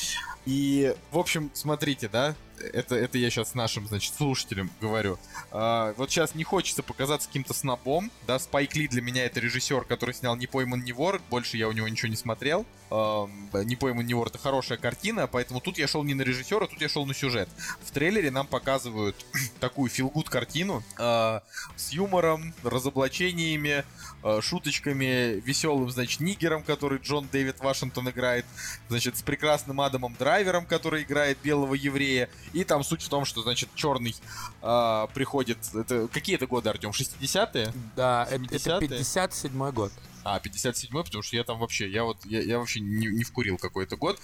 И, 0.46 0.96
в 1.12 1.18
общем, 1.20 1.52
смотрите, 1.54 2.08
да, 2.08 2.36
это, 2.74 2.96
это 2.96 3.18
я 3.18 3.30
сейчас 3.30 3.56
нашим, 3.56 3.88
значит, 3.88 4.14
слушателям 4.14 4.70
говорю. 4.82 5.18
А, 5.52 5.94
вот 5.98 6.10
сейчас 6.10 6.36
не 6.36 6.44
хочется 6.44 6.84
показаться 6.84 7.28
каким-то 7.28 7.54
снобом, 7.54 8.12
да, 8.28 8.40
Спайк 8.40 8.76
Ли 8.76 8.88
для 8.88 9.02
меня 9.02 9.26
это 9.26 9.40
режиссер, 9.40 9.86
который 9.86 10.14
снял 10.14 10.36
«Не 10.36 10.48
пойман, 10.48 10.84
не 10.84 10.94
вор», 10.94 11.22
больше 11.30 11.58
я 11.58 11.68
у 11.68 11.72
него 11.72 11.88
ничего 11.88 12.10
не 12.10 12.16
смотрел. 12.16 12.66
Ам, 12.92 13.50
«Не 13.54 13.76
пойман, 13.76 14.06
не 14.06 14.14
вор»— 14.14 14.28
это 14.30 14.38
хорошая 14.38 14.78
картина, 14.78 15.28
поэтому 15.28 15.60
тут 15.60 15.78
я 15.78 15.88
шел 15.88 16.04
не 16.04 16.14
на 16.14 16.24
режиссера, 16.24 16.68
тут 16.68 16.82
я 16.82 16.90
шел 16.90 17.06
на 17.06 17.14
сюжет. 17.14 17.50
В 17.84 17.92
трейлере 17.92 18.32
нам 18.32 18.48
показывают 18.48 19.16
такую 19.60 19.90
филгуд 19.90 20.30
картину 20.30 20.84
а, 20.98 21.44
с 21.76 21.92
юмором, 21.92 22.54
разоблачениями, 22.64 23.84
а, 24.19 24.19
шуточками, 24.42 25.40
веселым, 25.40 25.90
значит, 25.90 26.20
нигером, 26.20 26.64
который 26.64 27.00
Джон 27.00 27.28
Дэвид 27.32 27.60
Вашингтон 27.60 28.10
играет, 28.10 28.46
значит, 28.90 29.18
с 29.18 29.22
прекрасным 29.22 29.82
Адамом 29.82 30.16
Драйвером, 30.18 30.66
который 30.66 31.04
играет 31.04 31.38
белого 31.44 31.74
еврея, 31.74 32.30
и 32.54 32.64
там 32.64 32.84
суть 32.84 33.02
в 33.02 33.10
том, 33.10 33.26
что, 33.26 33.42
значит, 33.42 33.70
черный 33.76 34.16
а, 34.62 35.08
приходит... 35.08 35.58
Это, 35.74 36.08
какие 36.08 36.36
это 36.36 36.48
годы, 36.48 36.70
Артем? 36.70 36.92
60-е? 36.92 37.74
Да, 37.96 38.28
э- 38.30 38.36
это 38.36 38.56
70-е? 38.56 38.88
57 38.88 39.72
год. 39.72 39.92
А, 40.32 40.38
57-й, 40.38 41.04
потому 41.04 41.24
что 41.24 41.36
я 41.36 41.44
там 41.44 41.58
вообще, 41.58 41.90
я 41.90 42.04
вот, 42.04 42.24
я, 42.26 42.40
я 42.42 42.60
вообще 42.60 42.82
не, 42.82 43.08
не 43.08 43.24
вкурил 43.24 43.58
какой-то 43.58 43.98
год. 43.98 44.20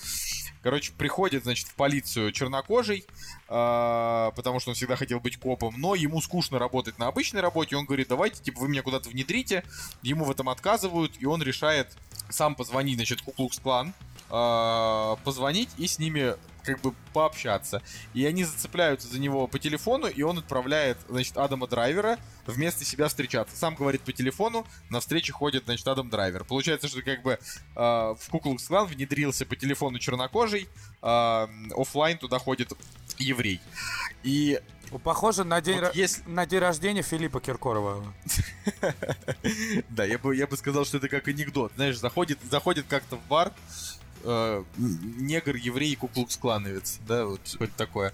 Короче, 0.61 0.93
приходит, 0.93 1.43
значит, 1.43 1.67
в 1.67 1.73
полицию 1.73 2.31
чернокожий, 2.31 3.05
а, 3.47 4.29
потому 4.35 4.59
что 4.59 4.69
он 4.69 4.75
всегда 4.75 4.97
хотел 4.97 5.19
быть 5.19 5.37
копом, 5.37 5.73
но 5.79 5.95
ему 5.95 6.21
скучно 6.21 6.59
работать 6.59 6.99
на 6.99 7.07
обычной 7.07 7.41
работе, 7.41 7.75
он 7.75 7.85
говорит, 7.85 8.07
давайте, 8.07 8.43
типа, 8.43 8.59
вы 8.59 8.69
меня 8.69 8.83
куда-то 8.83 9.09
внедрите, 9.09 9.63
ему 10.03 10.25
в 10.25 10.31
этом 10.31 10.49
отказывают, 10.49 11.13
и 11.19 11.25
он 11.25 11.41
решает 11.41 11.97
сам 12.29 12.53
позвонить, 12.53 12.97
значит, 12.97 13.23
Куклукс-клан, 13.23 13.91
а, 14.29 15.15
позвонить 15.23 15.69
и 15.77 15.87
с 15.87 15.97
ними 15.97 16.35
как 16.65 16.81
бы 16.81 16.93
пообщаться. 17.13 17.81
И 18.13 18.25
они 18.25 18.43
зацепляются 18.43 19.07
за 19.07 19.19
него 19.19 19.47
по 19.47 19.59
телефону, 19.59 20.07
и 20.07 20.21
он 20.21 20.37
отправляет, 20.39 20.97
значит, 21.07 21.37
Адама 21.37 21.67
Драйвера 21.67 22.17
вместо 22.45 22.83
себя 22.85 23.07
встречаться. 23.07 23.55
Сам 23.55 23.75
говорит 23.75 24.01
по 24.01 24.11
телефону, 24.11 24.65
на 24.89 24.99
встрече 24.99 25.31
ходит, 25.33 25.65
значит, 25.65 25.87
Адам 25.87 26.09
Драйвер. 26.09 26.43
Получается, 26.43 26.87
что 26.87 27.01
как 27.01 27.21
бы 27.23 27.31
э, 27.33 27.39
в 27.75 28.29
Куклукс 28.29 28.67
Клан 28.67 28.85
внедрился 28.87 29.45
по 29.45 29.55
телефону 29.55 29.99
чернокожий, 29.99 30.67
э, 31.01 31.47
оффлайн 31.75 32.17
туда 32.17 32.39
ходит 32.39 32.73
еврей. 33.17 33.61
И 34.23 34.59
Похоже 35.03 35.43
на 35.43 35.61
день, 35.61 35.79
Вот 35.79 35.85
ра- 35.85 35.91
если- 35.95 36.23
на 36.29 36.45
день 36.45 36.59
рождения 36.59 37.01
Филиппа 37.01 37.39
Киркорова. 37.41 38.13
Да, 39.89 40.03
я 40.05 40.17
бы, 40.17 40.35
я 40.35 40.47
бы 40.47 40.57
сказал, 40.57 40.85
что 40.85 40.97
это 40.97 41.09
как 41.09 41.27
анекдот. 41.27 41.71
Знаешь, 41.75 41.97
заходит, 41.97 42.39
заходит 42.49 42.85
как-то 42.87 43.15
в 43.17 43.27
бар 43.27 43.51
э, 44.25 44.63
негр, 44.77 45.55
еврей, 45.55 45.95
куклукс-клановец. 45.95 46.99
Да, 47.07 47.25
вот 47.25 47.41
что-то 47.45 47.73
такое. 47.77 48.13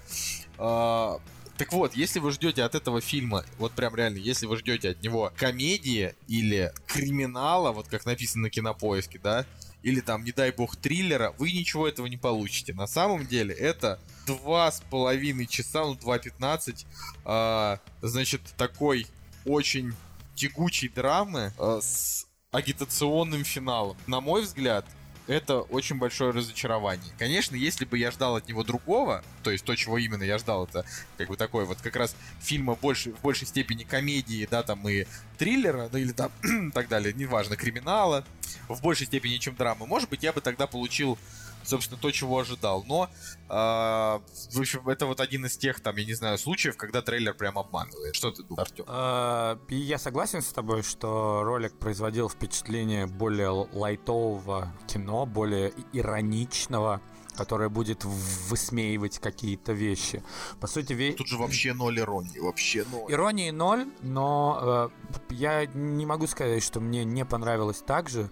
А, 0.58 1.18
так 1.56 1.72
вот, 1.72 1.94
если 1.94 2.18
вы 2.18 2.32
ждете 2.32 2.62
от 2.62 2.74
этого 2.74 3.00
фильма, 3.00 3.44
вот 3.58 3.72
прям 3.72 3.94
реально, 3.94 4.18
если 4.18 4.46
вы 4.46 4.56
ждете 4.58 4.90
от 4.90 5.02
него 5.02 5.32
комедии 5.36 6.14
или 6.28 6.72
криминала, 6.86 7.72
вот 7.72 7.88
как 7.88 8.06
написано 8.06 8.44
на 8.44 8.50
кинопоиске, 8.50 9.20
да, 9.22 9.46
или 9.82 10.00
там, 10.00 10.24
не 10.24 10.32
дай 10.32 10.52
бог, 10.52 10.76
триллера, 10.76 11.34
вы 11.38 11.52
ничего 11.52 11.88
этого 11.88 12.06
не 12.06 12.16
получите. 12.16 12.72
На 12.72 12.86
самом 12.86 13.26
деле, 13.26 13.54
это 13.54 13.98
два 14.26 14.70
с 14.70 14.80
половиной 14.80 15.46
часа, 15.46 15.84
ну, 15.84 15.94
2.15, 15.94 16.86
а, 17.24 17.80
значит, 18.00 18.42
такой 18.56 19.06
очень 19.44 19.92
тягучей 20.34 20.88
драмы 20.88 21.52
э, 21.58 21.80
с 21.82 22.26
агитационным 22.50 23.44
финалом. 23.44 23.96
На 24.06 24.20
мой 24.20 24.42
взгляд, 24.42 24.86
это 25.26 25.60
очень 25.60 25.96
большое 25.96 26.32
разочарование. 26.32 27.12
Конечно, 27.18 27.54
если 27.54 27.84
бы 27.84 27.98
я 27.98 28.10
ждал 28.10 28.36
от 28.36 28.48
него 28.48 28.64
другого, 28.64 29.22
то 29.42 29.50
есть 29.50 29.64
то, 29.64 29.74
чего 29.76 29.98
именно 29.98 30.22
я 30.22 30.38
ждал, 30.38 30.64
это 30.64 30.84
как 31.16 31.28
бы 31.28 31.36
такой 31.36 31.64
вот 31.64 31.80
как 31.80 31.96
раз 31.96 32.16
фильма 32.40 32.74
больше, 32.74 33.12
в 33.12 33.20
большей 33.20 33.46
степени 33.46 33.84
комедии, 33.84 34.48
да, 34.50 34.62
там 34.62 34.88
и 34.88 35.06
триллера, 35.38 35.88
ну 35.92 35.98
или 35.98 36.12
там 36.12 36.30
так 36.74 36.88
далее, 36.88 37.12
неважно, 37.12 37.56
криминала, 37.56 38.24
в 38.68 38.80
большей 38.82 39.06
степени, 39.06 39.36
чем 39.36 39.54
драмы. 39.54 39.86
Может 39.86 40.10
быть, 40.10 40.22
я 40.22 40.32
бы 40.32 40.40
тогда 40.40 40.66
получил 40.66 41.18
собственно, 41.64 42.00
то, 42.00 42.10
чего 42.10 42.38
ожидал. 42.38 42.84
Но, 42.86 43.08
а, 43.48 44.20
в 44.52 44.58
общем, 44.60 44.88
это 44.88 45.06
вот 45.06 45.20
один 45.20 45.46
из 45.46 45.56
тех, 45.56 45.80
там, 45.80 45.96
я 45.96 46.04
не 46.04 46.14
знаю, 46.14 46.38
случаев, 46.38 46.76
когда 46.76 47.02
трейлер 47.02 47.34
прям 47.34 47.58
обманывает. 47.58 48.14
Что 48.14 48.30
ты 48.30 48.42
думаешь, 48.42 48.68
Артем? 48.70 48.84
Э, 48.88 49.56
И 49.68 49.76
я 49.76 49.98
согласен 49.98 50.40
с 50.42 50.52
тобой, 50.52 50.82
что 50.82 51.42
ролик 51.44 51.78
производил 51.78 52.28
впечатление 52.28 53.06
более 53.06 53.50
лайтового 53.50 54.72
кино, 54.86 55.26
более 55.26 55.72
ироничного, 55.92 57.00
которое 57.36 57.68
будет 57.70 58.04
высмеивать 58.04 59.18
какие-то 59.18 59.72
вещи. 59.72 60.22
По 60.60 60.66
сути, 60.66 60.92
ве- 60.92 61.14
Тут 61.14 61.28
же 61.28 61.38
вообще 61.38 61.72
ноль 61.72 61.98
иронии, 61.98 62.38
вообще 62.38 62.84
ноль. 62.92 63.10
Иронии 63.10 63.50
ноль, 63.50 63.86
но 64.02 64.90
э, 65.30 65.34
я 65.34 65.64
не 65.66 66.04
могу 66.04 66.26
сказать, 66.26 66.62
что 66.62 66.80
мне 66.80 67.04
не 67.04 67.24
понравилось 67.24 67.82
так 67.86 68.08
же. 68.10 68.30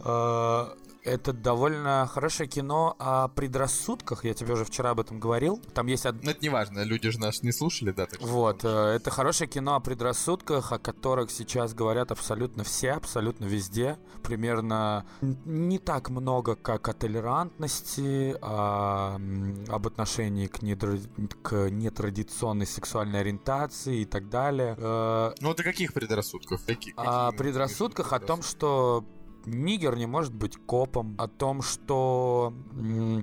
Э, 0.00 0.66
это 1.04 1.32
довольно 1.32 2.08
хорошее 2.10 2.48
кино 2.48 2.96
о 2.98 3.28
предрассудках. 3.28 4.24
Я 4.24 4.34
тебе 4.34 4.54
уже 4.54 4.64
вчера 4.64 4.90
об 4.90 5.00
этом 5.00 5.20
говорил. 5.20 5.60
Там 5.74 5.86
есть 5.86 6.06
од- 6.06 6.22
Ну, 6.22 6.30
это 6.30 6.40
не 6.42 6.48
важно, 6.48 6.82
люди 6.82 7.10
же 7.10 7.20
нас 7.20 7.42
не 7.42 7.52
слушали, 7.52 7.90
да? 7.92 8.06
так 8.06 8.20
что- 8.20 8.26
вот, 8.28 8.64
э, 8.64 8.68
это 8.68 9.10
хорошее 9.10 9.48
кино 9.48 9.74
о 9.76 9.80
предрассудках, 9.80 10.72
о 10.72 10.78
которых 10.78 11.30
сейчас 11.30 11.74
говорят 11.74 12.10
абсолютно 12.10 12.64
все, 12.64 12.92
абсолютно 12.92 13.44
везде. 13.44 13.98
Примерно 14.22 15.04
не 15.44 15.78
так 15.78 16.08
много, 16.10 16.54
как 16.56 16.88
о 16.88 16.92
толерантности, 16.94 18.36
а, 18.40 19.16
м, 19.16 19.64
об 19.68 19.86
отношении 19.86 20.46
к, 20.46 20.62
недра- 20.62 20.98
к 21.42 21.70
нетрадиционной 21.70 22.66
сексуальной 22.66 23.20
ориентации 23.20 24.00
и 24.00 24.04
так 24.04 24.28
далее. 24.28 24.74
Э, 24.78 25.32
Ну, 25.40 25.48
вот 25.48 25.60
о 25.60 25.62
каких 25.64 25.92
предрассудках? 25.92 26.64
Какие, 26.64 26.94
о 26.96 27.26
какие 27.26 27.38
предрассудках, 27.38 28.12
о 28.12 28.20
том, 28.20 28.42
что 28.42 29.04
нигер 29.46 29.96
не 29.96 30.06
может 30.06 30.34
быть 30.34 30.56
копом, 30.56 31.14
о 31.18 31.28
том, 31.28 31.62
что 31.62 32.52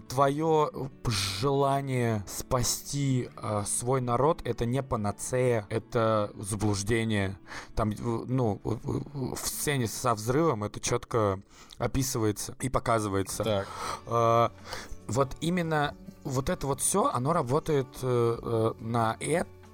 твое 0.08 0.72
желание 1.08 2.24
спасти 2.28 3.30
э, 3.36 3.64
свой 3.66 4.02
народ 4.02 4.42
это 4.44 4.66
не 4.66 4.82
панацея, 4.84 5.66
это 5.70 6.32
заблуждение. 6.36 7.38
Там, 7.76 7.94
ну, 8.00 8.60
в- 8.64 9.38
сцене 9.38 9.88
со 9.88 10.14
взрывом 10.14 10.64
это 10.64 10.80
четко 10.80 11.40
описывается 11.78 12.56
и 12.62 12.70
показывается. 12.70 13.44
Так. 13.44 13.68
Э, 14.08 14.50
вот 15.08 15.36
именно 15.42 15.96
вот 16.24 16.50
это 16.50 16.68
вот 16.68 16.82
все, 16.82 17.10
оно 17.12 17.34
работает 17.34 17.88
э, 18.02 18.38
э, 18.42 18.74
на 18.80 19.18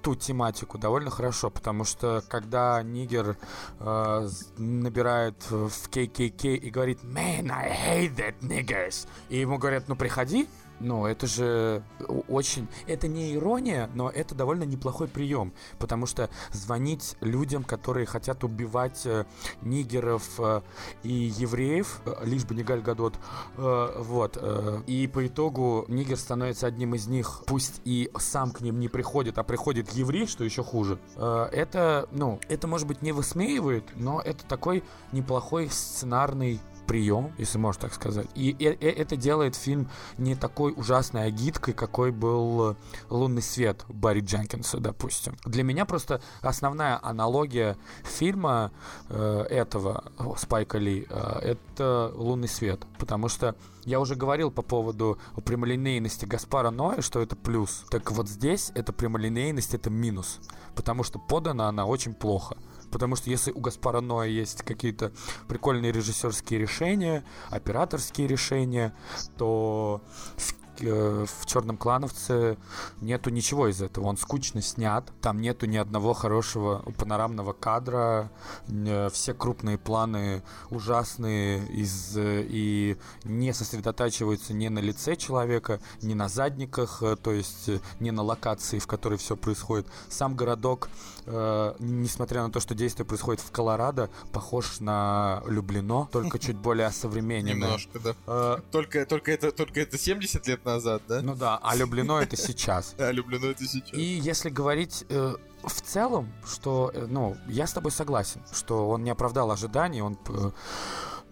эту 0.08 0.16
тематику 0.16 0.78
довольно 0.78 1.10
хорошо, 1.10 1.50
потому 1.50 1.84
что 1.84 2.24
когда 2.30 2.82
нигер 2.82 3.38
э, 3.80 4.30
набирает 4.58 5.36
в 5.50 5.90
KKK 5.90 6.56
и 6.56 6.70
говорит 6.70 7.00
«Man, 7.04 7.52
I 7.52 7.70
hate 7.70 8.16
that 8.16 8.36
niggers», 8.42 9.08
и 9.30 9.40
ему 9.40 9.58
говорят 9.58 9.88
«Ну, 9.88 9.96
приходи», 9.96 10.48
ну, 10.80 11.06
это 11.06 11.28
же 11.28 11.84
о- 12.08 12.24
очень... 12.28 12.68
Это 12.88 13.08
не 13.08 13.36
ирония, 13.36 13.90
но 13.94 14.10
это 14.10 14.36
довольно 14.36 14.64
неплохой 14.64 15.08
прием, 15.08 15.54
потому 15.80 16.06
что 16.06 16.30
звонить 16.52 17.16
людям, 17.22 17.64
которые 17.64 18.06
хотят 18.06 18.44
убивать 18.44 19.06
э, 19.06 19.26
нигеров 19.62 20.24
э, 20.40 20.62
и 21.04 21.12
евреев, 21.12 22.02
э, 22.06 22.26
лишь 22.26 22.46
бы 22.46 22.56
не 22.56 22.64
Галь 22.64 22.82
Гадот, 22.82 23.16
э, 23.58 23.96
вот, 24.00 24.38
э, 24.40 24.82
и 24.88 25.08
по 25.08 25.26
итогу 25.26 25.86
нигер 25.88 26.18
становится 26.18 26.68
одним 26.68 26.96
из 26.96 27.08
них, 27.08 27.44
пусть 27.48 27.82
и 27.86 28.12
сам 28.18 28.52
к 28.52 28.62
ним 28.62 28.80
не 28.80 28.88
приходит, 28.88 29.38
а 29.38 29.44
приходит 29.44 29.92
еврей, 29.92 30.28
что 30.28 30.44
еще 30.44 30.64
хуже. 30.64 31.00
Э, 31.16 31.48
это, 31.52 32.08
ну, 32.12 32.40
это, 32.50 32.68
может 32.68 32.88
быть, 32.88 33.02
не 33.02 33.12
высмеивает, 33.12 33.84
но 33.96 34.22
это 34.22 34.46
такой 34.46 34.84
неплохой 35.12 35.70
сценарный 35.70 36.60
прием, 36.88 37.34
если 37.38 37.58
можно 37.58 37.82
так 37.84 37.94
сказать. 37.94 38.28
И 38.34 38.56
э- 38.60 38.78
э- 38.80 38.90
это 38.90 39.16
делает 39.16 39.56
фильм 39.56 39.90
не 40.18 40.36
такой 40.36 40.74
ужасной 40.76 41.26
агиткой, 41.26 41.74
какой 41.74 42.12
был 42.12 42.72
э, 42.72 42.76
«Лунный 43.10 43.42
свет» 43.42 43.86
Барри 43.90 44.22
Дженкинса, 44.22 44.80
допустим. 44.80 45.36
Для 45.46 45.64
меня 45.64 45.86
просто 45.86 46.22
основная 46.42 47.00
аналогия 47.04 47.78
фильма 48.04 48.72
э, 49.10 49.46
этого 49.50 50.06
Спайка 50.38 50.78
Ли 50.78 51.06
э, 51.10 51.40
это 51.42 52.12
«Лунный 52.16 52.48
свет», 52.48 52.86
потому 52.98 53.28
что 53.28 53.56
я 53.86 54.00
уже 54.00 54.16
говорил 54.16 54.52
по 54.52 54.62
поводу 54.62 55.18
прямолинейности 55.46 56.26
Гаспара 56.26 56.72
Ноя, 56.72 57.02
что 57.02 57.22
это 57.22 57.36
плюс. 57.36 57.86
Так 57.90 58.12
вот 58.12 58.28
здесь 58.28 58.72
эта 58.76 58.92
прямолинейность 58.92 59.74
это 59.74 59.90
минус, 59.90 60.40
потому 60.76 61.04
что 61.04 61.20
подана 61.20 61.70
она 61.70 61.86
очень 61.86 62.14
плохо. 62.14 62.58
Потому 62.92 63.16
что 63.16 63.30
если 63.30 63.52
у 63.52 63.60
Гаспара 63.60 64.02
Ноя 64.02 64.28
есть 64.28 64.64
какие-то 64.64 65.12
прикольные 65.48 65.92
режиссерские 65.92 66.60
решения, 66.60 67.24
операторские 67.50 68.28
решения, 68.28 68.94
то 69.38 70.02
в, 70.38 70.54
э, 70.82 71.26
в 71.26 71.46
Черном 71.46 71.78
клановце 71.78 72.58
нету 73.02 73.30
ничего 73.30 73.68
из 73.68 73.82
этого. 73.82 74.06
Он 74.06 74.18
скучно 74.18 74.62
снят, 74.62 75.12
там 75.22 75.42
нету 75.42 75.66
ни 75.66 75.78
одного 75.78 76.14
хорошего 76.14 76.84
панорамного 76.98 77.54
кадра, 77.54 78.32
э, 78.68 79.10
все 79.12 79.34
крупные 79.34 79.78
планы 79.78 80.44
ужасные 80.70 81.66
из, 81.68 82.16
э, 82.18 82.46
и 82.48 82.98
не 83.24 83.54
сосредотачиваются 83.54 84.54
ни 84.54 84.68
на 84.68 84.80
лице 84.80 85.16
человека, 85.16 85.80
ни 86.02 86.14
на 86.14 86.30
задниках, 86.30 87.02
э, 87.02 87.16
то 87.16 87.32
есть 87.32 87.70
не 88.00 88.12
на 88.12 88.24
локации, 88.24 88.80
в 88.80 88.88
которой 88.88 89.18
все 89.18 89.36
происходит. 89.36 89.88
Сам 90.10 90.36
городок, 90.36 90.90
э, 91.28 91.76
несмотря 91.80 92.44
на 92.44 92.52
то, 92.52 92.60
что 92.60 92.74
действие 92.74 93.06
происходит 93.06 93.42
в 93.42 93.52
Колорадо, 93.52 94.10
похож 94.32 94.80
на 94.80 95.44
Люблино, 95.46 96.08
только 96.12 96.40
чуть 96.46 96.58
более 96.58 96.88
осовремененное. 96.88 97.54
Немножко, 97.54 98.00
да. 98.00 98.16
Э, 98.26 98.58
Только, 98.72 99.06
только, 99.06 99.32
это, 99.32 99.52
только 99.52 99.82
это 99.82 99.98
70 99.98 100.48
лет 100.48 100.66
назад, 100.66 101.04
да? 101.08 101.22
Ну 101.22 101.36
да, 101.36 101.60
а 101.62 101.76
Люблино 101.76 102.20
это 102.20 102.36
сейчас. 102.36 102.96
Да, 102.98 103.12
люблю, 103.12 103.40
но 103.40 103.48
это 103.48 103.66
сейчас. 103.66 103.94
И 103.94 104.02
если 104.02 104.50
говорить 104.50 105.06
э, 105.10 105.36
в 105.64 105.82
целом, 105.82 106.34
что, 106.46 106.92
ну, 107.08 107.36
я 107.48 107.68
с 107.68 107.74
тобой 107.74 107.92
согласен, 107.92 108.42
что 108.52 108.90
он 108.90 109.04
не 109.04 109.10
оправдал 109.12 109.52
ожиданий, 109.52 110.02
он, 110.02 110.18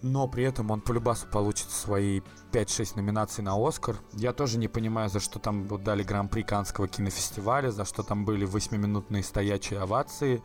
но 0.02 0.28
при 0.28 0.44
этом 0.44 0.70
он 0.72 0.82
по 0.82 0.92
любасу 0.92 1.28
получит 1.28 1.70
свои 1.70 2.22
5-6 2.56 2.94
номинаций 2.96 3.44
на 3.44 3.56
Оскар. 3.56 3.98
Я 4.14 4.32
тоже 4.32 4.58
не 4.58 4.70
понимаю, 4.70 5.10
за 5.10 5.20
что 5.20 5.40
там 5.40 5.68
вот 5.68 5.84
дали 5.84 6.04
Гран-при 6.04 6.42
Канского 6.42 6.88
кинофестиваля, 6.88 7.70
за 7.70 7.84
что 7.84 8.02
там 8.02 8.24
были 8.24 8.48
8-минутные 8.48 9.24
стоячие 9.24 9.82
овации. 9.82 10.42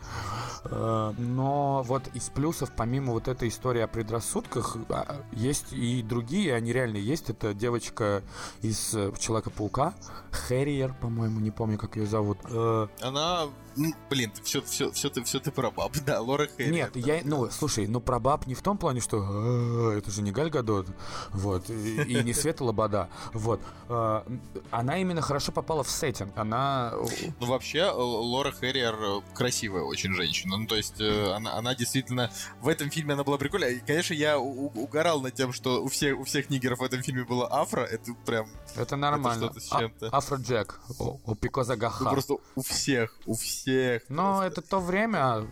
Э, 0.64 1.12
Но 1.16 1.82
вот 1.86 2.08
из 2.14 2.28
плюсов, 2.30 2.72
помимо 2.76 3.12
вот 3.12 3.28
этой 3.28 3.48
истории 3.48 3.80
о 3.80 3.86
предрассудках, 3.86 4.76
а, 4.88 5.22
есть 5.30 5.72
и 5.72 6.02
другие, 6.02 6.54
они 6.54 6.72
реально 6.72 6.96
есть. 6.96 7.30
Это 7.30 7.54
девочка 7.54 8.22
из 8.60 8.92
э, 8.94 9.12
Человека-паука, 9.16 9.94
Хэрриер, 10.32 10.94
по-моему, 11.00 11.38
не 11.38 11.52
помню, 11.52 11.78
как 11.78 11.96
ее 11.96 12.06
зовут. 12.06 12.38
Э, 12.50 12.88
Она, 13.02 13.44
ну, 13.76 13.92
блин, 14.08 14.32
все, 14.42 14.60
все, 14.62 14.90
все, 14.90 15.10
ты, 15.10 15.22
все 15.22 15.38
ты 15.38 15.52
про 15.52 15.70
баб, 15.70 15.92
да, 16.04 16.20
Лора 16.20 16.48
Хэрриер. 16.48 16.72
Нет, 16.72 16.96
я, 16.96 17.20
ну, 17.24 17.48
слушай, 17.50 17.86
ну 17.86 18.00
про 18.00 18.18
баб 18.18 18.46
не 18.46 18.54
в 18.54 18.62
том 18.62 18.78
плане, 18.78 19.00
что 19.00 19.18
«А, 19.22 19.92
это 19.96 20.10
же 20.10 20.22
не 20.22 20.32
Галь 20.32 20.50
Гадот, 20.50 20.88
вот, 21.30 21.70
и, 21.70 21.99
и 22.06 22.22
не 22.22 22.32
Света 22.32 22.64
Лобода, 22.64 23.08
вот. 23.32 23.60
А, 23.88 24.24
Она 24.70 24.98
именно 24.98 25.20
хорошо 25.20 25.52
попала 25.52 25.82
в 25.82 25.90
сеттинг, 25.90 26.36
она... 26.36 26.92
Ну, 27.40 27.46
вообще, 27.46 27.78
э, 27.78 27.90
Лора 27.92 28.52
Хэрриер 28.52 28.94
э, 28.94 29.20
красивая 29.34 29.82
очень 29.82 30.14
женщина. 30.14 30.56
Ну, 30.56 30.66
то 30.66 30.76
есть, 30.76 31.00
э, 31.00 31.32
она, 31.32 31.54
она 31.54 31.74
действительно... 31.74 32.30
В 32.60 32.68
этом 32.68 32.90
фильме 32.90 33.14
она 33.14 33.24
была 33.24 33.38
прикольная. 33.38 33.70
И, 33.70 33.80
конечно, 33.80 34.14
я 34.14 34.38
угорал 34.38 35.20
над 35.20 35.34
тем, 35.34 35.52
что 35.52 35.82
у 35.82 35.88
всех, 35.88 36.18
у 36.18 36.24
всех 36.24 36.50
нигеров 36.50 36.78
в 36.80 36.82
этом 36.84 37.02
фильме 37.02 37.24
было 37.24 37.48
афро. 37.52 37.82
Это 37.82 38.12
прям... 38.26 38.48
Это 38.76 38.96
нормально. 38.96 39.46
что-то 39.46 39.60
с 39.60 39.72
А- 39.72 39.78
чем-то. 39.80 40.08
Афроджек, 40.12 40.80
у 40.98 41.34
Пикоза 41.34 41.74
Ну, 41.74 41.80
Гаха. 41.80 42.10
просто 42.10 42.34
у 42.54 42.62
всех, 42.62 43.14
у 43.26 43.34
всех. 43.34 44.02
Но 44.08 44.38
просто. 44.38 44.60
это 44.60 44.62
то 44.62 44.80
время, 44.80 45.46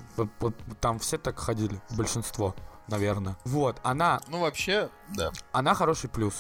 там 0.80 0.98
все 0.98 1.18
так 1.18 1.38
ходили, 1.38 1.80
большинство, 1.96 2.54
наверное. 2.88 3.36
Вот, 3.44 3.78
она, 3.82 4.20
Ну, 4.28 4.40
вообще, 4.40 4.90
да. 5.14 5.32
она 5.52 5.74
хороший 5.74 6.10
плюс. 6.10 6.34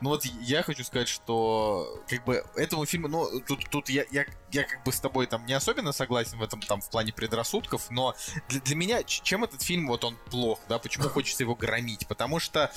Ну 0.00 0.10
вот 0.10 0.24
я 0.24 0.62
хочу 0.62 0.84
сказать, 0.84 1.08
что 1.08 2.02
как 2.08 2.24
бы 2.24 2.44
этому 2.56 2.86
фильму, 2.86 3.08
ну 3.08 3.40
тут, 3.40 3.68
тут 3.70 3.88
я, 3.90 4.04
я, 4.10 4.24
я 4.50 4.64
как 4.64 4.82
бы 4.84 4.92
с 4.92 5.00
тобой 5.00 5.26
там 5.26 5.44
не 5.46 5.52
особенно 5.52 5.92
согласен 5.92 6.38
в 6.38 6.42
этом 6.42 6.60
там 6.60 6.80
в 6.80 6.88
плане 6.90 7.12
предрассудков, 7.12 7.90
но 7.90 8.14
для, 8.48 8.60
для 8.60 8.76
меня 8.76 9.02
чем 9.04 9.44
этот 9.44 9.62
фильм 9.62 9.86
вот 9.88 10.04
он 10.04 10.16
плох, 10.30 10.60
да, 10.68 10.78
почему 10.78 11.08
хочется 11.10 11.42
его 11.42 11.54
громить, 11.54 12.06
потому 12.08 12.40
что, 12.40 12.70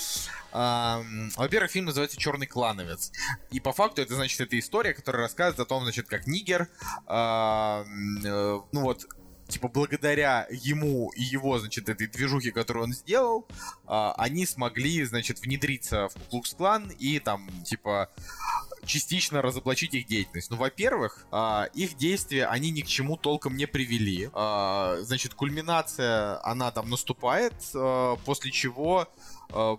во-первых, 0.52 1.72
фильм 1.72 1.86
называется 1.86 2.18
Черный 2.18 2.48
клановец, 2.48 3.12
и 3.52 3.60
по 3.60 3.72
факту 3.72 4.02
это 4.02 4.16
значит 4.16 4.42
это 4.42 4.58
история, 4.60 4.94
которая 4.94 5.24
рассказывает 5.24 5.60
о 5.60 5.66
том, 5.66 5.84
значит, 5.84 6.08
как 6.08 6.28
Нигер, 6.28 6.68
э, 7.08 7.84
ну 8.72 8.82
вот 8.82 9.06
типа 9.54 9.68
благодаря 9.68 10.48
ему 10.50 11.12
и 11.16 11.22
его, 11.22 11.60
значит, 11.60 11.88
этой 11.88 12.08
движухе, 12.08 12.52
которую 12.52 12.86
он 12.86 12.94
сделал, 12.94 13.48
а, 13.86 14.14
они 14.18 14.46
смогли, 14.46 15.04
значит, 15.04 15.40
внедриться 15.40 16.10
в 16.10 16.14
Куклукс-клан 16.14 16.92
и 16.98 17.20
там, 17.20 17.48
типа, 17.64 18.10
частично 18.86 19.42
разоблачить 19.42 19.94
их 19.94 20.08
деятельность. 20.08 20.50
Ну, 20.50 20.58
во-первых, 20.58 21.26
а, 21.32 21.70
их 21.74 21.96
действия, 21.98 22.48
они 22.48 22.72
ни 22.72 22.82
к 22.82 22.88
чему 22.88 23.16
толком 23.16 23.56
не 23.56 23.68
привели. 23.68 24.30
А, 24.34 24.98
Значит, 25.02 25.36
кульминация, 25.36 26.44
она 26.44 26.72
там 26.72 26.90
наступает, 26.90 27.54
а, 27.76 28.16
после 28.26 28.52
чего 28.52 29.08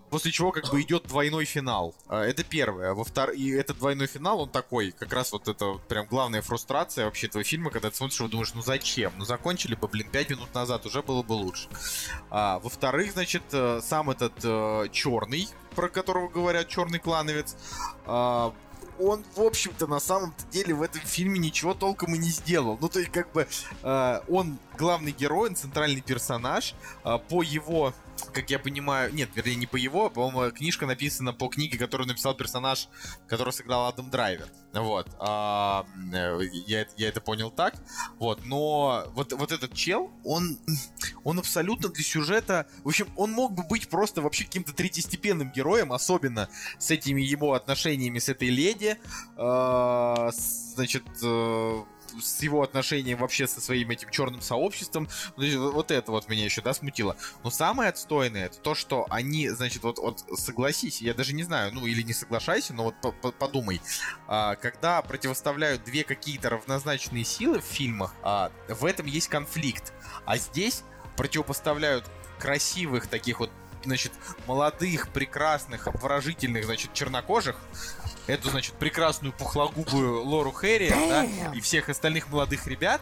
После 0.09 0.31
чего 0.31 0.51
как 0.51 0.69
бы 0.69 0.81
идет 0.81 1.07
двойной 1.07 1.45
финал. 1.45 1.93
А, 2.07 2.23
Это 2.23 2.43
первое. 2.43 2.93
Во 2.93 3.03
втор... 3.03 3.31
И 3.31 3.49
этот 3.49 3.77
двойной 3.77 4.07
финал, 4.07 4.41
он 4.41 4.49
такой, 4.49 4.91
как 4.91 5.11
раз 5.13 5.31
вот 5.31 5.47
это 5.47 5.73
прям 5.87 6.05
главная 6.05 6.41
фрустрация 6.41 7.05
вообще 7.05 7.27
этого 7.27 7.43
фильма, 7.43 7.71
когда 7.71 7.89
ты 7.89 7.97
смотришь 7.97 8.21
и 8.21 8.27
думаешь, 8.27 8.53
ну 8.53 8.61
зачем? 8.61 9.13
Ну 9.17 9.25
закончили 9.25 9.75
бы, 9.75 9.87
блин, 9.87 10.07
5 10.11 10.29
минут 10.29 10.53
назад, 10.53 10.85
уже 10.85 11.01
было 11.01 11.23
бы 11.23 11.33
лучше. 11.33 11.67
А, 12.29 12.59
во-вторых, 12.59 13.11
значит, 13.11 13.43
э, 13.51 13.81
сам 13.83 14.09
этот 14.09 14.91
черный, 14.91 15.47
про 15.75 15.89
которого 15.89 16.29
говорят, 16.29 16.69
черный 16.69 16.99
клановец, 16.99 17.55
а, 18.05 18.53
он, 18.99 19.23
в 19.35 19.41
общем-то, 19.41 19.87
на 19.87 19.99
самом-то 19.99 20.45
деле 20.51 20.73
в 20.73 20.81
этом 20.81 21.01
фильме 21.01 21.39
ничего 21.39 21.73
толком 21.73 22.15
и 22.15 22.17
не 22.17 22.29
сделал. 22.29 22.77
Ну, 22.79 22.89
то 22.89 22.99
есть, 22.99 23.11
как 23.11 23.31
бы, 23.31 23.47
э, 23.83 24.19
он 24.29 24.57
главный 24.77 25.11
герой, 25.11 25.49
он 25.49 25.55
центральный 25.55 26.01
персонаж. 26.01 26.75
Э, 27.03 27.17
по 27.17 27.43
его, 27.43 27.93
как 28.33 28.49
я 28.49 28.59
понимаю, 28.59 29.13
нет, 29.13 29.29
вернее, 29.35 29.55
не 29.55 29.65
по 29.65 29.75
его, 29.75 30.09
по-моему, 30.09 30.51
книжка 30.51 30.85
написана 30.85 31.33
по 31.33 31.47
книге, 31.47 31.77
которую 31.77 32.07
написал 32.07 32.35
персонаж, 32.35 32.87
который 33.27 33.53
сыграл 33.53 33.87
Адам 33.87 34.09
Драйвер. 34.09 34.47
Вот. 34.73 35.07
А, 35.19 35.85
э, 36.13 36.39
я, 36.67 36.85
я 36.97 37.09
это 37.09 37.21
понял 37.21 37.49
так. 37.49 37.75
Вот, 38.19 38.45
но 38.45 39.05
вот, 39.13 39.31
вот 39.33 39.51
этот 39.51 39.73
чел, 39.73 40.11
он, 40.23 40.57
он 41.23 41.39
абсолютно 41.39 41.89
для 41.89 42.03
сюжета... 42.03 42.67
В 42.83 42.89
общем, 42.89 43.07
он 43.15 43.31
мог 43.31 43.53
бы 43.53 43.63
быть 43.63 43.87
просто 43.89 44.21
вообще 44.21 44.43
каким-то 44.43 44.73
третьестепенным 44.73 45.51
героем, 45.51 45.93
особенно 45.93 46.49
с 46.77 46.91
этими 46.91 47.21
его 47.21 47.53
отношениями 47.53 48.19
с 48.19 48.29
этой 48.29 48.49
леди. 48.49 48.97
Э, 49.37 50.29
с- 50.33 50.44
Значит, 50.75 51.03
э, 51.23 51.83
с 52.21 52.41
его 52.41 52.61
отношением 52.61 53.19
вообще 53.19 53.47
со 53.47 53.61
своим 53.61 53.89
этим 53.89 54.09
черным 54.09 54.41
сообществом. 54.41 55.07
Вот 55.37 55.91
это 55.91 56.11
вот 56.11 56.29
меня 56.29 56.45
еще, 56.45 56.61
да, 56.61 56.73
смутило. 56.73 57.15
Но 57.43 57.49
самое 57.49 57.89
отстойное, 57.89 58.47
это 58.47 58.59
то, 58.59 58.75
что 58.75 59.05
они, 59.09 59.49
значит, 59.49 59.83
вот, 59.83 59.99
вот 59.99 60.23
согласись, 60.37 61.01
я 61.01 61.13
даже 61.13 61.33
не 61.33 61.43
знаю, 61.43 61.73
ну 61.73 61.85
или 61.85 62.01
не 62.01 62.13
соглашайся, 62.13 62.73
но 62.73 62.93
вот 63.01 63.35
подумай, 63.37 63.81
а, 64.27 64.55
когда 64.55 65.01
противоставляют 65.01 65.83
две 65.83 66.03
какие-то 66.03 66.49
равнозначные 66.49 67.23
силы 67.23 67.59
в 67.59 67.65
фильмах, 67.65 68.13
а, 68.21 68.51
в 68.67 68.85
этом 68.85 69.05
есть 69.05 69.27
конфликт. 69.27 69.93
А 70.25 70.37
здесь 70.37 70.83
противопоставляют 71.15 72.05
красивых 72.39 73.07
таких 73.07 73.39
вот 73.39 73.51
значит, 73.85 74.11
молодых, 74.47 75.09
прекрасных, 75.09 75.87
обворожительных, 75.87 76.65
значит, 76.65 76.93
чернокожих, 76.93 77.55
эту, 78.27 78.49
значит, 78.49 78.75
прекрасную 78.75 79.33
пухлогубую 79.33 80.23
Лору 80.23 80.51
Хэри, 80.51 80.89
да, 80.89 81.23
и 81.53 81.59
всех 81.61 81.89
остальных 81.89 82.29
молодых 82.29 82.67
ребят, 82.67 83.01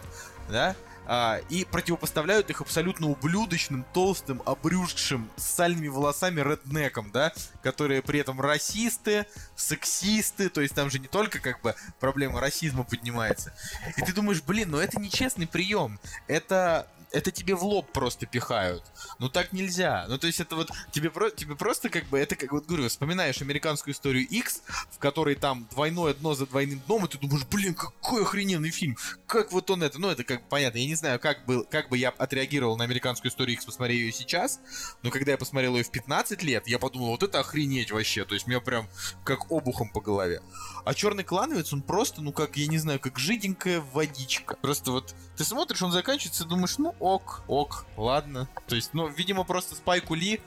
да, 0.49 0.75
а, 1.05 1.41
и 1.49 1.65
противопоставляют 1.65 2.49
их 2.49 2.61
абсолютно 2.61 3.09
ублюдочным, 3.09 3.85
толстым, 3.93 4.41
обрюзгшим, 4.45 5.29
с 5.35 5.43
сальными 5.43 5.89
волосами 5.89 6.39
реднеком, 6.39 7.11
да, 7.11 7.33
которые 7.61 8.01
при 8.01 8.19
этом 8.19 8.39
расисты, 8.39 9.25
сексисты, 9.55 10.49
то 10.49 10.61
есть 10.61 10.73
там 10.73 10.89
же 10.89 10.99
не 10.99 11.07
только 11.07 11.39
как 11.39 11.61
бы 11.61 11.75
проблема 11.99 12.39
расизма 12.39 12.83
поднимается. 12.83 13.53
И 13.97 14.01
ты 14.01 14.13
думаешь, 14.13 14.41
блин, 14.41 14.71
ну 14.71 14.77
это 14.77 14.99
нечестный 14.99 15.47
прием, 15.47 15.99
это 16.27 16.87
это 17.13 17.31
тебе 17.31 17.55
в 17.55 17.63
лоб 17.63 17.91
просто 17.91 18.25
пихают. 18.25 18.83
Ну 19.19 19.29
так 19.29 19.53
нельзя. 19.53 20.05
Ну 20.09 20.17
то 20.17 20.27
есть 20.27 20.39
это 20.39 20.55
вот 20.55 20.71
тебе, 20.91 21.11
про, 21.11 21.29
тебе 21.29 21.55
просто 21.55 21.89
как 21.89 22.05
бы, 22.05 22.19
это 22.19 22.35
как 22.35 22.51
вот 22.51 22.65
говорю, 22.65 22.89
вспоминаешь 22.89 23.41
американскую 23.41 23.93
историю 23.93 24.27
X, 24.27 24.63
в 24.91 24.97
которой 24.97 25.35
там 25.35 25.67
двойное 25.71 26.15
дно 26.15 26.33
за 26.33 26.47
двойным 26.47 26.81
дном, 26.87 27.05
и 27.05 27.07
ты 27.07 27.19
думаешь, 27.19 27.45
блин, 27.45 27.75
какой 27.75 28.23
охрененный 28.23 28.71
фильм. 28.71 28.97
Как 29.27 29.51
вот 29.51 29.69
он 29.69 29.83
это, 29.83 29.99
ну 29.99 30.09
это 30.09 30.23
как 30.23 30.49
понятно, 30.49 30.79
я 30.79 30.87
не 30.87 30.95
знаю, 30.95 31.19
как, 31.19 31.45
был, 31.45 31.65
как 31.69 31.89
бы 31.89 31.97
я 31.97 32.09
отреагировал 32.09 32.77
на 32.77 32.83
американскую 32.83 33.31
историю 33.31 33.55
X, 33.55 33.65
посмотрев 33.65 33.97
ее 33.97 34.11
сейчас, 34.11 34.59
но 35.03 35.11
когда 35.11 35.33
я 35.33 35.37
посмотрел 35.37 35.77
ее 35.77 35.83
в 35.83 35.91
15 35.91 36.41
лет, 36.41 36.67
я 36.67 36.79
подумал, 36.79 37.09
вот 37.09 37.21
это 37.21 37.39
охренеть 37.39 37.91
вообще, 37.91 38.25
то 38.25 38.33
есть 38.33 38.47
меня 38.47 38.59
прям 38.59 38.89
как 39.23 39.51
обухом 39.51 39.89
по 39.89 40.01
голове. 40.01 40.41
А 40.83 40.93
черный 40.95 41.23
клановец, 41.23 41.71
он 41.73 41.83
просто, 41.83 42.21
ну 42.21 42.33
как, 42.33 42.57
я 42.57 42.67
не 42.67 42.79
знаю, 42.79 42.99
как 42.99 43.19
жиденькая 43.19 43.81
водичка. 43.93 44.57
Просто 44.61 44.91
вот 44.91 45.13
ты 45.37 45.45
смотришь, 45.45 45.81
он 45.81 45.91
заканчивается 45.91 46.45
думаешь, 46.45 46.77
ну 46.77 46.95
ок, 47.03 47.43
ок, 47.47 47.85
ладно. 47.97 48.47
То 48.67 48.75
есть, 48.75 48.93
ну, 48.93 49.07
видимо, 49.07 49.43
просто 49.43 49.75
Спайку 49.75 50.15
Ли 50.15 50.39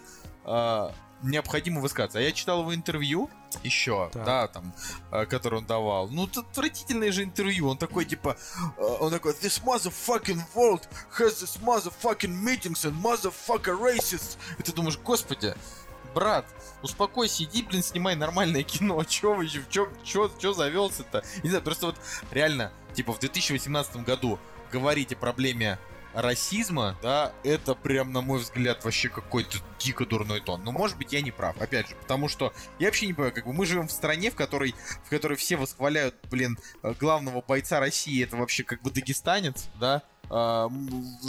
э, 0.44 0.90
необходимо 1.22 1.82
высказаться. 1.82 2.18
А 2.18 2.22
я 2.22 2.32
читал 2.32 2.60
его 2.60 2.74
интервью 2.74 3.28
еще, 3.62 4.08
так. 4.10 4.24
да, 4.24 4.48
там, 4.48 4.72
э, 5.12 5.26
который 5.26 5.58
он 5.58 5.66
давал. 5.66 6.08
Ну, 6.08 6.26
это 6.26 6.40
отвратительное 6.40 7.12
же 7.12 7.24
интервью. 7.24 7.68
Он 7.68 7.76
такой, 7.76 8.06
типа, 8.06 8.38
э, 8.78 8.82
он 9.00 9.10
такой, 9.10 9.32
this 9.32 9.62
motherfucking 9.62 10.40
world 10.54 10.88
has 11.18 11.42
this 11.42 11.60
motherfucking 11.62 12.42
meetings 12.42 12.86
and 12.86 12.98
motherfucker 13.02 13.78
racists. 13.78 14.38
И 14.58 14.62
ты 14.62 14.72
думаешь, 14.72 14.96
господи, 14.96 15.54
брат, 16.14 16.46
успокойся, 16.80 17.44
иди, 17.44 17.62
блин, 17.64 17.82
снимай 17.82 18.16
нормальное 18.16 18.62
кино. 18.62 19.04
Чё 19.08 19.34
вы 19.34 19.44
еще, 19.44 19.62
чё, 19.68 19.90
чё, 20.02 20.30
чё 20.38 20.54
завелся-то? 20.54 21.22
Не 21.42 21.50
знаю, 21.50 21.62
просто 21.62 21.86
вот 21.86 21.96
реально, 22.30 22.72
типа, 22.94 23.12
в 23.12 23.18
2018 23.18 23.96
году 24.04 24.38
говорить 24.72 25.12
о 25.12 25.16
проблеме 25.16 25.78
расизма, 26.16 26.98
да, 27.02 27.32
это 27.44 27.74
прям, 27.74 28.12
на 28.12 28.22
мой 28.22 28.38
взгляд, 28.40 28.84
вообще 28.84 29.08
какой-то 29.10 29.58
дико 29.78 30.06
дурной 30.06 30.40
тон. 30.40 30.64
Но, 30.64 30.72
может 30.72 30.96
быть, 30.96 31.12
я 31.12 31.20
не 31.20 31.30
прав, 31.30 31.60
опять 31.60 31.88
же, 31.88 31.94
потому 31.94 32.28
что 32.28 32.54
я 32.78 32.86
вообще 32.86 33.06
не 33.06 33.12
понимаю, 33.12 33.34
как 33.34 33.46
бы 33.46 33.52
мы 33.52 33.66
живем 33.66 33.86
в 33.86 33.92
стране, 33.92 34.30
в 34.30 34.34
которой, 34.34 34.74
в 35.04 35.10
которой 35.10 35.36
все 35.36 35.56
восхваляют, 35.56 36.14
блин, 36.30 36.58
главного 36.82 37.42
бойца 37.42 37.80
России, 37.80 38.24
это 38.24 38.36
вообще 38.36 38.64
как 38.64 38.82
бы 38.82 38.90
дагестанец, 38.90 39.66
да, 39.78 40.02
Uh, 40.28 40.68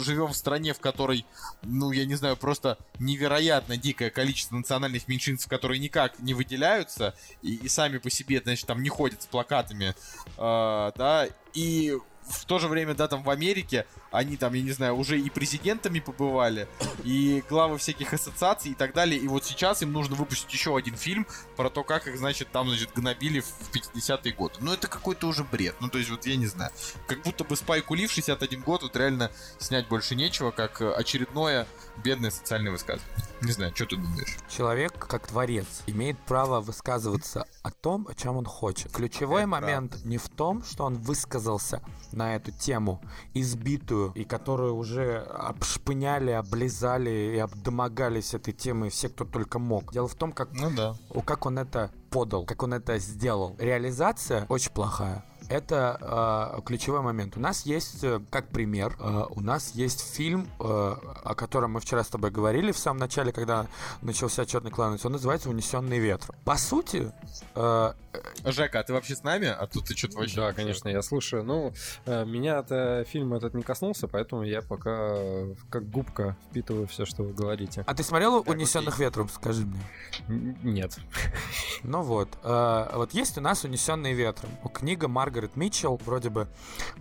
живем 0.02 0.26
в 0.26 0.36
стране, 0.36 0.74
в 0.74 0.80
которой, 0.80 1.24
ну, 1.62 1.92
я 1.92 2.04
не 2.04 2.16
знаю, 2.16 2.36
просто 2.36 2.78
невероятно 2.98 3.76
дикое 3.76 4.10
количество 4.10 4.56
национальных 4.56 5.06
меньшинств, 5.06 5.48
которые 5.48 5.78
никак 5.78 6.18
не 6.18 6.34
выделяются 6.34 7.14
и, 7.40 7.54
и 7.54 7.68
сами 7.68 7.98
по 7.98 8.10
себе, 8.10 8.40
значит, 8.42 8.66
там 8.66 8.82
не 8.82 8.88
ходят 8.88 9.22
с 9.22 9.26
плакатами, 9.26 9.94
uh, 10.36 10.92
да, 10.96 11.28
и 11.54 11.96
в 12.28 12.44
то 12.44 12.58
же 12.58 12.68
время, 12.68 12.94
да, 12.94 13.08
там 13.08 13.22
в 13.22 13.30
Америке 13.30 13.86
они 14.10 14.36
там, 14.36 14.54
я 14.54 14.62
не 14.62 14.70
знаю, 14.72 14.96
уже 14.96 15.18
и 15.20 15.28
президентами 15.30 16.00
побывали, 16.00 16.68
и 17.04 17.42
главы 17.48 17.78
всяких 17.78 18.12
ассоциаций 18.12 18.72
и 18.72 18.74
так 18.74 18.94
далее. 18.94 19.20
И 19.20 19.28
вот 19.28 19.44
сейчас 19.44 19.82
им 19.82 19.92
нужно 19.92 20.16
выпустить 20.16 20.52
еще 20.52 20.76
один 20.76 20.96
фильм 20.96 21.26
про 21.56 21.70
то, 21.70 21.84
как 21.84 22.06
их, 22.06 22.18
значит, 22.18 22.50
там, 22.50 22.68
значит, 22.68 22.90
гнобили 22.94 23.40
в 23.40 23.70
50-е 23.72 24.32
годы. 24.32 24.54
Ну, 24.60 24.72
это 24.72 24.88
какой-то 24.88 25.26
уже 25.26 25.44
бред. 25.44 25.76
Ну, 25.80 25.88
то 25.88 25.98
есть, 25.98 26.10
вот 26.10 26.26
я 26.26 26.36
не 26.36 26.46
знаю. 26.46 26.70
Как 27.06 27.22
будто 27.22 27.44
бы 27.44 27.56
Спайку 27.56 27.94
Ли 27.94 28.06
в 28.06 28.12
61 28.12 28.62
год 28.62 28.82
вот 28.82 28.96
реально 28.96 29.30
снять 29.58 29.88
больше 29.88 30.14
нечего, 30.14 30.50
как 30.50 30.80
очередное 30.80 31.66
бедное 32.02 32.30
социальное 32.30 32.72
высказывание. 32.72 33.14
Не 33.42 33.52
знаю, 33.52 33.72
что 33.74 33.86
ты 33.86 33.96
думаешь? 33.96 34.36
Человек, 34.48 34.98
как 34.98 35.28
творец, 35.28 35.66
имеет 35.86 36.18
право 36.18 36.60
высказываться 36.60 37.46
о 37.62 37.70
том, 37.70 38.06
о 38.08 38.14
чем 38.14 38.36
он 38.36 38.44
хочет. 38.44 38.92
Ключевой 38.92 39.42
это 39.42 39.48
момент 39.48 39.92
правда. 39.92 40.08
не 40.08 40.18
в 40.18 40.28
том, 40.28 40.64
что 40.64 40.84
он 40.84 40.94
высказался 40.96 41.82
на 42.18 42.36
эту 42.36 42.50
тему, 42.52 43.00
избитую, 43.32 44.12
и 44.14 44.24
которую 44.24 44.76
уже 44.76 45.18
обшпыняли, 45.18 46.32
облизали 46.32 47.34
и 47.36 47.38
обдомогались 47.38 48.34
этой 48.34 48.52
темой 48.52 48.90
все, 48.90 49.08
кто 49.08 49.24
только 49.24 49.58
мог. 49.58 49.92
Дело 49.92 50.08
в 50.08 50.14
том, 50.14 50.32
как, 50.32 50.52
ну 50.52 50.70
да. 50.70 50.94
как 51.24 51.46
он 51.46 51.58
это 51.58 51.90
подал, 52.10 52.44
как 52.44 52.62
он 52.62 52.74
это 52.74 52.98
сделал. 52.98 53.54
Реализация 53.58 54.44
очень 54.48 54.72
плохая 54.72 55.24
это 55.48 56.54
э, 56.58 56.60
ключевой 56.62 57.00
момент. 57.00 57.36
У 57.36 57.40
нас 57.40 57.64
есть, 57.64 58.04
э, 58.04 58.20
как 58.30 58.48
пример, 58.48 58.96
э, 58.98 59.24
у 59.30 59.40
нас 59.40 59.72
есть 59.74 60.00
фильм, 60.14 60.46
э, 60.60 60.62
о 60.62 61.34
котором 61.34 61.72
мы 61.72 61.80
вчера 61.80 62.04
с 62.04 62.08
тобой 62.08 62.30
говорили 62.30 62.70
в 62.70 62.78
самом 62.78 63.00
начале, 63.00 63.32
когда 63.32 63.66
начался 64.02 64.44
черный 64.44 64.70
клан. 64.70 64.98
Он 65.02 65.12
называется 65.12 65.48
«Унесенный 65.48 65.98
ветром». 65.98 66.36
По 66.44 66.56
сути... 66.56 67.10
Э, 67.54 67.94
Жека, 68.44 68.80
а 68.80 68.82
ты 68.82 68.92
вообще 68.92 69.14
с 69.14 69.22
нами? 69.22 69.48
А 69.48 69.66
тут 69.66 69.86
ты 69.86 69.96
что-то 69.96 70.18
вообще... 70.18 70.36
Да, 70.36 70.52
конечно, 70.52 70.88
я 70.88 71.02
слушаю. 71.02 71.42
Ну, 71.44 71.72
э, 72.06 72.24
меня-то 72.24 73.04
фильм 73.08 73.34
этот 73.34 73.54
не 73.54 73.62
коснулся, 73.62 74.08
поэтому 74.08 74.42
я 74.42 74.62
пока 74.62 75.16
как 75.70 75.88
губка 75.90 76.36
впитываю 76.50 76.86
все, 76.86 77.04
что 77.04 77.22
вы 77.22 77.32
говорите. 77.32 77.84
А 77.86 77.94
ты 77.94 78.02
смотрел 78.02 78.42
«Унесенных 78.46 78.98
ветром», 78.98 79.28
скажи 79.28 79.66
мне? 79.66 80.56
Нет. 80.62 80.98
Ну 81.84 82.02
вот. 82.02 82.28
Э, 82.42 82.90
вот 82.94 83.14
есть 83.14 83.38
у 83.38 83.40
нас 83.40 83.64
«Унесенные 83.64 84.14
ветром». 84.14 84.50
Книга 84.74 85.08
Маргарет 85.08 85.56
Митчелл, 85.56 86.00
вроде 86.04 86.30
бы. 86.30 86.48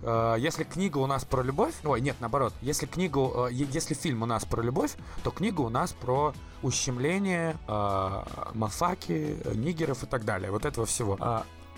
Э, 0.02 0.36
если 0.38 0.64
книга 0.64 0.98
у 1.00 1.08
нас 1.08 1.26
про 1.26 1.42
любовь, 1.42 1.74
ой, 1.84 2.02
нет, 2.02 2.16
наоборот, 2.20 2.54
если 2.62 2.86
книгу, 2.86 3.48
э, 3.50 3.54
если 3.54 3.94
фильм 3.94 4.24
у 4.24 4.26
нас 4.26 4.46
про 4.46 4.62
любовь, 4.62 4.96
то 5.24 5.32
книга 5.32 5.62
у 5.62 5.70
нас 5.70 5.94
про 5.94 6.34
ущемление, 6.62 7.56
э, 7.68 8.24
мафаки, 8.54 9.38
нигеров 9.56 10.04
и 10.04 10.06
так 10.06 10.26
далее, 10.26 10.52
вот 10.52 10.66
этого 10.66 10.86
всего. 10.86 11.07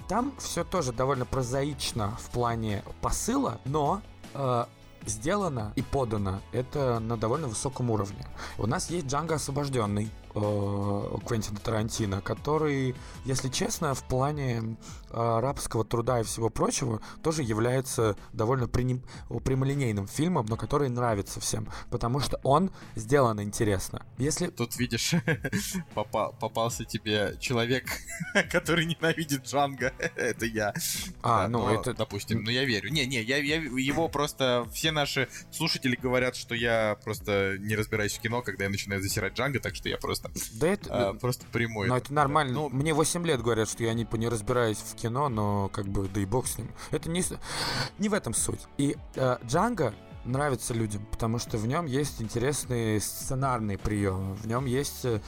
Там 0.07 0.33
все 0.39 0.63
тоже 0.63 0.91
довольно 0.91 1.25
прозаично 1.25 2.17
в 2.19 2.31
плане 2.31 2.83
посыла, 3.01 3.59
но 3.65 4.01
сделано 5.05 5.73
и 5.75 5.81
подано 5.81 6.41
это 6.51 6.99
на 6.99 7.17
довольно 7.17 7.47
высоком 7.47 7.89
уровне. 7.91 8.25
У 8.57 8.67
нас 8.67 8.89
есть 8.89 9.07
Джанго 9.07 9.35
освобожденный, 9.35 10.05
э, 10.05 10.18
Квентина 10.33 11.59
Тарантино, 11.59 12.21
который, 12.21 12.95
если 13.25 13.49
честно, 13.49 13.93
в 13.93 14.03
плане 14.03 14.77
э, 15.09 15.39
рабского 15.39 15.83
труда 15.83 16.19
и 16.19 16.23
всего 16.23 16.49
прочего 16.49 17.01
тоже 17.23 17.43
является 17.43 18.15
довольно 18.33 18.67
прямолинейным 18.67 20.07
фильмом, 20.07 20.45
но 20.47 20.55
который 20.55 20.89
нравится 20.89 21.39
всем, 21.39 21.67
потому 21.89 22.19
что 22.19 22.39
он 22.43 22.71
сделан 22.95 23.41
интересно. 23.41 24.05
Если... 24.17 24.47
Тут, 24.47 24.77
видишь, 24.77 25.13
попал, 25.93 26.35
попался 26.39 26.85
тебе 26.85 27.35
человек, 27.39 27.85
который 28.51 28.85
ненавидит 28.85 29.45
Джанго, 29.45 29.93
это 30.15 30.45
я. 30.45 30.73
А, 31.21 31.43
да, 31.43 31.47
ну 31.47 31.65
но, 31.65 31.73
это... 31.73 31.93
Допустим, 31.93 32.43
ну 32.43 32.51
я 32.51 32.65
верю. 32.65 32.91
Не-не, 32.91 33.21
я, 33.21 33.37
я 33.37 33.55
его 33.55 34.09
просто... 34.09 34.67
Все 34.73 34.91
наши 34.91 35.27
слушатели 35.51 35.95
говорят, 35.95 36.35
что 36.35 36.55
я 36.55 36.97
просто 37.03 37.57
не 37.59 37.75
разбираюсь 37.75 38.13
в 38.13 38.21
кино, 38.21 38.41
когда 38.41 38.65
я 38.65 38.69
начинаю 38.69 39.01
засирать 39.01 39.33
Джанго, 39.33 39.59
так 39.59 39.75
что 39.75 39.89
я 39.89 39.97
просто 39.97 40.18
просто. 40.21 40.59
Да 40.59 40.67
это... 40.67 41.09
А, 41.09 41.13
просто 41.13 41.45
прямой. 41.51 41.87
Ну, 41.87 41.95
это 41.95 42.13
нормально. 42.13 42.53
Ну, 42.53 42.69
Мне 42.69 42.93
8 42.93 43.25
лет 43.25 43.41
говорят, 43.41 43.69
что 43.69 43.83
я 43.83 43.93
не, 43.93 44.07
не 44.11 44.29
разбираюсь 44.29 44.77
в 44.77 44.95
кино, 44.95 45.29
но 45.29 45.69
как 45.69 45.87
бы, 45.87 46.07
да 46.07 46.21
и 46.21 46.25
бог 46.25 46.47
с 46.47 46.57
ним. 46.57 46.69
Это 46.91 47.09
не, 47.09 47.23
не 47.97 48.09
в 48.09 48.13
этом 48.13 48.33
суть. 48.33 48.61
И 48.77 48.97
э, 49.15 49.37
Джанго 49.45 49.93
нравится 50.25 50.73
людям, 50.73 51.05
потому 51.11 51.39
что 51.39 51.57
в 51.57 51.67
нем 51.67 51.85
есть 51.85 52.21
интересные 52.21 52.99
сценарные 52.99 53.77
приемы, 53.77 54.35
в 54.35 54.47
нем 54.47 54.65
есть 54.65 55.05
э, 55.05 55.19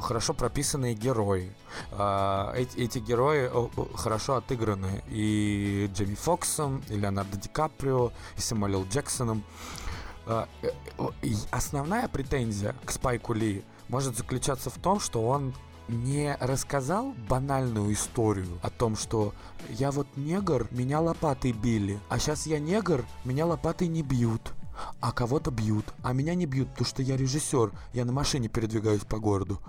хорошо 0.00 0.34
прописанные 0.34 0.94
герои. 0.94 1.52
Э, 1.92 2.52
эти, 2.56 2.78
эти 2.78 2.98
герои 2.98 3.50
хорошо 3.96 4.36
отыграны 4.36 5.02
и 5.08 5.90
Джейми 5.92 6.14
Фоксом, 6.14 6.82
и 6.88 6.94
Леонардо 6.94 7.36
Ди 7.36 7.48
Каприо, 7.48 8.12
и 8.36 8.40
Самуэлем 8.40 8.88
Джексоном. 8.88 9.44
Э, 10.26 10.46
основная 11.50 12.08
претензия 12.08 12.74
к 12.84 12.90
Спайку 12.90 13.34
Ли 13.34 13.64
может 13.92 14.16
заключаться 14.16 14.70
в 14.70 14.78
том, 14.78 14.98
что 15.00 15.28
он 15.28 15.54
не 15.86 16.34
рассказал 16.40 17.12
банальную 17.28 17.92
историю 17.92 18.58
о 18.62 18.70
том, 18.70 18.96
что 18.96 19.34
я 19.68 19.90
вот 19.90 20.06
негр, 20.16 20.66
меня 20.70 20.98
лопатой 21.00 21.52
били, 21.52 22.00
а 22.08 22.18
сейчас 22.18 22.46
я 22.46 22.58
негр, 22.58 23.04
меня 23.26 23.44
лопатой 23.44 23.88
не 23.88 24.02
бьют. 24.02 24.54
А 25.00 25.12
кого-то 25.12 25.50
бьют, 25.50 25.84
а 26.02 26.14
меня 26.14 26.34
не 26.34 26.46
бьют, 26.46 26.70
потому 26.70 26.86
что 26.86 27.02
я 27.02 27.18
режиссер, 27.18 27.70
я 27.92 28.06
на 28.06 28.12
машине 28.12 28.48
передвигаюсь 28.48 29.04
по 29.04 29.18
городу. 29.18 29.60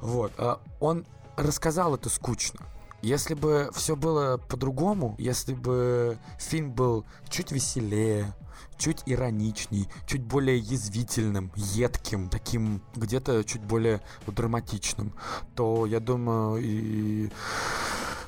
Вот. 0.00 0.32
А 0.38 0.60
он 0.80 1.04
рассказал 1.36 1.94
это 1.94 2.08
скучно. 2.08 2.60
Если 3.02 3.34
бы 3.34 3.70
все 3.74 3.94
было 3.94 4.38
по-другому, 4.38 5.14
если 5.18 5.52
бы 5.52 6.16
фильм 6.38 6.72
был 6.72 7.04
чуть 7.28 7.52
веселее, 7.52 8.34
чуть 8.78 9.02
ироничней, 9.06 9.88
чуть 10.06 10.22
более 10.22 10.58
язвительным, 10.58 11.52
едким, 11.56 12.28
таким 12.28 12.82
где-то 12.94 13.44
чуть 13.44 13.62
более 13.62 14.00
драматичным, 14.26 15.12
то 15.54 15.86
я 15.86 16.00
думаю 16.00 16.62
и 16.62 17.30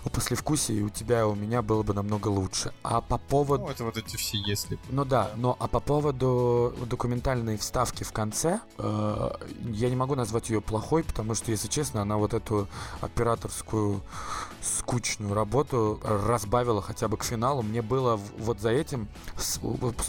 у 0.05 0.11
послевкусия 0.11 0.77
и 0.77 0.83
у 0.83 0.89
тебя, 0.89 1.21
и 1.21 1.25
у 1.25 1.35
меня 1.35 1.63
было 1.63 1.83
бы 1.83 1.95
намного 1.95 2.29
лучше. 2.29 2.73
А 2.83 3.01
по 3.01 3.19
поводу... 3.19 3.65
Ну, 3.65 3.71
это 3.71 3.85
вот 3.85 3.97
эти 3.97 4.17
все 4.17 4.39
если. 4.39 4.79
Ну 4.91 5.05
да, 5.05 5.31
но 5.37 5.57
а 5.59 5.69
по 5.69 5.81
поводу 5.81 6.75
документальной 6.87 7.59
вставки 7.59 8.05
в 8.05 8.13
конце, 8.13 8.61
э, 8.79 9.31
я 9.65 9.91
не 9.91 9.97
могу 9.97 10.15
назвать 10.15 10.51
ее 10.51 10.61
плохой, 10.61 11.05
потому 11.05 11.35
что, 11.35 11.51
если 11.51 11.69
честно, 11.69 12.03
она 12.03 12.17
вот 12.17 12.35
эту 12.35 12.69
операторскую 13.01 14.03
скучную 14.63 15.35
работу 15.35 16.01
разбавила 16.03 16.83
хотя 16.83 17.09
бы 17.09 17.17
к 17.17 17.25
финалу. 17.25 17.63
Мне 17.63 17.83
было 17.83 18.19
вот 18.39 18.61
за 18.61 18.71
этим 18.71 19.09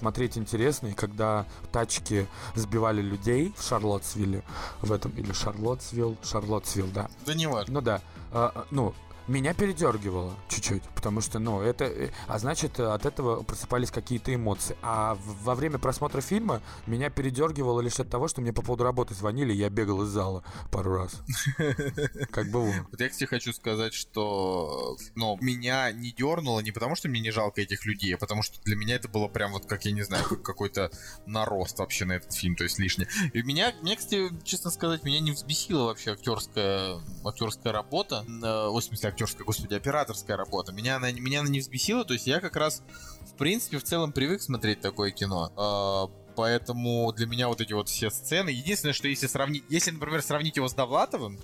посмотреть 0.10 0.40
интересно, 0.40 0.88
и 0.88 0.94
когда 0.94 1.46
тачки 1.72 2.28
сбивали 2.56 3.00
людей 3.00 3.54
в 3.56 3.62
Шарлоттсвилле, 3.62 4.42
в 4.82 4.92
этом, 4.92 5.12
или 5.12 5.32
Шарлоттсвилл, 5.32 6.18
Шарлоттсвилл, 6.24 6.88
да. 6.88 7.10
Да 7.28 7.36
не 7.36 7.46
важно. 7.48 7.76
Ну 7.76 7.82
да. 7.82 8.02
А, 8.32 8.66
ну, 8.72 8.96
меня 9.30 9.54
передергивало 9.54 10.36
чуть-чуть, 10.50 10.84
потому 10.96 11.22
что, 11.22 11.40
ну, 11.40 11.62
это, 11.62 11.86
э, 11.86 12.10
а 12.28 12.40
значит, 12.40 12.80
от 12.80 13.06
этого 13.06 13.44
просыпались 13.44 13.92
какие-то 13.92 14.34
эмоции. 14.34 14.76
А 14.82 15.18
во 15.44 15.56
время 15.56 15.78
просмотра 15.78 16.22
фильма 16.22 16.62
меня 16.88 17.10
передергивало 17.10 17.82
лишь 17.82 18.00
от 18.00 18.10
того, 18.10 18.28
что 18.28 18.42
мне 18.42 18.52
по 18.52 18.62
поводу 18.62 18.84
работы 18.84 19.14
звонили, 19.14 19.54
и 19.54 19.58
я 19.58 19.70
бегал 19.70 20.04
из 20.04 20.10
зала 20.10 20.44
пару 20.72 20.96
раз. 20.96 21.22
Как 22.32 22.50
бы 22.50 22.74
Вот 22.92 23.00
я, 23.00 23.10
кстати, 23.10 23.30
хочу 23.30 23.54
сказать, 23.54 23.94
что, 23.94 24.98
ну, 25.16 25.38
меня 25.42 25.92
не 25.92 26.12
дернуло 26.12 26.60
не 26.60 26.72
потому, 26.72 26.96
что 26.96 27.08
мне 27.08 27.22
не 27.22 27.32
жалко 27.32 27.62
этих 27.62 27.86
людей, 27.86 28.16
а 28.16 28.18
потому 28.18 28.42
что 28.42 28.60
для 28.64 28.76
меня 28.76 28.96
это 28.96 29.08
было 29.08 29.28
прям 29.28 29.52
вот, 29.52 29.66
как 29.66 29.86
я 29.86 29.92
не 29.92 30.02
знаю, 30.02 30.24
какой-то 30.44 30.92
нарост 31.26 31.80
вообще 31.80 32.06
на 32.06 32.14
этот 32.14 32.34
фильм, 32.34 32.56
то 32.56 32.64
есть 32.64 32.80
лишнее. 32.80 33.08
И 33.34 33.44
меня, 33.44 33.74
мне, 33.82 33.96
кстати, 33.96 34.30
честно 34.44 34.72
сказать, 34.72 35.04
меня 35.04 35.20
не 35.20 35.32
взбесила 35.32 35.86
вообще 35.86 36.14
актерская, 36.14 37.00
актерская 37.24 37.72
работа, 37.74 38.26
э, 38.28 38.70
в 38.70 38.82
смысле, 38.82 39.10
актерская, 39.20 39.46
господи, 39.46 39.74
операторская 39.74 40.38
работа. 40.38 40.72
Меня 40.72 40.96
она, 40.96 41.12
меня 41.12 41.42
она 41.42 41.50
не 41.50 41.60
взбесила, 41.60 42.06
то 42.06 42.14
есть 42.14 42.26
я 42.26 42.40
как 42.40 42.56
раз, 42.56 42.82
в 43.26 43.34
принципе, 43.38 43.78
в 43.78 43.84
целом 43.84 44.14
привык 44.14 44.42
смотреть 44.42 44.80
такое 44.80 45.12
кино. 45.12 46.10
А, 46.42 46.60
поэтому 46.60 47.12
для 47.14 47.28
меня 47.28 47.48
вот 47.48 47.62
эти 47.62 47.74
вот 47.74 47.90
все 47.90 48.10
сцены. 48.10 48.50
Единственное, 48.50 48.94
что 48.94 49.08
если 49.08 49.28
сравнить, 49.28 49.64
если, 49.70 49.92
например, 49.92 50.22
сравнить 50.22 50.58
его 50.58 50.68
с 50.68 50.74
Довлатовым, 50.74 51.40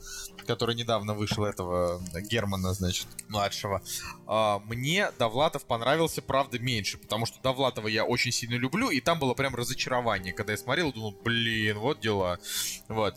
который 0.46 0.76
недавно 0.76 1.14
вышел 1.14 1.46
этого 1.46 2.02
Германа, 2.30 2.74
значит, 2.74 3.08
младшего, 3.28 3.82
э, 4.28 4.60
мне 4.66 5.12
Довлатов 5.18 5.66
понравился, 5.66 6.22
правда, 6.22 6.60
меньше, 6.60 6.98
потому 6.98 7.26
что 7.26 7.42
Довлатова 7.42 7.88
я 7.88 8.04
очень 8.06 8.32
сильно 8.32 8.56
люблю, 8.56 8.90
и 8.90 9.00
там 9.00 9.20
было 9.20 9.34
прям 9.34 9.56
разочарование, 9.56 10.34
когда 10.34 10.54
я 10.54 10.58
смотрел, 10.58 10.92
думал, 10.92 11.16
блин, 11.24 11.80
вот 11.80 12.00
дела, 12.00 12.40
вот. 12.88 13.16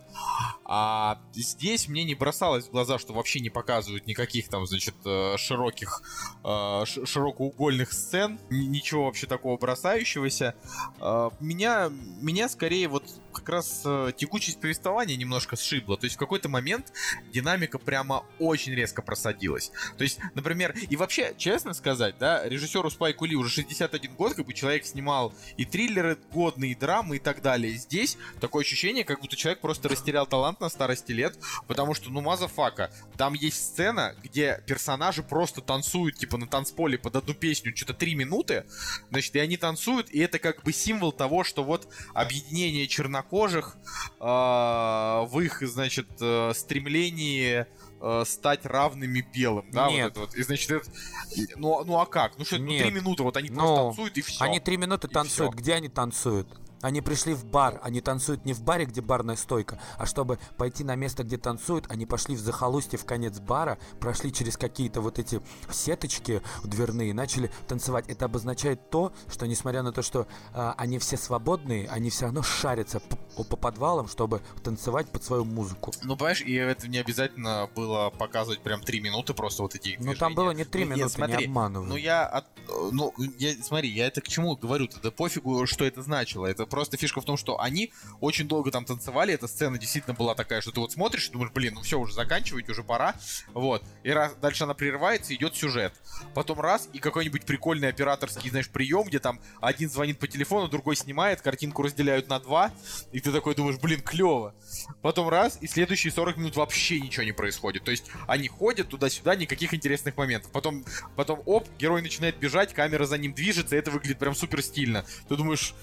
А 0.65 1.21
здесь 1.35 1.89
мне 1.89 2.05
не 2.05 2.15
бросалось 2.15 2.67
в 2.67 2.71
глаза, 2.71 2.99
что 2.99 3.13
вообще 3.13 3.41
не 3.41 3.51
показывают 3.51 4.07
никаких 4.07 4.49
там, 4.49 4.67
значит, 4.67 4.95
э, 5.05 5.37
широких, 5.37 6.03
э, 6.45 6.85
широкоугольных 6.85 7.93
сцен, 7.93 8.39
ничего 8.51 9.07
вообще 9.07 9.27
такого 9.27 9.57
бросающегося. 9.57 10.55
Э, 11.01 11.31
меня 11.41 11.68
меня, 11.69 11.91
меня 12.21 12.49
скорее 12.49 12.89
вот 12.89 13.05
раз 13.49 13.83
э, 13.85 14.13
текучесть 14.17 14.61
повествования 14.61 15.17
немножко 15.17 15.57
сшибла. 15.57 15.97
То 15.97 16.05
есть 16.05 16.17
в 16.17 16.19
какой-то 16.19 16.49
момент 16.49 16.93
динамика 17.33 17.79
прямо 17.79 18.25
очень 18.39 18.75
резко 18.75 19.03
просадилась. 19.03 19.71
То 19.97 20.05
есть, 20.05 20.19
например, 20.35 20.77
и 20.89 20.97
вообще, 20.97 21.35
честно 21.37 21.75
сказать, 21.75 22.17
да, 22.19 22.47
режиссеру 22.49 22.91
Спайку 22.91 23.25
Ли 23.25 23.37
уже 23.37 23.51
61 23.51 24.15
год, 24.15 24.35
как 24.35 24.47
бы 24.47 24.53
человек 24.53 24.85
снимал 24.85 25.35
и 25.57 25.65
триллеры 25.65 26.19
годные, 26.33 26.73
и 26.73 26.75
драмы 26.75 27.17
и 27.17 27.19
так 27.19 27.43
далее. 27.43 27.75
Здесь 27.75 28.19
такое 28.41 28.65
ощущение, 28.65 29.05
как 29.05 29.21
будто 29.21 29.37
человек 29.37 29.61
просто 29.61 29.89
растерял 29.89 30.27
талант 30.27 30.61
на 30.61 30.69
старости 30.69 31.13
лет, 31.13 31.39
потому 31.67 31.95
что, 31.95 32.11
ну, 32.11 32.21
motherfucker, 32.21 32.91
там 33.17 33.35
есть 33.35 33.65
сцена, 33.65 34.15
где 34.23 34.63
персонажи 34.67 35.23
просто 35.23 35.61
танцуют, 35.61 36.17
типа, 36.17 36.37
на 36.37 36.47
танцполе 36.47 36.99
под 36.99 37.17
одну 37.17 37.35
песню 37.35 37.75
что-то 37.77 37.95
3 37.95 38.15
минуты, 38.15 38.65
значит, 39.11 39.35
и 39.37 39.39
они 39.39 39.57
танцуют, 39.57 40.11
и 40.11 40.19
это 40.19 40.39
как 40.39 40.63
бы 40.63 40.73
символ 40.73 41.13
того, 41.13 41.45
что 41.45 41.65
вот 41.65 41.89
объединение 42.15 42.87
чернокожих 42.87 43.38
э, 44.21 44.25
в 44.25 45.41
их, 45.41 45.63
значит, 45.63 46.09
э, 46.21 46.53
стремлении 46.55 47.67
э, 48.01 48.25
стать 48.27 48.65
равными 48.67 49.27
белым, 49.35 49.71
да, 49.71 49.89
Нет. 49.91 50.05
вот 50.05 50.11
это 50.11 50.21
вот. 50.21 50.35
И 50.35 50.43
значит, 50.43 50.71
это... 50.71 50.91
ну, 51.57 51.85
ну 51.85 51.99
а 51.99 52.07
как? 52.07 52.39
Ну 52.39 52.45
что, 52.45 52.59
ну 52.59 52.67
три 52.67 52.91
минуты, 52.91 53.23
вот 53.23 53.37
они 53.37 53.51
Ну, 53.51 53.57
просто 53.57 53.77
танцуют 53.77 54.19
и 54.19 54.23
все. 54.23 54.45
Они 54.45 54.61
три 54.61 54.77
минуты 54.77 55.09
И 55.09 55.11
танцуют. 55.11 55.55
Где 55.55 55.75
они 55.75 55.89
танцуют? 55.89 56.49
Они 56.81 57.01
пришли 57.01 57.35
в 57.35 57.45
бар, 57.45 57.81
они 57.83 58.01
танцуют 58.01 58.45
не 58.45 58.53
в 58.53 58.63
баре, 58.63 58.85
где 58.85 59.01
барная 59.01 59.37
стойка, 59.37 59.81
а 59.97 60.07
чтобы 60.07 60.39
пойти 60.57 60.85
на 60.85 60.95
место, 60.95 61.25
где 61.25 61.37
танцуют, 61.37 61.87
они 61.89 62.07
пошли 62.07 62.37
в 62.37 62.41
захолустье 62.41 62.99
в 62.99 63.05
конец 63.05 63.39
бара, 63.41 63.79
прошли 64.01 64.33
через 64.33 64.57
какие-то 64.57 65.01
вот 65.01 65.19
эти 65.19 65.41
сеточки 65.71 66.43
дверные, 66.63 67.13
начали 67.15 67.51
танцевать. 67.67 68.09
Это 68.09 68.27
обозначает 68.27 68.91
то, 68.91 69.13
что 69.29 69.47
несмотря 69.47 69.83
на 69.83 69.93
то, 69.93 70.03
что 70.03 70.27
а, 70.55 70.75
они 70.79 70.99
все 70.99 71.17
свободные, 71.17 71.89
они 71.89 72.11
все 72.11 72.27
равно 72.27 72.43
шарятся 72.43 73.01
по, 73.01 73.45
по 73.45 73.57
подвалам, 73.57 74.09
чтобы 74.09 74.41
танцевать 74.63 75.11
под 75.11 75.25
свою 75.25 75.45
музыку. 75.45 75.93
Ну, 76.03 76.17
понимаешь, 76.17 76.43
и 76.43 76.55
это 76.55 76.89
не 76.89 76.99
обязательно 76.99 77.69
было 77.75 78.11
показывать 78.11 78.61
прям 78.61 78.83
три 78.83 79.01
минуты 79.01 79.35
просто 79.35 79.63
вот 79.63 79.75
эти 79.75 79.97
Ну 80.01 80.15
там 80.15 80.35
было 80.35 80.53
не 80.53 80.65
три 80.65 80.85
Ну, 80.85 80.91
нет, 80.91 80.99
минуты, 80.99 81.15
смотри, 81.15 81.37
не 81.39 81.45
обманывай. 81.45 81.89
Ну 81.89 81.97
я, 81.97 82.27
от, 82.27 82.47
ну 82.93 83.13
я, 83.39 83.53
смотри, 83.63 83.91
я 83.91 84.07
это 84.07 84.21
к 84.21 84.29
чему 84.29 84.57
говорю-то? 84.57 85.01
Да 85.01 85.11
пофигу, 85.11 85.67
что 85.67 85.85
это 85.85 86.03
значило. 86.03 86.47
Это 86.47 86.68
просто 86.69 86.97
фишка 86.97 87.21
в 87.21 87.25
том, 87.25 87.37
что 87.37 87.61
они 87.61 87.93
очень 88.21 88.49
долго 88.49 88.71
там 88.71 88.85
танцевали. 88.85 89.35
Эта 89.35 89.49
сцена 89.49 89.79
действительно 89.79 90.15
была 90.15 90.35
такая, 90.35 90.61
что 90.61 90.73
ты 90.73 90.81
вот 90.81 90.93
смотришь 90.93 91.29
и 91.29 91.33
думаешь, 91.33 91.53
блин, 91.53 91.75
ну 91.75 91.83
все 91.83 91.99
уже 91.99 92.15
заканчивать, 92.15 92.69
уже 92.69 92.83
пора. 92.83 93.15
Вот. 93.55 93.83
И 94.03 94.11
раз 94.11 94.35
дальше 94.35 94.65
она 94.65 94.75
прерывается, 94.75 95.35
идет 95.35 95.55
сюжет. 95.57 95.95
Потом 96.35 96.61
раз 96.61 96.89
и 96.93 96.99
какой-нибудь 96.99 97.45
прикольный 97.45 97.89
операторский, 97.89 98.51
знаешь, 98.51 98.69
прием, 98.69 99.05
где 99.05 99.19
там 99.19 99.41
один 99.61 99.91
звонит 99.91 100.19
по 100.19 100.27
телефону, 100.27 100.69
другой 100.69 100.97
снимает, 100.97 101.41
картинку 101.41 101.83
разделяют 101.83 102.29
на 102.29 102.39
два, 102.41 102.73
и 103.13 103.21
ты 103.21 103.33
такой 103.33 103.55
думаешь, 103.55 103.79
блин, 103.79 104.01
клево. 104.01 104.55
Потом 105.03 105.29
раз, 105.29 105.59
и 105.61 105.67
следующие 105.67 106.13
40 106.13 106.37
минут 106.37 106.57
вообще 106.57 107.01
ничего 107.01 107.25
не 107.25 107.33
происходит. 107.33 107.85
То 107.85 107.91
есть 107.91 108.05
они 108.27 108.49
ходят 108.49 108.89
туда-сюда, 108.89 109.37
никаких 109.37 109.75
интересных 109.75 110.17
моментов. 110.17 110.51
Потом, 110.53 110.85
потом 111.17 111.43
оп, 111.47 111.69
герой 111.79 112.03
начинает 112.03 112.39
бежать, 112.39 112.75
камера 112.75 113.07
за 113.07 113.19
ним 113.19 113.33
движется, 113.33 113.77
это 113.77 113.91
выглядит 113.91 114.19
прям 114.19 114.35
супер 114.35 114.63
стильно. 114.63 115.05
Ты 115.29 115.37
думаешь, 115.37 115.75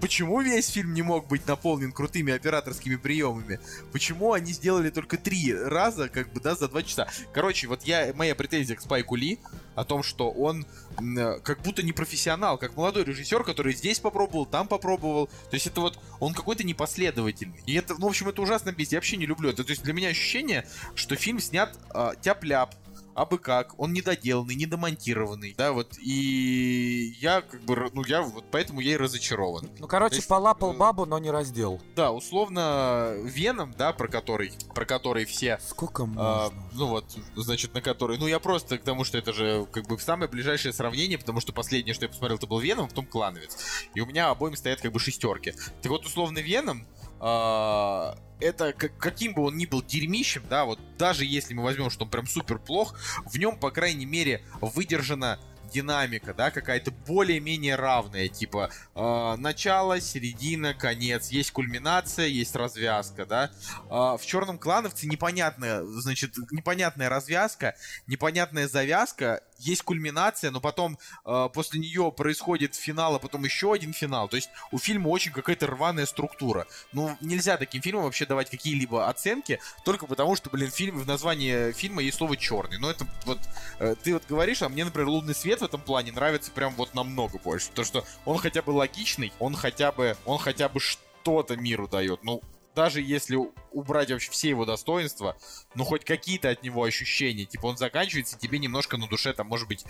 почему 0.00 0.40
весь 0.40 0.68
фильм 0.68 0.94
не 0.94 1.02
мог 1.02 1.28
быть 1.28 1.46
наполнен 1.46 1.92
крутыми 1.92 2.32
операторскими 2.32 2.96
приемами? 2.96 3.60
Почему 3.92 4.32
они 4.32 4.52
сделали 4.52 4.90
только 4.90 5.16
три 5.16 5.54
раза, 5.54 6.08
как 6.08 6.32
бы, 6.32 6.40
да, 6.40 6.54
за 6.54 6.68
два 6.68 6.82
часа? 6.82 7.08
Короче, 7.32 7.66
вот 7.68 7.82
я, 7.84 8.12
моя 8.14 8.34
претензия 8.34 8.76
к 8.76 8.80
Спайку 8.80 9.16
Ли 9.16 9.38
о 9.74 9.84
том, 9.84 10.02
что 10.02 10.30
он 10.30 10.66
э, 10.98 11.38
как 11.40 11.62
будто 11.62 11.82
не 11.82 11.92
профессионал, 11.92 12.58
как 12.58 12.76
молодой 12.76 13.04
режиссер, 13.04 13.44
который 13.44 13.74
здесь 13.74 14.00
попробовал, 14.00 14.46
там 14.46 14.68
попробовал. 14.68 15.26
То 15.26 15.54
есть 15.54 15.66
это 15.66 15.80
вот, 15.80 15.98
он 16.18 16.34
какой-то 16.34 16.64
непоследовательный. 16.64 17.60
И 17.66 17.74
это, 17.74 17.94
ну, 17.94 18.06
в 18.06 18.10
общем, 18.10 18.28
это 18.28 18.42
ужасно 18.42 18.72
бесит. 18.72 18.92
Я 18.92 18.98
вообще 18.98 19.16
не 19.16 19.26
люблю 19.26 19.50
это. 19.50 19.64
То 19.64 19.70
есть 19.70 19.82
для 19.82 19.92
меня 19.92 20.08
ощущение, 20.08 20.66
что 20.94 21.14
фильм 21.16 21.40
снят 21.40 21.76
э, 21.94 22.12
тяп-ляп, 22.22 22.74
абы 23.16 23.38
как, 23.38 23.78
он 23.80 23.92
недоделанный, 23.92 24.54
недомонтированный, 24.54 25.54
да, 25.56 25.72
вот, 25.72 25.96
и 25.98 27.16
я, 27.18 27.40
как 27.40 27.62
бы, 27.62 27.90
ну, 27.92 28.04
я 28.04 28.22
вот 28.22 28.44
поэтому 28.52 28.80
я 28.80 28.92
и 28.92 28.96
разочарован. 28.96 29.70
Ну, 29.78 29.88
короче, 29.88 30.16
есть, 30.16 30.28
полапал 30.28 30.74
э, 30.74 30.76
бабу, 30.76 31.06
но 31.06 31.18
не 31.18 31.30
раздел. 31.30 31.80
Да, 31.96 32.12
условно, 32.12 33.14
Веном, 33.22 33.74
да, 33.76 33.92
про 33.92 34.08
который, 34.08 34.52
про 34.74 34.84
который 34.84 35.24
все 35.24 35.58
Сколько 35.66 36.02
а, 36.16 36.50
можно? 36.50 36.68
ну 36.74 36.86
вот, 36.88 37.16
значит, 37.34 37.74
на 37.74 37.80
который... 37.80 38.18
Ну, 38.18 38.26
я 38.26 38.38
просто 38.38 38.78
к 38.78 38.82
тому, 38.82 39.04
что 39.04 39.16
это 39.16 39.32
же 39.32 39.66
как 39.72 39.86
бы 39.86 39.98
самое 39.98 40.30
ближайшее 40.30 40.72
сравнение, 40.72 41.18
потому 41.18 41.40
что 41.40 41.52
последнее, 41.52 41.94
что 41.94 42.04
я 42.04 42.10
посмотрел, 42.10 42.36
это 42.36 42.46
был 42.46 42.58
Веном, 42.58 42.88
потом 42.88 43.06
Клановец. 43.06 43.56
И 43.94 44.00
у 44.00 44.06
меня 44.06 44.28
обоим 44.28 44.56
стоят 44.56 44.80
как 44.80 44.92
бы 44.92 45.00
шестерки. 45.00 45.54
Так 45.82 45.90
вот, 45.90 46.04
условно, 46.04 46.38
Веном... 46.38 46.86
а, 47.20 48.16
это 48.40 48.72
как- 48.72 48.96
каким 48.98 49.34
бы 49.34 49.42
он 49.42 49.56
ни 49.56 49.66
был 49.66 49.82
дерьмищем, 49.82 50.44
да, 50.48 50.64
вот 50.64 50.78
даже 50.98 51.24
если 51.24 51.54
мы 51.54 51.62
возьмем, 51.62 51.90
что 51.90 52.04
он 52.04 52.10
прям 52.10 52.26
супер 52.26 52.58
плох, 52.58 52.98
в 53.24 53.38
нем, 53.38 53.58
по 53.58 53.70
крайней 53.70 54.06
мере, 54.06 54.42
выдержана 54.60 55.38
динамика, 55.72 56.32
да, 56.32 56.50
какая-то 56.50 56.90
более-менее 56.90 57.74
равная, 57.76 58.28
типа 58.28 58.70
э, 58.94 59.34
начало, 59.36 60.00
середина, 60.00 60.74
конец, 60.74 61.28
есть 61.30 61.50
кульминация, 61.50 62.26
есть 62.26 62.54
развязка, 62.54 63.26
да. 63.26 63.50
Э, 63.90 64.16
в 64.16 64.20
Черном 64.24 64.58
клановце 64.58 65.06
непонятная, 65.06 65.82
значит, 65.84 66.36
непонятная 66.50 67.08
развязка, 67.08 67.74
непонятная 68.06 68.68
завязка, 68.68 69.42
есть 69.58 69.82
кульминация, 69.82 70.50
но 70.50 70.60
потом 70.60 70.98
э, 71.24 71.48
после 71.52 71.80
нее 71.80 72.12
происходит 72.12 72.74
финал, 72.74 73.14
а 73.14 73.18
потом 73.18 73.44
еще 73.44 73.72
один 73.72 73.92
финал. 73.92 74.28
То 74.28 74.36
есть 74.36 74.50
у 74.72 74.78
фильма 74.78 75.08
очень 75.08 75.32
какая-то 75.32 75.66
рваная 75.66 76.06
структура. 76.06 76.66
Ну, 76.92 77.16
нельзя 77.20 77.56
таким 77.56 77.82
фильмам 77.82 78.04
вообще 78.04 78.26
давать 78.26 78.50
какие-либо 78.50 79.08
оценки, 79.08 79.60
только 79.84 80.06
потому 80.06 80.36
что, 80.36 80.50
блин, 80.50 80.70
фильм, 80.70 80.98
в 80.98 81.06
названии 81.06 81.72
фильма 81.72 82.02
есть 82.02 82.18
слово 82.18 82.36
черный. 82.36 82.78
Но 82.78 82.90
это 82.90 83.06
вот, 83.24 83.38
э, 83.78 83.94
ты 84.02 84.14
вот 84.14 84.24
говоришь, 84.28 84.62
а 84.62 84.68
мне, 84.68 84.84
например, 84.84 85.08
лунный 85.08 85.34
свет 85.34 85.60
в 85.60 85.64
этом 85.64 85.80
плане 85.80 86.12
нравится 86.12 86.50
прям 86.50 86.74
вот 86.74 86.94
намного 86.94 87.38
больше. 87.38 87.70
То, 87.74 87.84
что 87.84 88.04
он 88.24 88.38
хотя 88.38 88.62
бы 88.62 88.70
логичный, 88.70 89.32
он 89.38 89.54
хотя 89.54 89.92
бы, 89.92 90.16
он 90.24 90.38
хотя 90.38 90.68
бы 90.68 90.80
что-то 90.80 91.56
миру 91.56 91.88
дает. 91.88 92.22
Ну, 92.22 92.42
даже 92.76 93.00
если 93.00 93.38
убрать 93.72 94.10
вообще 94.10 94.30
все 94.30 94.50
его 94.50 94.66
достоинства, 94.66 95.36
ну 95.74 95.84
хоть 95.84 96.04
какие-то 96.04 96.50
от 96.50 96.62
него 96.62 96.84
ощущения, 96.84 97.46
типа 97.46 97.66
он 97.66 97.78
заканчивается, 97.78 98.38
тебе 98.38 98.58
немножко 98.58 98.98
на 98.98 99.08
душе 99.08 99.32
там 99.32 99.48
может 99.48 99.66
быть 99.66 99.84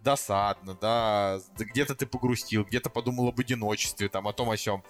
досадно, 0.00 0.76
да, 0.80 1.40
где-то 1.56 1.94
ты 1.94 2.06
погрустил, 2.06 2.64
где-то 2.64 2.88
подумал 2.88 3.28
об 3.28 3.40
одиночестве, 3.40 4.08
там, 4.08 4.28
о 4.28 4.32
том, 4.32 4.50
о 4.50 4.56
сём. 4.56 4.84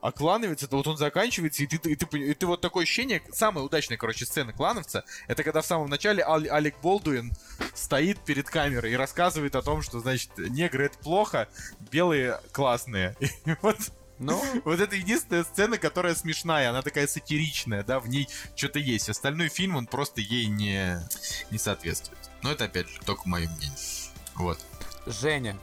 А 0.00 0.12
клановец, 0.12 0.62
это 0.62 0.76
вот 0.76 0.86
он 0.86 0.96
заканчивается, 0.96 1.62
и 1.62 1.66
ты, 1.66 1.76
и 1.90 1.96
ты, 1.96 2.18
и 2.18 2.34
ты 2.34 2.46
вот 2.46 2.60
такое 2.60 2.82
ощущение, 2.82 3.22
самая 3.30 3.64
удачная, 3.64 3.96
короче, 3.96 4.26
сцена 4.26 4.52
клановца, 4.52 5.04
это 5.26 5.42
когда 5.44 5.62
в 5.62 5.66
самом 5.66 5.88
начале 5.88 6.22
Ал- 6.24 6.50
Алек 6.50 6.80
Болдуин 6.82 7.32
стоит 7.74 8.18
перед 8.20 8.48
камерой 8.50 8.92
и 8.92 8.96
рассказывает 8.96 9.54
о 9.56 9.62
том, 9.62 9.82
что, 9.82 10.00
значит, 10.00 10.30
негры 10.36 10.86
это 10.86 10.98
плохо, 10.98 11.48
белые 11.90 12.40
классные. 12.52 13.16
И 13.20 13.54
вот 13.62 13.78
Ну, 14.18 14.42
вот 14.64 14.80
это 14.80 14.96
единственная 14.96 15.44
сцена, 15.44 15.78
которая 15.78 16.14
смешная, 16.14 16.70
она 16.70 16.82
такая 16.82 17.06
сатиричная, 17.06 17.82
да, 17.82 18.00
в 18.00 18.08
ней 18.08 18.28
что-то 18.56 18.78
есть. 18.78 19.08
Остальной 19.08 19.48
фильм, 19.48 19.76
он 19.76 19.86
просто 19.86 20.20
ей 20.20 20.46
не, 20.46 21.00
не 21.50 21.58
соответствует. 21.58 22.18
Но 22.42 22.52
это, 22.52 22.64
опять 22.64 22.88
же, 22.88 23.00
только 23.04 23.28
мое 23.28 23.48
мнение. 23.48 23.78
Вот. 24.34 24.58
Женя, 25.06 25.56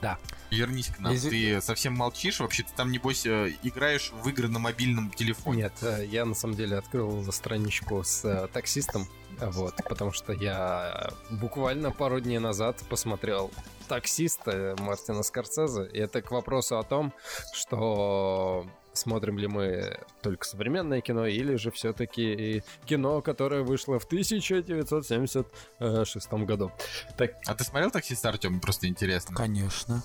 Вернись 0.51 0.87
к 0.87 0.99
нам. 0.99 1.11
Если- 1.11 1.29
Ты 1.55 1.61
совсем 1.61 1.93
молчишь? 1.93 2.39
Вообще, 2.39 2.63
ты 2.63 2.69
там, 2.75 2.91
небось, 2.91 3.25
э, 3.25 3.53
играешь 3.63 4.11
в 4.23 4.29
игры 4.29 4.47
на 4.47 4.59
мобильном 4.59 5.11
телефоне. 5.11 5.63
Нет, 5.63 5.73
э, 5.81 6.05
я 6.05 6.25
на 6.25 6.35
самом 6.35 6.55
деле 6.55 6.77
открыл 6.77 7.31
страничку 7.31 8.03
с 8.03 8.23
э, 8.25 8.47
таксистом, 8.53 9.07
вот, 9.41 9.75
потому 9.87 10.11
что 10.11 10.33
я 10.33 11.09
буквально 11.29 11.91
пару 11.91 12.19
дней 12.19 12.39
назад 12.39 12.77
посмотрел 12.89 13.51
таксиста 13.87 14.75
Мартина 14.79 15.23
Скорсезе, 15.23 15.85
и 15.87 15.99
это 15.99 16.21
к 16.21 16.31
вопросу 16.31 16.77
о 16.77 16.83
том, 16.83 17.13
что 17.53 18.65
смотрим 18.93 19.37
ли 19.37 19.47
мы 19.47 19.99
только 20.21 20.45
современное 20.45 21.01
кино 21.01 21.27
или 21.27 21.55
же 21.55 21.71
все-таки 21.71 22.63
кино, 22.85 23.21
которое 23.21 23.63
вышло 23.63 23.99
в 23.99 24.05
1976 24.05 26.31
году. 26.45 26.71
Так, 27.17 27.31
А 27.45 27.55
ты 27.55 27.63
смотрел 27.63 27.91
таксиста, 27.91 28.29
Артем? 28.29 28.59
Просто 28.61 28.87
интересно. 28.87 29.35
конечно. 29.35 30.03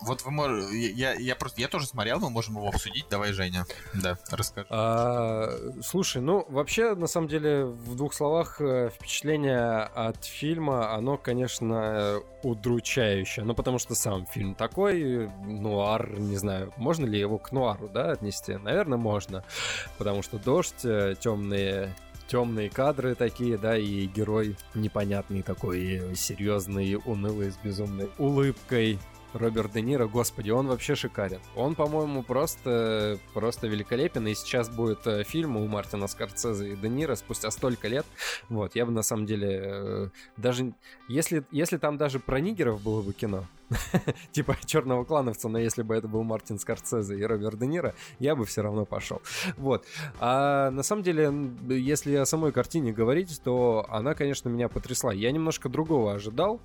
Вот 0.00 0.22
вы 0.24 0.30
можете... 0.30 0.90
Я, 0.92 1.14
я 1.14 1.36
просто... 1.36 1.60
Я 1.60 1.68
тоже 1.68 1.86
смотрел, 1.86 2.18
мы 2.20 2.30
можем 2.30 2.56
его 2.56 2.68
обсудить. 2.68 3.06
Давай, 3.10 3.32
Женя. 3.32 3.66
Да, 3.94 4.16
расскажи. 4.30 4.66
А, 4.70 5.50
слушай, 5.82 6.22
ну 6.22 6.46
вообще, 6.48 6.94
на 6.94 7.06
самом 7.06 7.28
деле, 7.28 7.64
в 7.64 7.96
двух 7.96 8.14
словах, 8.14 8.60
э, 8.60 8.90
впечатление 8.94 9.82
от 9.82 10.24
фильма, 10.24 10.94
оно, 10.94 11.16
конечно, 11.18 12.20
удручающее. 12.42 13.44
Ну, 13.44 13.54
потому 13.54 13.78
что 13.78 13.94
сам 13.94 14.26
фильм 14.26 14.54
такой, 14.54 15.28
нуар, 15.44 16.18
не 16.18 16.36
знаю, 16.36 16.72
можно 16.76 17.04
ли 17.04 17.18
его 17.18 17.38
к 17.38 17.52
нуару, 17.52 17.88
да, 17.88 18.12
отнести? 18.12 18.56
Наверное, 18.56 18.98
можно. 18.98 19.44
Потому 19.98 20.22
что 20.22 20.38
дождь, 20.38 20.82
темные 21.20 21.94
темные 22.28 22.68
кадры 22.70 23.14
такие, 23.14 23.56
да, 23.56 23.76
и 23.76 24.06
герой 24.06 24.56
непонятный 24.74 25.42
такой, 25.42 26.14
серьезный, 26.14 27.00
унылый, 27.04 27.50
с 27.50 27.56
безумной 27.56 28.10
улыбкой. 28.18 28.98
Роберт 29.32 29.72
Де 29.72 29.82
Ниро, 29.82 30.06
господи, 30.06 30.50
он 30.50 30.66
вообще 30.66 30.94
шикарен. 30.94 31.40
Он, 31.56 31.74
по-моему, 31.74 32.22
просто, 32.22 33.18
просто 33.34 33.66
великолепен. 33.66 34.26
И 34.26 34.34
сейчас 34.34 34.68
будет 34.68 35.06
э, 35.06 35.24
фильм 35.24 35.56
у 35.56 35.66
Мартина 35.66 36.06
Скорсезе 36.06 36.72
и 36.72 36.76
Де 36.76 36.88
Ниро 36.88 37.14
спустя 37.14 37.50
столько 37.50 37.88
лет. 37.88 38.06
Вот, 38.48 38.74
я 38.74 38.86
бы 38.86 38.92
на 38.92 39.02
самом 39.02 39.26
деле 39.26 39.60
э, 39.62 40.08
даже... 40.36 40.72
Если, 41.08 41.44
если 41.50 41.76
там 41.76 41.96
даже 41.96 42.18
про 42.18 42.40
нигеров 42.40 42.82
было 42.82 43.02
бы 43.02 43.12
кино, 43.12 43.46
типа 44.32 44.56
черного 44.64 45.04
клановца, 45.04 45.48
но 45.48 45.58
если 45.58 45.82
бы 45.82 45.94
это 45.94 46.08
был 46.08 46.22
Мартин 46.22 46.58
Скорсезе 46.58 47.18
и 47.18 47.22
Роберт 47.22 47.58
Де 47.58 47.66
Ниро, 47.66 47.94
я 48.18 48.34
бы 48.34 48.44
все 48.44 48.62
равно 48.62 48.84
пошел. 48.84 49.20
Вот. 49.56 49.84
А 50.20 50.70
на 50.70 50.82
самом 50.82 51.02
деле, 51.02 51.32
если 51.68 52.14
о 52.14 52.26
самой 52.26 52.52
картине 52.52 52.92
говорить, 52.92 53.40
то 53.42 53.86
она, 53.90 54.14
конечно, 54.14 54.48
меня 54.48 54.68
потрясла. 54.68 55.12
Я 55.12 55.30
немножко 55.32 55.68
другого 55.68 56.14
ожидал, 56.14 56.60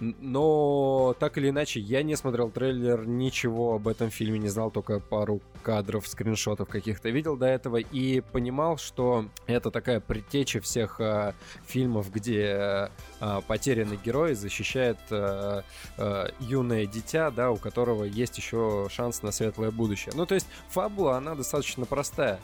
но 0.00 1.14
так 1.18 1.38
или 1.38 1.50
иначе, 1.50 1.80
я 1.80 2.02
не 2.02 2.16
смотрел 2.16 2.50
трейлер, 2.50 3.06
ничего 3.06 3.74
об 3.74 3.88
этом 3.88 4.10
фильме 4.10 4.38
не 4.38 4.48
знал, 4.48 4.70
только 4.70 5.00
пару 5.00 5.40
кадров, 5.62 6.06
скриншотов 6.06 6.68
каких-то 6.68 7.08
видел 7.10 7.36
до 7.36 7.46
этого 7.46 7.76
и 7.76 8.20
понимал, 8.20 8.76
что 8.76 9.26
это 9.46 9.70
такая 9.70 10.00
предтеча 10.00 10.60
всех 10.60 11.00
а, 11.00 11.34
фильмов, 11.66 12.10
где 12.12 12.90
а, 13.20 13.40
потерянный 13.46 13.98
герой 14.04 14.34
защищает 14.34 14.98
а, 15.10 15.64
а, 15.96 16.28
юное 16.42 16.86
дитя, 16.86 17.30
да, 17.30 17.50
у 17.50 17.56
которого 17.56 18.04
есть 18.04 18.36
еще 18.36 18.88
шанс 18.90 19.22
на 19.22 19.32
светлое 19.32 19.70
будущее. 19.70 20.12
Ну, 20.14 20.26
то 20.26 20.34
есть 20.34 20.46
фабула, 20.68 21.16
она 21.16 21.34
достаточно 21.34 21.86
простая. 21.86 22.40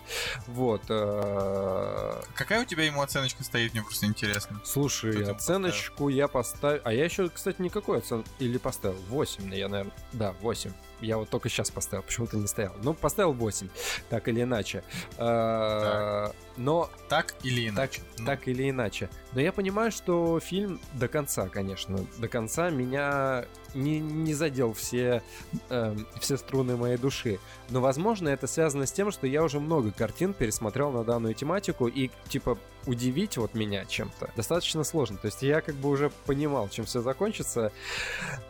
Вот. 0.47 0.83
а, 0.89 2.23
Какая 2.35 2.63
у 2.63 2.65
тебя 2.65 2.85
ему 2.85 3.03
оценочка 3.03 3.45
стоит? 3.45 3.73
Мне 3.75 3.83
просто 3.83 4.07
интересно. 4.07 4.61
Слушай, 4.65 5.25
оценочку 5.31 6.09
я 6.09 6.29
поставил... 6.29 6.81
А 6.85 6.93
я 6.93 7.05
еще, 7.05 7.29
кстати, 7.29 7.61
никакой 7.61 7.99
оценки... 7.99 8.29
Или 8.39 8.59
поставил? 8.59 8.99
8, 9.09 9.55
я, 9.55 9.69
наверное... 9.69 9.93
Да, 10.13 10.35
8. 10.41 10.73
Я 11.01 11.19
вот 11.19 11.29
только 11.29 11.49
сейчас 11.49 11.71
поставил, 11.71 12.03
почему-то 12.03 12.37
не 12.37 12.47
стоял. 12.47 12.75
Ну, 12.83 12.95
поставил 12.95 13.33
8, 13.33 13.69
так 14.09 14.29
или 14.29 14.43
иначе. 14.43 14.83
А, 15.17 16.33
Но 16.57 16.91
Так 17.09 17.35
или 17.43 17.71
так, 17.71 17.75
иначе? 17.75 18.03
Ну, 18.19 18.27
так 18.27 18.49
или 18.49 18.71
иначе. 18.71 19.11
Но 19.33 19.41
я 19.41 19.53
понимаю, 19.53 19.93
что 19.93 20.41
фильм 20.41 20.81
до 20.95 21.09
конца, 21.09 21.49
конечно, 21.49 21.99
до 22.19 22.29
конца 22.29 22.71
меня 22.71 23.45
не, 23.75 24.01
не 24.01 24.35
задел 24.35 24.73
все, 24.73 25.23
эм, 25.71 26.07
все 26.21 26.37
струны 26.37 26.77
моей 26.77 26.97
души. 26.97 27.39
Но, 27.71 27.81
возможно, 27.81 28.29
это 28.29 28.47
связано 28.47 28.87
с 28.87 28.93
тем, 28.93 29.11
что 29.11 29.27
я 29.27 29.45
уже 29.45 29.61
много 29.61 29.93
картин 29.93 30.33
пересмотрел 30.33 30.91
на 30.91 31.05
данную 31.05 31.35
тематику, 31.35 31.87
и, 31.87 32.11
типа, 32.29 32.59
удивить 32.87 33.37
вот 33.37 33.55
меня 33.55 33.85
чем-то 33.85 34.31
достаточно 34.37 34.85
сложно. 34.85 35.19
То 35.19 35.27
есть 35.27 35.43
я 35.43 35.61
как 35.61 35.75
бы 35.77 35.89
уже 35.89 36.11
понимал, 36.27 36.69
чем 36.69 36.85
все 36.85 37.01
закончится. 37.01 37.73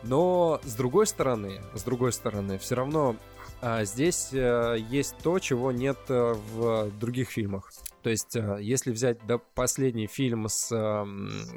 Но, 0.03 0.61
с 0.63 0.73
другой 0.73 1.07
стороны, 1.07 1.61
с 1.73 1.83
другой 1.83 2.13
стороны, 2.13 2.57
все 2.57 2.75
равно 2.75 3.15
а, 3.61 3.83
здесь 3.83 4.29
э, 4.31 4.77
есть 4.89 5.15
то, 5.21 5.37
чего 5.39 5.71
нет 5.73 5.97
э, 6.07 6.33
в 6.53 6.91
других 6.97 7.29
фильмах. 7.29 7.71
То 8.03 8.09
есть, 8.09 8.37
э, 8.37 8.59
если 8.61 8.91
взять 8.91 9.17
да, 9.27 9.37
последний 9.37 10.07
фильм 10.07 10.47
с, 10.47 10.69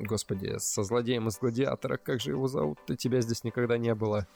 господи, 0.01 0.59
со 0.59 0.83
злодеем 0.83 1.29
из 1.29 1.39
«Гладиатора», 1.39 1.99
как 1.99 2.21
же 2.21 2.31
его 2.31 2.49
зовут-то, 2.49 2.97
тебя 2.97 3.21
здесь 3.21 3.45
никогда 3.45 3.79
не 3.79 3.95
было. 3.95 4.27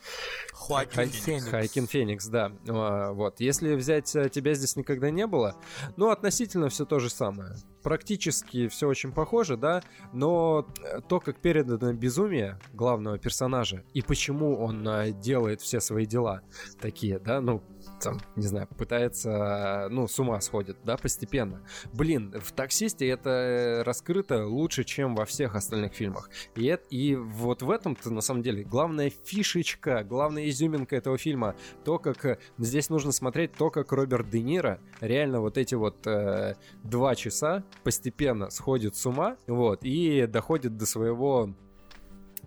Хоакин 0.53 0.95
Хай- 0.95 1.09
Феникс. 1.09 1.49
Хайкин 1.49 1.87
Феникс, 1.89 2.27
да. 2.29 2.53
А, 2.69 3.13
Вот. 3.13 3.41
Если 3.41 3.75
взять 3.75 4.07
«Тебя 4.07 4.55
здесь 4.55 4.77
никогда 4.77 5.11
не 5.11 5.27
было», 5.27 5.57
ну, 5.97 6.11
относительно 6.11 6.69
все 6.69 6.85
то 6.85 7.01
же 7.01 7.11
самое. 7.11 7.57
Практически 7.87 8.67
все 8.67 8.89
очень 8.89 9.13
похоже, 9.13 9.57
да, 9.57 9.81
но 10.13 10.67
э, 10.83 11.01
то, 11.09 11.21
как 11.21 11.39
передано 11.39 11.93
безумие 11.93 12.59
главного 12.75 13.17
персонажа 13.17 13.85
и 13.95 14.03
почему 14.03 14.59
он 14.59 14.89
э, 14.89 15.13
делает 15.13 15.61
все 15.61 15.79
свои 15.79 16.05
дела 16.05 16.43
такие, 16.81 17.21
да, 17.21 17.41
ну, 17.41 17.63
там, 18.01 18.21
не 18.37 18.47
знаю, 18.47 18.69
пытается, 18.69 19.89
ну, 19.91 20.09
с 20.09 20.19
ума 20.19 20.41
сходит, 20.41 20.77
да, 20.85 20.97
постепенно. 20.97 21.63
Блин, 21.93 22.35
в 22.41 22.53
«Таксисте» 22.53 23.09
это 23.09 23.31
э, 23.31 23.83
раскрыто 23.83 24.47
лучше, 24.47 24.85
чем 24.85 25.15
во 25.15 25.25
всех 25.25 25.55
остальных 25.55 25.95
фильмах. 25.95 26.31
И, 26.55 26.67
это, 26.67 26.87
и 26.91 27.15
вот 27.15 27.63
в 27.63 27.71
этом-то, 27.71 28.11
на 28.11 28.21
самом 28.21 28.43
деле, 28.43 28.65
главная 28.65 29.11
фишечка, 29.11 30.05
главная 30.05 30.49
изюминка 30.49 30.97
этого 30.97 31.19
фильма, 31.19 31.57
то, 31.85 31.99
как 31.99 32.25
э, 32.25 32.39
здесь 32.59 32.91
нужно 32.91 33.13
смотреть, 33.13 33.53
то, 33.53 33.71
как 33.71 33.93
Роберт 33.93 34.29
Де 34.31 34.43
Ниро 34.43 34.81
реально 35.01 35.41
вот 35.41 35.59
эти 35.59 35.75
вот 35.75 36.07
э, 36.07 36.55
два 36.83 37.15
часа 37.15 37.65
постепенно 37.85 38.51
сходит 38.51 38.97
с 38.97 39.07
ума, 39.07 39.37
вот, 39.47 39.85
и 39.85 40.27
доходит 40.27 40.77
до 40.77 40.87
своего 40.87 41.55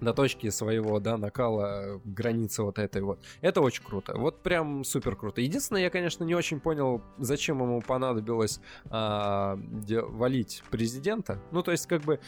до 0.02 0.14
точки 0.14 0.50
своего, 0.50 1.00
да, 1.00 1.18
накала 1.18 2.02
границы 2.06 2.64
вот 2.64 2.80
этой 2.80 3.02
вот. 3.02 3.20
Это 3.42 3.62
очень 3.62 3.84
круто. 3.84 4.18
Вот 4.18 4.42
прям 4.42 4.84
супер 4.84 5.16
круто. 5.16 5.42
Единственное, 5.42 5.82
я, 5.82 5.90
конечно, 5.90 6.24
не 6.24 6.36
очень 6.36 6.60
понял, 6.60 7.02
зачем 7.18 7.62
ему 7.62 7.82
понадобилось 7.82 8.60
а, 8.90 9.58
валить 9.58 10.64
президента. 10.70 11.40
Ну, 11.52 11.64
то 11.64 11.72
есть, 11.72 11.88
как 11.88 12.02
бы... 12.02 12.20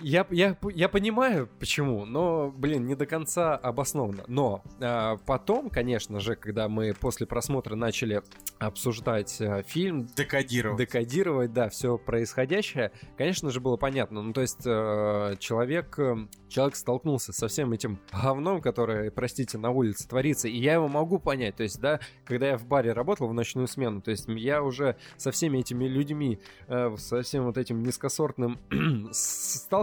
я, 0.00 0.26
я, 0.30 0.56
я 0.74 0.88
понимаю, 0.88 1.48
почему, 1.58 2.04
но, 2.04 2.52
блин, 2.56 2.86
не 2.86 2.94
до 2.94 3.06
конца 3.06 3.56
обоснованно. 3.56 4.24
Но 4.26 4.62
а, 4.80 5.16
потом, 5.26 5.70
конечно 5.70 6.20
же, 6.20 6.36
когда 6.36 6.68
мы 6.68 6.94
после 6.94 7.26
просмотра 7.26 7.74
начали 7.74 8.22
обсуждать 8.58 9.40
а, 9.40 9.62
фильм, 9.62 10.06
Декодировать. 10.16 10.78
декодировать, 10.78 11.52
да, 11.52 11.68
все 11.68 11.98
происходящее, 11.98 12.92
конечно 13.16 13.50
же, 13.50 13.60
было 13.60 13.76
понятно. 13.76 14.22
Ну, 14.22 14.32
то 14.32 14.40
есть 14.40 14.62
э, 14.64 15.36
человек, 15.38 15.98
э, 15.98 16.26
человек 16.48 16.76
столкнулся 16.76 17.32
со 17.32 17.48
всем 17.48 17.72
этим 17.72 17.98
говном, 18.12 18.60
которое, 18.60 19.10
простите, 19.10 19.58
на 19.58 19.70
улице 19.70 20.08
творится, 20.08 20.48
и 20.48 20.56
я 20.56 20.74
его 20.74 20.88
могу 20.88 21.18
понять. 21.18 21.56
То 21.56 21.62
есть, 21.62 21.80
да, 21.80 22.00
когда 22.24 22.48
я 22.48 22.58
в 22.58 22.66
баре 22.66 22.92
работал 22.92 23.28
в 23.28 23.34
ночную 23.34 23.68
смену, 23.68 24.00
то 24.00 24.10
есть 24.10 24.28
я 24.28 24.62
уже 24.62 24.96
со 25.16 25.30
всеми 25.30 25.58
этими 25.58 25.86
людьми, 25.86 26.40
э, 26.68 26.94
со 26.96 27.22
всем 27.22 27.44
вот 27.44 27.58
этим 27.58 27.82
низкосортным 27.82 28.58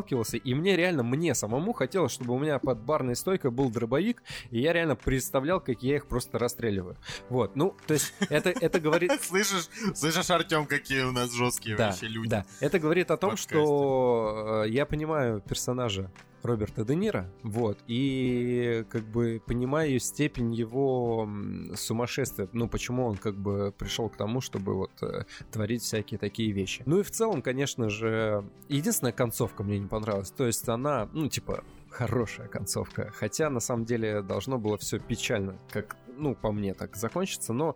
сталкивался, 0.02 0.38
и 0.38 0.54
мне 0.54 0.76
реально, 0.76 1.04
мне 1.04 1.36
самому 1.36 1.74
хотелось, 1.74 2.12
чтобы 2.12 2.34
у 2.34 2.40
меня 2.40 2.58
под 2.60 2.80
барной 2.80 3.16
стойкой 3.16 3.52
был 3.52 3.70
дробовик, 3.70 4.24
и 4.50 4.60
я 4.60 4.74
реально 4.74 4.96
представлял, 4.96 5.60
как 5.60 5.84
я 5.84 5.98
их 5.98 6.08
просто 6.08 6.40
расстреливаю. 6.40 6.98
Вот, 7.30 7.56
ну, 7.56 7.76
то 7.86 7.94
есть 7.94 8.14
это, 8.30 8.50
это 8.50 8.80
говорит... 8.80 9.12
Слышишь, 9.22 9.70
слышишь, 9.96 10.30
Артем, 10.30 10.66
какие 10.66 11.04
у 11.04 11.12
нас 11.12 11.32
жесткие 11.32 11.76
вообще 11.76 12.08
люди. 12.08 12.30
да. 12.30 12.46
Это 12.60 12.80
говорит 12.80 13.12
о 13.12 13.18
том, 13.18 13.38
что 13.38 14.64
э, 14.66 14.70
я 14.70 14.86
понимаю 14.86 15.42
персонажа 15.42 16.12
Роберта 16.44 16.84
Де 16.84 16.96
Ниро, 16.96 17.30
вот, 17.44 17.78
и 17.88 18.86
как 18.90 19.04
бы 19.04 19.42
понимаю 19.46 20.00
степень 20.00 20.54
его 20.54 21.28
сумасшествия, 21.76 22.48
ну, 22.54 22.68
почему 22.68 23.06
он 23.06 23.18
как 23.18 23.36
бы 23.36 23.74
пришел 23.78 24.10
к 24.10 24.18
тому, 24.18 24.42
чтобы 24.42 24.76
вот 24.76 24.92
э, 25.02 25.26
творить 25.52 25.84
всякие 25.84 26.18
такие 26.18 26.52
вещи. 26.52 26.84
Ну 26.86 27.00
и 27.00 27.04
в 27.04 27.12
целом, 27.12 27.42
конечно 27.42 27.90
же, 27.90 28.44
единственная 28.70 29.14
концовка 29.14 29.64
мне 29.64 29.80
не 29.80 29.88
понравилась, 29.88 30.32
то 30.32 30.46
есть 30.46 30.68
она, 30.68 31.10
ну, 31.14 31.28
типа, 31.28 31.64
хорошая 31.90 32.48
концовка, 32.48 33.12
хотя 33.14 33.50
на 33.50 33.60
самом 33.60 33.86
деле 33.86 34.22
должно 34.22 34.58
было 34.58 34.78
все 34.78 35.00
печально, 35.00 35.58
как 35.70 35.98
ну, 36.22 36.36
по 36.36 36.52
мне 36.52 36.74
так 36.74 36.96
закончится, 36.96 37.52
но, 37.52 37.76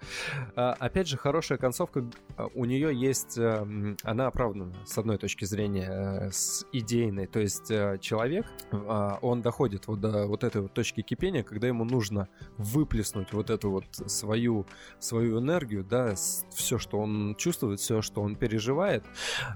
а, 0.55 0.73
опять 0.79 1.07
же, 1.07 1.17
хорошая 1.17 1.57
концовка, 1.57 2.05
а, 2.37 2.47
у 2.53 2.65
нее 2.65 2.95
есть, 2.95 3.37
м, 3.37 3.97
она 4.03 4.27
оправдана 4.27 4.73
с 4.85 4.97
одной 4.97 5.17
точки 5.17 5.45
зрения, 5.45 5.89
э, 5.89 6.31
с 6.31 6.65
идейной, 6.71 7.27
то 7.27 7.39
есть 7.39 7.71
э, 7.71 7.97
человек, 7.99 8.45
а, 8.71 9.17
он 9.21 9.41
доходит 9.41 9.87
вот 9.87 9.99
до 9.99 10.27
вот 10.27 10.43
этой 10.43 10.61
вот 10.61 10.73
точки 10.73 11.01
кипения, 11.01 11.43
когда 11.43 11.67
ему 11.67 11.83
нужно 11.85 12.29
выплеснуть 12.57 13.33
вот 13.33 13.49
эту 13.49 13.71
вот 13.71 13.85
свою, 13.91 14.67
свою 14.99 15.39
энергию, 15.39 15.83
да, 15.83 16.13
все, 16.53 16.77
что 16.77 16.99
он 16.99 17.35
чувствует, 17.35 17.79
все, 17.79 18.01
что 18.01 18.21
он 18.21 18.35
переживает, 18.35 19.03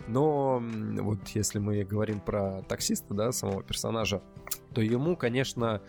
но 0.08 0.62
вот 1.00 1.28
если 1.30 1.60
мы 1.60 1.84
говорим 1.84 2.20
про 2.20 2.64
таксиста, 2.64 3.14
да, 3.14 3.32
самого 3.32 3.62
персонажа, 3.62 4.22
то 4.74 4.82
ему, 4.82 5.16
конечно, 5.16 5.82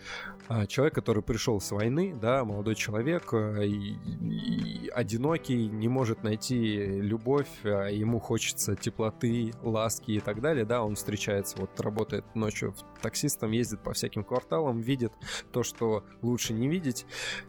а, 0.47 0.65
человек, 0.65 0.95
который 0.95 1.23
пришел 1.23 1.61
с 1.61 1.71
войны, 1.71 2.15
да, 2.19 2.43
молодой 2.43 2.75
человек, 2.75 3.33
э, 3.33 3.65
и, 3.65 3.95
и 4.21 4.89
одинокий, 4.89 5.67
не 5.67 5.87
может 5.87 6.23
найти 6.23 6.77
любовь, 6.99 7.47
а 7.63 7.87
ему 7.87 8.19
хочется 8.19 8.75
теплоты, 8.75 9.53
ласки 9.61 10.11
и 10.11 10.19
так 10.19 10.41
далее, 10.41 10.65
да, 10.65 10.83
он 10.83 10.95
встречается, 10.95 11.57
вот 11.57 11.79
работает 11.79 12.25
ночью 12.35 12.75
таксистом, 13.01 13.51
ездит 13.51 13.81
по 13.81 13.93
всяким 13.93 14.23
кварталам, 14.23 14.81
видит 14.81 15.13
то, 15.51 15.63
что 15.63 16.03
лучше 16.21 16.53
не 16.53 16.67
видеть, 16.67 17.05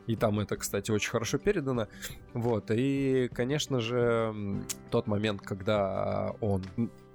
и 0.06 0.16
там 0.16 0.40
это, 0.40 0.56
кстати, 0.56 0.90
очень 0.90 1.10
хорошо 1.10 1.38
передано, 1.38 1.88
вот, 2.34 2.70
и, 2.70 3.28
конечно 3.32 3.80
же, 3.80 4.62
тот 4.90 5.06
момент, 5.06 5.40
когда 5.40 6.34
он 6.40 6.62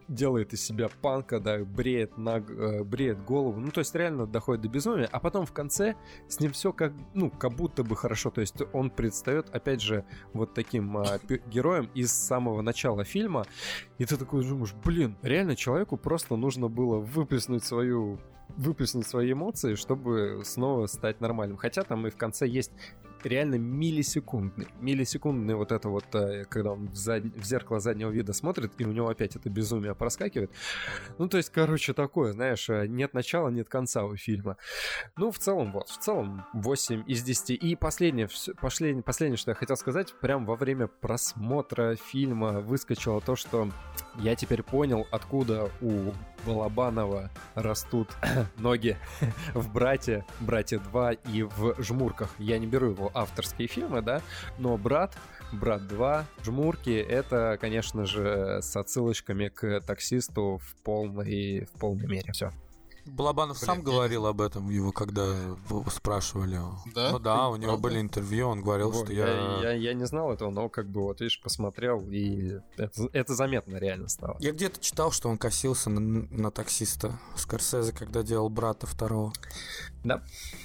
делает 0.08 0.54
из 0.54 0.64
себя 0.64 0.90
панка, 1.02 1.40
да, 1.40 1.60
бреет, 1.64 2.18
на, 2.18 2.38
э, 2.38 2.84
бреет 2.84 3.24
голову, 3.24 3.60
ну, 3.60 3.72
то 3.72 3.80
есть 3.80 3.94
реально 3.96 4.26
доходит 4.26 4.62
до 4.62 4.70
безумия, 4.70 5.10
а 5.12 5.20
потом 5.20 5.46
в 5.46 5.52
конце 5.52 5.96
с 6.28 6.40
ним 6.40 6.52
все 6.52 6.72
как, 6.72 6.94
ну, 7.14 7.30
как 7.30 7.54
будто 7.54 7.84
бы 7.84 7.96
хорошо, 7.96 8.30
то 8.30 8.42
есть 8.42 8.56
он 8.74 8.90
предстает, 8.90 9.50
опять 9.54 9.82
же, 9.82 10.06
вот 10.34 10.54
таким 10.54 10.98
пе- 11.28 11.42
героем 11.48 11.90
из 11.94 12.12
самого 12.12 12.62
начала 12.62 13.04
фильма, 13.04 13.46
и 13.98 14.06
ты 14.06 14.18
такой 14.18 14.44
думаешь, 14.44 14.74
блин, 14.84 15.18
реально 15.22 15.56
человеку 15.56 15.98
просто 15.98 16.36
нужно 16.36 16.68
было 16.70 16.98
выплеснуть 16.98 17.64
свою 17.64 18.20
выплеснуть 18.56 19.06
свои 19.06 19.34
эмоции, 19.34 19.76
чтобы 19.76 20.42
снова 20.46 20.88
стать 20.88 21.20
нормальным. 21.20 21.58
Хотя 21.58 21.84
там 21.84 22.08
и 22.08 22.10
в 22.10 22.16
конце 22.16 22.48
есть 22.48 22.72
реально 23.26 23.56
миллисекундный. 23.56 24.68
Миллисекундный 24.80 25.56
вот 25.56 25.72
это 25.72 25.90
вот, 25.90 26.06
э, 26.14 26.46
когда 26.46 26.72
он 26.72 26.88
в, 26.88 26.96
зад- 26.96 27.36
в 27.36 27.44
зеркало 27.44 27.80
заднего 27.80 28.10
вида 28.10 28.34
смотрит, 28.34 28.74
и 28.78 28.86
у 28.86 28.92
него 28.92 29.10
опять 29.10 29.36
это 29.36 29.50
безумие 29.50 29.96
проскакивает. 29.96 30.52
Ну, 31.18 31.28
то 31.28 31.38
есть, 31.38 31.50
короче, 31.50 31.94
такое, 31.94 32.34
знаешь, 32.34 32.70
э, 32.70 32.88
нет 32.88 33.14
начала, 33.14 33.50
нет 33.50 33.70
конца 33.70 34.04
у 34.06 34.16
фильма. 34.16 34.58
Ну, 35.16 35.32
в 35.32 35.40
целом, 35.40 35.72
вот, 35.72 35.90
в 35.90 35.98
целом 35.98 36.46
8 36.54 37.04
из 37.08 37.24
10. 37.24 37.52
И 37.52 37.76
последнее, 37.76 38.30
последнее, 38.60 39.04
последнее, 39.04 39.38
что 39.38 39.52
я 39.52 39.56
хотел 39.56 39.78
сказать, 39.78 40.14
прям 40.22 40.46
во 40.46 40.56
время 40.56 40.88
просмотра 40.88 41.96
фильма 41.96 42.60
выскочило 42.62 43.22
то, 43.22 43.36
что 43.36 43.70
я 44.20 44.36
теперь 44.36 44.64
понял, 44.64 45.08
откуда 45.12 45.72
у 45.82 46.14
Балабанова 46.46 47.30
растут 47.56 48.10
ноги 48.58 48.98
в 49.54 49.72
«Брате», 49.72 50.26
«Брате 50.40 50.78
2» 50.78 51.20
и 51.34 51.44
в 51.44 51.76
«Жмурках». 51.82 52.34
Я 52.38 52.58
не 52.60 52.68
беру 52.68 52.92
его 52.92 53.07
авторские 53.14 53.68
фильмы, 53.68 54.02
да, 54.02 54.22
но 54.58 54.78
«Брат», 54.78 55.18
«Брат 55.52 55.82
2», 55.84 56.26
«Жмурки»— 56.44 56.90
это, 57.10 57.58
конечно 57.60 58.06
же, 58.06 58.60
с 58.62 58.76
отсылочками 58.76 59.48
к 59.48 59.82
таксисту 59.82 60.60
в 60.64 60.84
полной, 60.84 61.66
в 61.66 61.80
полной 61.80 62.08
мере. 62.08 62.34
Все. 62.34 62.52
Балабанов 63.08 63.58
сам 63.58 63.78
Блин, 63.78 63.88
я 63.88 63.94
говорил 63.94 64.26
об 64.26 64.42
этом 64.42 64.70
его, 64.70 64.92
когда 64.92 65.34
спрашивали. 65.90 66.60
Да? 66.94 67.12
Ну 67.12 67.20
да, 67.20 67.50
у 67.50 67.56
него 67.56 67.74
Правда? 67.74 67.84
были 67.84 68.02
интервью, 68.02 68.48
он 68.48 68.62
говорил, 68.62 68.94
что 68.94 69.12
я... 69.14 69.60
я, 69.62 69.72
я 69.74 69.94
не 69.94 70.06
знал 70.06 70.32
этого, 70.32 70.50
но 70.50 70.70
как 70.70 70.90
бы 70.90 71.02
вот, 71.02 71.22
видишь, 71.22 71.42
посмотрел, 71.42 72.02
и 72.10 72.60
это, 72.76 73.08
это 73.14 73.34
заметно 73.34 73.78
реально 73.78 74.10
стало. 74.10 74.36
Я 74.40 74.52
где-то 74.52 74.80
читал, 74.82 75.12
что 75.12 75.30
он 75.30 75.38
косился 75.38 75.90
на, 75.90 76.00
на 76.00 76.52
таксиста 76.52 77.20
Скорсезе, 77.36 77.94
когда 77.94 78.24
делал 78.24 78.50
брата 78.50 78.88
второго. 78.88 79.34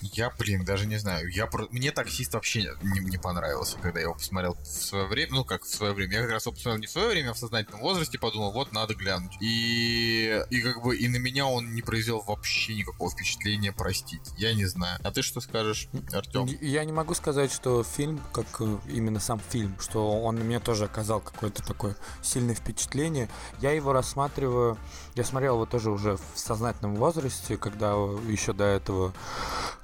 Я, 0.01 0.31
блин, 0.39 0.65
даже 0.65 0.87
не 0.87 0.99
знаю. 0.99 1.29
Я 1.29 1.47
про... 1.47 1.67
Мне 1.71 1.91
таксист 1.93 2.35
вообще 2.35 2.63
не, 2.83 3.01
не 3.01 3.19
понравился, 3.19 3.79
когда 3.79 4.01
я 4.01 4.05
его 4.05 4.15
посмотрел 4.15 4.55
в 4.55 4.67
свое 4.67 5.07
время. 5.07 5.33
Ну, 5.33 5.45
как 5.45 5.65
в 5.65 5.69
свое 5.69 5.93
время. 5.93 6.15
Я 6.15 6.23
как 6.23 6.31
раз 6.33 6.47
его 6.47 6.55
посмотрел 6.55 6.81
не 6.81 6.87
в 6.87 6.91
свое 6.91 7.09
время, 7.09 7.31
а 7.31 7.35
в 7.35 7.39
сознательном 7.39 7.81
возрасте. 7.81 8.19
Подумал, 8.19 8.53
вот, 8.53 8.73
надо 8.73 8.95
глянуть. 8.95 9.33
И, 9.41 10.43
и 10.51 10.61
как 10.61 10.83
бы 10.83 10.97
и 10.97 11.09
на 11.09 11.17
меня 11.17 11.47
он 11.47 11.75
не 11.75 11.83
произвел 11.83 12.21
вообще 12.21 12.75
никакого 12.75 13.11
впечатления, 13.11 13.73
простить. 13.73 14.23
Я 14.37 14.55
не 14.55 14.67
знаю. 14.67 14.99
А 15.03 15.11
ты 15.11 15.23
что 15.23 15.41
скажешь, 15.41 15.89
Артем? 16.13 16.47
Я 16.61 16.85
не 16.85 16.93
могу 16.93 17.15
сказать, 17.15 17.53
что 17.53 17.83
фильм, 17.83 18.21
как 18.33 18.47
э, 18.61 18.79
именно 18.89 19.21
сам 19.21 19.41
фильм, 19.41 19.77
что 19.81 20.23
он 20.23 20.37
на 20.37 20.43
меня 20.43 20.61
тоже 20.61 20.85
оказал 20.85 21.21
какое-то 21.21 21.63
такое 21.63 21.97
сильное 22.23 22.55
впечатление. 22.55 23.29
Я 23.61 23.73
его 23.73 23.93
рассматриваю, 23.93 24.79
я 25.15 25.25
смотрел 25.25 25.55
его 25.55 25.67
тоже 25.67 25.91
уже 25.91 26.17
в 26.17 26.39
сознательном 26.39 26.97
возрасте, 26.97 27.57
когда 27.57 27.91
еще 28.29 28.53
до 28.53 28.65
этого 28.65 29.13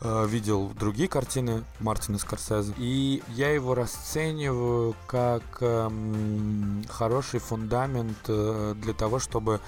э, 0.00 0.26
видел 0.26 0.68
другие 0.70 1.08
картины 1.08 1.64
Мартина 1.80 2.18
Скорсезе. 2.18 2.72
И 2.78 3.22
я 3.28 3.50
его 3.50 3.74
расцениваю 3.74 4.94
как 5.06 5.42
эм, 5.60 6.84
хороший 6.88 7.40
фундамент 7.40 8.16
э, 8.28 8.74
для 8.76 8.94
того, 8.94 9.18
чтобы 9.18 9.60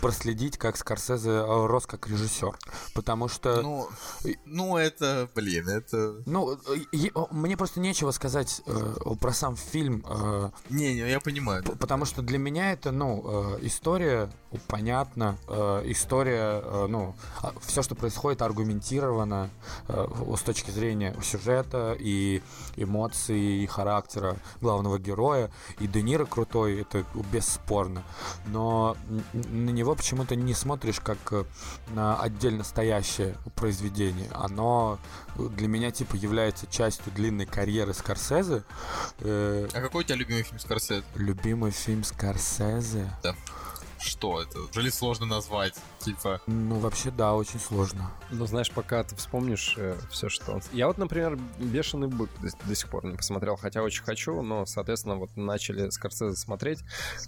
проследить, 0.00 0.58
как 0.58 0.76
Скорсезе 0.76 1.30
э, 1.30 1.66
рос 1.66 1.86
как 1.86 2.08
режиссер. 2.08 2.56
Потому 2.94 3.28
что... 3.28 3.62
Ну, 3.62 3.88
ну, 4.44 4.76
это, 4.76 5.28
блин, 5.34 5.68
это... 5.68 6.16
Ну, 6.26 6.52
э, 6.92 7.08
мне 7.30 7.56
просто 7.56 7.80
нечего 7.80 8.10
сказать 8.10 8.62
э, 8.66 8.94
про 9.20 9.32
сам 9.32 9.56
фильм, 9.56 10.04
э, 10.08 10.50
Не, 10.68 10.94
не, 10.94 11.08
я 11.08 11.20
понимаю. 11.20 11.62
потому 11.62 12.04
что 12.04 12.22
для 12.22 12.38
меня 12.38 12.72
это, 12.72 12.92
ну, 12.92 13.56
э, 13.56 13.58
история 13.62 14.30
понятна, 14.68 15.05
э, 15.14 15.82
история, 15.86 16.60
э, 16.62 16.86
ну, 16.88 17.14
все, 17.60 17.82
что 17.82 17.94
происходит, 17.94 18.42
аргументировано 18.42 19.50
э, 19.88 20.06
с 20.36 20.40
точки 20.42 20.70
зрения 20.70 21.14
сюжета 21.22 21.96
и 21.98 22.42
эмоций, 22.76 23.62
и 23.62 23.66
характера 23.66 24.36
главного 24.60 24.98
героя. 24.98 25.50
И 25.78 25.86
Де 25.86 26.02
Ниро 26.02 26.24
крутой, 26.26 26.80
это 26.82 27.04
бесспорно. 27.32 28.02
Но 28.46 28.96
на 29.32 29.70
него 29.70 29.94
почему-то 29.94 30.36
не 30.36 30.54
смотришь 30.54 31.00
как 31.00 31.18
э, 31.32 31.44
на 31.94 32.20
отдельно 32.20 32.64
стоящее 32.64 33.34
произведение. 33.54 34.28
Оно 34.32 34.98
для 35.36 35.68
меня 35.68 35.90
типа 35.90 36.16
является 36.16 36.66
частью 36.66 37.12
длинной 37.12 37.46
карьеры 37.46 37.94
Скорсезе. 37.94 38.62
Э, 39.20 39.68
А 39.72 39.80
какой 39.80 40.00
у 40.02 40.04
тебя 40.04 40.16
любимый 40.16 40.42
фильм 40.42 40.58
Скорсезе? 40.58 41.02
любимый 41.14 41.70
фильм 41.70 42.04
Скорсезе. 42.04 43.10
Что 44.06 44.40
это? 44.40 44.60
Уже 44.60 44.90
сложно 44.90 45.26
назвать? 45.26 45.74
Типа... 46.06 46.40
Ну, 46.46 46.78
вообще, 46.78 47.10
да, 47.10 47.34
очень 47.34 47.58
сложно. 47.58 48.12
Ну, 48.30 48.46
знаешь, 48.46 48.70
пока 48.70 49.02
ты 49.02 49.16
вспомнишь 49.16 49.74
э, 49.76 49.98
все, 50.08 50.28
что... 50.28 50.60
Я 50.72 50.86
вот, 50.86 50.98
например, 50.98 51.36
«Бешеный 51.58 52.06
бык» 52.06 52.30
до, 52.40 52.48
до 52.64 52.74
сих 52.76 52.88
пор 52.88 53.04
не 53.06 53.16
посмотрел, 53.16 53.56
хотя 53.56 53.82
очень 53.82 54.04
хочу, 54.04 54.40
но, 54.40 54.66
соответственно, 54.66 55.16
вот 55.16 55.36
начали 55.36 55.90
Скорсезе 55.90 56.36
смотреть 56.36 56.78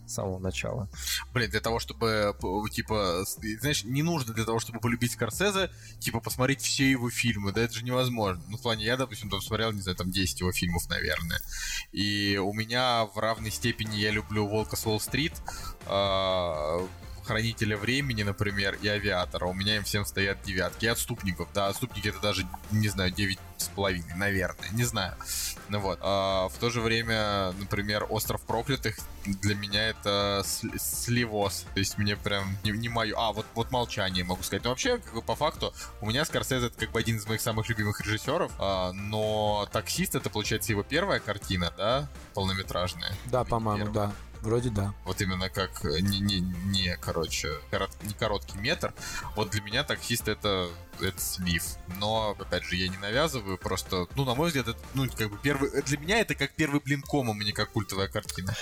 с 0.06 0.14
самого 0.14 0.38
начала. 0.38 0.88
Блин, 1.32 1.50
для 1.50 1.58
того, 1.58 1.80
чтобы, 1.80 2.36
типа, 2.70 3.24
знаешь, 3.58 3.82
не 3.82 4.04
нужно 4.04 4.32
для 4.32 4.44
того, 4.44 4.60
чтобы 4.60 4.78
полюбить 4.78 5.10
Скорсезе, 5.10 5.72
типа, 5.98 6.20
посмотреть 6.20 6.60
все 6.60 6.88
его 6.88 7.10
фильмы, 7.10 7.50
да, 7.50 7.62
это 7.62 7.74
же 7.74 7.84
невозможно. 7.84 8.44
Ну, 8.46 8.58
в 8.58 8.62
плане, 8.62 8.84
я, 8.84 8.96
допустим, 8.96 9.28
там 9.28 9.40
смотрел, 9.40 9.72
не 9.72 9.80
знаю, 9.80 9.96
там 9.96 10.12
10 10.12 10.38
его 10.38 10.52
фильмов, 10.52 10.88
наверное. 10.88 11.40
И 11.90 12.36
у 12.40 12.52
меня 12.52 13.06
в 13.06 13.18
равной 13.18 13.50
степени 13.50 13.96
я 13.96 14.12
люблю 14.12 14.46
«Волка 14.46 14.76
с 14.76 14.86
Уолл-стрит», 14.86 15.32
а, 15.86 16.86
Хранителя 17.28 17.76
времени, 17.76 18.22
например, 18.22 18.78
и 18.80 18.88
Авиатора. 18.88 19.44
У 19.44 19.52
меня 19.52 19.76
им 19.76 19.84
всем 19.84 20.06
стоят 20.06 20.42
девятки. 20.42 20.86
И 20.86 20.88
Отступников. 20.88 21.50
Да, 21.52 21.66
Отступники 21.66 22.08
это 22.08 22.20
даже, 22.20 22.48
не 22.70 22.88
знаю, 22.88 23.10
девять 23.10 23.38
с 23.58 23.68
половиной, 23.68 24.14
наверное. 24.14 24.70
Не 24.70 24.84
знаю. 24.84 25.14
Ну 25.68 25.78
вот. 25.80 25.98
А 26.00 26.48
в 26.48 26.54
то 26.54 26.70
же 26.70 26.80
время, 26.80 27.52
например, 27.58 28.06
Остров 28.08 28.40
Проклятых 28.40 28.96
для 29.26 29.54
меня 29.54 29.88
это 29.88 30.42
сливоз. 30.78 31.66
То 31.74 31.80
есть 31.80 31.98
мне 31.98 32.16
прям 32.16 32.56
не, 32.64 32.70
не 32.70 32.88
мое... 32.88 33.14
А, 33.14 33.32
вот, 33.32 33.44
вот 33.54 33.70
молчание 33.70 34.24
могу 34.24 34.42
сказать. 34.42 34.64
Но 34.64 34.70
вообще, 34.70 34.96
как 34.96 35.12
бы 35.12 35.20
по 35.20 35.34
факту, 35.34 35.74
у 36.00 36.06
меня 36.06 36.24
Скорсезе 36.24 36.68
это 36.68 36.78
как 36.78 36.92
бы 36.92 36.98
один 36.98 37.18
из 37.18 37.26
моих 37.26 37.42
самых 37.42 37.68
любимых 37.68 38.00
режиссеров. 38.00 38.50
А, 38.58 38.92
но 38.92 39.68
Таксист 39.70 40.14
это, 40.14 40.30
получается, 40.30 40.72
его 40.72 40.82
первая 40.82 41.20
картина, 41.20 41.74
да? 41.76 42.08
Полнометражная. 42.32 43.12
Да, 43.26 43.44
по-моему, 43.44 43.92
да. 43.92 44.12
Вроде 44.42 44.70
да. 44.70 44.94
Вот 45.04 45.20
именно 45.20 45.48
как 45.48 45.84
э, 45.84 46.00
не, 46.00 46.20
не, 46.20 46.40
не 46.40 46.96
короче, 47.00 47.48
корот, 47.70 47.90
не 48.02 48.14
короткий 48.14 48.58
метр. 48.58 48.94
Вот 49.34 49.50
для 49.50 49.62
меня 49.62 49.84
таксист 49.84 50.28
это, 50.28 50.68
это 51.00 51.20
слив. 51.20 51.64
Но, 51.98 52.36
опять 52.38 52.64
же, 52.64 52.76
я 52.76 52.88
не 52.88 52.96
навязываю, 52.98 53.58
просто, 53.58 54.06
ну, 54.14 54.24
на 54.24 54.34
мой 54.34 54.48
взгляд, 54.48 54.68
это, 54.68 54.78
ну, 54.94 55.06
как 55.16 55.30
бы 55.30 55.38
первый, 55.42 55.70
э, 55.70 55.82
для 55.82 55.98
меня 55.98 56.20
это 56.20 56.34
как 56.34 56.54
первый 56.54 56.80
блин 56.80 57.02
кома, 57.02 57.34
мне 57.34 57.52
как 57.52 57.70
культовая 57.72 58.08
картина. 58.08 58.54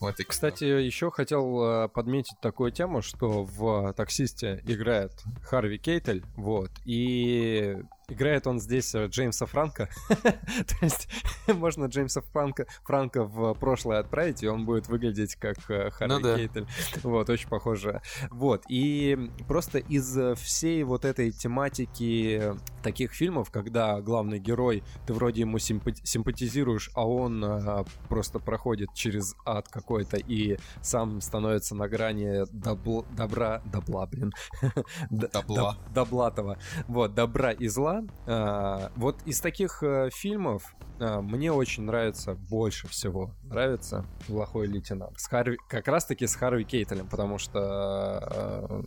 Вот, 0.00 0.16
Кстати, 0.26 0.64
еще 0.64 1.10
хотел 1.10 1.62
э, 1.64 1.88
подметить 1.88 2.40
такую 2.40 2.72
тему, 2.72 3.02
что 3.02 3.44
в 3.44 3.92
таксисте 3.94 4.62
играет 4.66 5.12
Харви 5.42 5.78
Кейтель, 5.78 6.24
вот, 6.36 6.70
и 6.84 7.76
Играет 8.10 8.46
он 8.46 8.60
здесь 8.60 8.94
э, 8.94 9.06
Джеймса 9.06 9.46
Франка. 9.46 9.88
То 10.08 10.76
есть 10.82 11.08
можно 11.48 11.86
Джеймса 11.86 12.20
Франка, 12.20 12.66
Франка 12.84 13.24
в 13.24 13.54
прошлое 13.54 14.00
отправить, 14.00 14.42
и 14.42 14.48
он 14.48 14.64
будет 14.64 14.88
выглядеть 14.88 15.36
как 15.36 15.58
э, 15.70 15.90
Харви 15.90 16.14
ну, 16.14 16.20
да. 16.20 16.36
Кейтель. 16.36 16.66
Вот, 17.02 17.30
очень 17.30 17.48
похоже. 17.48 18.02
Вот, 18.30 18.64
и 18.68 19.30
просто 19.48 19.78
из 19.78 20.18
всей 20.38 20.82
вот 20.82 21.04
этой 21.04 21.30
тематики 21.30 22.54
таких 22.82 23.12
фильмов, 23.12 23.50
когда 23.50 24.00
главный 24.00 24.38
герой, 24.38 24.82
ты 25.06 25.12
вроде 25.12 25.42
ему 25.42 25.58
симпатизируешь, 25.58 26.90
а 26.94 27.06
он 27.06 27.44
а, 27.44 27.84
просто 28.08 28.38
проходит 28.38 28.92
через 28.94 29.34
ад 29.44 29.68
какой-то 29.68 30.16
и 30.16 30.58
сам 30.82 31.20
становится 31.20 31.74
на 31.74 31.88
грани 31.88 32.44
добл, 32.52 33.04
добра, 33.16 33.62
добла, 33.64 34.06
блин. 34.06 34.32
Добла. 35.10 35.76
Доблатого. 35.94 36.58
Вот, 36.88 37.14
добра 37.14 37.52
и 37.52 37.68
зла, 37.68 37.99
а, 38.26 38.90
вот 38.96 39.16
из 39.26 39.40
таких 39.40 39.82
э, 39.82 40.10
фильмов 40.12 40.74
а, 40.98 41.20
мне 41.20 41.52
очень 41.52 41.84
нравится 41.84 42.34
больше 42.34 42.88
всего 42.88 43.30
нравится 43.42 44.04
«Плохой 44.26 44.66
лейтенант». 44.66 45.18
С 45.18 45.26
Харви, 45.26 45.58
как 45.68 45.88
раз-таки 45.88 46.26
с 46.26 46.34
Харви 46.34 46.64
Кейтелем, 46.64 47.08
потому 47.08 47.38
что, 47.38 48.22
э, 48.30 48.82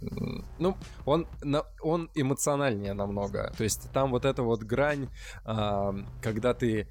ну, 0.60 0.78
он, 1.06 1.28
он 1.82 2.10
эмоциональнее 2.16 2.94
намного. 2.94 3.54
То 3.58 3.64
есть 3.64 3.92
там 3.92 4.12
вот 4.12 4.26
эта 4.26 4.44
вот 4.44 4.64
грань, 4.64 5.10
когда 5.44 6.54
ты 6.54 6.88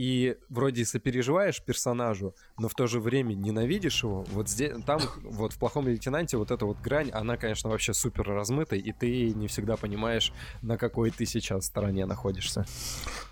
и 0.00 0.38
вроде 0.48 0.86
сопереживаешь 0.86 1.60
персонажу, 1.60 2.34
но 2.56 2.70
в 2.70 2.74
то 2.74 2.86
же 2.86 3.00
время 3.00 3.34
ненавидишь 3.34 4.02
его. 4.02 4.24
Вот 4.32 4.48
здесь, 4.48 4.72
там, 4.86 4.98
вот 5.24 5.52
в 5.52 5.58
плохом 5.58 5.86
лейтенанте 5.86 6.38
вот 6.38 6.50
эта 6.50 6.64
вот 6.64 6.80
грань, 6.80 7.10
она, 7.10 7.36
конечно, 7.36 7.68
вообще 7.68 7.92
супер 7.92 8.22
размыта, 8.22 8.76
и 8.76 8.92
ты 8.92 9.28
не 9.32 9.46
всегда 9.46 9.76
понимаешь, 9.76 10.32
на 10.62 10.78
какой 10.78 11.10
ты 11.10 11.26
сейчас 11.26 11.66
стороне 11.66 12.06
находишься. 12.06 12.64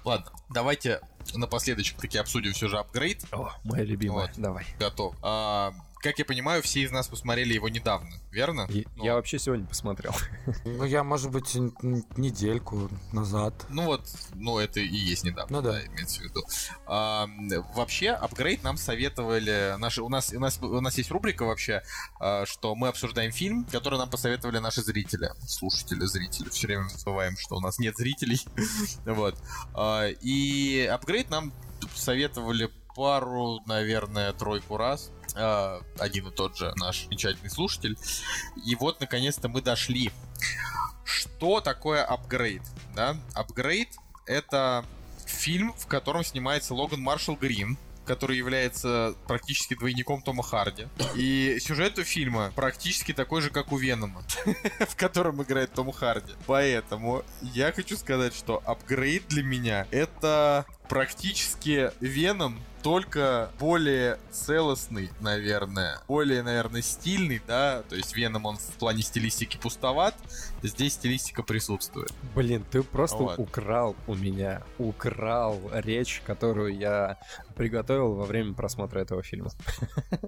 Ладно, 0.05 0.31
давайте 0.51 1.01
напоследок 1.35 1.87
таки 1.99 2.19
обсудим 2.19 2.53
все 2.53 2.69
же 2.69 2.77
апгрейд. 2.77 3.25
О, 3.33 3.51
моя 3.65 3.85
любимая, 3.85 4.27
вот. 4.27 4.37
давай. 4.37 4.67
Готов. 4.79 5.17
А, 5.23 5.73
как 6.01 6.19
я 6.19 6.25
понимаю, 6.25 6.63
все 6.63 6.83
из 6.83 6.93
нас 6.93 7.09
посмотрели 7.09 7.55
его 7.55 7.69
недавно, 7.69 8.21
верно? 8.31 8.67
Я, 8.71 8.85
ну, 8.97 9.05
я 9.05 9.15
вообще 9.15 9.39
сегодня 9.39 9.67
посмотрел. 9.67 10.15
Ну, 10.65 10.85
я, 10.85 11.03
может 11.03 11.31
быть, 11.31 11.55
недельку 11.55 12.89
назад. 13.13 13.67
Ну 13.69 13.85
вот, 13.85 14.07
ну 14.35 14.59
это 14.59 14.81
и 14.81 14.95
есть 14.95 15.25
недавно, 15.25 15.57
ну, 15.57 15.63
да. 15.63 15.73
да, 15.73 15.87
имеется 15.87 16.21
в 16.21 16.25
виду. 16.25 16.43
А, 16.87 17.29
вообще, 17.75 18.11
апгрейд 18.11 18.63
нам 18.63 18.77
советовали 18.77 19.77
наши. 19.79 20.03
У 20.03 20.09
нас, 20.09 20.33
у 20.33 20.39
нас, 20.39 20.59
у 20.63 20.81
нас 20.81 20.97
есть 20.99 21.11
рубрика 21.11 21.45
вообще, 21.45 21.83
а, 22.21 22.45
что 22.47 22.75
мы 22.75 22.89
обсуждаем 22.89 23.33
фильм, 23.33 23.65
который 23.65 23.99
нам 23.99 24.11
посоветовали 24.11 24.59
наши 24.59 24.83
зрители, 24.83 25.31
слушатели, 25.47 26.05
зрители. 26.05 26.49
Все 26.49 26.67
время 26.67 26.89
забываем, 26.89 27.37
что 27.37 27.57
у 27.57 27.61
нас 27.61 27.79
нет 27.79 27.97
зрителей. 27.97 28.41
вот. 29.05 29.37
А, 29.75 30.07
и 30.07 30.89
апгрейд 30.91 31.31
нам 31.31 31.53
советовали 31.95 32.71
пару, 32.95 33.61
наверное, 33.67 34.33
тройку 34.33 34.77
раз 34.77 35.11
один 35.99 36.29
и 36.29 36.31
тот 36.31 36.57
же 36.57 36.73
наш 36.77 37.05
замечательный 37.05 37.51
слушатель. 37.51 37.97
И 38.65 38.75
вот, 38.75 39.01
наконец-то, 39.01 39.49
мы 39.49 39.63
дошли. 39.63 40.11
Что 41.05 41.61
такое 41.61 42.05
апгрейд? 42.05 42.63
Да? 42.95 43.17
Апгрейд— 43.35 43.89
это 44.27 44.85
фильм, 45.27 45.73
в 45.75 45.87
котором 45.87 46.25
снимается 46.25 46.75
Логан 46.75 47.01
Маршалл 47.01 47.37
Грин, 47.37 47.79
который 48.09 48.39
является 48.39 49.15
практически 49.29 49.75
двойником 49.75 50.23
Тома 50.23 50.43
Харди. 50.43 50.89
И 51.15 51.59
сюжет 51.61 51.99
у 51.99 52.05
фильма 52.05 52.51
практически 52.57 53.13
такой 53.13 53.43
же, 53.43 53.51
как 53.51 53.71
у 53.71 53.77
Венома, 53.77 54.23
в 54.89 54.97
котором 54.97 55.43
играет 55.43 55.73
Том 55.75 55.93
Харди. 55.93 56.33
Поэтому 56.47 57.23
я 57.43 57.71
хочу 57.71 57.97
сказать, 57.97 58.35
что 58.35 58.63
апгрейд 58.65 59.29
для 59.29 59.43
меня 59.43 59.87
это 59.91 60.65
практически 60.89 61.93
Веном 62.01 62.59
только 62.83 63.51
более 63.59 64.19
целостный, 64.31 65.11
наверное, 65.21 66.01
более, 66.09 66.43
наверное, 66.43 66.83
стильный, 66.83 67.43
да, 67.47 67.83
то 67.89 67.97
есть 67.97 68.15
Веном 68.15 68.47
он 68.47 68.57
в 68.57 68.73
плане 68.79 69.03
стилистики 69.03 69.57
пустоват, 69.57 70.15
здесь 70.63 70.95
стилистика 70.95 71.43
присутствует. 71.43 72.13
Блин, 72.35 72.65
ты 72.71 72.83
просто 72.83 73.19
вот. 73.19 73.39
украл 73.39 73.97
у 74.07 74.15
меня, 74.15 74.63
украл 74.79 75.59
речь, 75.73 76.23
которую 76.27 76.77
я 76.77 77.19
приготовил 77.57 78.15
во 78.15 78.25
время 78.25 78.55
просмотра 78.55 79.01
этого 79.01 79.23
фильма. 79.23 79.51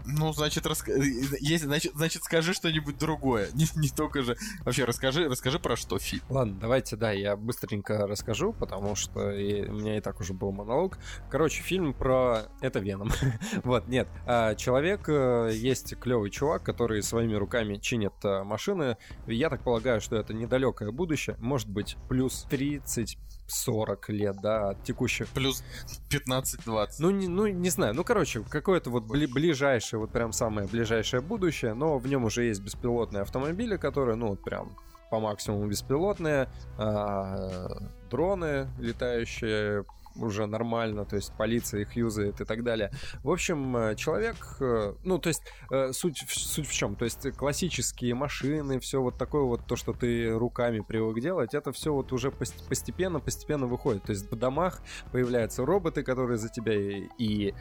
Ну, 0.04 0.32
значит, 0.32 0.66
раск... 0.66 0.88
Есть, 0.88 1.64
значит, 1.64 1.92
значит, 1.94 2.24
скажи 2.24 2.52
что-нибудь 2.52 2.98
другое, 2.98 3.48
не, 3.54 3.66
не 3.76 3.88
только 3.88 4.22
же... 4.22 4.36
Вообще, 4.64 4.84
расскажи, 4.84 5.28
расскажи 5.28 5.58
про 5.58 5.76
что 5.76 5.98
фильм. 5.98 6.22
Ладно, 6.28 6.56
давайте, 6.60 6.96
да, 6.96 7.12
я 7.12 7.36
быстренько 7.36 8.06
расскажу, 8.06 8.52
потому 8.52 8.96
что 8.96 9.30
и, 9.30 9.66
у 9.68 9.72
меня 9.72 9.96
и 9.96 10.00
так 10.00 10.20
уже 10.20 10.32
был 10.32 10.52
монолог. 10.52 10.98
Короче, 11.30 11.62
фильм 11.62 11.94
про 11.94 12.42
это 12.60 12.80
Веном. 12.80 13.10
вот, 13.64 13.88
нет. 13.88 14.08
А, 14.26 14.54
человек, 14.54 15.08
э, 15.08 15.50
есть 15.54 15.96
клевый 15.98 16.30
чувак, 16.30 16.62
который 16.62 17.02
своими 17.02 17.34
руками 17.34 17.76
чинит 17.76 18.14
э, 18.24 18.42
машины. 18.42 18.96
Я 19.26 19.50
так 19.50 19.62
полагаю, 19.62 20.00
что 20.00 20.19
это 20.20 20.34
недалекое 20.34 20.90
будущее. 20.92 21.36
Может 21.38 21.68
быть, 21.68 21.96
плюс 22.08 22.46
30 22.48 23.18
40 23.50 24.08
лет, 24.10 24.36
да, 24.40 24.70
от 24.70 24.84
текущих. 24.84 25.28
Плюс 25.28 25.64
15-20. 26.10 26.88
Ну 27.00 27.10
не, 27.10 27.28
ну, 27.28 27.46
не 27.46 27.68
знаю. 27.70 27.94
Ну, 27.94 28.04
короче, 28.04 28.42
какое-то 28.48 28.90
вот 28.90 29.04
бли- 29.04 29.26
ближайшее, 29.26 30.00
вот 30.00 30.12
прям 30.12 30.32
самое 30.32 30.68
ближайшее 30.68 31.20
будущее, 31.20 31.74
но 31.74 31.98
в 31.98 32.06
нем 32.06 32.24
уже 32.24 32.44
есть 32.44 32.62
беспилотные 32.62 33.22
автомобили, 33.22 33.76
которые, 33.76 34.16
ну, 34.16 34.28
вот 34.28 34.44
прям 34.44 34.76
по 35.10 35.18
максимуму 35.18 35.66
беспилотные, 35.66 36.48
а, 36.78 37.68
дроны 38.10 38.68
летающие, 38.78 39.84
уже 40.16 40.46
нормально, 40.46 41.04
то 41.04 41.16
есть 41.16 41.32
полиция 41.36 41.82
их 41.82 41.96
юзает 41.96 42.40
и 42.40 42.44
так 42.44 42.62
далее. 42.62 42.90
В 43.22 43.30
общем, 43.30 43.76
э, 43.76 43.94
человек, 43.96 44.36
э, 44.60 44.94
ну, 45.04 45.18
то 45.18 45.28
есть 45.28 45.42
э, 45.70 45.92
суть, 45.92 46.24
суть 46.28 46.66
в 46.66 46.72
чем? 46.72 46.96
То 46.96 47.04
есть 47.04 47.30
классические 47.36 48.14
машины, 48.14 48.80
все 48.80 49.00
вот 49.00 49.16
такое 49.16 49.42
вот, 49.42 49.66
то, 49.66 49.76
что 49.76 49.92
ты 49.92 50.30
руками 50.32 50.80
привык 50.80 51.20
делать, 51.20 51.54
это 51.54 51.72
все 51.72 51.92
вот 51.92 52.12
уже 52.12 52.30
постепенно, 52.30 53.20
постепенно 53.20 53.66
выходит. 53.66 54.04
То 54.04 54.12
есть 54.12 54.30
в 54.30 54.36
домах 54.36 54.82
появляются 55.12 55.64
роботы, 55.64 56.02
которые 56.02 56.38
за 56.38 56.48
тебя 56.48 56.74
и, 56.74 57.08
и 57.18 57.54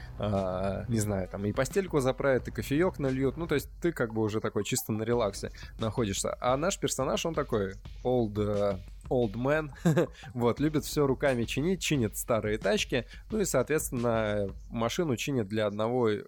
не 0.88 1.00
знаю, 1.00 1.28
там 1.28 1.46
и 1.46 1.52
постельку 1.52 2.00
заправят, 2.00 2.48
и 2.48 2.52
кофеек 2.52 3.00
нальют. 3.00 3.38
Ну, 3.38 3.48
то 3.48 3.56
есть 3.56 3.70
ты 3.82 3.92
как 3.92 4.14
бы 4.14 4.22
уже 4.22 4.40
такой 4.40 4.64
чисто 4.64 4.92
на 4.92 5.04
релаксе 5.04 5.52
находишься. 5.80 6.38
А 6.40 6.58
наш 6.58 6.80
персонаж, 6.80 7.26
он 7.26 7.34
такой 7.34 7.74
old 8.04 8.80
old 9.10 9.34
man, 9.34 9.72
вот, 10.34 10.60
любит 10.60 10.86
все 10.86 11.06
руками 11.06 11.44
чинить, 11.44 11.82
чинит 11.82 12.18
старые 12.18 12.58
тачки, 12.58 13.06
ну 13.32 13.40
и, 13.40 13.46
соответственно, 13.46 14.48
машину 14.70 15.16
чинит 15.16 15.48
для 15.48 15.68
одного 15.68 16.10
э, 16.10 16.22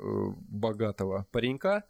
богатого 0.49 1.25
паренька, 1.31 1.83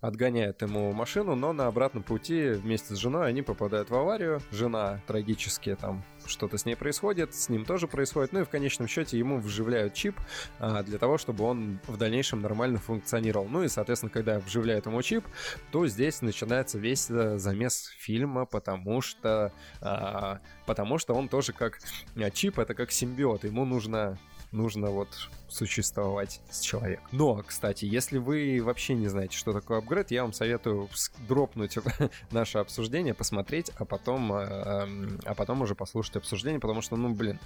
отгоняет 0.00 0.62
ему 0.62 0.92
машину, 0.92 1.34
но 1.34 1.52
на 1.52 1.66
обратном 1.66 2.02
пути 2.02 2.50
вместе 2.50 2.94
с 2.94 2.98
женой 2.98 3.28
они 3.28 3.42
попадают 3.42 3.90
в 3.90 3.94
аварию, 3.94 4.40
жена 4.50 5.00
трагически 5.06 5.76
там 5.80 6.04
что-то 6.26 6.58
с 6.58 6.64
ней 6.64 6.76
происходит, 6.76 7.34
с 7.34 7.48
ним 7.48 7.64
тоже 7.64 7.86
происходит, 7.88 8.32
ну 8.32 8.40
и 8.40 8.44
в 8.44 8.48
конечном 8.48 8.88
счете 8.88 9.18
ему 9.18 9.38
вживляют 9.38 9.94
чип 9.94 10.18
а, 10.58 10.82
для 10.82 10.98
того, 10.98 11.18
чтобы 11.18 11.44
он 11.44 11.80
в 11.86 11.96
дальнейшем 11.96 12.40
нормально 12.40 12.78
функционировал. 12.78 13.46
Ну 13.48 13.62
и, 13.62 13.68
соответственно, 13.68 14.10
когда 14.10 14.40
вживляют 14.40 14.86
ему 14.86 15.02
чип, 15.02 15.24
то 15.70 15.86
здесь 15.86 16.22
начинается 16.22 16.78
весь 16.78 17.10
э, 17.10 17.38
замес 17.38 17.90
фильма, 17.98 18.46
потому 18.46 19.00
что, 19.00 19.52
а, 19.80 20.40
потому 20.66 20.98
что 20.98 21.14
он 21.14 21.28
тоже 21.28 21.52
как 21.52 21.78
а, 22.16 22.30
чип, 22.30 22.58
это 22.58 22.74
как 22.74 22.90
симбиот, 22.90 23.44
ему 23.44 23.64
нужно 23.64 24.18
нужно 24.54 24.90
вот 24.90 25.08
существовать 25.48 26.40
с 26.50 26.60
человеком. 26.60 27.06
Но, 27.12 27.42
кстати, 27.46 27.84
если 27.84 28.18
вы 28.18 28.60
вообще 28.62 28.94
не 28.94 29.08
знаете, 29.08 29.36
что 29.36 29.52
такое 29.52 29.78
апгрейд, 29.78 30.10
я 30.10 30.22
вам 30.22 30.32
советую 30.32 30.88
дропнуть 31.28 31.78
наше 32.32 32.58
обсуждение, 32.58 33.14
посмотреть, 33.14 33.70
а 33.76 33.84
потом, 33.84 34.32
э, 34.32 34.44
эм, 34.44 35.20
а 35.24 35.34
потом 35.34 35.62
уже 35.62 35.74
послушать 35.74 36.16
обсуждение, 36.16 36.60
потому 36.60 36.82
что, 36.82 36.96
ну, 36.96 37.14
блин, 37.14 37.38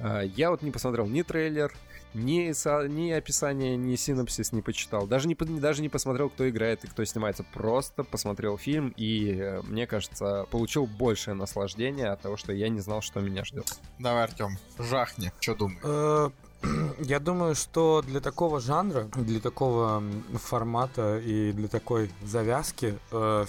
э, 0.00 0.22
я 0.34 0.50
вот 0.50 0.62
не 0.62 0.72
посмотрел 0.72 1.06
ни 1.06 1.22
трейлер, 1.22 1.72
ни, 2.12 2.52
ни 2.88 3.10
описание, 3.12 3.76
ни 3.76 3.94
синопсис 3.94 4.52
не 4.52 4.62
почитал, 4.62 5.06
даже 5.06 5.28
не, 5.28 5.34
даже 5.34 5.82
не 5.82 5.88
посмотрел, 5.88 6.30
кто 6.30 6.48
играет 6.48 6.84
и 6.84 6.88
кто 6.88 7.04
снимается, 7.04 7.44
просто 7.52 8.02
посмотрел 8.02 8.58
фильм 8.58 8.92
и, 8.96 9.32
э, 9.32 9.62
мне 9.62 9.86
кажется, 9.86 10.46
получил 10.50 10.86
большее 10.86 11.34
наслаждение 11.34 12.08
от 12.08 12.20
того, 12.20 12.36
что 12.36 12.52
я 12.52 12.68
не 12.68 12.80
знал, 12.80 13.00
что 13.00 13.20
меня 13.20 13.44
ждет. 13.44 13.78
Давай, 14.00 14.24
Артем, 14.24 14.58
жахни, 14.78 15.30
что 15.40 15.54
думаешь? 15.54 16.32
Я 17.00 17.20
думаю, 17.20 17.54
что 17.54 18.02
для 18.06 18.20
такого 18.20 18.60
жанра, 18.60 19.08
для 19.16 19.40
такого 19.40 20.02
формата 20.34 21.18
и 21.18 21.52
для 21.52 21.68
такой 21.68 22.10
завязки 22.24 22.98
э, 23.10 23.46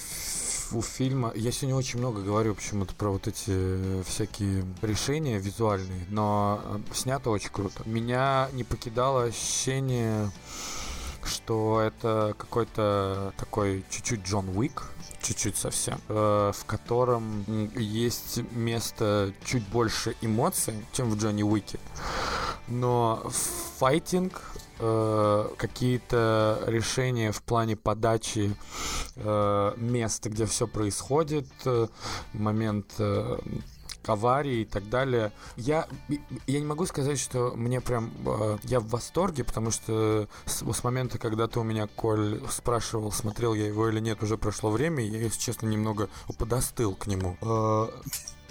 у 0.71 0.81
фильма... 0.81 1.31
Я 1.35 1.51
сегодня 1.51 1.75
очень 1.75 1.99
много 1.99 2.21
говорю 2.21 2.55
почему-то 2.55 2.93
про 2.95 3.11
вот 3.11 3.27
эти 3.27 3.51
э, 3.51 4.03
всякие 4.05 4.65
решения 4.81 5.37
визуальные, 5.37 6.05
но 6.09 6.61
э, 6.63 6.79
снято 6.93 7.29
очень 7.29 7.51
круто. 7.51 7.83
Меня 7.85 8.49
не 8.53 8.63
покидало 8.63 9.23
ощущение 9.23 10.31
что 11.23 11.81
это 11.81 12.35
какой-то 12.37 13.33
такой 13.37 13.83
чуть-чуть 13.89 14.23
Джон 14.27 14.49
Уик, 14.55 14.83
чуть-чуть 15.25 15.57
совсем, 15.57 15.99
э, 16.07 16.51
в 16.55 16.65
котором 16.65 17.43
есть 17.75 18.39
место 18.51 19.33
чуть 19.43 19.67
больше 19.69 20.15
эмоций, 20.21 20.75
чем 20.93 21.09
в 21.09 21.17
Джонни 21.17 21.43
Уике. 21.43 21.79
Но 22.67 23.23
файтинг, 23.79 24.41
э, 24.79 25.49
какие-то 25.57 26.63
решения 26.67 27.31
в 27.31 27.41
плане 27.41 27.75
подачи 27.75 28.55
э, 29.15 29.73
места, 29.77 30.29
где 30.29 30.45
все 30.45 30.67
происходит, 30.67 31.47
э, 31.65 31.87
момент 32.33 32.93
э, 32.99 33.37
аварии 34.09 34.61
и 34.61 34.65
так 34.65 34.89
далее. 34.89 35.31
Я, 35.57 35.87
я 36.47 36.59
не 36.59 36.65
могу 36.65 36.85
сказать, 36.85 37.19
что 37.19 37.53
мне 37.55 37.81
прям... 37.81 38.11
Э, 38.25 38.57
я 38.63 38.79
в 38.79 38.87
восторге, 38.87 39.43
потому 39.43 39.71
что 39.71 40.27
с, 40.45 40.63
с 40.63 40.83
момента, 40.83 41.17
когда 41.17 41.47
ты 41.47 41.59
у 41.59 41.63
меня, 41.63 41.87
Коль, 41.87 42.41
спрашивал, 42.49 43.11
смотрел 43.11 43.53
я 43.53 43.67
его 43.67 43.89
или 43.89 43.99
нет, 43.99 44.21
уже 44.23 44.37
прошло 44.37 44.69
время, 44.69 45.03
я, 45.03 45.19
если 45.19 45.39
честно, 45.39 45.67
немного 45.67 46.09
подостыл 46.37 46.95
к 46.95 47.07
нему. 47.07 47.37
Э, 47.41 47.87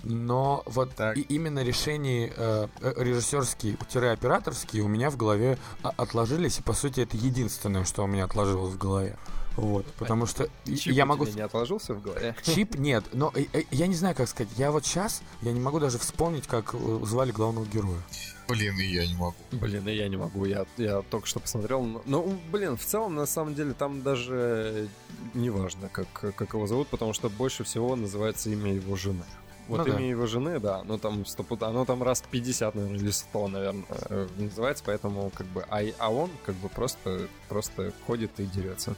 но 0.05 0.63
вот 0.67 0.95
так. 0.95 1.17
и 1.17 1.23
именно 1.23 1.63
решения 1.63 2.33
э, 2.37 2.69
э 2.81 2.95
режиссерские-операторские 2.97 4.83
у 4.83 4.89
меня 4.89 5.11
в 5.11 5.17
голове 5.17 5.59
отложились, 5.83 6.59
и 6.59 6.63
по 6.63 6.73
сути 6.73 7.01
это 7.01 7.17
единственное, 7.17 7.85
что 7.85 8.05
у 8.05 8.07
меня 8.07 8.25
отложилось 8.25 8.75
в 8.75 8.79
голове. 8.79 9.17
Вот, 9.57 9.87
потому 9.99 10.27
что 10.27 10.49
Чип 10.65 10.93
я 10.93 11.07
могу... 11.07 11.27
не 11.27 11.41
отложился 11.41 11.95
в 11.95 12.03
голове? 12.03 12.35
Чип 12.43 12.75
нет, 12.75 13.05
но 13.13 13.33
э, 13.35 13.45
э, 13.53 13.63
я 13.71 13.87
не 13.87 13.95
знаю, 13.95 14.15
как 14.17 14.29
сказать. 14.29 14.53
Я 14.57 14.73
вот 14.73 14.85
сейчас, 14.85 15.23
я 15.43 15.53
не 15.53 15.61
могу 15.61 15.79
даже 15.79 15.99
вспомнить, 15.99 16.47
как 16.47 16.75
звали 17.03 17.31
главного 17.31 17.65
героя. 17.67 18.01
Блин, 18.49 18.77
и 18.79 18.85
я 18.85 19.07
не 19.07 19.15
могу. 19.15 19.35
Блин, 19.53 19.89
и 19.89 19.93
я 19.93 20.09
не 20.09 20.17
могу. 20.17 20.45
Я, 20.45 20.67
я 20.77 21.03
только 21.03 21.27
что 21.27 21.41
посмотрел. 21.41 22.03
Ну, 22.05 22.39
блин, 22.51 22.77
в 22.77 22.85
целом, 22.85 23.15
на 23.15 23.27
самом 23.27 23.55
деле, 23.55 23.73
там 23.73 24.03
даже 24.03 24.89
не 25.35 25.51
важно, 25.51 25.89
как, 25.89 26.09
как 26.13 26.53
его 26.53 26.67
зовут, 26.67 26.89
потому 26.89 27.13
что 27.13 27.31
больше 27.31 27.65
всего 27.65 27.97
называется 27.97 28.51
имя 28.51 28.75
его 28.75 28.97
жены. 28.97 29.25
Вот 29.69 29.79
ну, 29.79 29.87
имя 29.87 29.97
да. 29.97 30.03
его 30.03 30.27
жены, 30.27 30.61
да, 30.61 30.83
ну 30.85 30.99
там 30.99 31.25
стопут, 31.25 31.63
оно 31.63 31.85
там 31.85 32.03
раз 32.03 32.23
50, 32.31 32.75
наверное, 32.75 32.99
или 32.99 33.11
100, 33.11 33.49
наверное, 33.49 33.85
э, 34.11 34.29
называется, 34.37 34.85
поэтому 34.87 35.31
как 35.35 35.47
бы, 35.47 35.65
а, 35.71 35.81
а 35.99 36.13
он 36.13 36.31
как 36.45 36.55
бы 36.57 36.69
просто, 36.69 37.29
просто 37.49 37.93
ходит 38.07 38.39
и 38.39 38.45
дерется. 38.45 38.95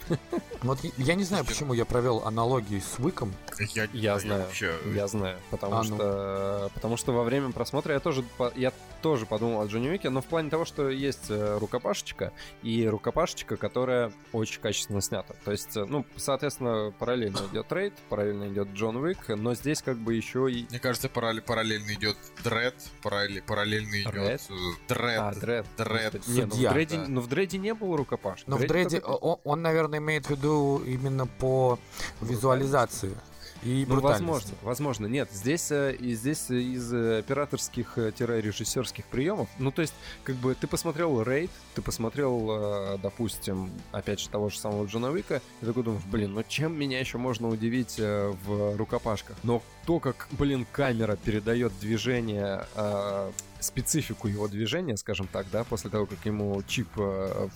Вот 0.63 0.79
я 0.97 1.15
не 1.15 1.25
знаю, 1.25 1.45
почему 1.45 1.75
я 1.75 1.85
провел 1.85 2.23
аналогии 2.25 2.81
с 2.81 2.99
Выком. 2.99 3.33
Я, 3.75 3.87
я 3.93 4.19
знаю, 4.19 4.43
вообще... 4.43 4.75
я 4.95 5.07
знаю, 5.07 5.39
потому 5.51 5.77
а, 5.77 5.83
ну. 5.85 5.85
что, 5.85 6.71
потому 6.75 6.97
что 6.97 7.13
во 7.13 7.23
время 7.23 7.53
просмотра 7.53 7.95
я 7.95 8.01
тоже, 8.01 8.25
я 8.57 8.73
тоже 9.07 9.25
подумал 9.25 9.61
о 9.61 9.67
Джонни 9.67 9.89
Уике, 9.89 10.11
но 10.11 10.21
в 10.21 10.25
плане 10.25 10.51
того, 10.51 10.65
что 10.65 10.89
есть 10.89 11.27
э, 11.29 11.59
рукопашечка, 11.59 12.33
и 12.65 12.89
рукопашечка, 12.89 13.57
которая 13.57 14.11
очень 14.33 14.61
качественно 14.61 15.01
снята. 15.01 15.37
То 15.45 15.53
есть, 15.53 15.77
э, 15.77 15.85
ну, 15.85 16.05
соответственно, 16.17 16.93
параллельно 16.99 17.39
идет 17.53 17.71
Рейд, 17.71 17.95
параллельно 18.09 18.49
идет 18.53 18.71
Джон 18.75 18.97
Уик, 18.97 19.29
но 19.29 19.55
здесь 19.55 19.81
как 19.81 19.97
бы 19.97 20.15
еще 20.15 20.51
и... 20.51 20.67
Мне 20.71 20.81
кажется, 20.81 21.09
параллель, 21.09 21.41
параллельно 21.41 21.95
идет 21.95 22.17
Дред, 22.43 22.75
параллель, 23.01 23.43
параллельно 23.43 24.03
идет 24.03 24.41
Дред. 24.89 25.21
А, 25.21 25.33
Дред. 25.37 25.67
Дред. 25.77 26.27
Не, 26.27 26.43
ну, 26.43 26.57
в 26.57 26.73
Дреде, 26.73 26.97
да. 26.97 27.05
ну 27.07 27.21
в 27.21 27.29
Дреде 27.29 27.59
не 27.59 27.75
было 27.75 27.97
рукопашки. 27.97 28.51
Но 28.51 28.57
в 28.57 28.67
Дреде, 28.67 28.99
он, 28.99 29.39
он, 29.45 29.63
наверное, 29.63 30.01
имеет 30.01 30.27
в 30.27 30.31
виду 30.31 30.83
именно 30.85 31.29
по 31.29 31.79
визуализации 32.21 33.17
и 33.63 33.87
ну, 33.89 34.01
возможно, 34.01 34.51
возможно. 34.63 35.07
Нет, 35.07 35.31
здесь, 35.33 35.71
э, 35.71 35.95
и 35.95 36.15
здесь 36.15 36.51
из 36.51 36.93
операторских-режиссерских 36.93 39.07
приемов, 39.07 39.49
ну, 39.59 39.71
то 39.71 39.81
есть, 39.83 39.95
как 40.25 40.37
бы, 40.37 40.55
ты 40.55 40.67
посмотрел 40.67 41.23
Рейд, 41.23 41.51
ты 41.75 41.83
посмотрел, 41.83 42.49
э, 42.51 42.99
допустим, 43.03 43.71
опять 43.93 44.21
же, 44.21 44.29
того 44.29 44.51
же 44.51 44.59
самого 44.59 44.87
Джона 44.87 45.11
Уика, 45.11 45.41
и 45.61 45.67
такой 45.67 45.83
думаешь, 45.83 46.05
блин, 46.11 46.35
ну 46.35 46.45
чем 46.47 46.79
меня 46.79 47.01
еще 47.01 47.19
можно 47.19 47.49
удивить 47.49 47.97
э, 47.99 48.33
в 48.45 48.77
рукопашках? 48.77 49.37
Но 49.43 49.63
то, 49.85 49.99
как, 50.01 50.29
блин, 50.33 50.67
камера 50.73 51.17
передает 51.17 51.73
движение 51.81 52.67
специфику 53.67 54.29
его 54.29 54.49
движения, 54.49 54.97
скажем 54.97 55.27
так, 55.27 55.47
да, 55.51 55.65
после 55.65 55.91
того, 55.91 56.07
как 56.07 56.25
ему 56.25 56.63
чип 56.67 56.89
э, 56.97 57.49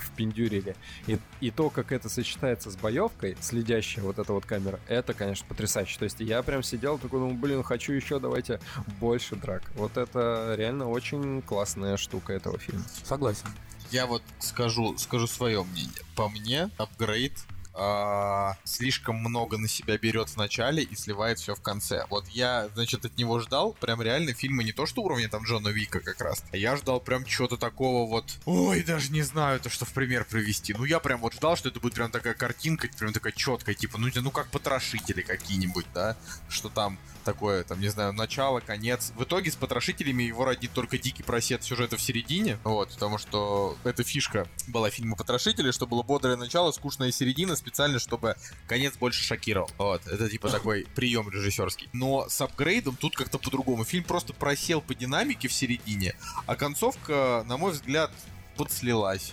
впендюрили, 0.00 0.76
и, 1.06 1.18
и 1.40 1.50
то, 1.50 1.70
как 1.70 1.92
это 1.92 2.08
сочетается 2.08 2.70
с 2.70 2.76
боевкой, 2.76 3.36
следящая 3.40 4.04
вот 4.04 4.18
эта 4.18 4.32
вот 4.32 4.46
камера, 4.46 4.80
это, 4.88 5.14
конечно, 5.14 5.46
потрясающе. 5.48 5.98
То 5.98 6.04
есть 6.04 6.20
я 6.20 6.42
прям 6.42 6.62
сидел 6.62 6.98
такой, 6.98 7.20
думаю, 7.20 7.36
блин, 7.36 7.62
хочу 7.62 7.92
еще, 7.92 8.18
давайте 8.18 8.60
больше 9.00 9.36
драк. 9.36 9.62
Вот 9.74 9.96
это 9.96 10.54
реально 10.56 10.88
очень 10.88 11.42
классная 11.42 11.96
штука 11.96 12.32
этого 12.32 12.58
фильма. 12.58 12.84
Согласен. 13.04 13.46
Я 13.90 14.06
вот 14.06 14.22
скажу, 14.38 14.96
скажу 14.98 15.26
свое 15.26 15.62
мнение. 15.64 16.02
По 16.14 16.28
мне, 16.28 16.70
апгрейд 16.76 17.32
э, 17.78 18.54
слишком 18.64 19.16
много 19.16 19.58
на 19.58 19.68
себя 19.68 19.96
берет 19.98 20.28
в 20.28 20.36
начале 20.36 20.82
и 20.82 20.94
сливает 20.96 21.38
все 21.38 21.54
в 21.54 21.62
конце. 21.62 22.06
Вот 22.10 22.26
я, 22.28 22.68
значит, 22.74 23.04
от 23.04 23.16
него 23.16 23.38
ждал 23.40 23.72
прям 23.72 24.02
реально 24.02 24.34
фильмы 24.34 24.64
не 24.64 24.72
то 24.72 24.86
что 24.86 25.02
уровня 25.02 25.28
там 25.28 25.44
Джона 25.44 25.68
Вика 25.68 26.00
как 26.00 26.20
раз, 26.20 26.44
а 26.52 26.56
я 26.56 26.76
ждал 26.76 27.00
прям 27.00 27.24
чего-то 27.24 27.56
такого 27.56 28.08
вот, 28.08 28.24
ой, 28.44 28.82
даже 28.82 29.12
не 29.12 29.22
знаю, 29.22 29.60
то 29.60 29.70
что 29.70 29.84
в 29.84 29.92
пример 29.92 30.24
привести. 30.24 30.74
Ну 30.74 30.84
я 30.84 30.98
прям 31.00 31.20
вот 31.20 31.34
ждал, 31.34 31.56
что 31.56 31.68
это 31.68 31.80
будет 31.80 31.94
прям 31.94 32.10
такая 32.10 32.34
картинка, 32.34 32.88
прям 32.98 33.12
такая 33.12 33.32
четкая, 33.32 33.74
типа, 33.74 33.98
ну, 33.98 34.08
ну 34.14 34.30
как 34.30 34.48
потрошители 34.48 35.22
какие-нибудь, 35.22 35.86
да, 35.94 36.16
что 36.48 36.68
там 36.68 36.98
такое, 37.24 37.62
там, 37.62 37.78
не 37.80 37.88
знаю, 37.88 38.14
начало, 38.14 38.60
конец. 38.60 39.12
В 39.14 39.24
итоге 39.24 39.50
с 39.50 39.56
потрошителями 39.56 40.22
его 40.22 40.46
родит 40.46 40.72
только 40.72 40.96
дикий 40.96 41.22
просед 41.22 41.62
сюжета 41.62 41.98
в 41.98 42.00
середине, 42.00 42.58
вот, 42.64 42.90
потому 42.94 43.18
что 43.18 43.76
эта 43.84 44.02
фишка 44.02 44.48
была 44.66 44.88
фильма 44.90 45.14
Потрошители, 45.16 45.72
что 45.72 45.86
было 45.86 46.02
бодрое 46.02 46.36
начало, 46.36 46.72
скучная 46.72 47.10
середина, 47.10 47.54
специально, 47.68 47.98
чтобы 47.98 48.36
конец 48.66 48.96
больше 48.96 49.22
шокировал. 49.22 49.70
Вот, 49.78 50.06
это 50.06 50.28
типа 50.28 50.48
такой 50.50 50.86
прием 50.94 51.28
режиссерский. 51.30 51.88
Но 51.92 52.28
с 52.28 52.40
апгрейдом 52.40 52.96
тут 52.96 53.14
как-то 53.14 53.38
по-другому. 53.38 53.84
Фильм 53.84 54.04
просто 54.04 54.32
просел 54.32 54.80
по 54.80 54.94
динамике 54.94 55.48
в 55.48 55.52
середине, 55.52 56.14
а 56.46 56.56
концовка, 56.56 57.44
на 57.46 57.56
мой 57.56 57.72
взгляд, 57.72 58.10
подслилась. 58.56 59.32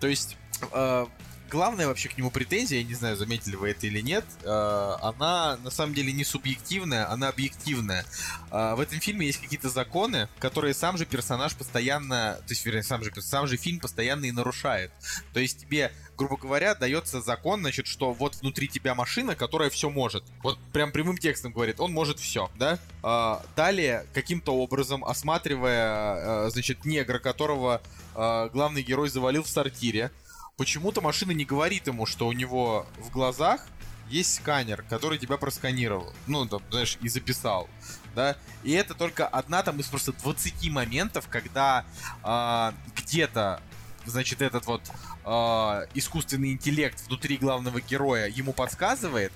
То 0.00 0.06
есть, 0.06 0.36
э, 0.72 1.06
главная 1.54 1.86
вообще 1.86 2.08
к 2.08 2.18
нему 2.18 2.32
претензия, 2.32 2.80
я 2.80 2.84
не 2.84 2.94
знаю, 2.94 3.16
заметили 3.16 3.54
вы 3.54 3.70
это 3.70 3.86
или 3.86 4.00
нет, 4.00 4.24
э, 4.42 4.96
она 5.02 5.56
на 5.58 5.70
самом 5.70 5.94
деле 5.94 6.12
не 6.12 6.24
субъективная, 6.24 7.08
она 7.08 7.28
объективная. 7.28 8.04
Э, 8.50 8.74
в 8.74 8.80
этом 8.80 8.98
фильме 8.98 9.26
есть 9.26 9.40
какие-то 9.40 9.68
законы, 9.68 10.28
которые 10.40 10.74
сам 10.74 10.98
же 10.98 11.06
персонаж 11.06 11.54
постоянно, 11.54 12.38
то 12.44 12.50
есть, 12.50 12.66
вернее, 12.66 12.82
сам 12.82 13.04
же, 13.04 13.12
сам 13.22 13.46
же 13.46 13.56
фильм 13.56 13.78
постоянно 13.78 14.24
и 14.24 14.32
нарушает. 14.32 14.90
То 15.32 15.38
есть 15.38 15.60
тебе, 15.60 15.92
грубо 16.18 16.36
говоря, 16.36 16.74
дается 16.74 17.20
закон, 17.20 17.60
значит, 17.60 17.86
что 17.86 18.12
вот 18.12 18.34
внутри 18.34 18.66
тебя 18.66 18.96
машина, 18.96 19.36
которая 19.36 19.70
все 19.70 19.90
может. 19.90 20.24
Вот 20.42 20.58
прям 20.72 20.90
прямым 20.90 21.16
текстом 21.16 21.52
говорит, 21.52 21.78
он 21.78 21.92
может 21.92 22.18
все, 22.18 22.50
да? 22.58 22.80
Э, 23.04 23.36
далее, 23.54 24.06
каким-то 24.12 24.56
образом, 24.56 25.04
осматривая, 25.04 26.50
значит, 26.50 26.84
негра, 26.84 27.20
которого 27.20 27.80
главный 28.14 28.82
герой 28.82 29.08
завалил 29.08 29.42
в 29.42 29.48
сортире, 29.48 30.10
почему-то 30.56 31.00
машина 31.00 31.32
не 31.32 31.44
говорит 31.44 31.86
ему, 31.86 32.06
что 32.06 32.26
у 32.28 32.32
него 32.32 32.86
в 32.98 33.10
глазах 33.10 33.66
есть 34.08 34.34
сканер, 34.34 34.84
который 34.88 35.18
тебя 35.18 35.36
просканировал. 35.36 36.12
Ну, 36.26 36.46
там, 36.46 36.62
знаешь, 36.70 36.98
и 37.00 37.08
записал. 37.08 37.68
Да? 38.14 38.36
И 38.62 38.72
это 38.72 38.94
только 38.94 39.26
одна 39.26 39.62
там 39.62 39.80
из 39.80 39.86
просто 39.86 40.12
20 40.12 40.70
моментов, 40.70 41.26
когда 41.28 41.84
э, 42.22 42.72
где-то, 42.96 43.60
значит, 44.04 44.42
этот 44.42 44.66
вот 44.66 44.82
э, 45.24 45.86
искусственный 45.94 46.52
интеллект 46.52 47.00
внутри 47.08 47.38
главного 47.38 47.80
героя 47.80 48.28
ему 48.28 48.52
подсказывает, 48.52 49.32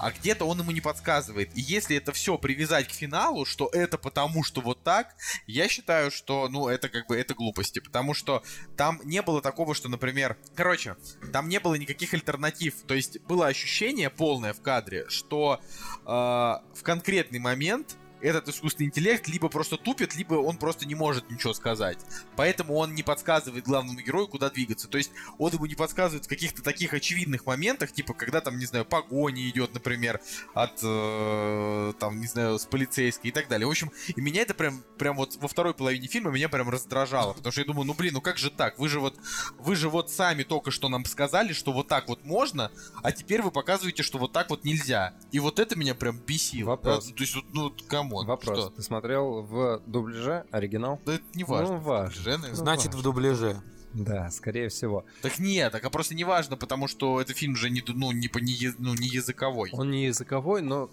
а 0.00 0.10
где-то 0.10 0.44
он 0.44 0.58
ему 0.60 0.70
не 0.70 0.80
подсказывает. 0.80 1.56
И 1.56 1.60
если 1.60 1.96
это 1.96 2.12
все 2.12 2.38
привязать 2.38 2.88
к 2.88 2.92
финалу, 2.92 3.44
что 3.44 3.68
это 3.72 3.98
потому, 3.98 4.42
что 4.42 4.60
вот 4.60 4.82
так, 4.82 5.14
я 5.46 5.68
считаю, 5.68 6.10
что, 6.10 6.48
ну, 6.48 6.68
это 6.68 6.88
как 6.88 7.06
бы, 7.06 7.16
это 7.16 7.34
глупости, 7.34 7.80
потому 7.80 8.14
что 8.14 8.42
там 8.76 9.00
не 9.04 9.22
было 9.22 9.42
такого, 9.42 9.74
что, 9.74 9.88
например, 9.88 10.36
короче, 10.54 10.96
там 11.32 11.48
не 11.48 11.60
было 11.60 11.74
никаких 11.74 12.14
альтернатив, 12.14 12.74
то 12.86 12.94
есть 12.94 13.20
было 13.22 13.46
ощущение 13.46 14.10
полное 14.10 14.52
в 14.52 14.62
кадре, 14.62 15.06
что 15.08 15.60
э, 15.60 16.06
в 16.06 16.82
конкретный 16.82 17.38
момент 17.38 17.96
этот 18.20 18.48
искусственный 18.48 18.86
интеллект 18.86 19.28
либо 19.28 19.48
просто 19.48 19.76
тупит, 19.76 20.14
либо 20.14 20.34
он 20.34 20.56
просто 20.56 20.86
не 20.86 20.94
может 20.94 21.30
ничего 21.30 21.52
сказать. 21.52 21.98
Поэтому 22.36 22.74
он 22.74 22.94
не 22.94 23.02
подсказывает 23.02 23.64
главному 23.64 24.00
герою, 24.00 24.28
куда 24.28 24.50
двигаться. 24.50 24.88
То 24.88 24.98
есть 24.98 25.10
он 25.38 25.52
ему 25.52 25.66
не 25.66 25.74
подсказывает 25.74 26.26
в 26.26 26.28
каких-то 26.28 26.62
таких 26.62 26.94
очевидных 26.94 27.46
моментах, 27.46 27.92
типа 27.92 28.14
когда 28.14 28.40
там, 28.40 28.58
не 28.58 28.66
знаю, 28.66 28.84
погони 28.84 29.48
идет, 29.48 29.74
например, 29.74 30.20
от, 30.54 30.80
э, 30.82 31.92
там, 31.98 32.20
не 32.20 32.26
знаю, 32.26 32.58
с 32.58 32.66
полицейской 32.66 33.30
и 33.30 33.32
так 33.32 33.48
далее. 33.48 33.66
В 33.66 33.70
общем, 33.70 33.90
и 34.08 34.20
меня 34.20 34.42
это 34.42 34.54
прям, 34.54 34.82
прям 34.98 35.16
вот 35.16 35.36
во 35.36 35.48
второй 35.48 35.74
половине 35.74 36.08
фильма 36.08 36.30
меня 36.30 36.48
прям 36.48 36.68
раздражало, 36.68 37.32
потому 37.32 37.52
что 37.52 37.60
я 37.60 37.66
думаю, 37.66 37.86
ну 37.86 37.94
блин, 37.94 38.14
ну 38.14 38.20
как 38.20 38.38
же 38.38 38.50
так? 38.50 38.78
Вы 38.78 38.88
же 38.88 39.00
вот, 39.00 39.18
вы 39.58 39.76
же 39.76 39.88
вот 39.88 40.10
сами 40.10 40.42
только 40.42 40.70
что 40.70 40.88
нам 40.88 41.04
сказали, 41.04 41.52
что 41.52 41.72
вот 41.72 41.88
так 41.88 42.08
вот 42.08 42.24
можно, 42.24 42.70
а 43.02 43.12
теперь 43.12 43.42
вы 43.42 43.50
показываете, 43.50 44.02
что 44.02 44.18
вот 44.18 44.32
так 44.32 44.50
вот 44.50 44.64
нельзя. 44.64 45.14
И 45.32 45.38
вот 45.38 45.58
это 45.58 45.76
меня 45.76 45.94
прям 45.94 46.18
бесило. 46.18 46.70
Вопрос. 46.70 47.06
Да? 47.06 47.14
То 47.14 47.22
есть, 47.22 47.36
ну, 47.52 47.72
кому? 47.88 48.09
Come 48.10 48.19
on. 48.19 48.26
Вопрос. 48.26 48.58
Что? 48.58 48.70
Ты 48.70 48.82
смотрел 48.82 49.42
в 49.42 49.80
дубляже 49.86 50.44
оригинал? 50.50 51.00
Да 51.06 51.14
это 51.14 51.24
не 51.34 51.44
важно. 51.44 51.76
Ну, 51.76 51.80
важно. 51.80 52.38
Ну, 52.38 52.54
Значит, 52.54 52.86
важно. 52.86 53.00
в 53.00 53.02
дубляже. 53.02 53.56
Да, 53.94 54.30
скорее 54.30 54.68
всего. 54.68 55.04
Так 55.20 55.38
нет, 55.40 55.72
так 55.72 55.84
а 55.84 55.90
просто 55.90 56.14
не 56.14 56.22
важно, 56.24 56.56
потому 56.56 56.86
что 56.86 57.20
это 57.20 57.34
фильм 57.34 57.56
же 57.56 57.70
не, 57.70 57.82
ну, 57.88 58.12
не, 58.12 58.28
по- 58.28 58.38
не, 58.38 58.72
ну, 58.78 58.94
не 58.94 59.08
языковой. 59.08 59.70
Он 59.72 59.90
не 59.90 60.04
языковой, 60.06 60.62
но 60.62 60.90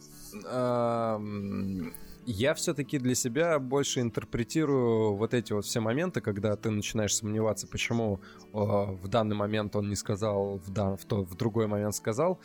я 2.26 2.54
все-таки 2.56 3.00
для 3.00 3.16
себя 3.16 3.58
больше 3.60 4.02
интерпретирую 4.02 5.16
вот 5.16 5.34
эти 5.34 5.54
вот 5.54 5.66
все 5.66 5.80
моменты, 5.80 6.20
когда 6.22 6.56
ты 6.58 6.70
начинаешь 6.70 7.16
сомневаться, 7.16 7.68
почему 7.68 8.20
э, 8.54 8.58
в 8.58 9.08
данный 9.08 9.36
момент 9.36 9.76
он 9.78 9.88
не 9.90 9.96
сказал, 9.96 10.58
в, 10.58 10.70
дан- 10.70 10.98
в, 10.98 11.06
то, 11.06 11.24
в 11.24 11.36
другой 11.36 11.68
момент 11.68 11.96
сказал. 11.96 12.40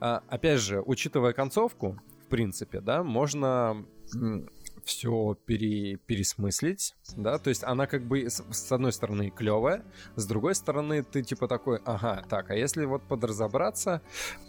А, 0.00 0.22
опять 0.28 0.60
же, 0.60 0.82
учитывая 0.84 1.32
концовку, 1.32 1.98
в 2.26 2.28
принципе, 2.28 2.80
да, 2.82 3.02
можно 3.02 3.86
嗯 4.12 4.46
все 4.84 5.36
пересмыслить, 5.46 6.94
да, 7.16 7.38
то 7.38 7.48
есть 7.50 7.64
она 7.64 7.86
как 7.86 8.02
бы 8.02 8.28
с, 8.28 8.42
с 8.50 8.72
одной 8.72 8.92
стороны 8.92 9.30
клевая, 9.30 9.82
с 10.16 10.26
другой 10.26 10.54
стороны 10.54 11.02
ты 11.02 11.22
типа 11.22 11.48
такой, 11.48 11.80
ага, 11.84 12.24
так, 12.28 12.50
а 12.50 12.54
если 12.54 12.84
вот 12.84 13.02
подразобраться, 13.02 14.02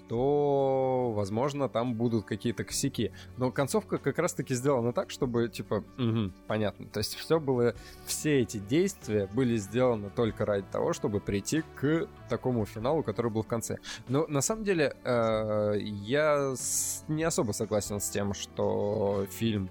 то, 0.08 1.12
возможно, 1.16 1.68
там 1.68 1.96
будут 1.96 2.26
какие-то 2.26 2.64
косяки. 2.64 3.12
Но 3.38 3.52
концовка 3.52 3.98
как 3.98 4.20
раз-таки 4.20 4.54
сделана 4.54 4.94
так, 4.94 5.10
чтобы, 5.10 5.50
типа, 5.50 5.84
мгм, 5.98 6.32
понятно. 6.48 6.88
То 6.88 7.00
есть 7.00 7.16
все 7.16 7.40
было, 7.40 7.74
все 8.06 8.42
эти 8.42 8.58
действия 8.58 9.28
были 9.34 9.58
сделаны 9.58 10.12
только 10.12 10.46
ради 10.46 10.68
того, 10.72 10.94
чтобы 10.94 11.20
прийти 11.20 11.64
к 11.76 12.08
такому 12.30 12.66
финалу, 12.66 13.04
который 13.04 13.32
был 13.32 13.42
в 13.42 13.48
конце. 13.48 13.78
Но 14.08 14.28
на 14.28 14.42
самом 14.42 14.64
деле 14.64 14.96
э, 15.04 15.74
я 15.80 16.54
с- 16.56 17.04
не 17.08 17.24
особо 17.24 17.52
согласен 17.54 18.00
с 18.00 18.10
тем, 18.10 18.34
что 18.34 19.26
фильм 19.32 19.68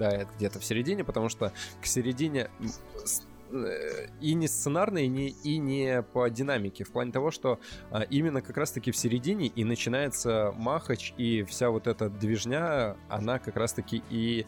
проседает 0.00 0.28
где-то 0.36 0.58
в 0.60 0.64
середине, 0.64 1.04
потому 1.04 1.28
что 1.28 1.52
к 1.80 1.86
середине 1.86 2.48
э, 3.52 4.06
и 4.20 4.34
не 4.34 4.48
сценарно, 4.48 4.98
и 4.98 5.08
не, 5.08 5.28
и 5.28 5.58
не 5.58 6.02
по 6.02 6.30
динамике. 6.30 6.84
В 6.84 6.92
плане 6.92 7.12
того, 7.12 7.30
что 7.30 7.58
а, 7.90 8.02
именно 8.02 8.40
как 8.40 8.56
раз-таки 8.56 8.92
в 8.92 8.96
середине 8.96 9.48
и 9.48 9.64
начинается 9.64 10.54
Махач, 10.56 11.12
и 11.18 11.42
вся 11.42 11.70
вот 11.70 11.86
эта 11.86 12.08
движня, 12.08 12.96
она 13.08 13.38
как 13.38 13.56
раз-таки 13.56 14.02
и 14.08 14.46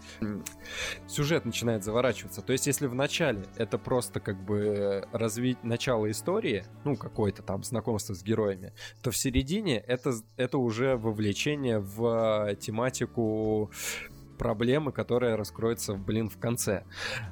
сюжет 1.07 1.45
начинает 1.45 1.85
заворачиваться. 1.85 2.41
То 2.43 2.53
есть, 2.53 2.67
если 2.67 2.87
в 2.87 2.95
начале 2.95 3.45
это 3.57 3.77
просто 3.77 4.21
как 4.21 4.43
бы 4.43 5.07
развить 5.13 5.63
начало 5.65 6.11
истории, 6.11 6.65
ну, 6.85 6.97
какое-то 6.97 7.43
там 7.43 7.63
знакомство 7.63 8.15
с 8.15 8.23
героями, 8.23 8.73
то 9.03 9.11
в 9.11 9.17
середине 9.17 9.79
это, 9.79 10.15
это 10.37 10.59
уже 10.59 10.97
вовлечение 10.97 11.81
в 11.81 12.55
тематику 12.61 13.71
проблемы, 14.43 14.91
которая 14.91 15.37
раскроется, 15.37 15.95
блин, 15.95 16.29
в 16.29 16.37
конце. 16.37 16.83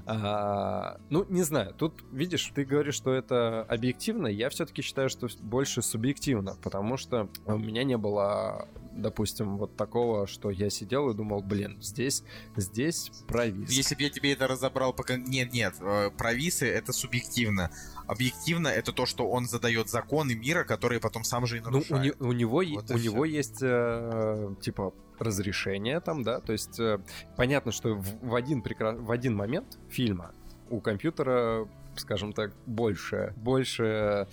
А, 0.06 1.00
ну, 1.10 1.26
не 1.28 1.42
знаю, 1.42 1.74
тут, 1.74 2.04
видишь, 2.12 2.52
ты 2.54 2.64
говоришь, 2.64 2.94
что 2.94 3.12
это 3.12 3.62
объективно, 3.68 4.28
я 4.28 4.48
все-таки 4.48 4.80
считаю, 4.80 5.08
что 5.08 5.26
больше 5.40 5.82
субъективно, 5.82 6.54
потому 6.62 6.96
что 6.96 7.28
у 7.46 7.58
меня 7.58 7.82
не 7.82 7.96
было, 7.96 8.68
допустим, 8.92 9.58
вот 9.58 9.76
такого, 9.76 10.28
что 10.28 10.50
я 10.50 10.70
сидел 10.70 11.10
и 11.10 11.14
думал, 11.14 11.42
блин, 11.42 11.78
здесь, 11.82 12.22
здесь 12.54 13.10
провис. 13.26 13.72
Если 13.72 13.96
бы 13.96 14.02
я 14.02 14.10
тебе 14.10 14.32
это 14.32 14.46
разобрал, 14.46 14.92
пока... 14.92 15.16
Нет, 15.16 15.52
нет, 15.52 15.74
э, 15.80 16.10
провисы 16.16 16.68
это 16.68 16.92
субъективно. 16.92 17.72
Объективно 18.10 18.68
это 18.68 18.92
то, 18.92 19.06
что 19.06 19.28
он 19.28 19.46
задает 19.46 19.88
законы 19.88 20.34
мира, 20.34 20.64
которые 20.64 21.00
потом 21.00 21.22
сам 21.24 21.46
же 21.46 21.58
и 21.58 21.60
Ну, 21.60 21.68
у, 21.68 21.70
нарушает. 21.72 22.02
не- 22.20 22.26
у 22.26 22.32
него, 22.32 22.62
Вот 22.74 22.90
у 22.90 22.98
него 22.98 23.24
есть, 23.24 23.58
э, 23.62 24.54
типа, 24.60 24.92
разрешение 25.18 26.00
там, 26.00 26.22
да, 26.22 26.40
то 26.40 26.52
есть 26.52 26.80
э, 26.80 26.98
понятно, 27.36 27.70
что 27.72 27.94
в, 27.94 28.06
в 28.30 28.34
один 28.34 28.62
прекра- 28.62 28.96
в 29.00 29.10
один 29.12 29.36
момент 29.36 29.78
фильма 29.88 30.32
у 30.70 30.80
компьютера 30.80 31.68
скажем 32.00 32.32
так, 32.32 32.52
больше, 32.66 33.32
больше 33.36 34.26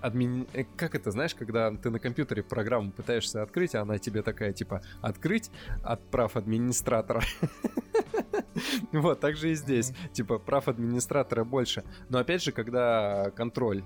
админ... 0.00 0.46
э, 0.52 0.64
Как 0.76 0.94
это, 0.94 1.10
знаешь, 1.10 1.34
когда 1.34 1.70
ты 1.70 1.90
на 1.90 1.98
компьютере 1.98 2.42
программу 2.42 2.90
пытаешься 2.90 3.42
открыть, 3.42 3.74
а 3.74 3.82
она 3.82 3.98
тебе 3.98 4.22
такая, 4.22 4.52
типа, 4.52 4.82
открыть 5.00 5.50
от 5.82 6.02
прав 6.10 6.36
администратора. 6.36 7.22
Вот, 8.92 9.20
так 9.20 9.36
же 9.36 9.50
и 9.52 9.54
здесь. 9.54 9.92
Типа, 10.12 10.38
прав 10.38 10.68
администратора 10.68 11.44
больше. 11.44 11.84
Но 12.08 12.18
опять 12.18 12.42
же, 12.42 12.52
когда 12.52 13.30
контроль, 13.36 13.82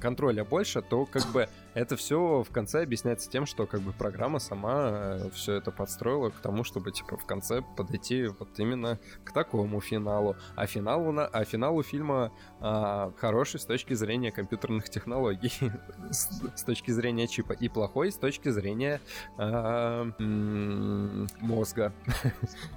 контроля 0.00 0.44
больше, 0.44 0.82
то 0.82 1.06
как 1.06 1.24
бы 1.32 1.48
это 1.74 1.96
все 1.96 2.42
в 2.42 2.50
конце 2.52 2.82
объясняется 2.82 3.30
тем, 3.30 3.46
что 3.46 3.66
как 3.66 3.80
бы 3.80 3.92
программа 3.92 4.38
сама 4.38 5.18
все 5.32 5.54
это 5.54 5.70
подстроила 5.70 6.30
к 6.30 6.40
тому, 6.40 6.64
чтобы 6.64 6.90
типа 6.92 7.16
в 7.16 7.26
конце 7.26 7.62
подойти 7.76 8.26
вот 8.26 8.48
именно 8.58 8.98
к 9.24 9.32
такому 9.32 9.80
финалу. 9.80 10.36
А 10.56 10.66
финалу, 10.66 11.12
на... 11.12 11.26
а 11.26 11.44
финалу 11.44 11.82
фильма 11.82 12.32
а, 12.60 13.12
хороший 13.16 13.60
с 13.60 13.64
точки 13.64 13.94
зрения 13.94 14.32
компьютерных 14.32 14.88
технологий, 14.90 15.52
с, 16.10 16.28
с 16.56 16.62
точки 16.64 16.90
зрения 16.90 17.26
чипа, 17.28 17.52
и 17.52 17.68
плохой 17.68 18.10
с 18.12 18.16
точки 18.16 18.48
зрения 18.50 19.00
а, 19.38 20.10
м, 20.18 21.26
мозга. 21.40 21.92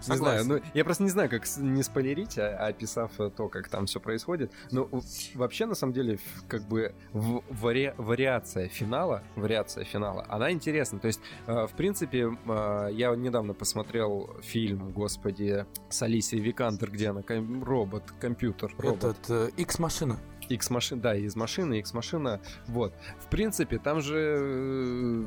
Не 0.07 0.17
знаю, 0.17 0.45
ну 0.45 0.61
я 0.73 0.85
просто 0.85 1.03
не 1.03 1.09
знаю, 1.09 1.29
как 1.29 1.43
не 1.57 1.83
спойлерить, 1.83 2.37
а, 2.37 2.67
описав 2.67 3.19
э, 3.19 3.29
то, 3.29 3.49
как 3.49 3.69
там 3.69 3.85
все 3.85 3.99
происходит. 3.99 4.51
Но 4.71 4.85
в- 4.85 5.35
вообще, 5.35 5.65
на 5.65 5.75
самом 5.75 5.93
деле, 5.93 6.19
как 6.47 6.63
бы 6.67 6.93
вари- 7.13 7.93
вариация 7.97 8.67
финала, 8.67 8.82
вариация 9.35 9.83
финала, 9.83 10.25
она 10.29 10.51
интересна. 10.51 10.99
То 10.99 11.07
есть, 11.07 11.21
э, 11.47 11.65
в 11.67 11.71
принципе, 11.75 12.37
э, 12.45 12.89
я 12.93 13.15
недавно 13.15 13.53
посмотрел 13.53 14.29
фильм, 14.41 14.91
господи, 14.91 15.65
с 15.89 16.01
Алисией 16.01 16.41
Викандер, 16.43 16.91
где 16.91 17.09
она 17.09 17.21
ком- 17.21 17.63
робот, 17.63 18.03
компьютер, 18.19 18.73
робот. 18.77 19.03
Этот 19.03 19.29
э, 19.29 19.49
X-машина. 19.57 20.17
X-машина, 20.49 21.01
да, 21.01 21.15
из 21.15 21.35
машины, 21.35 21.79
X-машина, 21.79 22.39
вот. 22.67 22.93
В 23.19 23.27
принципе, 23.27 23.77
там 23.79 24.01
же 24.01 24.37
э, 24.39 25.23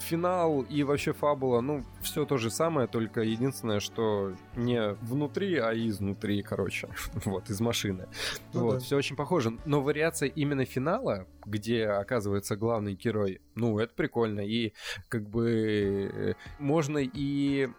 финал 0.00 0.62
и 0.62 0.82
вообще 0.82 1.12
фабула, 1.12 1.60
ну, 1.60 1.84
все 2.02 2.24
то 2.24 2.36
же 2.38 2.50
самое, 2.50 2.88
только 2.88 3.22
единственное, 3.22 3.80
что 3.80 4.34
не 4.56 4.94
внутри, 5.02 5.56
а 5.58 5.72
изнутри, 5.74 6.42
короче, 6.42 6.88
вот, 7.24 7.50
из 7.50 7.60
машины. 7.60 8.08
Ну 8.52 8.62
вот, 8.64 8.74
да. 8.74 8.80
все 8.80 8.96
очень 8.96 9.16
похоже. 9.16 9.58
Но 9.66 9.82
вариация 9.82 10.28
именно 10.28 10.64
финала, 10.64 11.26
где 11.44 11.86
оказывается 11.86 12.56
главный 12.56 12.94
герой, 12.94 13.40
ну, 13.54 13.78
это 13.78 13.94
прикольно. 13.94 14.40
И 14.40 14.72
как 15.08 15.28
бы 15.28 16.10
э, 16.12 16.34
можно 16.58 16.98
и 16.98 17.64
м, 17.64 17.74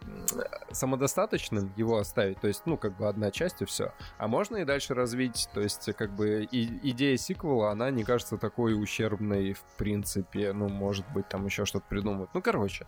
самодостаточным 0.72 1.73
его 1.76 1.97
оставить, 1.97 2.39
то 2.39 2.47
есть, 2.47 2.63
ну, 2.65 2.77
как 2.77 2.97
бы 2.97 3.07
одна 3.07 3.31
часть 3.31 3.61
и 3.61 3.65
все. 3.65 3.93
А 4.18 4.27
можно 4.27 4.57
и 4.57 4.65
дальше 4.65 4.93
развить, 4.93 5.49
то 5.53 5.61
есть, 5.61 5.91
как 5.95 6.15
бы 6.15 6.47
и- 6.51 6.80
идея 6.83 7.17
сиквела, 7.17 7.71
она 7.71 7.89
не 7.91 8.03
кажется 8.03 8.37
такой 8.37 8.81
ущербной, 8.81 9.53
в 9.53 9.63
принципе, 9.77 10.53
ну, 10.53 10.69
может 10.69 11.05
быть, 11.13 11.27
там 11.29 11.45
еще 11.45 11.65
что-то 11.65 11.85
придумают. 11.87 12.31
Ну, 12.33 12.41
короче, 12.41 12.87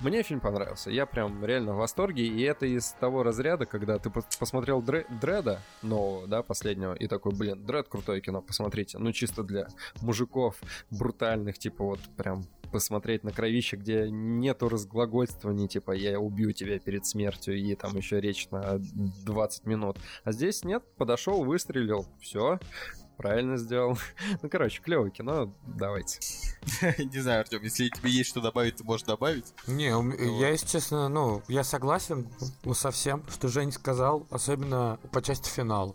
мне 0.00 0.22
фильм 0.22 0.40
понравился, 0.40 0.90
я 0.90 1.06
прям 1.06 1.44
реально 1.44 1.74
в 1.74 1.76
восторге, 1.76 2.26
и 2.26 2.40
это 2.42 2.66
из 2.66 2.92
того 2.92 3.22
разряда, 3.22 3.66
когда 3.66 3.98
ты 3.98 4.08
пос- 4.08 4.38
посмотрел 4.38 4.82
Дре- 4.82 5.06
Дреда 5.20 5.60
нового, 5.82 6.26
да, 6.26 6.42
последнего, 6.42 6.94
и 6.94 7.06
такой, 7.06 7.32
блин, 7.32 7.64
Дред 7.64 7.88
крутое 7.88 8.20
кино, 8.20 8.42
посмотрите, 8.42 8.98
ну, 8.98 9.12
чисто 9.12 9.42
для 9.42 9.66
мужиков 10.00 10.56
брутальных, 10.90 11.58
типа 11.58 11.84
вот 11.84 12.00
прям 12.16 12.44
посмотреть 12.72 13.22
на 13.22 13.32
кровище, 13.32 13.76
где 13.76 14.10
нету 14.10 14.68
разглагольствований, 14.68 15.68
типа 15.68 15.92
я 15.92 16.18
убью 16.18 16.52
тебя 16.52 16.78
перед 16.78 17.06
смертью, 17.06 17.56
и 17.56 17.74
там 17.74 17.94
еще 17.96 18.20
речь 18.20 18.48
на 18.50 18.78
20 18.78 19.66
минут. 19.66 19.98
А 20.24 20.32
здесь 20.32 20.64
нет, 20.64 20.82
подошел, 20.96 21.44
выстрелил, 21.44 22.06
все, 22.20 22.58
правильно 23.16 23.56
сделал. 23.56 23.98
Ну, 24.42 24.48
короче, 24.48 24.80
клевое 24.80 25.10
кино, 25.10 25.52
давайте. 25.66 26.18
Не 26.98 27.20
знаю, 27.20 27.40
Артем, 27.40 27.62
если 27.62 27.88
тебе 27.88 28.10
есть 28.10 28.30
что 28.30 28.40
добавить, 28.40 28.76
ты 28.76 28.84
можешь 28.84 29.06
добавить. 29.06 29.52
Не, 29.66 29.94
Вот. 29.94 30.14
я, 30.40 30.50
если 30.50 30.66
честно, 30.66 31.08
ну, 31.08 31.42
я 31.48 31.64
согласен 31.64 32.28
ну, 32.64 32.74
со 32.74 32.90
всем, 32.90 33.22
что 33.30 33.48
Жень 33.48 33.72
сказал, 33.72 34.26
особенно 34.30 34.98
по 35.12 35.22
части 35.22 35.48
финала. 35.48 35.94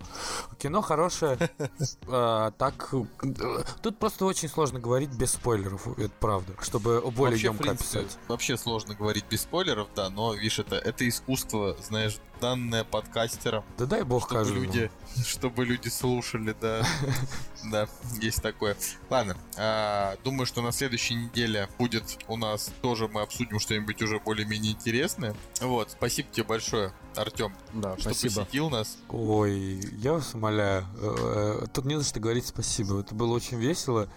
Кино 0.59 0.81
хорошее, 0.81 1.37
а, 2.07 2.51
так... 2.51 2.93
э, 2.93 3.63
Тут 3.81 3.97
просто 3.99 4.25
очень 4.25 4.49
сложно 4.49 4.79
говорить 4.79 5.09
без 5.11 5.31
спойлеров, 5.31 5.87
это 5.97 6.11
правда, 6.19 6.53
чтобы 6.61 7.01
более 7.01 7.33
Вообще, 7.33 7.47
емко 7.47 7.63
принципе, 7.63 7.99
описать. 7.99 8.17
Вообще 8.27 8.57
сложно 8.57 8.95
говорить 8.95 9.25
без 9.29 9.41
спойлеров, 9.41 9.87
да, 9.95 10.09
но, 10.09 10.33
видишь, 10.33 10.59
это, 10.59 10.75
это 10.75 11.07
искусство, 11.07 11.75
знаешь, 11.81 12.17
данное 12.39 12.83
подкастерам, 12.83 13.63
Да 13.77 13.85
дай 13.85 14.03
бог 14.03 14.23
чтобы 14.23 14.35
каждому. 14.39 14.61
люди, 14.61 14.91
чтобы 15.25 15.65
люди 15.65 15.87
слушали, 15.89 16.55
да. 16.59 16.85
Да, 17.71 17.87
есть 18.21 18.41
такое. 18.41 18.77
Ладно, 19.09 19.35
а, 19.57 20.15
думаю, 20.23 20.45
что 20.45 20.61
на 20.61 20.71
следующей 20.71 21.15
неделе 21.15 21.67
будет 21.77 22.03
у 22.27 22.37
нас 22.37 22.71
тоже 22.81 23.07
мы 23.07 23.21
обсудим 23.21 23.59
что-нибудь 23.59 24.01
уже 24.01 24.19
более-менее 24.19 24.73
интересное. 24.73 25.35
Вот, 25.61 25.91
спасибо 25.91 26.29
тебе 26.31 26.43
большое, 26.45 26.93
Артем, 27.15 27.53
Да, 27.73 27.97
что 27.97 28.09
посетил 28.09 28.69
нас. 28.69 28.97
Ой, 29.09 29.79
я 29.97 30.13
вас 30.13 30.33
умоляю. 30.33 30.85
э, 31.01 31.65
Тут 31.73 31.85
не 31.85 31.97
за 31.99 32.05
что 32.05 32.19
говорить 32.19 32.45
спасибо. 32.47 32.99
Это 32.99 33.15
было 33.15 33.33
очень 33.33 33.57
весело. 33.59 34.07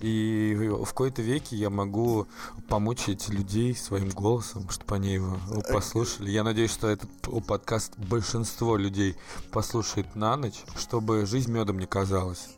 И 0.00 0.54
в 0.58 0.86
какой-то 0.86 1.22
веке 1.22 1.56
я 1.56 1.70
могу 1.70 2.26
помучить 2.68 3.28
людей 3.28 3.74
своим 3.74 4.10
голосом, 4.10 4.68
чтобы 4.70 4.96
они 4.96 5.14
его 5.14 5.38
послушали. 5.72 6.30
Я 6.30 6.44
надеюсь, 6.44 6.70
что 6.72 6.88
этот 6.88 7.10
подкаст 7.46 7.96
большинство 7.98 8.76
людей 8.76 9.16
послушает 9.50 10.14
на 10.14 10.36
ночь, 10.36 10.62
чтобы 10.76 11.26
жизнь 11.26 11.50
медом 11.50 11.78
не 11.78 11.86
казалась. 11.86 12.48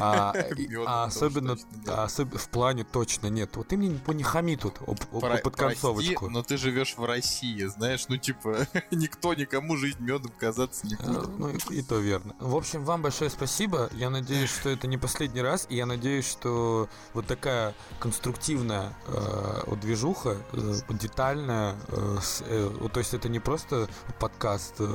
А, 0.00 0.32
и- 0.56 0.66
а 0.86 1.06
тоже 1.06 1.16
особенно, 1.18 1.56
а 1.86 2.06
особ- 2.06 2.36
в 2.36 2.48
плане 2.48 2.84
точно 2.84 3.28
нет. 3.28 3.56
Вот 3.56 3.68
ты 3.68 3.76
мне 3.76 3.88
не, 3.88 4.22
хами 4.22 4.56
тут 4.56 4.76
об- 4.86 5.00
об- 5.12 5.20
Про- 5.20 5.38
под 5.38 5.56
прости, 5.56 5.80
концовочку. 5.80 6.28
но 6.30 6.42
ты 6.42 6.56
живешь 6.56 6.94
в 6.96 7.04
России, 7.04 7.64
знаешь, 7.66 8.06
ну 8.08 8.16
типа 8.16 8.66
никто 8.90 9.34
никому 9.34 9.76
жизнь 9.76 10.00
медом 10.02 10.32
казаться 10.38 10.86
не 10.86 10.94
Э, 10.94 10.98
будет. 11.06 11.38
Ну, 11.38 11.48
и, 11.50 11.78
и 11.78 11.82
то 11.82 11.98
верно. 11.98 12.34
В 12.40 12.54
общем, 12.56 12.84
вам 12.84 13.02
большое 13.02 13.30
спасибо. 13.30 13.88
Я 13.92 14.10
надеюсь, 14.10 14.50
что 14.50 14.68
это 14.70 14.86
не 14.86 14.98
последний 14.98 15.42
раз. 15.42 15.66
И 15.68 15.76
я 15.76 15.86
надеюсь, 15.86 16.26
что 16.28 16.88
вот 17.14 17.26
такая 17.26 17.74
конструктивная 17.98 18.92
э, 19.06 19.62
движуха, 19.80 20.36
э, 20.52 20.74
детальная, 20.90 21.76
э, 21.88 22.18
с- 22.22 22.42
э, 22.46 22.70
то 22.92 23.00
есть 23.00 23.14
это 23.14 23.28
не 23.28 23.40
просто 23.40 23.88
подкаст 24.18 24.74
э, 24.78 24.88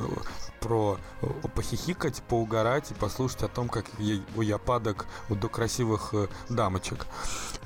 про 0.60 0.98
э, 1.22 1.26
похихикать, 1.54 2.22
поугарать 2.22 2.90
и 2.90 2.94
послушать 2.94 3.42
о 3.42 3.48
том, 3.48 3.68
как 3.68 3.86
у 4.36 4.42
я 4.42 4.58
падок 4.72 5.04
вот 5.28 5.38
до 5.38 5.48
красивых 5.48 6.14
э, 6.14 6.28
дамочек. 6.48 7.06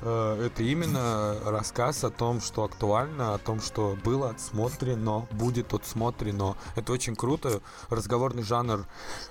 Э, 0.01 0.47
это 0.47 0.61
именно 0.61 1.37
рассказ 1.45 2.03
о 2.03 2.09
том, 2.09 2.41
что 2.41 2.65
актуально, 2.65 3.33
о 3.33 3.37
том, 3.37 3.61
что 3.61 3.97
было 4.03 4.29
отсмотрено, 4.31 5.25
будет 5.31 5.73
отсмотрено. 5.73 6.57
Это 6.75 6.91
очень 6.91 7.15
круто. 7.15 7.61
Разговорный 7.89 8.43
жанр 8.43 8.85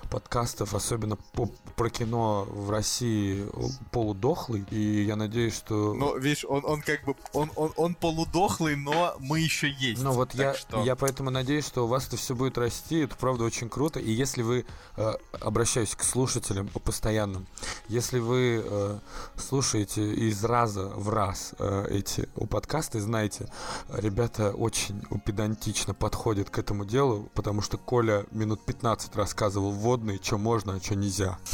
подкастов, 0.07 0.73
особенно 0.73 1.15
по- 1.33 1.49
про 1.75 1.89
кино 1.89 2.47
в 2.49 2.69
России, 2.69 3.45
полудохлый. 3.91 4.65
И 4.71 5.03
я 5.03 5.15
надеюсь, 5.15 5.55
что... 5.55 5.93
Но 5.93 6.15
видишь, 6.17 6.45
он, 6.45 6.63
он 6.65 6.81
как 6.81 7.03
бы 7.05 7.15
он, 7.33 7.51
он, 7.55 7.71
он 7.75 7.95
полудохлый, 7.95 8.75
но 8.75 9.15
мы 9.19 9.39
еще 9.39 9.69
есть. 9.69 10.01
Ну 10.01 10.11
вот 10.11 10.33
я, 10.33 10.53
что- 10.53 10.83
я 10.83 10.95
поэтому 10.95 11.29
надеюсь, 11.29 11.65
что 11.65 11.85
у 11.85 11.87
вас 11.87 12.07
это 12.07 12.17
все 12.17 12.35
будет 12.35 12.57
расти. 12.57 12.99
Это 12.99 13.15
правда 13.15 13.43
очень 13.43 13.69
круто. 13.69 13.99
И 13.99 14.11
если 14.11 14.41
вы, 14.41 14.65
э, 14.95 15.13
обращаюсь 15.41 15.95
к 15.95 16.03
слушателям 16.03 16.67
по 16.67 16.79
постоянным, 16.79 17.47
если 17.87 18.19
вы 18.19 18.63
э, 18.65 18.99
слушаете 19.35 20.13
из 20.13 20.43
раза 20.43 20.87
в 20.87 21.09
раз 21.09 21.53
э, 21.59 21.87
эти 21.89 22.27
подкасты, 22.49 22.99
знаете, 22.99 23.49
ребята 23.89 24.51
очень 24.51 25.01
педантично 25.25 25.93
подходят 25.93 26.49
к 26.49 26.57
этому 26.57 26.85
делу, 26.85 27.29
потому 27.33 27.61
что 27.61 27.77
Коля 27.77 28.25
минут 28.31 28.65
15 28.65 29.15
рассказывал 29.15 29.71
вводные, 29.97 30.19
что 30.21 30.37
можно, 30.37 30.75
а 30.75 30.79
что 30.79 30.95
нельзя. 30.95 31.37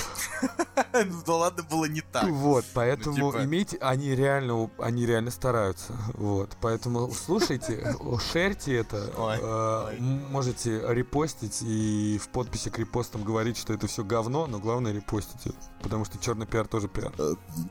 Ну 0.94 1.24
да 1.26 1.34
ладно, 1.34 1.64
было 1.64 1.86
не 1.86 2.02
так. 2.02 2.26
Вот, 2.26 2.66
поэтому 2.74 3.32
типа- 3.32 3.44
имейте, 3.44 3.78
они 3.78 4.14
реально, 4.16 4.70
они 4.78 5.06
реально 5.06 5.32
стараются. 5.32 5.94
Вот, 6.14 6.56
поэтому 6.62 7.12
слушайте, 7.12 7.96
шерьте 8.32 8.76
это, 8.76 9.12
э, 9.18 9.98
можете 10.00 10.82
репостить 10.94 11.62
и 11.62 12.20
в 12.22 12.28
подписи 12.30 12.70
к 12.70 12.78
репостам 12.78 13.24
говорить, 13.24 13.58
что 13.58 13.74
это 13.74 13.88
все 13.88 14.04
говно, 14.04 14.46
но 14.46 14.60
главное 14.60 14.92
репостите, 14.94 15.54
потому 15.82 16.06
что 16.06 16.20
черный 16.20 16.46
пиар 16.46 16.68
тоже 16.68 16.88
пиар. 16.88 17.14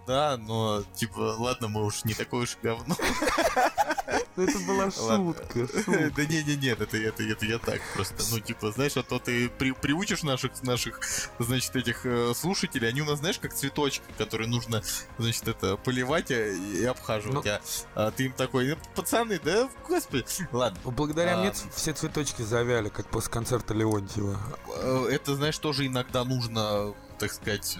Да, 0.06 0.36
но 0.36 0.82
типа, 0.94 1.36
ладно, 1.38 1.68
мы 1.68 1.84
уж 1.84 2.04
не 2.04 2.14
такое 2.14 2.42
уж 2.42 2.58
говно. 2.62 2.96
Это 4.36 4.58
была 4.66 4.90
шутка, 4.90 5.68
Да 6.16 6.24
не, 6.24 6.42
не, 6.42 6.56
нет, 6.56 6.80
это, 6.80 6.96
это, 6.96 7.22
это 7.22 7.44
я 7.46 7.58
так 7.58 7.80
просто. 7.94 8.14
Ну, 8.30 8.40
типа, 8.40 8.70
знаешь, 8.72 8.96
а 8.96 9.02
то 9.02 9.18
ты 9.18 9.48
при- 9.48 9.72
приучишь 9.72 10.22
наших, 10.22 10.62
наших, 10.62 11.00
значит, 11.38 11.74
этих 11.76 12.04
э, 12.06 12.32
слушателей, 12.34 12.88
они 12.88 13.02
у 13.02 13.04
нас, 13.04 13.18
знаешь, 13.18 13.38
как 13.38 13.52
цветочки, 13.54 14.02
которые 14.18 14.48
нужно, 14.48 14.82
значит, 15.18 15.48
это 15.48 15.76
поливать 15.76 16.30
и 16.30 16.84
обхаживать. 16.84 17.44
Ну. 17.44 17.50
А, 17.94 18.06
а 18.06 18.10
ты 18.10 18.24
им 18.26 18.32
такой, 18.32 18.68
«Ну, 18.68 18.76
пацаны, 18.94 19.38
да, 19.42 19.68
господи. 19.88 20.24
Ладно, 20.52 20.78
Благодаря 20.84 21.38
мне 21.38 21.48
А. 21.48 21.52
ц- 21.52 21.66
все 21.74 21.92
цветочки 21.92 22.42
завяли, 22.42 22.88
как 22.88 23.06
после 23.08 23.30
концерта 23.30 23.74
Леонтьева. 23.74 24.38
э, 24.76 25.08
это, 25.10 25.34
знаешь, 25.34 25.58
тоже 25.58 25.86
иногда 25.86 26.24
нужно, 26.24 26.94
так 27.22 27.32
сказать, 27.32 27.78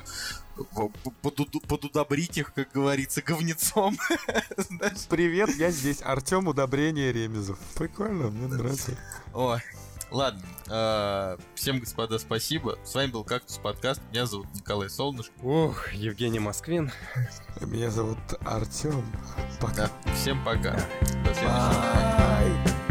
подудобрить 1.67 2.39
их, 2.39 2.55
как 2.55 2.71
говорится, 2.73 3.23
говнецом. 3.23 3.99
Привет, 5.09 5.51
я 5.57 5.73
здесь, 5.73 6.01
Артем 6.03 6.47
Удобрение 6.47 7.13
Ремезов. 7.13 7.59
Прикольно, 7.75 8.29
мне 8.29 8.47
нравится. 8.47 8.97
Ой, 9.35 9.61
ладно. 10.13 10.43
э, 10.69 11.39
Всем, 11.57 11.81
господа, 11.81 12.21
спасибо. 12.21 12.79
С 12.85 12.95
вами 12.95 13.11
был 13.11 13.25
Кактус 13.25 13.59
Подкаст. 13.59 14.01
Меня 14.13 14.27
зовут 14.27 14.47
Николай 14.55 14.89
Солнышко. 14.89 15.33
Ох, 15.43 15.93
Евгений 15.93 16.39
Москвин. 16.39 16.93
Меня 17.61 17.91
зовут 17.91 18.19
Артем. 18.45 19.05
Пока. 19.61 19.89
Да, 20.05 20.13
всем 20.15 20.45
пока. 20.45 20.75
До 21.25 21.35
следующего 21.35 22.82